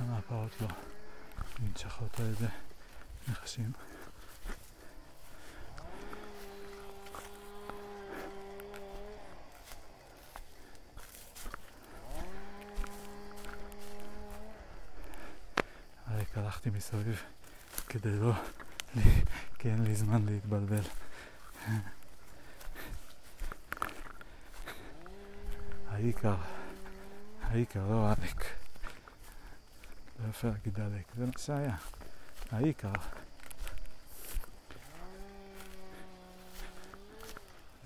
למה 0.00 0.18
הפרות 0.18 0.60
לא 0.60 0.68
ננשכות 1.58 2.20
על 2.20 2.26
ידי 2.26 2.46
נחשים? 3.28 3.72
רק 16.08 16.38
הלכתי 16.38 16.70
מסביב 16.70 17.22
כדי 17.88 18.18
לא, 18.18 18.32
כי 19.58 19.68
אין 19.68 19.84
לי 19.84 19.94
זמן 19.94 20.26
להתבלבל. 20.26 20.82
העיקר, 25.88 26.36
העיקר 27.66 27.90
לא 27.90 28.08
עלק. 28.10 28.44
לא 30.18 30.28
יפה 30.30 30.48
להגיד 30.48 30.74
דלק, 30.74 31.04
זה 31.16 31.26
מה 31.26 31.32
שהיה. 31.38 31.76
העיקר 32.52 32.92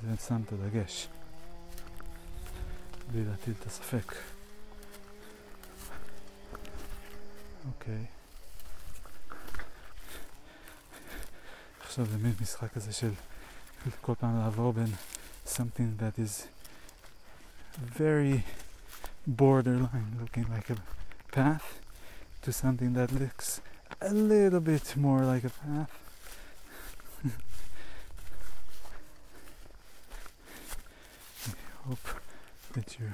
זה 0.02 0.17
שם 0.28 0.42
את 0.47 0.52
הדגש, 0.52 1.09
בלי 3.10 3.25
להטיל 3.25 3.55
את 3.60 3.67
הספק. 3.67 4.15
אוקיי. 7.67 8.05
עכשיו 11.81 12.07
זה 12.07 12.18
מין 12.18 12.34
משחק 12.41 12.73
כזה 12.73 12.92
של 12.92 13.12
כל 14.00 14.15
פעם 14.20 14.39
לעבור 14.39 14.73
בין 14.73 14.92
something 15.47 16.00
that 16.00 16.18
is 16.18 16.47
very 17.99 18.59
borderline 19.31 20.17
looking 20.20 20.47
like 20.50 20.68
a 20.70 20.76
path 21.31 21.81
to 22.42 22.52
something 22.52 22.94
that 22.94 23.12
looks 23.12 23.60
a 24.00 24.12
little 24.12 24.60
bit 24.60 24.97
more 24.97 25.20
like 25.20 25.44
a 25.44 25.50
path. 25.50 25.91
I 31.47 31.89
hope 31.89 32.09
that 32.73 32.99
you, 32.99 33.07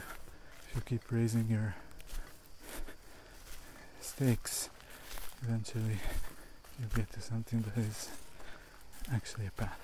you 0.74 0.80
keep 0.86 1.02
raising 1.10 1.48
your 1.50 1.74
stakes, 4.00 4.70
eventually 5.42 5.98
you 6.80 6.86
get 6.94 7.12
to 7.12 7.20
something 7.20 7.62
that 7.62 7.76
is 7.78 8.08
actually 9.12 9.46
a 9.46 9.50
path. 9.50 9.80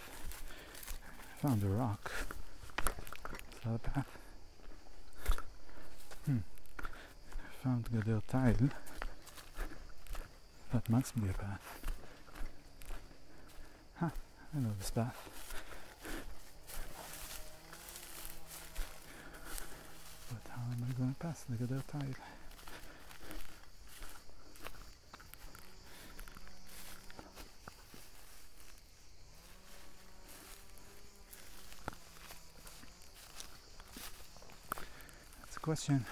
I 1.14 1.46
found 1.46 1.62
a 1.62 1.66
rock. 1.66 2.10
Is 2.78 3.64
that 3.64 3.74
a 3.74 3.78
path? 3.78 4.21
found 7.62 7.86
Galer 7.92 8.20
tile. 8.26 8.70
That 10.72 10.90
must 10.90 11.14
be 11.22 11.28
a 11.28 11.32
path. 11.32 11.80
Ha! 14.00 14.06
Huh, 14.06 14.10
I 14.56 14.58
know 14.58 14.70
this 14.80 14.90
path. 14.90 15.16
But 20.28 20.50
how 20.50 20.62
am 20.72 20.86
I 20.90 20.92
going 20.98 21.14
to 21.14 21.20
pass 21.20 21.44
the 21.48 21.64
Galer 21.64 21.84
tile? 21.86 22.02
That's 35.42 35.56
a 35.56 35.60
question. 35.60 36.04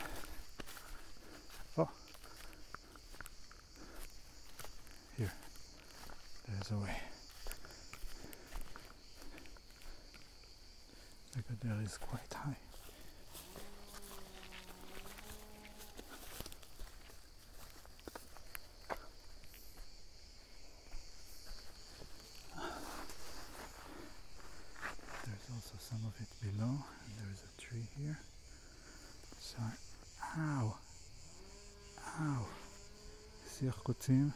קוצים? 34.01 34.31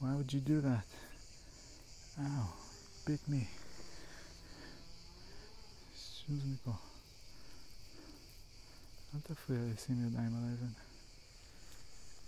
Why 0.00 0.14
would 0.14 0.32
you 0.32 0.40
do 0.40 0.60
that? 0.60 0.86
Ow! 2.20 2.46
Bit 3.06 3.28
me. 3.28 3.44
שוז 5.96 6.44
מפה. 6.46 6.72
אל 9.14 9.20
תפריע 9.20 9.60
לי 9.60 9.72
לשים 9.72 10.06
ידיים 10.06 10.36
על 10.36 10.42
האבן. 10.50 10.72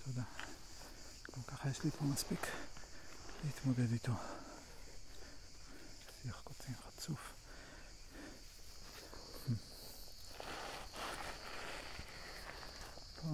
תודה. 0.05 0.23
גם 1.37 1.43
ככה 1.43 1.70
יש 1.70 1.85
לי 1.85 1.91
פה 1.91 2.05
מספיק 2.05 2.47
להתמודד 3.45 3.93
איתו. 3.93 4.12
שיח 6.23 6.41
קוצים 6.45 6.75
חצוף. 6.87 7.33
פה. 13.23 13.29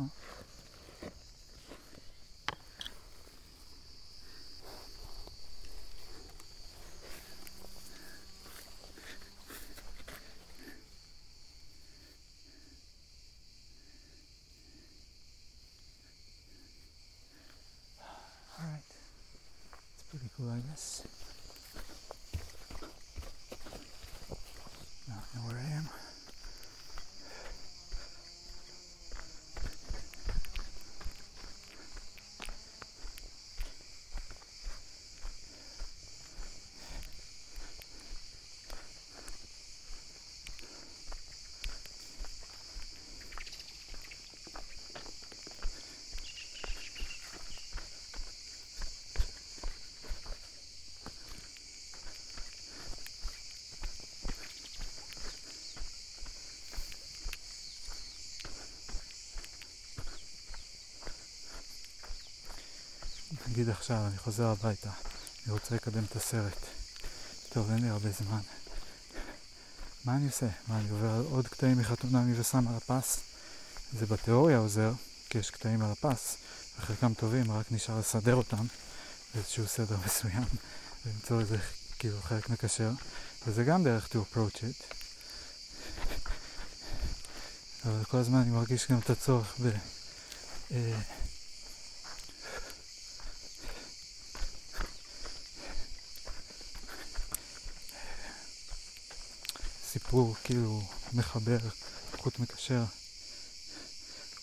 Alright. 18.58 18.90
It's 19.92 20.04
pretty 20.10 20.30
cool, 20.36 20.48
I 20.48 20.60
guess. 20.68 21.02
Now 25.08 25.14
I 25.20 25.36
know 25.36 25.44
where 25.46 25.58
I 25.58 25.76
am. 25.76 25.86
נגיד 63.48 63.68
עכשיו, 63.68 64.06
אני 64.06 64.18
חוזר 64.18 64.46
הביתה, 64.46 64.90
אני 65.44 65.52
רוצה 65.52 65.74
לקדם 65.74 66.04
את 66.04 66.16
הסרט. 66.16 66.66
טוב, 67.48 67.70
אין 67.70 67.82
לי 67.82 67.88
הרבה 67.88 68.10
זמן. 68.10 68.40
מה 70.04 70.16
אני 70.16 70.26
עושה? 70.26 70.46
מה, 70.68 70.78
אני 70.78 70.90
עובר 70.90 71.10
על 71.10 71.24
עוד 71.30 71.48
קטעים 71.48 71.78
מחתונמי 71.78 72.40
ושם 72.40 72.68
על 72.68 72.74
הפס? 72.74 73.20
זה 73.98 74.06
בתיאוריה 74.06 74.58
עוזר, 74.58 74.92
כי 75.30 75.38
יש 75.38 75.50
קטעים 75.50 75.82
על 75.82 75.90
הפס, 75.90 76.36
וחלקם 76.78 77.14
טובים, 77.14 77.52
רק 77.52 77.72
נשאר 77.72 77.98
לסדר 77.98 78.34
אותם 78.34 78.66
באיזשהו 79.34 79.66
סדר 79.68 79.96
מסוים, 80.06 80.44
ולמצוא 81.06 81.40
איזה 81.40 81.56
כאילו 81.98 82.22
חלק 82.22 82.50
מקשר, 82.50 82.90
וזה 83.46 83.64
גם 83.64 83.84
דרך 83.84 84.08
to 84.12 84.16
approach 84.16 84.56
it. 84.56 84.94
אבל 87.84 88.04
כל 88.04 88.18
הזמן 88.18 88.38
אני 88.38 88.50
מרגיש 88.50 88.90
גם 88.90 88.98
את 88.98 89.10
הצורך 89.10 89.54
ב... 89.60 89.70
אה, 90.72 90.98
סיפור 100.16 100.34
כאילו 100.44 100.82
מחבר, 101.12 101.58
חוט 102.16 102.38
מקשר, 102.38 102.84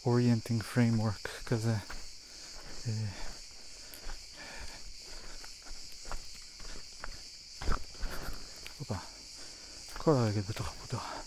orienting 0.05 0.61
framework 0.73 1.27
כזה. 1.45 1.75
אה, 2.87 2.91
כל 9.97 10.11
הרגל 10.11 10.41
בתוך 10.41 10.67
הפוטר. 10.67 11.22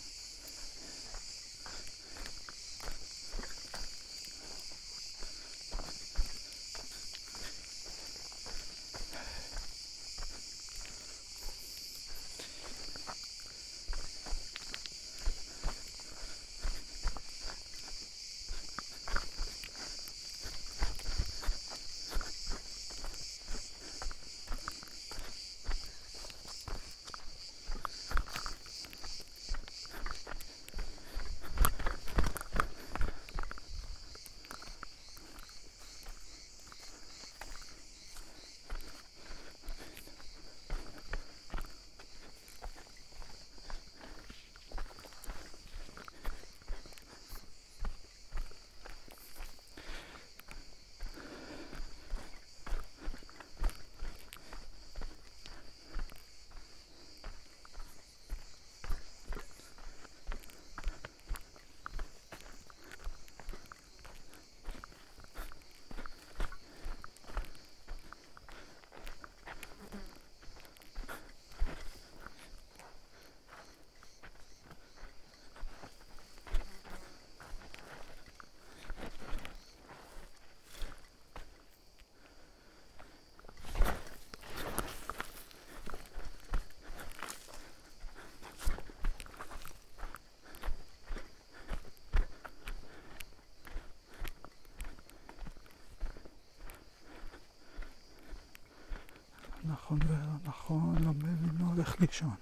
נכון 99.87 99.99
ולא 100.09 100.33
נכון, 100.45 100.97
לא 101.05 101.11
מבין, 101.11 101.51
לא 101.61 101.65
הולך 101.65 102.01
לישון. 102.01 102.35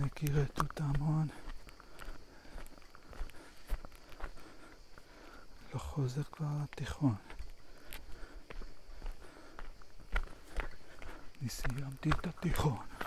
מכיר 0.00 0.42
את 0.42 0.50
תותמון. 0.54 1.26
לא 5.74 5.78
חוזר 5.78 6.22
כבר 6.22 6.46
לתיכון. 6.62 7.14
אני 11.40 11.48
סיימתי 11.48 12.10
את 12.10 12.26
התיכון. 12.26 12.97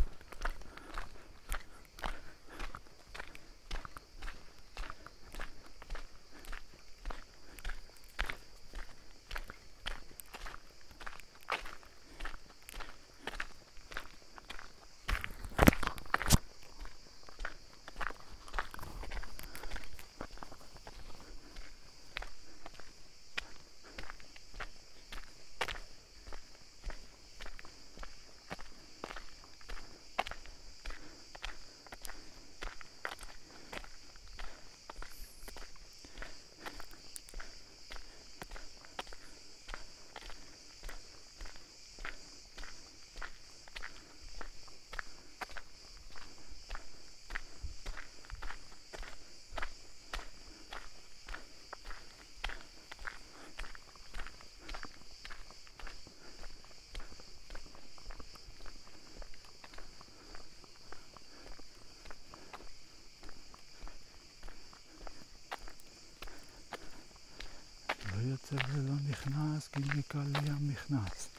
יוצא 68.52 68.66
ולא 68.68 68.94
נכנס, 69.10 69.68
כי 69.68 69.80
נקרא 69.80 70.24
לי 70.24 70.50
המכנס. 70.50 71.30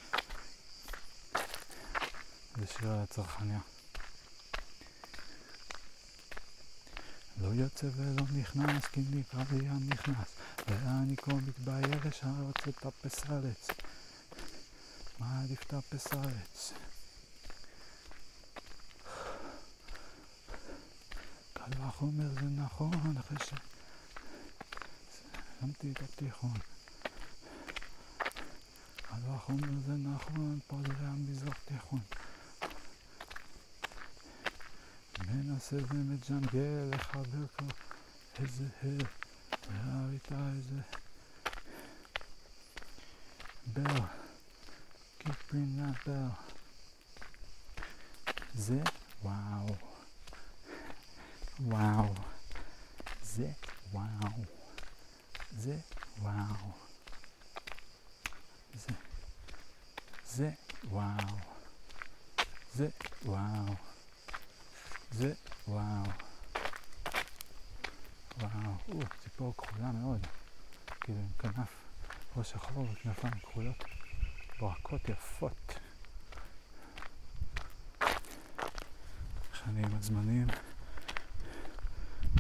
זה 2.57 2.67
שיר 2.67 2.91
הצרכניה. 2.91 3.61
לא 7.41 7.49
יוצא 7.49 7.87
ולא 7.97 8.25
נכנס, 8.35 8.85
כי 8.85 9.01
נקרא 9.11 9.45
לי 9.53 9.69
המכנס. 9.69 10.29
ואני 10.69 11.17
כה 11.17 11.35
מתבייר 11.35 12.07
ישר 12.07 12.29
רוצה 12.41 12.73
טפס 12.73 13.23
עץ. 13.25 13.69
מה 15.19 15.43
עדיף 15.43 15.65
טפס 15.65 16.07
עץ? 16.07 16.73
קל 21.53 21.87
וחומר 21.89 22.29
זה 22.35 22.41
נכון, 22.41 23.17
אחרי 23.21 23.39
ש... 23.47 23.55
שמתי 25.61 25.93
את 25.93 26.03
התיכון. 26.03 26.72
קל 29.23 29.31
וחומר 29.31 29.69
זה 29.87 29.93
נכון, 29.93 30.59
זה 30.71 31.07
המזרח 31.07 31.59
תיכון. 31.65 32.01
מנסה 35.29 35.77
ומג'נגל 35.89 36.91
לחבר 36.95 37.47
כבר 37.59 37.67
איזה 38.39 38.65
הר, 38.83 39.07
והריתה 39.71 40.35
איזה. 40.57 40.81
בל, 43.67 44.01
keep 45.21 45.51
bring 45.51 45.79
that 45.79 46.07
bell. 46.07 46.53
זה 48.55 48.81
וואו, 49.23 49.75
וואו, 51.61 52.15
זה 53.23 53.53
וואו, 53.93 54.45
זה 55.59 55.79
וואו, 56.23 56.82
זה 60.35 60.51
וואו, 60.85 61.37
זה 62.75 62.89
וואו. 63.25 63.75
זה, 65.11 65.33
וואו. 65.69 66.05
וואו, 68.41 68.75
או, 68.89 69.01
ציפור 69.23 69.55
כחולה 69.57 69.93
מאוד. 69.93 70.27
כאילו 71.01 71.19
עם 71.19 71.29
כנף, 71.39 71.75
ראש 72.37 72.51
שחור 72.51 72.87
וכנפיים 72.93 73.35
כחולות. 73.35 73.85
ברקות 74.61 75.09
יפות. 75.09 75.79
איך 79.53 79.63
עם 79.67 79.95
הזמנים 79.99 80.47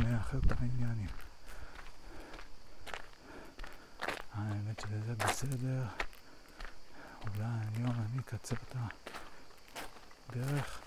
מאחר 0.00 0.38
את 0.38 0.52
העניינים. 0.52 1.10
האמת 4.32 4.80
שזה 4.80 5.14
בסדר. 5.14 5.84
אולי 7.22 7.44
היום 7.74 7.90
אני 7.90 8.20
אקצר 8.20 8.56
את 8.56 8.76
הדרך. 10.28 10.80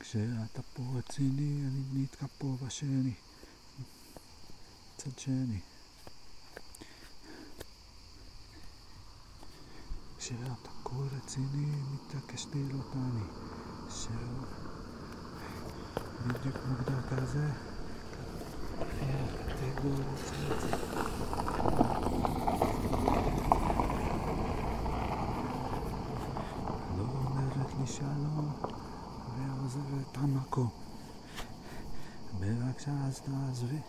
כשאתה 0.00 0.62
פה 0.74 0.82
רציני, 0.98 1.62
אני 1.66 2.02
נתקע 2.02 2.26
פה 2.38 2.56
בשני. 2.66 3.12
צד 4.96 5.18
שני. 5.18 5.60
כשאתה 10.30 10.70
כה 10.84 10.94
רציני, 11.16 11.66
מתעקש 11.92 12.46
לראות 12.54 12.96
אני. 12.96 13.22
שהוא 13.88 14.46
בדיוק 16.26 16.56
מוגדר 16.68 17.00
כזה. 17.10 17.48
הקטגוריה 18.80 20.06
לא 26.96 27.04
אומרת 27.04 27.74
לי 27.80 27.86
שלום. 27.86 28.52
ועוזב 29.36 29.98
את 30.00 30.16
המקום. 30.16 30.68
בבקשה 32.40 32.92
אז 33.06 33.20
תעזבי, 33.20 33.80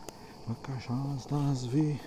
בבקשה 0.47 0.93
אז 1.15 1.25
תעזבי. 1.25 1.97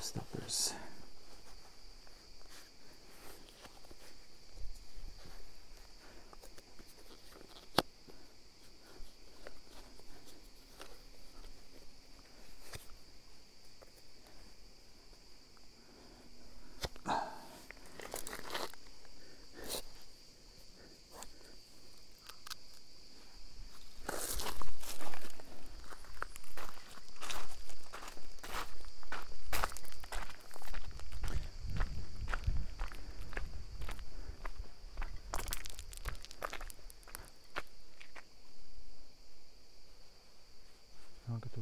stoppers. 0.00 0.74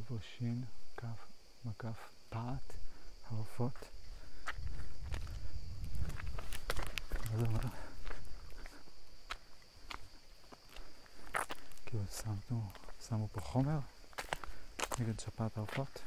Showstoppers. 0.07 0.37
שין, 0.37 0.63
כף, 0.97 1.27
מקף, 1.65 2.09
פעת, 2.29 2.73
העופות. 3.29 3.73
מה 7.31 7.37
זה 7.37 7.45
אומר? 7.45 7.59
כאילו 11.85 12.03
שמו, 12.07 12.71
שמו 13.07 13.27
פה 13.31 13.41
חומר 13.41 13.79
נגד 14.99 15.19
שפעת 15.19 15.57
העופות. 15.57 15.99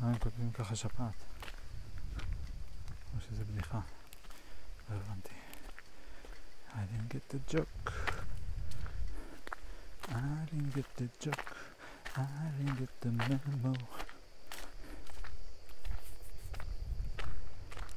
למה 0.00 0.10
הם 0.10 0.18
כותבים 0.18 0.52
ככה 0.52 0.76
שפעת? 0.76 1.14
או 3.14 3.20
שזה 3.20 3.44
בדיחה? 3.44 3.80
לא 4.90 4.96
הבנתי. 4.96 5.34
I 6.68 6.76
didn't 6.76 7.14
get 7.14 7.34
the 7.34 7.54
joke. 7.54 7.92
I 10.08 10.46
didn't 10.50 10.74
get 10.74 10.88
the 10.96 11.26
joke. 11.26 11.53
I 12.16 12.22
didn't 12.58 12.78
get 12.78 12.88
the 13.00 13.10
memo. 13.10 13.74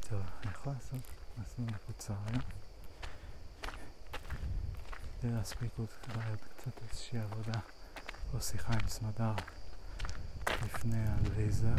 טוב, 0.09 0.21
אני 0.43 0.51
יכול 0.51 0.73
לעשות 0.73 1.01
מסלול 1.37 1.67
מקוצר 1.69 2.13
היום. 2.27 2.41
כדי 5.21 5.31
להספיק 5.31 5.71
עוד 5.77 5.87
קצת 6.57 6.81
איזושהי 6.89 7.19
עבודה 7.19 7.59
או 8.33 8.41
שיחה 8.41 8.73
עם 8.73 8.87
סמדר 8.87 9.33
לפני 10.65 11.05
הלייזר. 11.07 11.75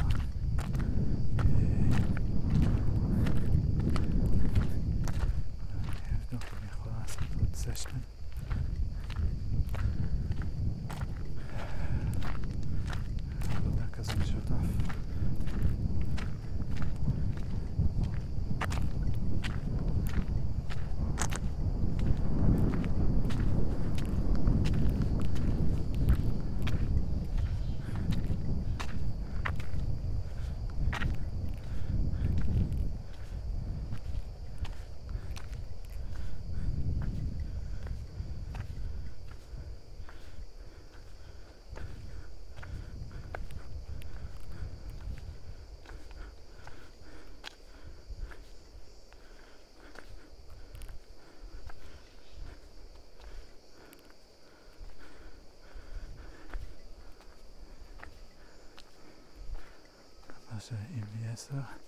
Sasha 60.69 60.77
in 60.93 61.88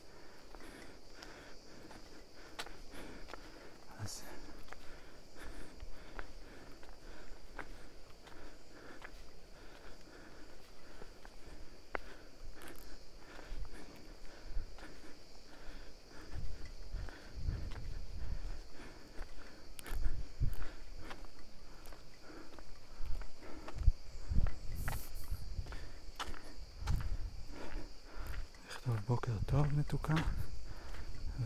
טוב 29.60 29.78
מתוקה. 29.78 30.14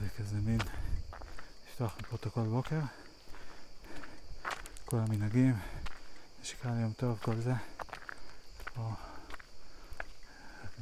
וכזה 0.00 0.36
מין 0.36 0.58
לפתוח 1.68 1.96
פרוטוקול 2.08 2.48
בוקר. 2.48 2.80
כל 4.84 4.96
המנהגים 4.96 5.54
נשיקה 6.40 6.70
ליום 6.74 6.92
טוב 6.92 7.18
כל 7.22 7.36
זה. 7.36 7.52
או 8.76 8.90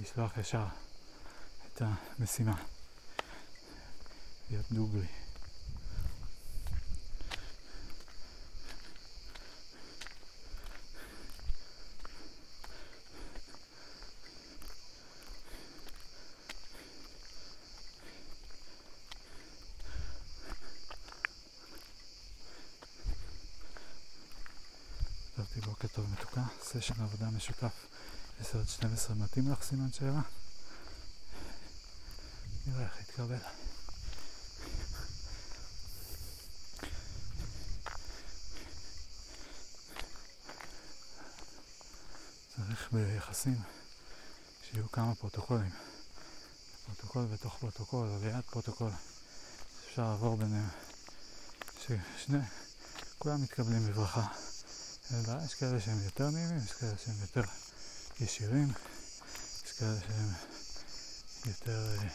לשלוח 0.01 0.39
ישר 0.39 0.65
את 1.75 1.83
המשימה. 1.83 2.55
להיות 4.51 4.73
דוגרי 4.73 5.07
כתבתי 25.43 25.61
בוקר 25.61 25.89
טוב 25.89 26.07
מתוקה, 26.13 26.43
סשן 26.61 27.03
עבודה 27.03 27.27
משותף 27.43 27.87
10 28.41 28.59
עד 28.61 28.69
12 28.69 29.17
מתאים 29.17 29.53
לך 29.53 29.63
סימן 29.63 29.93
שאלה? 29.93 30.21
נראה 32.67 32.85
איך 32.85 33.01
יתקבל. 33.01 33.39
צריך 42.57 42.93
ביחסים 42.93 43.61
שיהיו 44.71 44.93
כמה 44.93 45.15
פרוטוקולים. 45.15 45.71
פרוטוקול 46.87 47.27
בתוך 47.27 47.57
פרוטוקול 47.59 48.09
או 48.09 48.19
ליד 48.25 48.45
פרוטוקול. 48.51 48.91
אפשר 49.89 50.03
לעבור 50.03 50.37
ביניהם. 50.37 50.69
ששני, 51.81 52.39
כולם 53.19 53.43
מתקבלים 53.43 53.87
בברכה. 53.87 54.52
אלא 55.11 55.45
יש 55.45 55.55
כאלה 55.55 55.81
שהם 55.81 56.05
יותר 56.05 56.31
נעימים, 56.31 56.59
יש 56.65 56.73
כאלה 56.73 56.93
שהם 57.05 57.15
יותר 57.21 57.43
ישירים, 58.21 58.73
יש 59.65 59.73
כאלה 59.73 60.01
שהם 60.01 60.33
יותר 61.47 61.97
אה, 61.99 62.09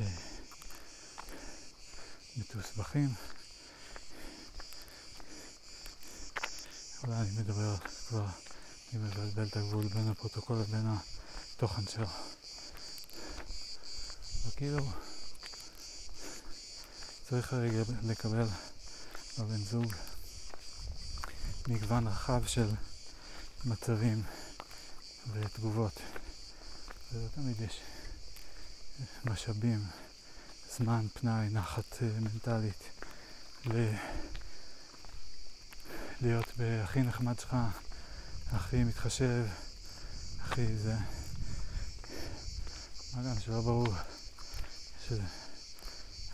אה, 0.00 0.06
מתוסבכים. 2.36 3.14
אולי 7.04 7.16
אני 7.16 7.30
מדבר 7.30 7.76
כבר, 8.08 8.26
אני 8.92 9.02
מבלבל 9.02 9.46
את 9.46 9.56
הגבול 9.56 9.88
בין 9.88 10.08
הפרוטוקול 10.08 10.56
לבין 10.58 10.86
התוכן 11.56 11.82
שלו. 11.86 12.06
וכאילו, 14.46 14.86
צריך 17.28 17.52
רגע 17.52 17.82
לקבל 18.02 18.46
בבן 19.38 19.64
זוג 19.64 19.92
מגוון 21.70 22.06
רחב 22.06 22.46
של 22.46 22.66
מצבים 23.64 24.22
ותגובות. 25.32 26.00
ולא 27.12 27.28
תמיד 27.34 27.60
יש 27.60 27.80
משאבים, 29.24 29.84
זמן, 30.76 31.06
פנאי, 31.14 31.48
נחת 31.48 32.02
מנטלית 32.02 32.82
ל... 33.66 33.92
להיות 36.20 36.46
בהכי 36.56 37.02
נחמד 37.02 37.38
שלך, 37.38 37.56
הכי 38.52 38.84
מתחשב, 38.84 39.46
הכי 40.40 40.76
זה. 40.76 40.94
מה 43.14 43.22
גם 43.22 43.40
שלא 43.40 43.60
ברור 43.60 43.94
ש... 45.08 45.12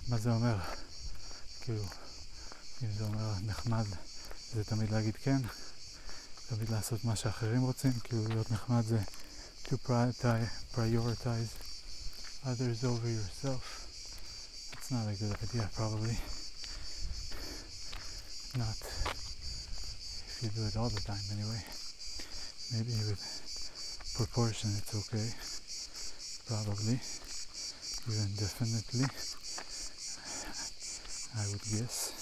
מה 0.09 0.19
זה 0.19 0.31
אומר, 0.31 0.59
כאילו, 1.61 1.85
אם 2.83 2.93
זה 2.93 3.05
אומר 3.05 3.33
נחמד 3.41 3.87
זה 4.56 4.64
תמיד 4.64 4.92
להגיד 4.92 5.16
כן, 5.24 5.38
תמיד 6.50 6.70
לעשות 6.70 7.06
מה 7.06 7.16
שאחרים 7.16 7.62
רוצים, 7.62 8.00
כאילו 8.04 8.28
להיות 8.28 8.52
נחמד 8.52 8.84
זה 8.86 9.00
to 9.72 9.78
prioritize 10.76 11.52
others 12.44 12.84
over 12.84 13.08
yourself. 13.08 13.64
It's 14.74 14.92
not 14.92 15.08
a 15.08 15.16
good 15.16 15.36
idea, 15.44 15.70
probably. 15.76 16.18
Not 18.58 18.76
if 20.28 20.40
you 20.44 20.50
do 20.50 20.68
it 20.68 20.76
all 20.76 20.90
the 20.90 21.02
time 21.02 21.24
anyway. 21.32 21.64
Maybe 22.74 22.92
with 23.08 23.24
proportion 24.18 24.72
it's 24.78 24.94
okay. 25.02 25.30
Probably. 26.48 27.00
Even 28.10 28.30
definitely. 28.36 29.08
I 31.40 31.48
would 31.50 31.62
guess. 31.62 32.15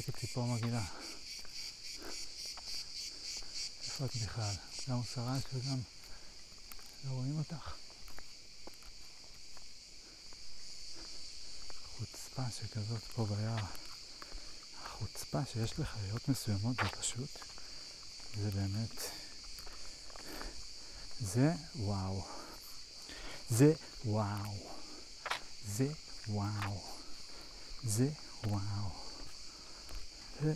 שקט 0.00 0.18
ציפור 0.18 0.46
מגעילה. 0.46 0.84
איפה 3.84 4.04
את 4.04 4.16
בכלל? 4.16 4.54
גם 4.88 5.00
שרש 5.14 5.42
וגם 5.54 5.78
לא 7.04 7.10
רואים 7.10 7.38
אותך. 7.38 7.74
חוצפה 11.98 12.42
שכזאת 12.50 13.02
פה 13.14 13.26
ביער. 13.26 13.64
החוצפה 14.84 15.38
שיש 15.52 15.78
לחיות 15.78 16.28
מסוימות 16.28 16.76
זה 16.76 16.88
פשוט, 17.00 17.30
זה 18.36 18.50
באמת, 18.50 19.02
זה 21.20 21.52
וואו. 21.76 22.26
זה 23.50 23.72
וואו. 24.04 24.54
זה 25.66 25.88
וואו. 26.28 26.80
זה 27.84 28.08
וואו. 28.44 28.99
זה 30.42 30.54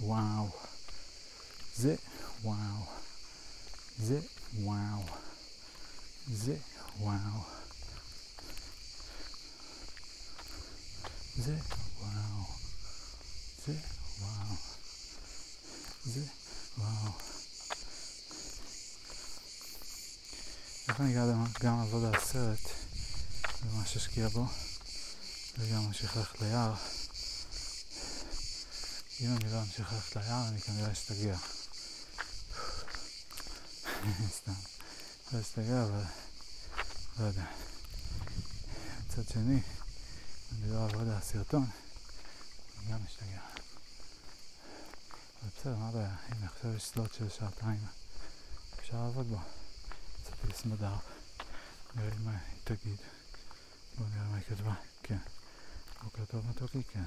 וואו. 0.00 0.48
זה 1.76 1.96
וואו. 2.42 2.84
זה 3.98 4.20
וואו. 4.54 5.02
זה 6.34 6.56
וואו. 7.00 7.42
זה 11.36 11.56
וואו. 12.00 12.44
זה 13.66 13.74
וואו. 14.20 14.56
זה 16.04 16.22
וואו. 16.78 17.12
איך 20.88 21.00
אני 21.00 21.14
גם 21.14 21.78
לעבוד 21.78 22.04
על 22.04 22.14
הסרט 22.14 22.58
וממש 23.62 23.96
אשקיע 23.96 24.28
בו 24.28 24.44
וגם 25.58 25.86
ממשיך 25.86 26.16
ללכת 26.16 26.40
ליער 26.40 26.74
אם 29.20 29.36
אני 29.36 29.52
לא 29.52 29.62
אמשיך 29.62 29.92
ללכת 29.92 30.16
ליער 30.16 30.48
אני 30.48 30.60
כנראה 30.60 30.92
אשתגע. 30.92 31.36
סתם. 34.38 34.52
לא 35.32 35.40
אשתגע 35.40 35.84
אבל 35.84 36.02
לא 37.18 37.24
יודע. 37.24 37.44
מצד 39.06 39.28
שני 39.32 39.62
אני 40.52 40.70
לא 40.70 40.82
אעבוד 40.82 41.08
על 41.08 41.14
הסרטון 41.14 41.66
אני 42.78 42.92
גם 42.92 42.98
אשתגע. 43.06 43.40
אבל 45.42 45.50
בסדר 45.56 45.76
מה 45.76 45.88
הבעיה? 45.88 46.16
הנה 46.28 46.46
עכשיו 46.46 46.74
יש 46.74 46.84
סלוט 46.84 47.14
של 47.14 47.28
שעתיים. 47.28 47.86
אפשר 48.80 48.96
לעבוד 48.96 49.26
בו. 49.26 49.38
צפי 50.24 50.62
סמדר 50.62 50.94
נראה 51.94 52.10
לי 52.10 52.16
מה 52.24 52.30
היא 52.30 52.60
תגיד. 52.64 52.96
בואו 53.98 54.08
נראה 54.08 54.28
מה 54.28 54.36
היא 54.36 54.44
כתבה. 54.44 54.74
כן. 55.02 55.18
בוקר 56.02 56.24
טוב 56.24 56.46
מתוקי 56.46 56.82
כן 56.92 57.04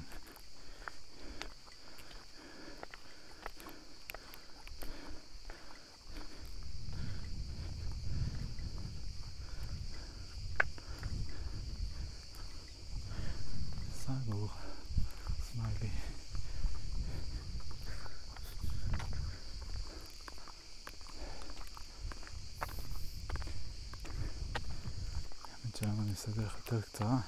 נעשה 26.26 26.40
דרך 26.40 26.56
יותר 26.72 26.86
קצרה. 26.88 27.18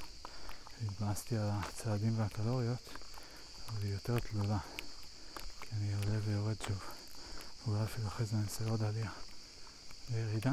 התבאסתי 0.82 1.36
על 1.36 1.50
הצעדים 1.52 2.18
והקלוריות, 2.18 2.88
אבל 3.68 3.82
היא 3.82 3.92
יותר 3.92 4.18
תלולה, 4.18 4.58
כי 5.60 5.66
אני 5.72 5.94
עולה 5.94 6.18
ויורד 6.24 6.62
שוב. 6.62 6.78
אולי 7.66 7.84
אפילו 7.84 8.08
אחרי 8.08 8.26
זה 8.26 8.36
נעשה 8.36 8.68
עוד 8.68 8.82
עלייה 8.82 9.10
וירידה. 10.10 10.52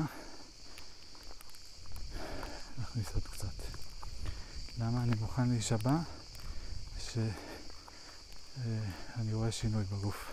נכניס 2.81 3.07
עוד 3.13 3.23
קצת. 3.23 3.53
למה 4.77 5.03
אני 5.03 5.15
מוכן 5.19 5.49
להישבע? 5.49 5.97
שאני 6.99 7.33
רואה 9.33 9.51
שינוי 9.51 9.83
בגוף. 9.83 10.31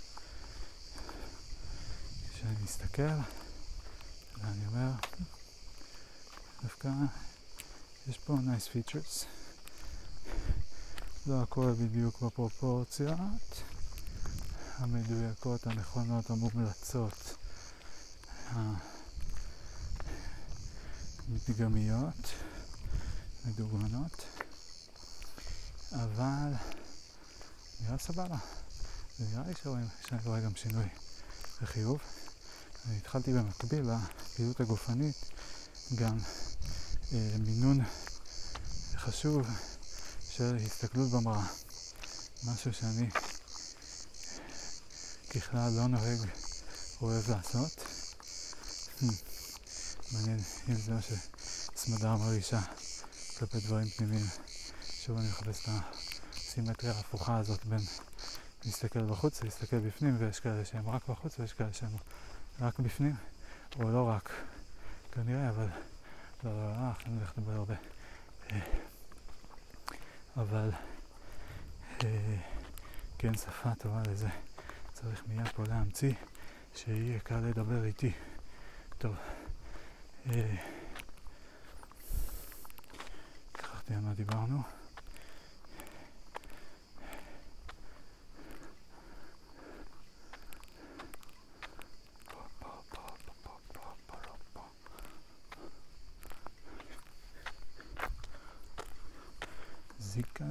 כשאני 2.34 2.54
מסתכל, 2.64 3.02
ואני 4.42 4.66
אומר, 4.66 4.90
דווקא 6.62 6.88
יש 8.08 8.18
פה 8.18 8.34
nice 8.34 8.68
features. 8.74 9.24
לא 11.26 11.42
הכל 11.42 11.72
בדיוק 11.72 12.22
בפרופורציות 12.22 13.62
המדויקות, 14.76 15.66
הנכונות, 15.66 16.30
המומלצות, 16.30 17.36
המדגמיות, 21.28 22.32
מדוגמנות, 23.46 24.24
אבל 25.92 26.52
נראה 27.80 27.98
סבבה. 27.98 28.36
ונראה 29.20 29.42
לי 29.46 29.54
שרואים, 29.62 29.86
שאני 30.08 30.20
רואה 30.24 30.40
גם 30.40 30.54
שינוי 30.54 30.88
לחיוב. 31.62 31.98
אני 32.88 32.96
התחלתי 32.96 33.32
במקביל 33.32 33.90
לפעילות 33.90 34.60
הגופנית 34.60 35.16
גם 35.94 36.18
מינון 37.12 37.80
חשוב 38.96 39.46
של 40.30 40.56
הסתכלות 40.56 41.10
במראה. 41.10 41.46
משהו 42.44 42.72
שאני 42.72 43.10
ככלל 45.30 45.72
לא 45.76 45.86
נוהג 45.86 46.18
אוהב 47.02 47.30
לעשות. 47.30 47.76
Hmm. 49.00 49.04
מעניין 50.12 50.38
אם 50.68 50.74
זה 50.74 50.92
מה 50.92 51.00
שסמדר 51.02 52.16
מרגישה 52.16 52.60
כלפי 53.38 53.58
דברים 53.60 53.88
פנימיים. 53.88 54.26
שוב 55.06 55.18
אני 55.18 55.28
מחפש 55.28 55.62
את 55.62 55.68
הסימטריה 56.36 56.92
ההפוכה 56.92 57.38
הזאת 57.38 57.64
בין 57.64 57.80
להסתכל 58.64 59.04
בחוץ 59.04 59.40
ולהסתכל 59.40 59.78
בפנים, 59.78 60.16
ויש 60.18 60.40
כאלה 60.40 60.64
שהם 60.64 60.88
רק 60.88 61.08
בחוץ 61.08 61.38
ויש 61.38 61.52
כאלה 61.52 61.72
שהם 61.72 61.96
רק 62.60 62.78
בפנים, 62.78 63.14
או 63.78 63.90
לא 63.90 64.08
רק, 64.08 64.30
כנראה, 65.12 65.48
אבל 65.48 65.66
לא, 66.44 66.50
לא, 66.50 66.70
אנחנו 66.88 67.14
נלך 67.14 67.32
לדבר 67.38 67.52
הרבה. 67.52 67.74
אה, 68.50 68.60
אבל 70.36 70.70
אה, 72.04 72.36
כן 73.18 73.34
שפה 73.34 73.74
טובה 73.74 74.02
לזה. 74.10 74.28
צריך 74.92 75.22
מיד 75.28 75.48
פה 75.48 75.64
להמציא 75.68 76.12
שיהיה 76.74 77.20
קל 77.20 77.40
לדבר 77.40 77.84
איתי. 77.84 78.12
טוב. 78.98 79.14
שכחתי 83.52 83.94
על 83.94 84.00
מה 84.00 84.14
דיברנו. 84.14 84.62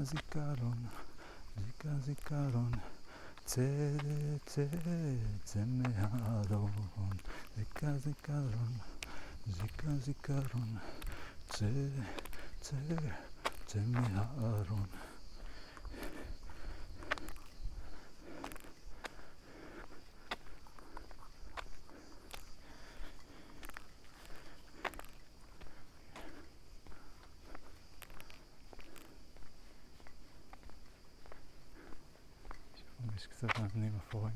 זיכרון, 0.07 0.87
זיקה 2.07 2.35
זיכרון, 2.49 2.71
צא 3.45 3.61
צא 4.45 4.65
צא 5.43 5.59
מהארון, 5.67 6.71
זיקה 7.57 7.97
זיכרון, 7.97 8.73
זיקה 9.47 9.91
זיכרון, 10.05 10.77
צא 11.49 11.65
צא 12.61 12.75
צא 13.65 13.79
מהארון. 13.87 14.85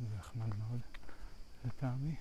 זה 0.09 0.15
נחמד 0.17 0.49
מאוד 0.59 0.79
לטעמי. 1.65 2.15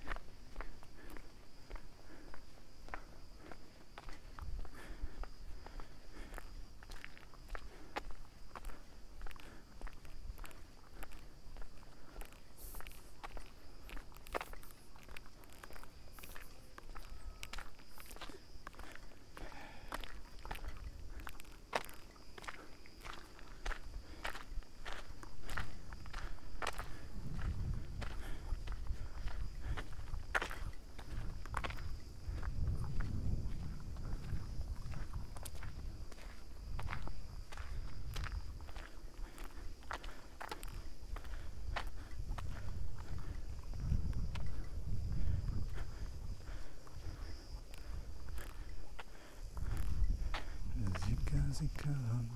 הזיכרון, 51.61 52.29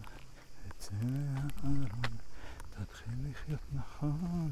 אצא 0.68 0.92
מהארון, 1.02 2.16
תתחיל 2.70 3.14
לחיות 3.30 3.60
נכון, 3.72 4.50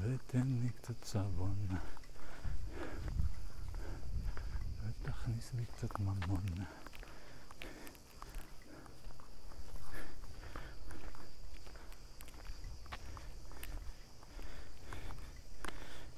ותן 0.00 0.42
לי 0.46 0.68
קצת 0.70 1.04
סבון. 1.04 1.66
ותכניס 4.86 5.54
לי 5.54 5.64
קצת 5.66 6.00
ממון. 6.00 6.42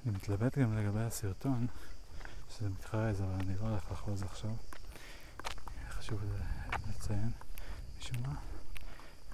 אני 0.06 0.12
מתלבט 0.12 0.58
גם 0.58 0.78
לגבי 0.78 1.00
הסרטון, 1.00 1.66
שזה 2.50 2.68
מתחרז, 2.68 3.20
אבל 3.20 3.32
אני 3.32 3.54
לא 3.58 3.68
הולך 3.68 3.90
לחוז 3.92 4.22
עכשיו. 4.22 4.54
חשוב 5.90 6.20
לציין, 6.88 7.30
משום 8.14 8.32
מה. 8.32 8.38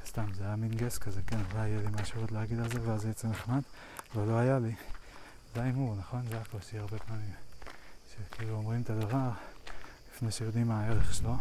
סתם, 0.06 0.32
זה 0.34 0.44
היה 0.44 0.56
מין 0.56 0.74
גס 0.74 0.98
כזה, 0.98 1.20
כן, 1.26 1.38
אולי 1.52 1.68
יהיה 1.68 1.80
לי 1.80 1.88
משהו 2.02 2.20
עוד 2.20 2.30
להגיד 2.30 2.60
על 2.60 2.70
זה, 2.70 2.88
ואז 2.90 3.06
יצא 3.06 3.28
נחמד, 3.28 3.62
אבל 4.14 4.24
לא 4.26 4.38
היה 4.38 4.58
לי. 4.58 4.74
זה 5.54 5.62
ההימור, 5.62 5.96
נכון? 5.98 6.26
זה 6.28 6.40
הקושי 6.40 6.78
הרבה 6.78 6.98
פעמים. 6.98 7.34
שכאילו 8.10 8.54
אומרים 8.54 8.82
את 8.82 8.90
הדבר 8.90 9.30
לפני 10.14 10.32
שיודעים 10.32 10.68
מה 10.68 10.80
הערך 10.80 11.14
שלו, 11.14 11.36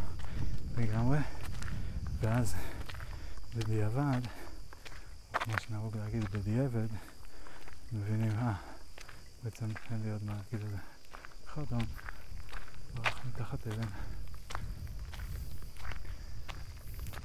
לגמרי, 0.77 1.17
ואז 2.19 2.55
בדיעבד, 3.55 4.21
או 5.33 5.39
כמו 5.39 5.53
שנהוג 5.59 5.97
להגיד 5.97 6.23
בדיעבד, 6.31 6.87
מבינים, 7.91 8.31
אה, 8.39 8.53
בעצם 9.43 9.65
אין 9.91 10.01
לי 10.03 10.11
עוד 10.11 10.23
מה 10.23 10.33
להגיד 10.33 10.67
על 10.67 10.71
זה. 10.71 10.77
חרדון, 11.47 11.85
ברח 12.95 13.21
מתחת 13.25 13.67
אבן. 13.67 14.08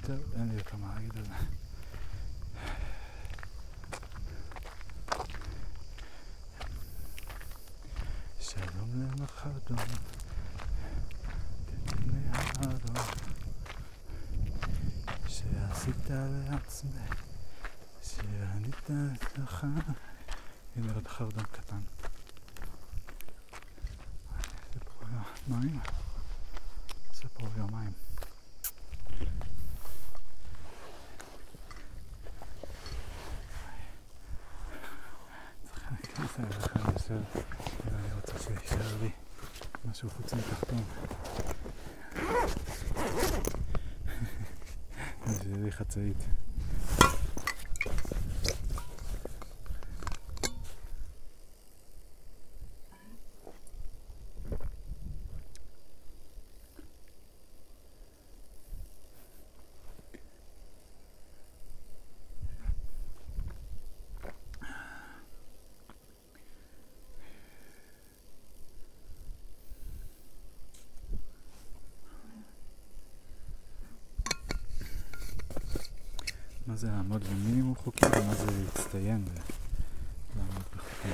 טוב, 0.06 0.16
אין 0.36 0.48
לי 0.48 0.54
יותר 0.54 0.76
מה 0.76 0.94
להגיד 0.94 1.16
על 1.16 1.24
זה. 1.24 1.34
שלום 8.40 8.90
למחרדון, 8.94 9.86
תתן 11.66 12.02
לי 12.06 12.18
האדום, 12.32 13.06
שעשית 15.28 16.10
לעצמך, 16.10 17.22
שענית 18.02 18.90
לך, 19.38 19.66
הנה 20.76 20.94
עוד 20.94 21.08
חרדון 21.08 21.44
קטן. 21.52 21.80
זה 24.74 24.80
פה 24.80 25.06
מים, 25.48 25.80
זה 27.12 27.28
פה 27.34 27.46
יומיים. 27.56 27.92
אני 36.38 38.12
רוצה 38.14 38.38
שישאר 38.38 38.96
לי 39.02 39.10
משהו 40.04 40.18
חוץ 40.22 40.34
מתחתון. 40.34 40.82
זה 45.64 45.70
חצאית. 45.70 46.43
מה 76.74 76.78
זה 76.78 76.86
לעמוד 76.86 77.24
במינימום 77.24 77.74
חוקים 77.74 78.08
ומה 78.08 78.34
זה 78.34 78.46
להצטיין 78.64 79.24
ולעמוד 80.34 80.62
בחוקים. 80.76 81.10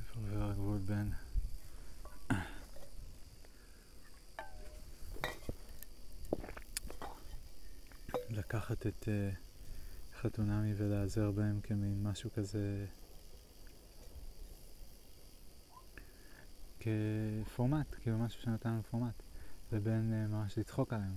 איפה 0.00 0.20
עובר 0.20 0.50
הגבול 0.50 0.78
בין 0.78 1.12
לקחת 8.70 8.86
את 8.86 9.04
uh, 9.04 9.36
חתונמי 10.20 10.74
ולהיעזר 10.76 11.30
בהם 11.30 11.60
כמין 11.60 12.02
משהו 12.02 12.30
כזה 12.32 12.86
כפורמט, 16.80 17.94
כאילו 18.02 18.18
משהו 18.18 18.42
שנתן 18.42 18.68
לנו 18.68 18.82
פורמט, 18.82 19.22
לבין 19.72 20.12
uh, 20.12 20.32
ממש 20.32 20.58
לצחוק 20.58 20.92
עליהם, 20.92 21.16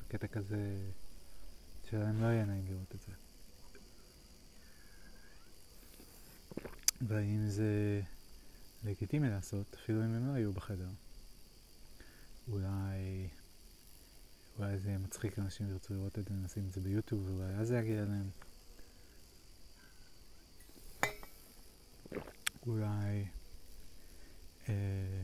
בקטע 0.00 0.26
כזה 0.26 0.90
שלהם 1.90 2.22
לא 2.22 2.26
יהיה 2.26 2.44
נעים 2.44 2.66
לראות 2.66 2.94
את 2.94 3.00
זה. 3.00 3.12
והאם 7.08 7.48
זה 7.48 8.00
לגיטימי 8.84 9.30
לעשות, 9.30 9.74
אפילו 9.74 10.04
אם 10.04 10.14
הם 10.14 10.26
לא 10.26 10.32
היו 10.32 10.52
בחדר. 10.52 10.88
אולי, 12.48 13.28
אולי 14.60 14.78
זה 14.78 14.88
יהיה 14.88 14.98
מצחיק, 14.98 15.38
אנשים 15.38 15.70
ירצו 15.70 15.94
לראות 15.94 16.18
את 16.18 16.28
זה, 16.28 16.34
נשים 16.34 16.66
את 16.66 16.72
זה 16.72 16.80
ביוטיוב, 16.80 17.30
ואולי 17.30 17.54
אז 17.54 17.68
זה 17.68 17.78
יגיע 17.78 18.02
אליהם. 18.02 18.30
אולי, 22.66 23.28
אה, 24.68 25.22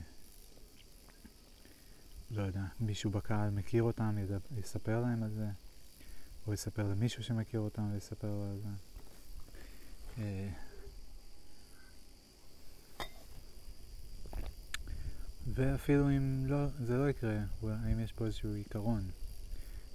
לא 2.30 2.42
יודע, 2.42 2.64
מישהו 2.80 3.10
בקהל 3.10 3.50
מכיר 3.50 3.82
אותם, 3.82 4.18
ידע, 4.18 4.38
יספר 4.56 5.00
להם 5.00 5.22
על 5.22 5.30
זה, 5.30 5.48
או 6.46 6.52
יספר 6.52 6.88
למישהו 6.88 7.24
שמכיר 7.24 7.60
אותם 7.60 7.92
ויספר 7.92 8.28
לו 8.28 8.44
על 8.44 8.58
זה. 8.60 8.68
אה, 10.18 10.50
ואפילו 15.54 16.10
אם 16.10 16.46
לא, 16.46 16.66
זה 16.68 16.96
לא 16.96 17.10
יקרה, 17.10 17.38
האם 17.62 18.00
יש 18.00 18.12
פה 18.12 18.26
איזשהו 18.26 18.54
עיקרון, 18.54 19.10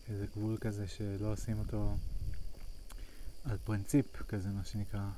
איזה 0.09 0.25
גבול 0.35 0.57
כזה 0.57 0.87
שלא 0.87 1.31
עושים 1.33 1.59
אותו 1.59 1.95
על 3.45 3.57
פרינציפ 3.63 4.21
כזה, 4.21 4.49
מה 4.49 4.65
שנקרא, 4.65 5.09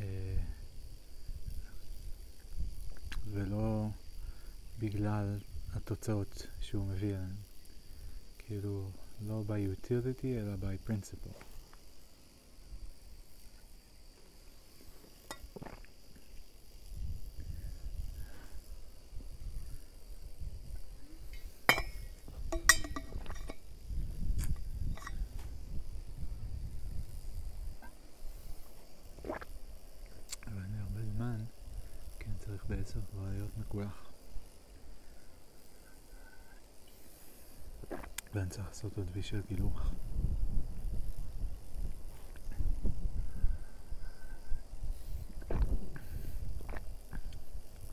אה, 0.00 0.36
ולא 3.32 3.88
בגלל 4.78 5.38
התוצאות 5.72 6.46
שהוא 6.60 6.86
מביא 6.86 7.08
אליהן, 7.08 7.34
כאילו 8.38 8.90
לא 9.26 9.42
by 9.48 9.86
utility 9.86 10.24
אלא 10.26 10.54
by 10.60 10.90
principle. 10.90 11.44
אבל 30.46 30.60
אני 30.62 30.78
הרבה 30.80 31.00
זמן, 31.16 31.44
כן 32.18 32.30
צריך 32.38 32.64
בעשר 32.68 33.00
כבר 33.10 33.28
להיות 33.30 33.58
מקולח. 33.58 34.06
ואני 37.90 38.38
צריך 38.50 38.66
לעשות 38.68 38.96
עוד 38.96 39.10
וי 39.12 39.22
של 39.22 39.42
גילוח. 39.48 39.92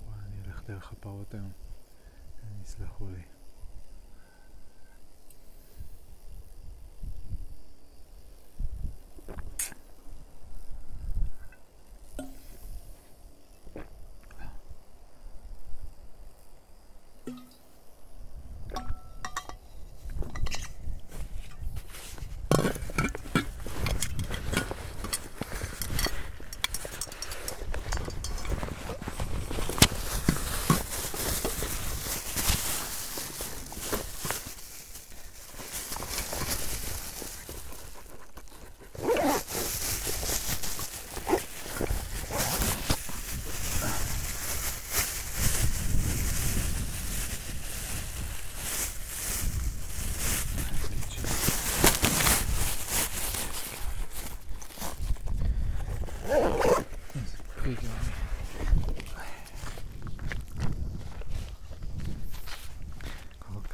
וואי, 0.07 0.19
אני 0.25 0.41
אלך 0.45 0.61
תכף 0.61 0.67
דרך 0.67 0.91
הפרות 0.91 1.33
היום. 1.33 1.51
יסלחו 2.61 3.09
לי. 3.09 3.21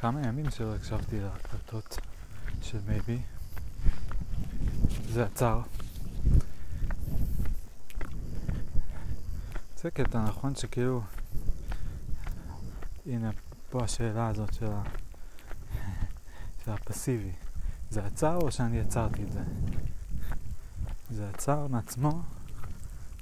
כמה 0.04 0.26
ימים 0.26 0.50
שלא 0.50 0.74
הקשבתי 0.74 1.20
להקלטות 1.20 1.98
של 2.62 2.78
מייבי. 2.88 3.18
זה 5.08 5.24
עצר. 5.24 5.60
זה 9.76 9.90
קטע 9.90 10.24
נכון 10.24 10.54
שכאילו... 10.54 11.02
הנה, 13.06 13.30
פה 13.70 13.84
השאלה 13.84 14.28
הזאת 14.28 14.54
של, 14.54 14.66
ה... 14.72 14.82
של 16.64 16.70
הפסיבי. 16.70 17.32
זה 17.90 18.06
עצר 18.06 18.36
או 18.36 18.52
שאני 18.52 18.80
עצרתי 18.80 19.22
את 19.22 19.32
זה? 19.32 19.42
זה 21.10 21.28
עצר 21.28 21.66
מעצמו, 21.66 22.22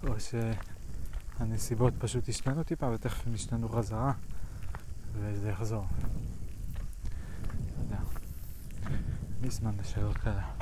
או 0.09 0.15
שהנסיבות 1.39 1.95
פשוט 1.99 2.29
השתנו 2.29 2.63
טיפה 2.63 2.87
ותכף 2.87 3.27
הם 3.27 3.35
ישתנו 3.35 3.69
חזרה 3.69 4.13
וזה 5.13 5.49
יחזור. 5.49 5.87
לי 9.53 9.57
זמן 9.57 9.73
לשאלות 9.81 10.17
כאלה. 10.17 10.35
רק 10.37 10.62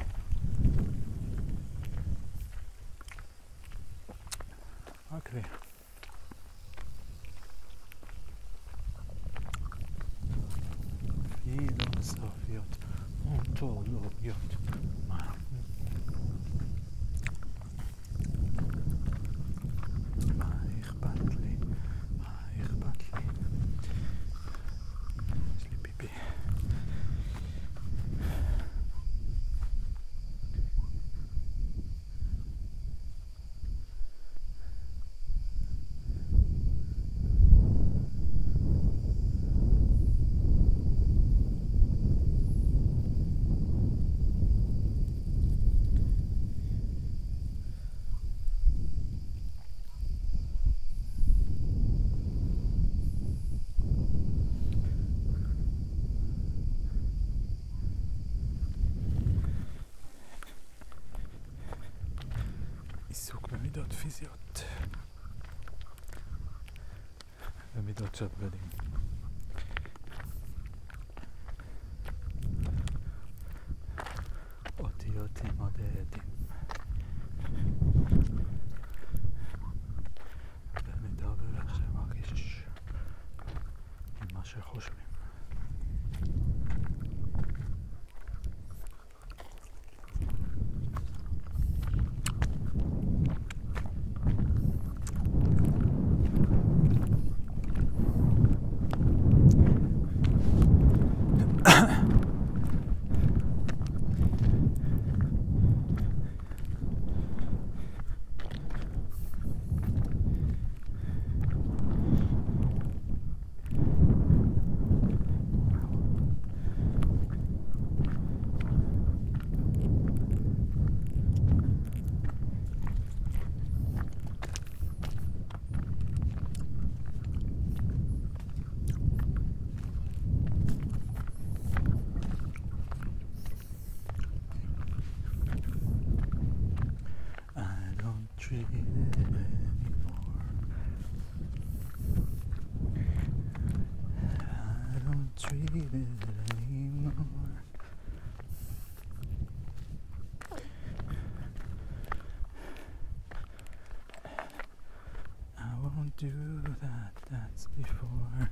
do 156.21 156.63
that, 156.83 157.15
that's 157.31 157.67
before. 157.69 158.51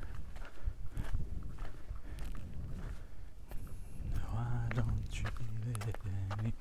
No, 4.14 4.22
I 4.34 4.74
don't 4.74 5.12
treat 5.12 5.28
it 5.68 5.96
anymore. 6.38 6.54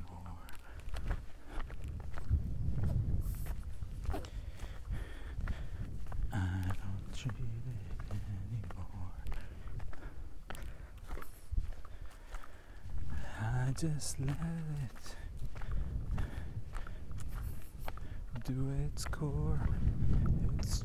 I 6.34 6.36
don't 6.66 7.14
treat 7.16 7.32
it 7.32 7.46
anymore. 8.12 9.14
I 13.40 13.67
just 13.80 14.20
let 14.22 14.30
it 14.30 15.16
do 18.44 18.72
its 18.88 19.06
core. 19.06 19.70
It's 20.58 20.82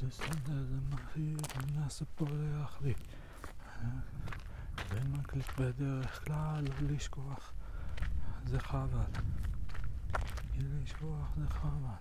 joy. 0.00 0.06
זה 0.06 0.10
סדר, 0.10 0.64
זה 0.70 0.76
מחיר, 0.90 1.38
מנסה 1.76 2.04
פה 2.14 2.24
להחליט. 2.28 2.98
ומקליט 4.90 5.46
בדרך 5.58 6.24
כלל, 6.24 6.64
לא 6.64 6.90
לשכוח, 6.90 7.52
זה 8.46 8.60
חבל. 8.60 9.04
לשכוח 10.58 11.28
זה 11.36 11.48
חבל. 11.48 12.00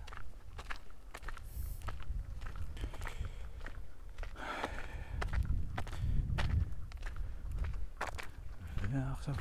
ועכשיו 8.92 9.36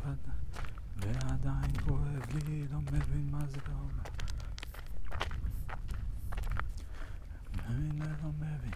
ועדיין 0.97 1.81
כואב 1.85 2.37
לי, 2.47 2.69
לא 2.69 2.79
מבין 2.81 3.29
מה 3.31 3.47
זה 3.47 3.59
אומר. 3.73 4.03
מבין 7.69 8.03
ולא 8.03 8.33
מבין. 8.33 8.73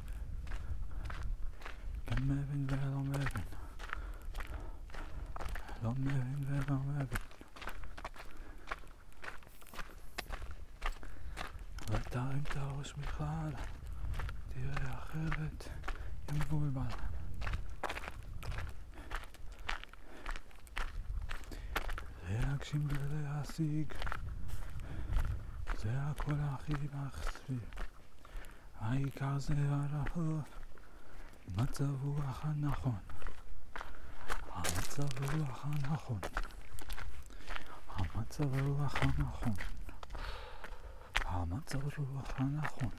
כן 2.07 2.23
מבין 2.23 2.67
ולא 2.69 2.99
מבין. 2.99 3.45
לא 5.83 5.91
מבין 5.91 6.45
ולא 6.47 6.77
מבין. 6.77 7.33
הראש 12.93 13.07
בכלל, 13.07 13.53
תראה 14.53 14.95
אחרת, 14.99 15.69
יהיה 16.29 16.45
מבולבל. 16.45 16.83
להגשים 22.31 22.89
ולהשיג, 22.91 23.93
זה 25.79 25.91
הכל 25.93 26.35
הכי 26.41 26.73
מחסרי. 26.73 27.57
העיקר 28.81 29.39
זה 29.39 29.55
הרעות, 29.69 30.45
מצב 31.57 32.05
רוח 32.05 32.45
הנכון. 32.45 32.99
המצב 34.53 35.35
רוח 35.35 35.65
הנכון. 35.65 36.21
המצב 37.89 38.61
רוח 38.61 38.95
הנכון. 38.97 39.55
המצב 41.43 41.99
רוח 41.99 42.29
הנכון. 42.37 42.91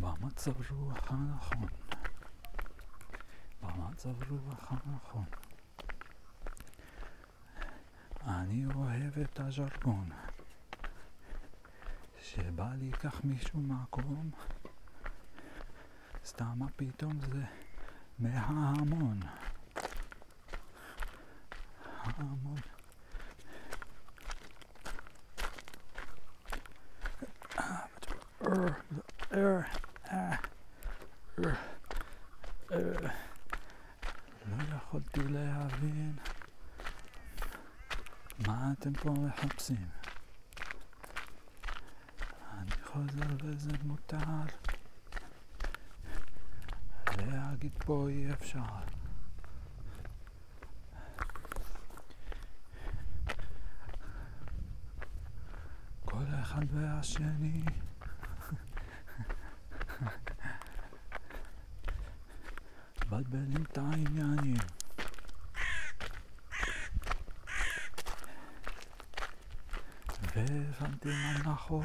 במצב 0.00 0.70
רוח 0.70 1.10
הנכון. 1.10 1.68
במצב 3.62 4.30
רוח 4.30 4.72
הנכון. 4.72 5.24
אני 8.26 8.66
אוהב 8.74 9.18
את 9.18 9.40
הז'רגון. 9.40 10.10
שבא 12.20 12.70
לי 12.78 12.92
כך 12.92 13.24
משום 13.24 13.82
מקום, 13.82 14.30
סתם 16.24 16.58
פתאום 16.76 17.20
זה 17.20 17.44
מההמון. 18.18 19.20
ההמון. 21.84 22.56
לא 28.50 28.56
יכולתי 34.76 35.20
להבין 35.28 36.16
מה 38.46 38.72
אתם 38.72 38.92
פה 39.08 39.14
מחפשים. 39.20 39.86
אני 42.58 42.70
חוזר 42.84 43.36
וזה 43.42 43.70
מותר. 43.82 44.16
להגיד 47.18 47.72
פה 47.86 48.08
אי 48.08 48.32
אפשר. 48.32 48.60
כל 56.04 56.24
אחד 56.42 56.64
והשני 56.70 57.62
מבלבלים 63.06 63.62
את 63.62 63.78
העניינים. 63.78 64.77
והבנתי 70.80 71.08
מה 71.08 71.52
נכון. 71.52 71.84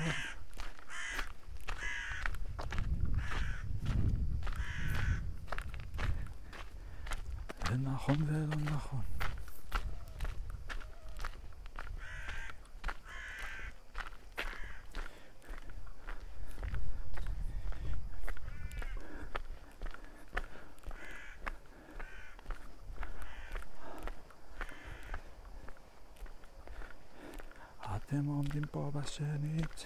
זה 7.70 7.76
נכון 7.78 8.18
ולא 8.28 8.56
נכון. 8.76 9.02
אתם 28.14 28.26
עומדים 28.26 28.64
פה 28.72 28.92
בשנית. 28.94 29.86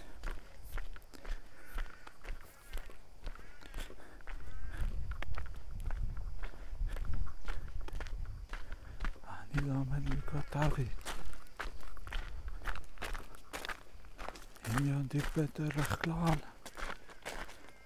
אני 9.28 9.70
לומד 9.70 10.10
לקראת 10.10 10.56
ערבית. 10.56 11.12
אם 14.68 14.86
יודעים 14.86 15.24
בדרך 15.38 16.04
כלל, 16.04 16.36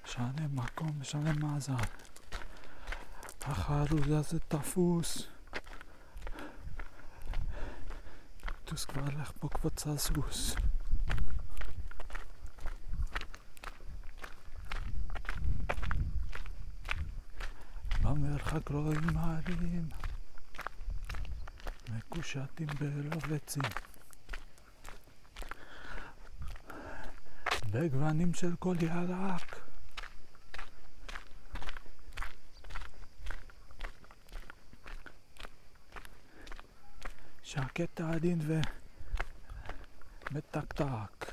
משנה 0.06 0.48
מקום, 0.54 0.92
משנה 1.00 1.34
מאזל. 1.34 1.74
החרוז 3.42 4.12
הזה 4.12 4.40
תפוס. 4.40 5.28
טוס 8.72 8.86
כבר 8.86 9.06
לך 9.06 9.32
פה 9.40 9.50
קבוצה 9.50 9.98
סוס. 9.98 10.56
במרחק 18.02 18.70
רואים 18.70 19.18
הרים 19.18 19.90
מקושטים 21.90 22.68
בלובצים 22.80 23.64
בגוונים 27.72 28.34
של 28.34 28.56
כל 28.60 28.76
ירק 28.82 29.61
שקט 37.82 38.02
עדין 38.02 38.40
ומתקתק. 40.32 41.32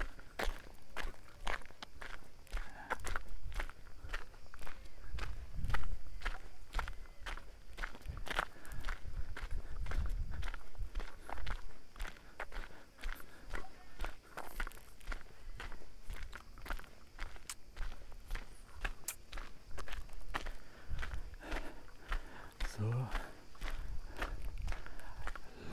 So. 22.78 23.18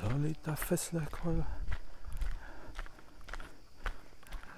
לא 0.04 0.10
להיתפס 0.76 0.94
לכל... 0.94 1.40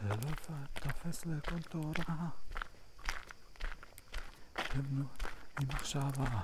לא 0.02 0.16
להיתפס 0.50 1.26
לכל 1.26 1.60
תורה. 1.60 2.30
תבנו 4.54 5.06
עם 5.60 5.68
מחשבה. 5.68 6.42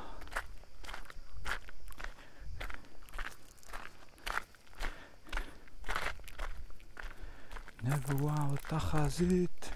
נבואה 7.83 8.35
או 8.49 8.55
תחזית 8.57 9.69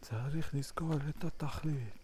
צריך 0.00 0.54
לזכור 0.54 0.94
את 1.08 1.24
התכלית. 1.24 1.99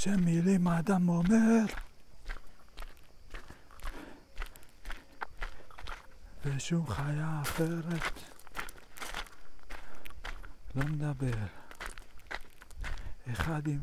שמילים 0.00 0.66
האדם 0.66 1.08
אומר 1.08 1.64
ושום 6.44 6.86
חיה 6.86 7.38
אחרת 7.42 8.20
לא 10.74 10.84
מדבר. 10.84 11.46
אחד 13.32 13.66
עם 13.66 13.80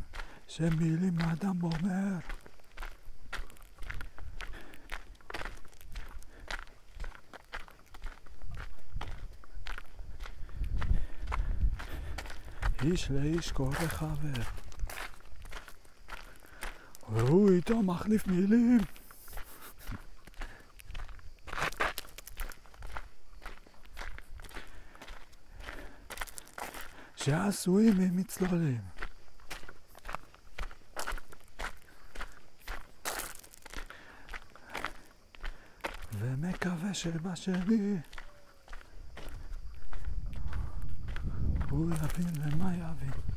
שמילים 0.48 1.20
האדם 1.20 1.64
אומר 1.64 2.18
איש 12.84 13.12
לאיש 13.12 13.52
קורא 13.52 13.76
חבר 13.76 14.65
והוא 17.16 17.52
איתו 17.52 17.82
מחליף 17.82 18.28
מילים 18.28 18.78
שעשויים 27.16 27.94
ממצלולים. 27.98 28.82
ומקווה 36.20 36.94
שבשני 36.94 37.98
הוא 41.70 41.92
יבין 41.92 42.34
למה 42.42 42.74
יבין. 42.76 43.35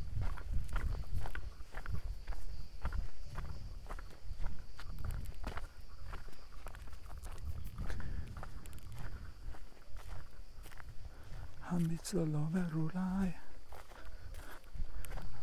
אומר 12.49 12.75
אולי 12.75 13.31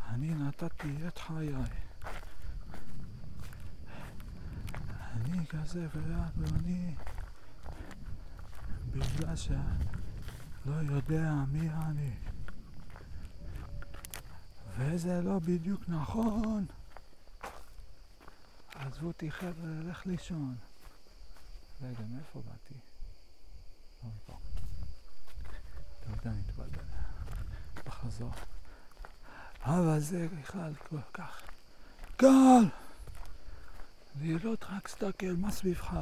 אני 0.10 0.34
נתתי 0.34 1.08
את 1.08 1.18
חיי. 1.18 1.54
אני 5.12 5.48
כזה 5.48 5.88
ואדוני 5.94 6.96
בגלל 8.92 9.36
שלא 9.36 10.76
יודע 10.82 11.34
מי 11.52 11.70
אני. 11.70 12.14
וזה 14.78 15.22
לא 15.22 15.40
בדיוק 15.40 15.82
נכון. 15.88 16.66
עזבו 18.76 19.08
אותי 19.08 19.32
חבר'ה, 19.32 19.70
ללך 19.70 20.06
לישון. 20.06 20.56
רגע, 21.82 22.04
מאיפה 22.14 22.42
באתי? 22.42 22.80
לא 24.04 24.10
מפה. 24.10 24.45
אני 26.28 26.40
מתבלבל. 26.40 26.84
בחזור. 27.86 28.32
אבל 29.64 30.00
זה 30.00 30.28
בכלל 30.42 30.74
כל 30.90 31.02
כך 31.14 31.42
קל 32.18 32.66
לראות 34.22 34.66
רק 34.70 34.88
סתכל 34.88 35.34
מה 35.38 35.52
סביבך. 35.52 35.98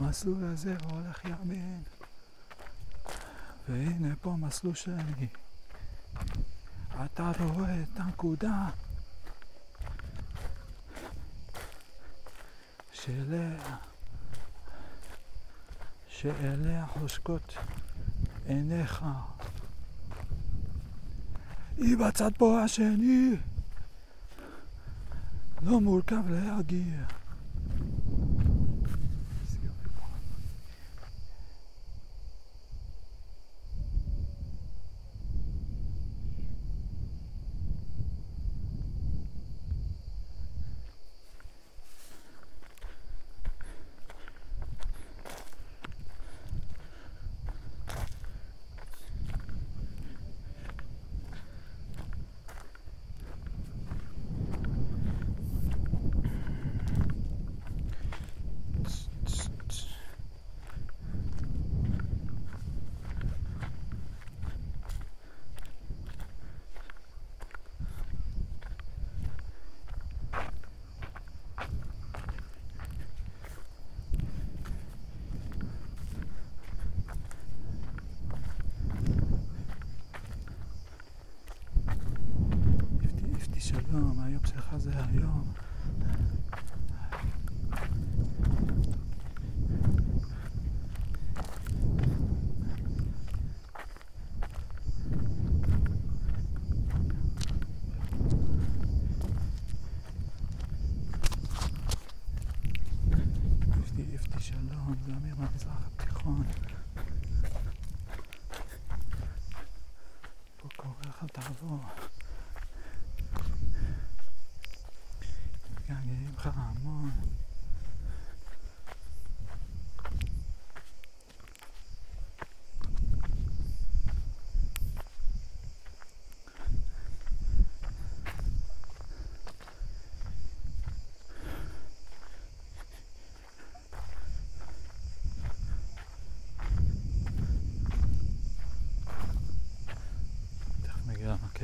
מסלול 0.00 0.44
הזה 0.44 0.76
הולך 0.90 1.24
ימין, 1.24 1.82
והנה 3.68 4.16
פה 4.20 4.36
מסלול 4.38 4.74
שני. 4.74 5.28
אתה 7.04 7.32
רואה 7.40 7.82
את 7.82 8.00
הנקודה 8.00 8.70
שאליה, 12.92 13.76
שאליה 16.20 16.86
חושקות 16.86 17.56
עיניך. 18.46 19.04
היא 21.76 21.96
בצד 21.96 22.30
פה 22.38 22.62
השני. 22.62 23.36
לא 25.62 25.80
מורכב 25.80 26.30
להגיע. 26.30 27.17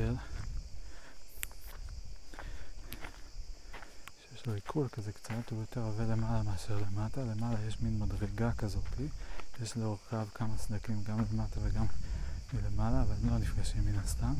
למקל. 0.05 0.23
שיש 4.29 4.47
לו 4.47 4.53
עיכול 4.53 4.87
כזה 4.87 5.11
קצת, 5.11 5.49
הוא 5.51 5.59
יותר 5.59 5.81
עובד 5.81 6.07
למעלה 6.09 6.43
מאשר 6.43 6.77
למטה. 6.77 7.21
למעלה 7.21 7.57
יש 7.67 7.81
מין 7.81 7.99
מדרגה 7.99 8.51
כזאת, 8.51 8.83
יש 9.61 9.77
לאורכיו 9.77 10.27
כמה 10.33 10.57
סדקים 10.57 11.03
גם 11.03 11.19
למטה 11.33 11.59
וגם 11.63 11.85
מלמעלה, 12.53 13.01
אבל 13.01 13.13
הם 13.23 13.29
לא 13.29 13.37
נפגשים 13.37 13.85
מן 13.85 13.99
הסתם. 13.99 14.33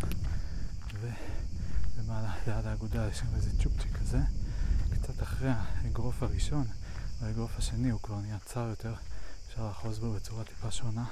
ולמעלה 1.01 2.35
ליד 2.47 2.65
האגודה 2.65 3.07
יש 3.07 3.17
שם 3.17 3.35
איזה 3.35 3.49
צ'ופצ'יק 3.63 3.97
כזה. 3.97 4.19
קצת 4.93 5.23
אחרי 5.23 5.49
האגרוף 5.49 6.23
הראשון, 6.23 6.67
והאגרוף 7.21 7.57
השני 7.57 7.89
הוא 7.89 7.99
כבר 8.01 8.19
נהיה 8.19 8.37
צר 8.45 8.67
יותר, 8.69 8.93
אפשר 9.47 9.67
לאחוז 9.67 9.99
בו 9.99 10.13
בצורה 10.13 10.43
טיפה 10.43 10.71
שונה. 10.71 11.05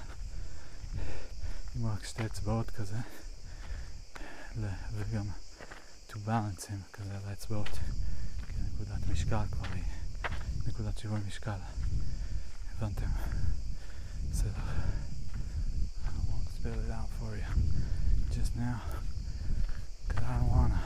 עם 1.75 1.85
רק 1.85 2.06
שתי 2.06 2.25
אצבעות 2.25 2.69
כזה, 2.69 2.98
וגם 4.57 5.27
to 6.09 6.14
balance 6.14 6.65
him, 6.65 6.93
כזה 6.93 7.14
לאצבעות, 7.30 7.69
כי 8.48 8.53
נקודת 8.61 9.07
משקל 9.11 9.45
כבר 9.51 9.67
היא 9.73 9.83
נקודת 10.67 10.98
שיווי 10.98 11.19
משקל, 11.27 11.57
הבנתם? 12.77 13.07
בסדר. 14.32 14.51
I 16.06 16.09
won't 16.09 16.49
spell 16.56 16.80
it 16.88 16.91
out 16.91 17.09
for 17.19 17.35
you 17.35 17.49
just 18.32 18.56
now, 18.56 18.82
because 20.07 20.23
I 20.23 20.38
don't 20.40 20.49
wanna. 20.49 20.82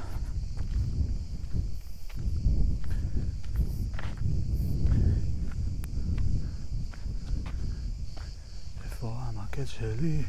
איפה 8.83 9.19
המקל 9.19 9.65
שלי? 9.65 10.25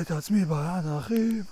את 0.00 0.10
עצמי 0.10 0.44
ביד, 0.44 0.86
האחים. 0.86 1.42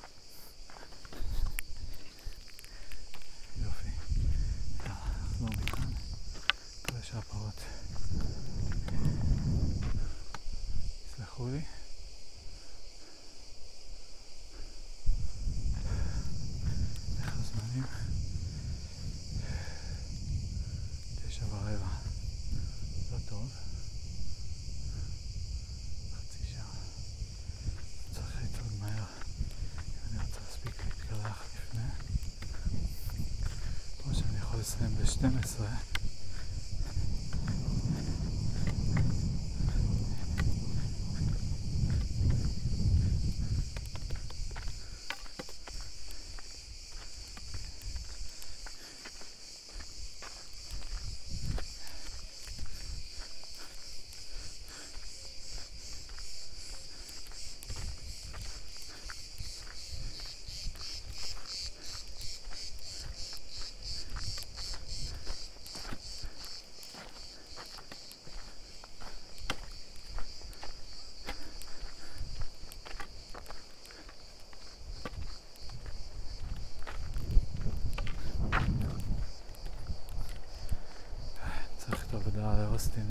לאוסטין, 82.73 83.11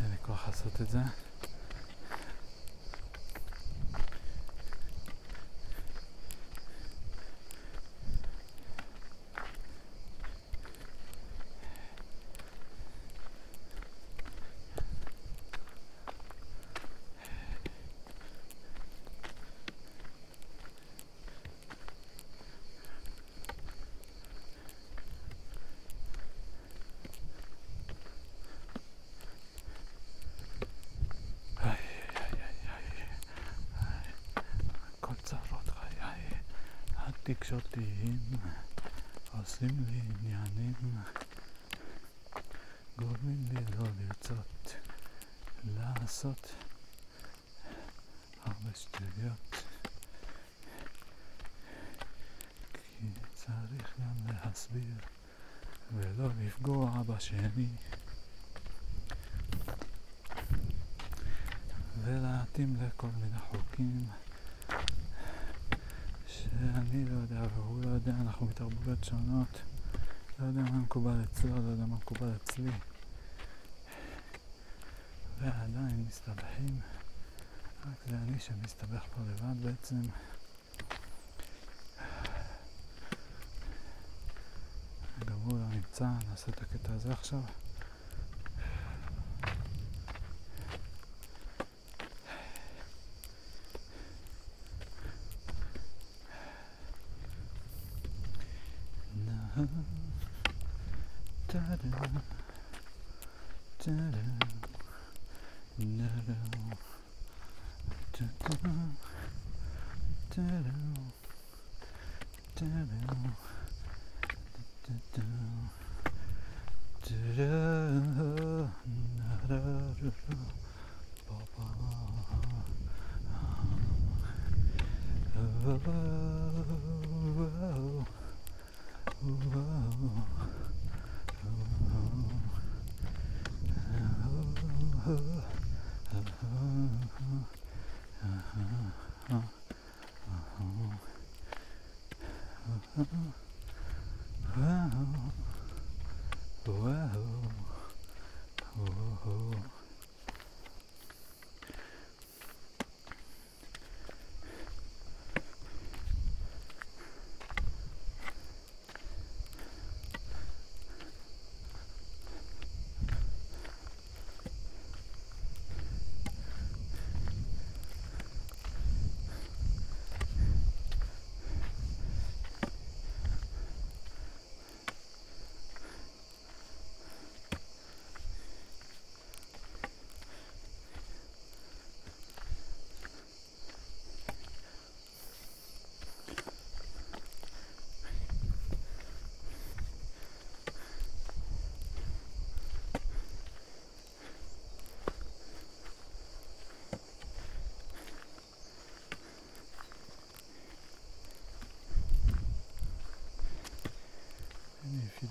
אין 0.00 0.10
לי 0.10 0.16
כוח 0.22 0.48
לעשות 0.48 0.80
את 0.80 0.90
זה. 0.90 0.98
תקשורתיים 37.28 38.18
עושים 39.32 39.84
לי 39.88 40.00
עניינים 40.00 40.74
גורמים 42.98 43.44
לי 43.52 43.60
לא 43.78 43.84
לרצות 44.00 44.74
לעשות 45.64 46.52
הרבה 48.44 48.70
שטויות 48.74 49.54
כי 52.72 53.06
צריך 53.34 53.98
גם 54.00 54.32
להסביר 54.34 54.94
ולא 55.94 56.28
לפגוע 56.40 57.02
בשני 57.02 57.68
ולהתאים 62.04 62.76
לכל 62.80 63.10
מיני 63.20 63.38
חוקים 63.38 64.08
שאני 66.58 67.04
לא 67.04 67.14
יודע 67.14 67.42
והוא 67.54 67.84
לא 67.84 67.88
יודע, 67.88 68.12
אנחנו 68.20 68.46
מתרבויות 68.46 69.04
שונות, 69.04 69.60
לא 70.38 70.46
יודע 70.46 70.60
מה 70.60 70.78
מקובל 70.78 71.24
אצלו, 71.24 71.56
לא 71.56 71.70
יודע 71.70 71.86
מה 71.86 71.96
מקובל 71.96 72.32
אצלי, 72.36 72.70
ועדיין 75.40 76.04
מסתבכים, 76.08 76.80
רק 77.86 78.08
זה 78.10 78.16
אני 78.16 78.38
שמסתבך 78.40 79.02
פה 79.14 79.20
לבד 79.22 79.66
בעצם. 79.66 80.00
גם 85.24 85.38
הוא 85.44 85.58
לא 85.58 85.68
נמצא, 85.68 86.08
נעשה 86.30 86.50
את 86.50 86.62
הקטע 86.62 86.92
הזה 86.92 87.12
עכשיו. 87.12 87.40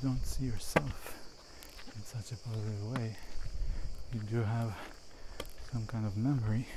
Don't 0.05 0.23
see 0.23 0.45
yourself 0.45 1.17
in 1.95 2.03
such 2.03 2.31
a 2.31 2.37
positive 2.47 2.93
way, 2.93 3.17
you 4.13 4.19
do 4.29 4.43
have 4.43 4.71
some 5.73 5.83
kind 5.87 6.05
of 6.05 6.15
memory 6.15 6.67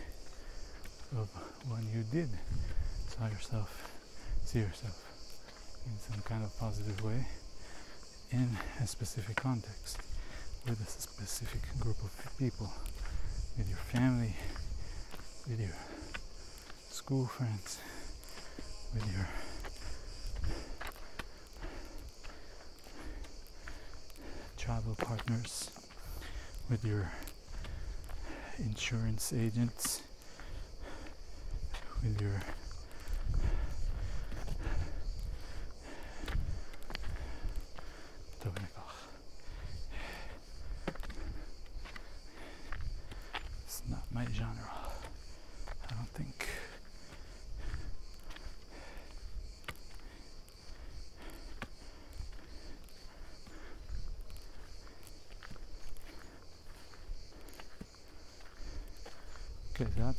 of 1.15 1.29
when 1.69 1.87
you 1.93 2.03
did 2.11 2.31
saw 3.09 3.27
yourself, 3.27 3.93
see 4.47 4.61
yourself 4.61 4.97
in 5.85 5.99
some 5.99 6.23
kind 6.23 6.43
of 6.43 6.59
positive 6.59 7.05
way 7.05 7.27
in 8.31 8.49
a 8.81 8.87
specific 8.87 9.37
context 9.37 9.99
with 10.67 10.81
a 10.81 10.91
specific 10.91 11.61
group 11.81 12.03
of 12.03 12.39
people, 12.39 12.73
with 13.59 13.69
your 13.69 13.77
family, 13.93 14.35
with 15.47 15.61
your 15.61 15.77
school 16.89 17.27
friends, 17.27 17.79
with 18.95 19.05
your 19.13 19.29
travel 24.89 25.07
partners, 25.07 25.71
with 26.71 26.85
your 26.85 27.11
insurance 28.59 29.33
agents, 29.33 30.03
with 32.03 32.21
your 32.21 32.41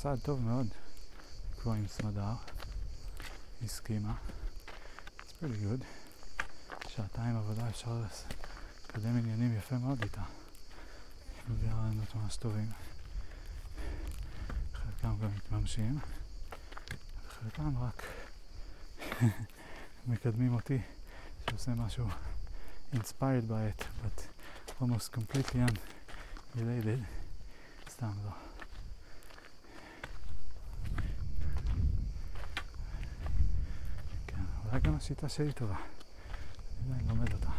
צעד 0.09 0.19
טוב 0.19 0.41
מאוד 0.41 0.67
לקרוא 1.53 1.73
עם 1.73 1.87
סמדר. 1.87 2.33
הסכימה. 3.63 4.13
It's 5.19 5.31
pretty 5.41 5.63
good. 5.63 5.83
שעתיים 6.87 7.35
עבודה 7.35 7.69
אפשר 7.69 8.03
לקדם 8.89 9.17
עניינים 9.17 9.57
יפה 9.57 9.77
מאוד 9.77 10.03
איתה. 10.03 10.21
היא 10.21 11.55
מביאה 11.55 11.73
רעיונות 11.73 12.15
ממש 12.15 12.35
טובים. 12.35 12.71
חלקם 14.73 15.15
גם 15.21 15.35
מתממשים, 15.35 15.99
וחלקם 17.27 17.77
רק 17.77 18.03
מקדמים 20.07 20.53
אותי, 20.53 20.77
שעושה 21.49 21.71
משהו 21.71 22.07
inspired 22.93 23.49
by 23.49 23.81
it, 23.81 23.83
but 24.03 24.21
almost 24.81 25.11
completely 25.17 25.59
unrelated. 26.55 27.03
סתם 27.89 28.11
לא. 28.25 28.48
השיטה 34.99 35.29
שלי 35.29 35.53
טובה. 35.53 35.75
אני 36.91 37.07
לומד 37.07 37.33
אותה. 37.33 37.49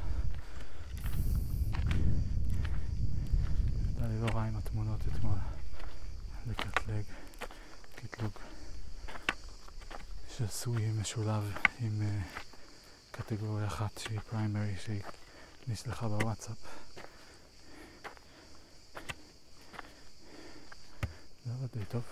הייתה 3.86 4.08
לי 4.08 4.20
לא 4.20 4.26
רע 4.26 4.42
עם 4.42 4.56
התמונות 4.56 5.00
אתמול. 5.08 5.38
לקטלג, 6.46 7.04
קטלוג 7.94 8.32
שעשוי 10.36 10.90
משולב 11.00 11.56
עם 11.80 12.02
uh, 12.02 12.40
קטגוריה 13.10 13.66
אחת 13.66 13.98
שהיא 13.98 14.20
פריימרי 14.20 14.74
שהיא 14.78 15.02
נשלחה 15.68 16.08
בוואטסאפ. 16.08 16.58
זה 21.46 21.52
עבד 21.52 21.78
די 21.78 21.84
טוב. 21.84 22.02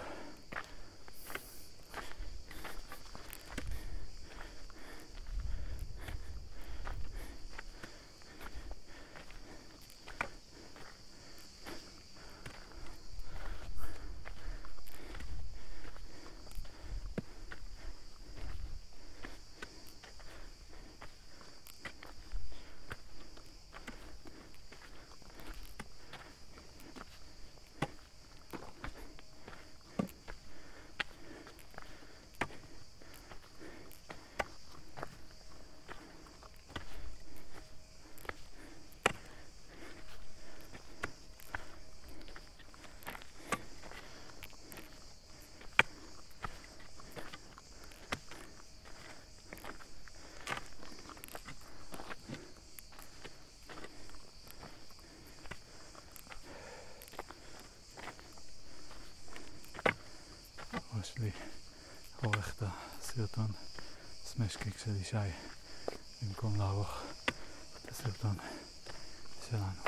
שלי 61.18 61.30
עורך 62.22 62.54
את 63.18 63.22
הסרטון 63.24 63.52
סמשקיק 64.24 64.78
של 64.78 64.96
ישי 64.96 65.16
במקום 66.22 66.58
לערוך 66.58 67.02
את 67.84 67.90
הסרטון 67.90 68.36
שלנו. 69.50 69.87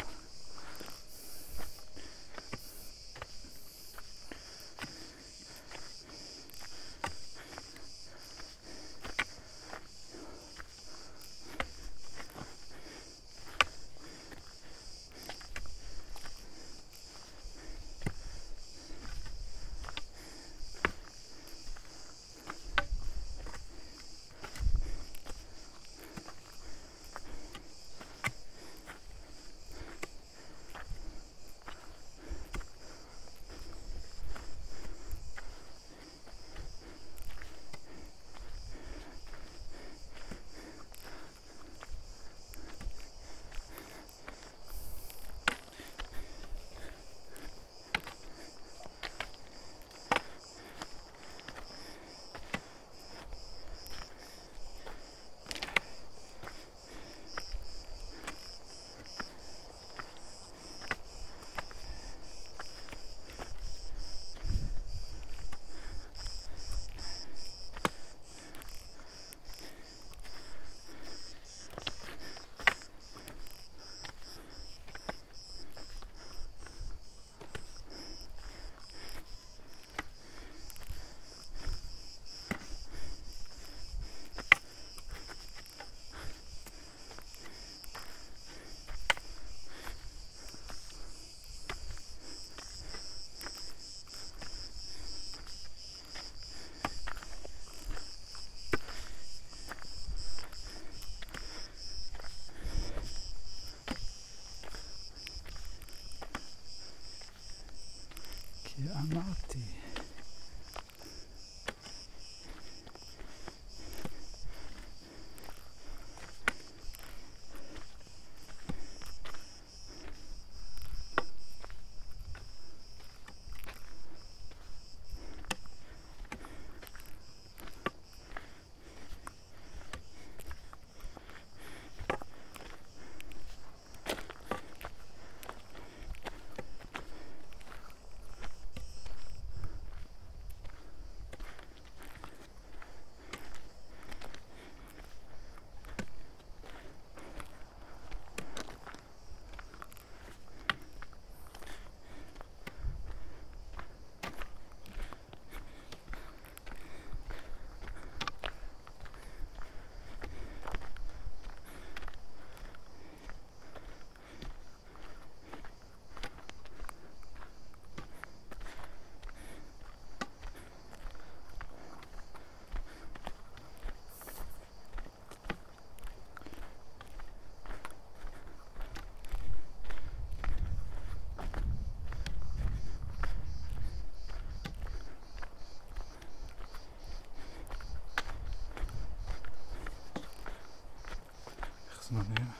זמנים. 192.10 192.50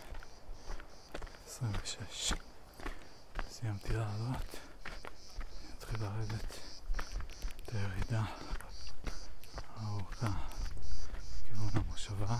26 1.47 2.33
סיימתי 3.49 3.93
לעלות. 3.93 4.57
נתחיל 5.75 6.01
לרדת. 6.03 6.59
את 7.57 7.75
הירידה 7.75 8.23
הארוכה 9.77 10.31
לכיוון 11.43 11.71
המושבה. 11.75 12.37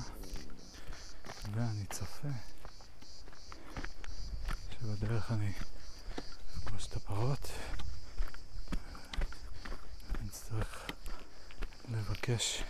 ואני 1.53 1.85
צופה 1.87 2.29
שבדרך 4.71 5.33
אני 5.33 5.53
אפגוש 6.57 6.87
את 6.87 6.97
הפרות. 6.97 7.51
ונצטרך 10.21 10.87
לבקש 11.89 12.63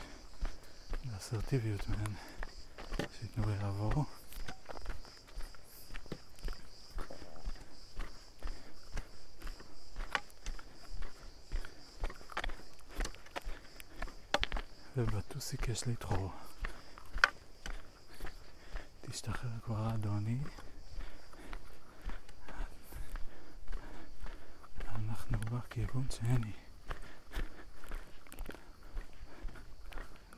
באסרטיביות 1.04 1.88
מהן 1.88 2.14
שייתנו 3.18 3.48
לי 3.50 3.58
לעבור 3.58 4.04
ובטוסיק 15.40 15.68
יש 15.68 15.86
לי 15.86 15.96
תחור. 15.96 16.32
תשתחרר 19.00 19.50
כבר 19.64 19.94
אדוני. 19.94 20.38
אנחנו 24.88 25.38
בכיוון. 25.38 26.06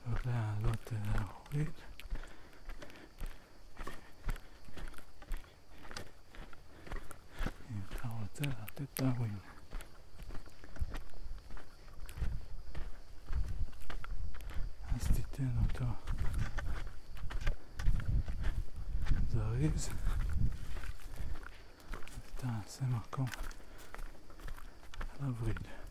לא 0.06 0.18
להעלות 0.24 0.92
להוריד. 0.92 1.72
אם 7.70 7.80
אתה 7.90 8.08
רוצה 8.08 8.44
לתת 8.44 8.80
את 8.80 9.00
הווין. 9.00 9.38
אז 15.02 15.06
תיתן 15.06 15.50
אותו 15.62 15.84
זריז 19.28 19.90
ותעשה 22.72 22.84
מקום 22.96 23.26
לווריד. 25.20 25.56
הפלאפון 25.56 25.81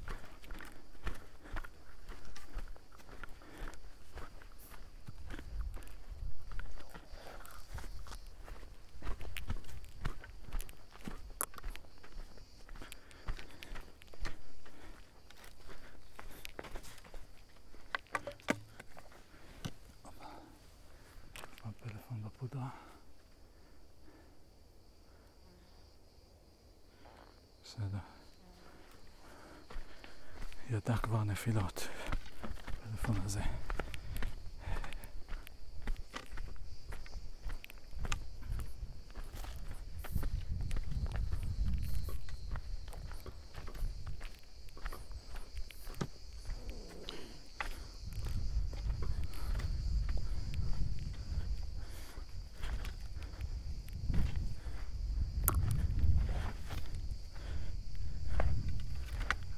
בסדר. 27.71 27.97
ידע 30.69 30.97
כבר 30.97 31.23
נפילות, 31.23 31.87
הפלאפון 32.43 33.25
הזה. 33.25 33.41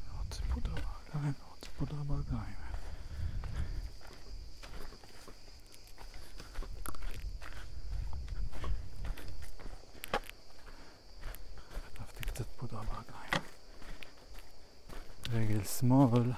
לא 0.08 0.20
רוצה 0.20 0.42
פודרה 0.54 0.76
ברגליים, 0.76 1.34
לא 1.40 1.48
רוצה 1.56 1.68
פודרה 1.78 2.04
ברגליים. 2.04 2.54
חטפתי 11.86 12.24
קצת 12.26 12.46
פודרה 12.58 12.84
ברגליים. 12.84 13.44
רגל 15.32 15.63
שמאל 15.80 16.32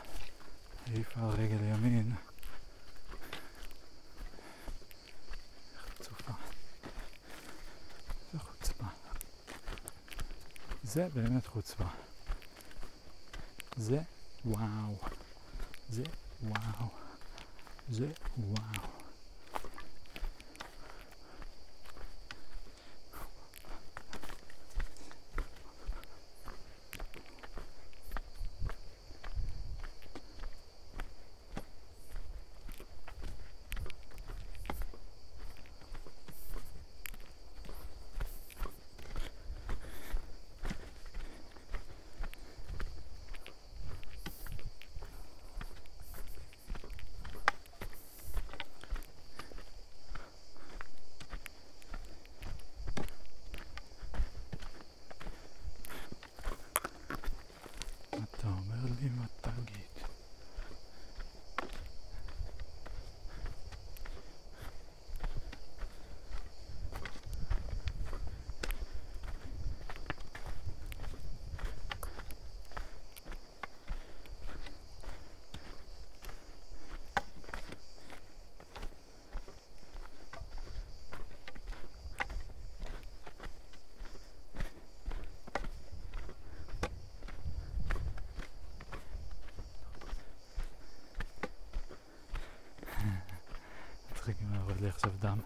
העיפה 0.87 1.19
רגל 1.19 1.63
ימין. 1.63 2.13
חצופה. 5.77 6.31
זה 8.33 8.39
חוצפה. 8.39 8.85
זה 10.83 11.07
באמת 11.13 11.47
חוצפה. 11.47 11.87
זה 13.77 14.01
וואו. 14.45 14.95
זה 15.89 16.03
וואו. 16.43 16.89
זה 17.89 18.11
וואו. 18.37 18.95
אתה 58.39 58.47
אומר 58.47 58.83
לי 59.01 59.09
מה 59.09 59.25
תגיד. 59.41 59.85
מצחיק 94.11 94.41
אם 94.41 94.53
יורד 94.67 94.81
לי 94.81 94.89
עכשיו 94.89 95.11
דם, 95.19 95.39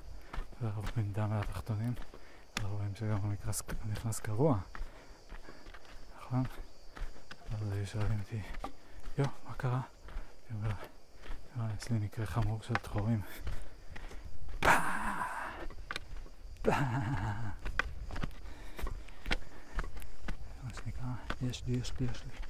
רואים 0.61 1.11
דם 1.11 1.29
מהתחתונים, 1.29 1.93
אנחנו 2.57 2.75
רואים 2.75 2.95
שגם 2.95 3.17
המקרס 3.23 3.61
נכנס 3.89 4.19
קרוע, 4.19 4.57
נכון? 6.19 6.43
אז 7.51 7.71
היו 7.71 7.87
שואלים 7.87 8.19
אותי, 8.19 8.41
יו, 9.17 9.25
מה 9.47 9.53
קרה? 9.53 9.81
אני 10.49 10.57
אומר, 10.57 10.71
"אה, 11.59 11.67
יש 11.77 11.89
לי 11.89 11.99
מקרה 11.99 12.25
חמור 12.25 12.61
של 12.61 12.73
דחורים. 12.73 13.21
מה 20.63 20.73
שנקרא, 20.75 21.07
יש 21.41 21.63
לי, 21.67 21.73
יש 21.77 21.93
לי, 21.99 22.07
יש 22.11 22.23
לי. 22.23 22.48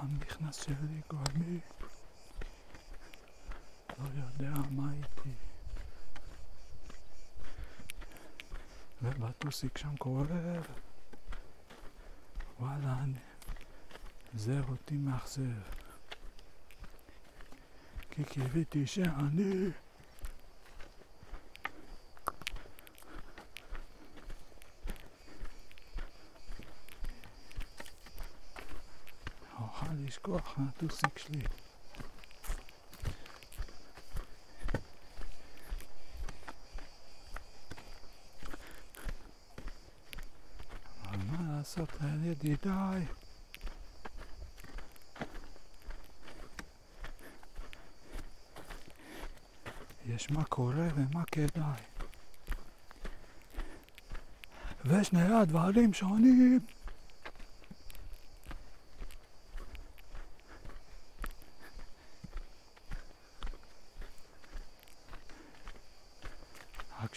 הנכנס 0.00 0.64
שלי 0.64 1.00
גורמי 1.10 1.60
לא 3.98 4.04
יודע 4.16 4.60
מה 4.70 4.92
איתי 4.92 5.34
ובטוסיק 9.02 9.78
שם 9.78 9.96
כואב 9.96 10.66
וואלה 12.60 12.96
זה 14.34 14.60
אותי 14.68 14.94
מאכזב. 14.94 15.42
כי 18.10 18.24
קיוויתי 18.24 18.86
שאני 18.86 19.70
אוכל 30.28 30.38
לשכוח 30.38 30.58
מהטוסיק 30.58 31.18
שלי. 31.18 31.42
אבל 41.04 41.16
מה 41.26 41.56
לעשות 41.56 41.88
ידידיי? 42.24 43.06
יש 50.06 50.30
מה 50.30 50.44
קורה 50.44 50.88
ומה 50.94 51.24
כדאי. 51.24 51.82
ושני 54.84 55.22
הדברים 55.22 55.94
שונים. 55.94 56.77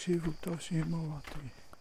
הקשיבו 0.02 0.30
טוב 0.40 0.60
שימו 0.60 0.96
אותי. 0.96 1.38
מה 1.38 1.71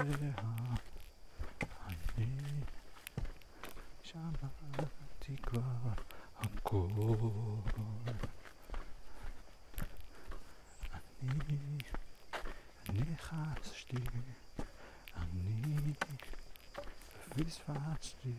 יודע, 0.00 0.42
אני 1.86 2.26
שמעתי 4.02 5.36
כבר 5.42 5.60
הכל. 6.36 6.88
אני, 10.92 11.78
אני 12.88 13.16
חשתי, 13.16 13.96
אני 15.16 15.94
פספסתי, 17.46 18.32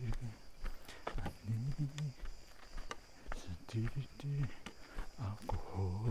אני 1.18 1.86
שתיתי 3.36 4.42
אלכוהול. 5.20 6.10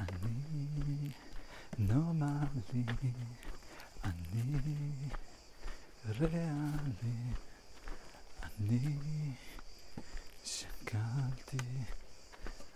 אני 0.00 1.10
נורמלי, 1.78 2.84
אני 4.04 4.42
ריאלי, 6.08 7.32
אני 8.42 9.34
שקלתי 10.44 11.56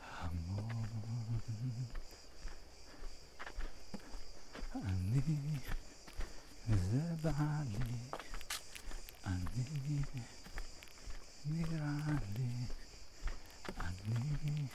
המון. 0.02 0.86
אני, 4.74 5.20
זה 6.68 7.00
בא 7.22 7.32
לי, 7.64 7.94
אני, 9.26 10.02
נראה 11.46 11.96
לי, 12.36 12.52
אני 13.80 14.66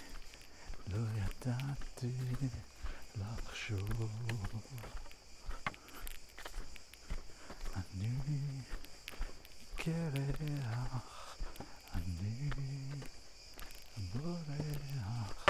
לא 0.87 0.97
ידעתי 1.15 2.11
לחשוב. 3.15 4.09
אני 7.75 8.09
קרח, 9.83 11.35
אני 11.93 12.49
בורח, 14.13 15.45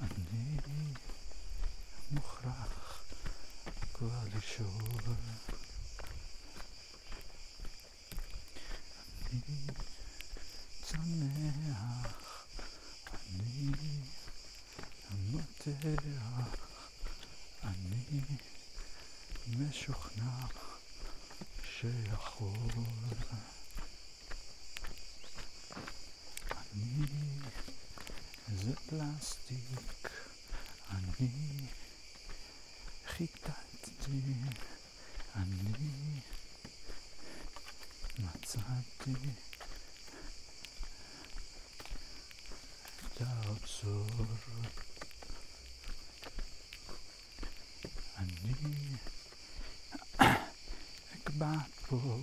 אני 0.00 0.56
מוכרח 2.10 3.04
כבר 3.94 4.20
לשאול. 4.36 5.14
אני 9.32 9.40
צונח, 10.82 12.46
אני 13.12 13.70
מותח, 15.30 16.02
אני 17.64 18.20
משוכנע 19.46 20.65
שיכול. 21.86 22.58
אני 26.50 27.06
זה 28.54 28.72
פלסטיק, 28.88 30.10
אני 30.90 31.28
חיטטתי, 33.06 34.32
אני 35.36 36.20
מצאתי 38.18 39.12
את 43.06 43.20
האוצר. 43.20 44.06
אני 48.16 48.54
אקבע 51.14 51.52
פה, 51.88 52.20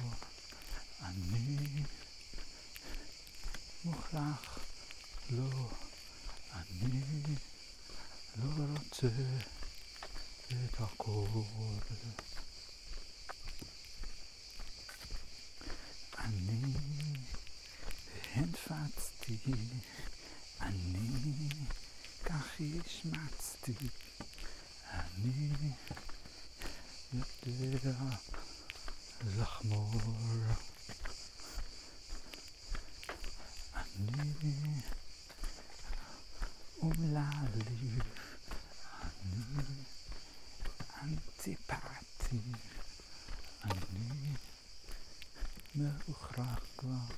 אני 1.02 1.58
מוכרח, 4.14 4.60
לא, 5.30 5.70
אני 6.54 7.02
לא 8.36 8.64
רוצה 8.78 9.08
את 10.50 10.82
הכל. 10.82 11.26
אני 16.18 16.74
הנפצתי, 18.34 19.38
אני 20.62 21.50
כך 22.26 22.62
השמצתי, 22.86 23.74
אני 24.94 25.50
יודע 27.48 27.94
לחמור. 29.26 30.02
אני 33.86 34.34
אומללי, 36.82 38.00
אני 38.94 39.64
אנטיפטי, 41.04 42.40
אני 43.64 44.36
מוכרח 45.76 46.60
כבר 46.78 47.16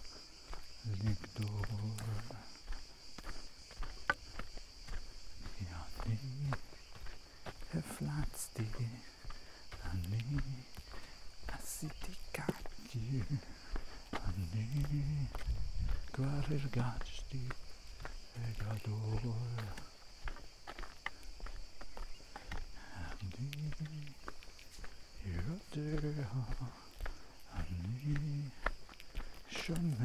לגדול. 0.85 1.65
אני 6.05 6.17
הפלצתי, 7.73 8.65
אני 9.83 10.21
עשיתי 11.47 12.13
קקי, 12.31 13.21
אני 14.13 14.83
כבר 16.15 16.25
הרגשתי 16.25 17.47
בגדול. 18.37 19.19
אני 23.21 23.47
יודע, 25.25 26.27
אני 27.53 28.15
שומע, 29.49 29.95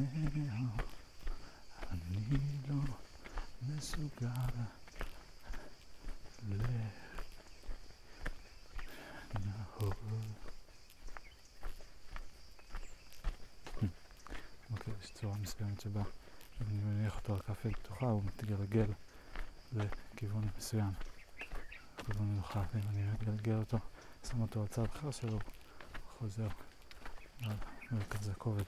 אני 1.91 2.39
לא 2.69 2.77
מסוגל 3.63 4.29
לנהור. 6.49 6.81
אוקיי, 14.73 14.95
יש 15.03 15.11
צורה 15.11 15.37
מסוימת 15.37 15.69
שבה 15.83 16.03
אני 16.61 16.79
מניח 16.79 17.17
אותו 17.17 17.35
על 17.35 17.41
כף 17.41 17.65
יד 17.65 17.77
פתוחה, 17.77 18.07
הוא 18.07 18.23
מתגלגל 18.25 18.87
לכיוון 19.73 20.49
מסוים. 20.59 20.91
כיוון 21.97 22.27
מנוחה, 22.27 22.63
ואם 22.73 22.83
אני 22.89 23.03
מגלגל 23.03 23.55
אותו, 23.55 23.79
שם 24.29 24.41
אותו 24.41 24.61
על 24.61 24.67
צד 24.67 24.85
אחר 24.85 25.11
שלו, 25.11 25.33
הוא 25.33 25.41
חוזר 26.19 26.49
על 27.43 27.53
מרכז 27.91 28.29
הכובד 28.29 28.65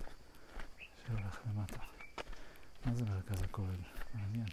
שהולך 1.07 1.41
למטה. 1.47 1.79
מה 2.85 2.95
זה 2.95 3.05
מרכז 3.05 3.43
הכובד? 3.43 3.77
מעניין. 4.15 4.47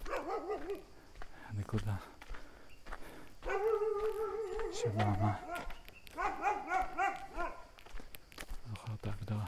הנקודה 1.50 1.96
שבה 4.74 5.06
מה? 5.06 5.36
זוכר 8.70 8.94
את 8.94 9.08
ההגדרה. 9.08 9.46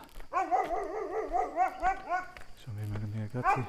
שומעים 2.65 2.93
למי 2.93 3.23
הגעתי? 3.23 3.61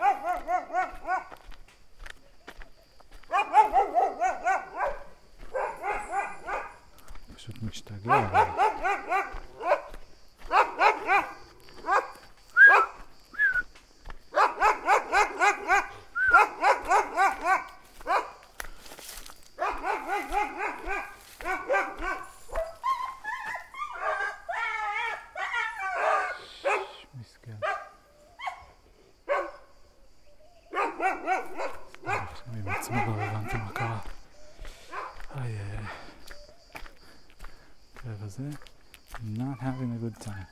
פשוט 7.35 7.55
משתגע. 7.63 8.13
מסכן. 27.21 27.57
אני 32.49 32.61
עם 32.61 32.69
עצמי 32.69 32.97
לא 33.07 33.23
הבנתי 33.23 33.57
מה 33.57 33.73
קרה. 33.75 33.99
איי 35.37 35.43
איי 35.43 35.79
איי. 35.79 35.85
הכלב 37.97 38.23
הזה, 38.25 38.43
not 39.37 39.59
having 39.61 39.93
a 39.97 40.05
good 40.05 40.25
time. 40.25 40.49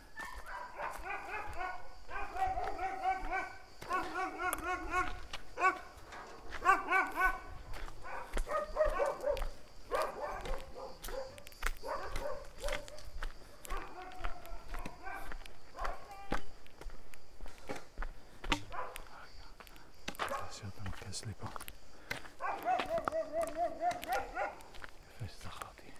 להשאיר 20.30 20.68
את 20.68 20.78
המקל 20.86 21.12
שלי 21.12 21.32
פה. 21.40 21.46
יפה 25.14 25.28
שזכרתי. 25.28 25.90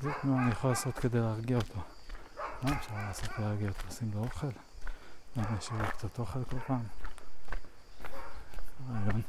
זה 0.00 0.10
מה 0.24 0.42
אני 0.42 0.49
יכול 0.60 0.70
לעשות 0.70 0.98
כדי 0.98 1.20
להרגיע 1.20 1.56
אותו. 1.56 1.80
מה 2.62 2.72
אפשר 2.72 2.94
לעשות 2.94 3.28
כדי 3.28 3.46
להרגיע 3.46 3.68
אותו? 3.68 3.80
לשים 3.88 4.10
לו 4.14 4.20
אוכל? 4.20 4.46
נשאיר 5.36 5.82
לו 5.82 5.88
קצת 5.88 6.18
אוכל 6.18 6.44
כל 6.44 6.56
פעם? 6.66 6.82
רעיון. 8.90 9.22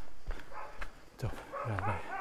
טוב, 1.17 1.31
יאללה 1.67 1.81
ביי. 1.81 2.20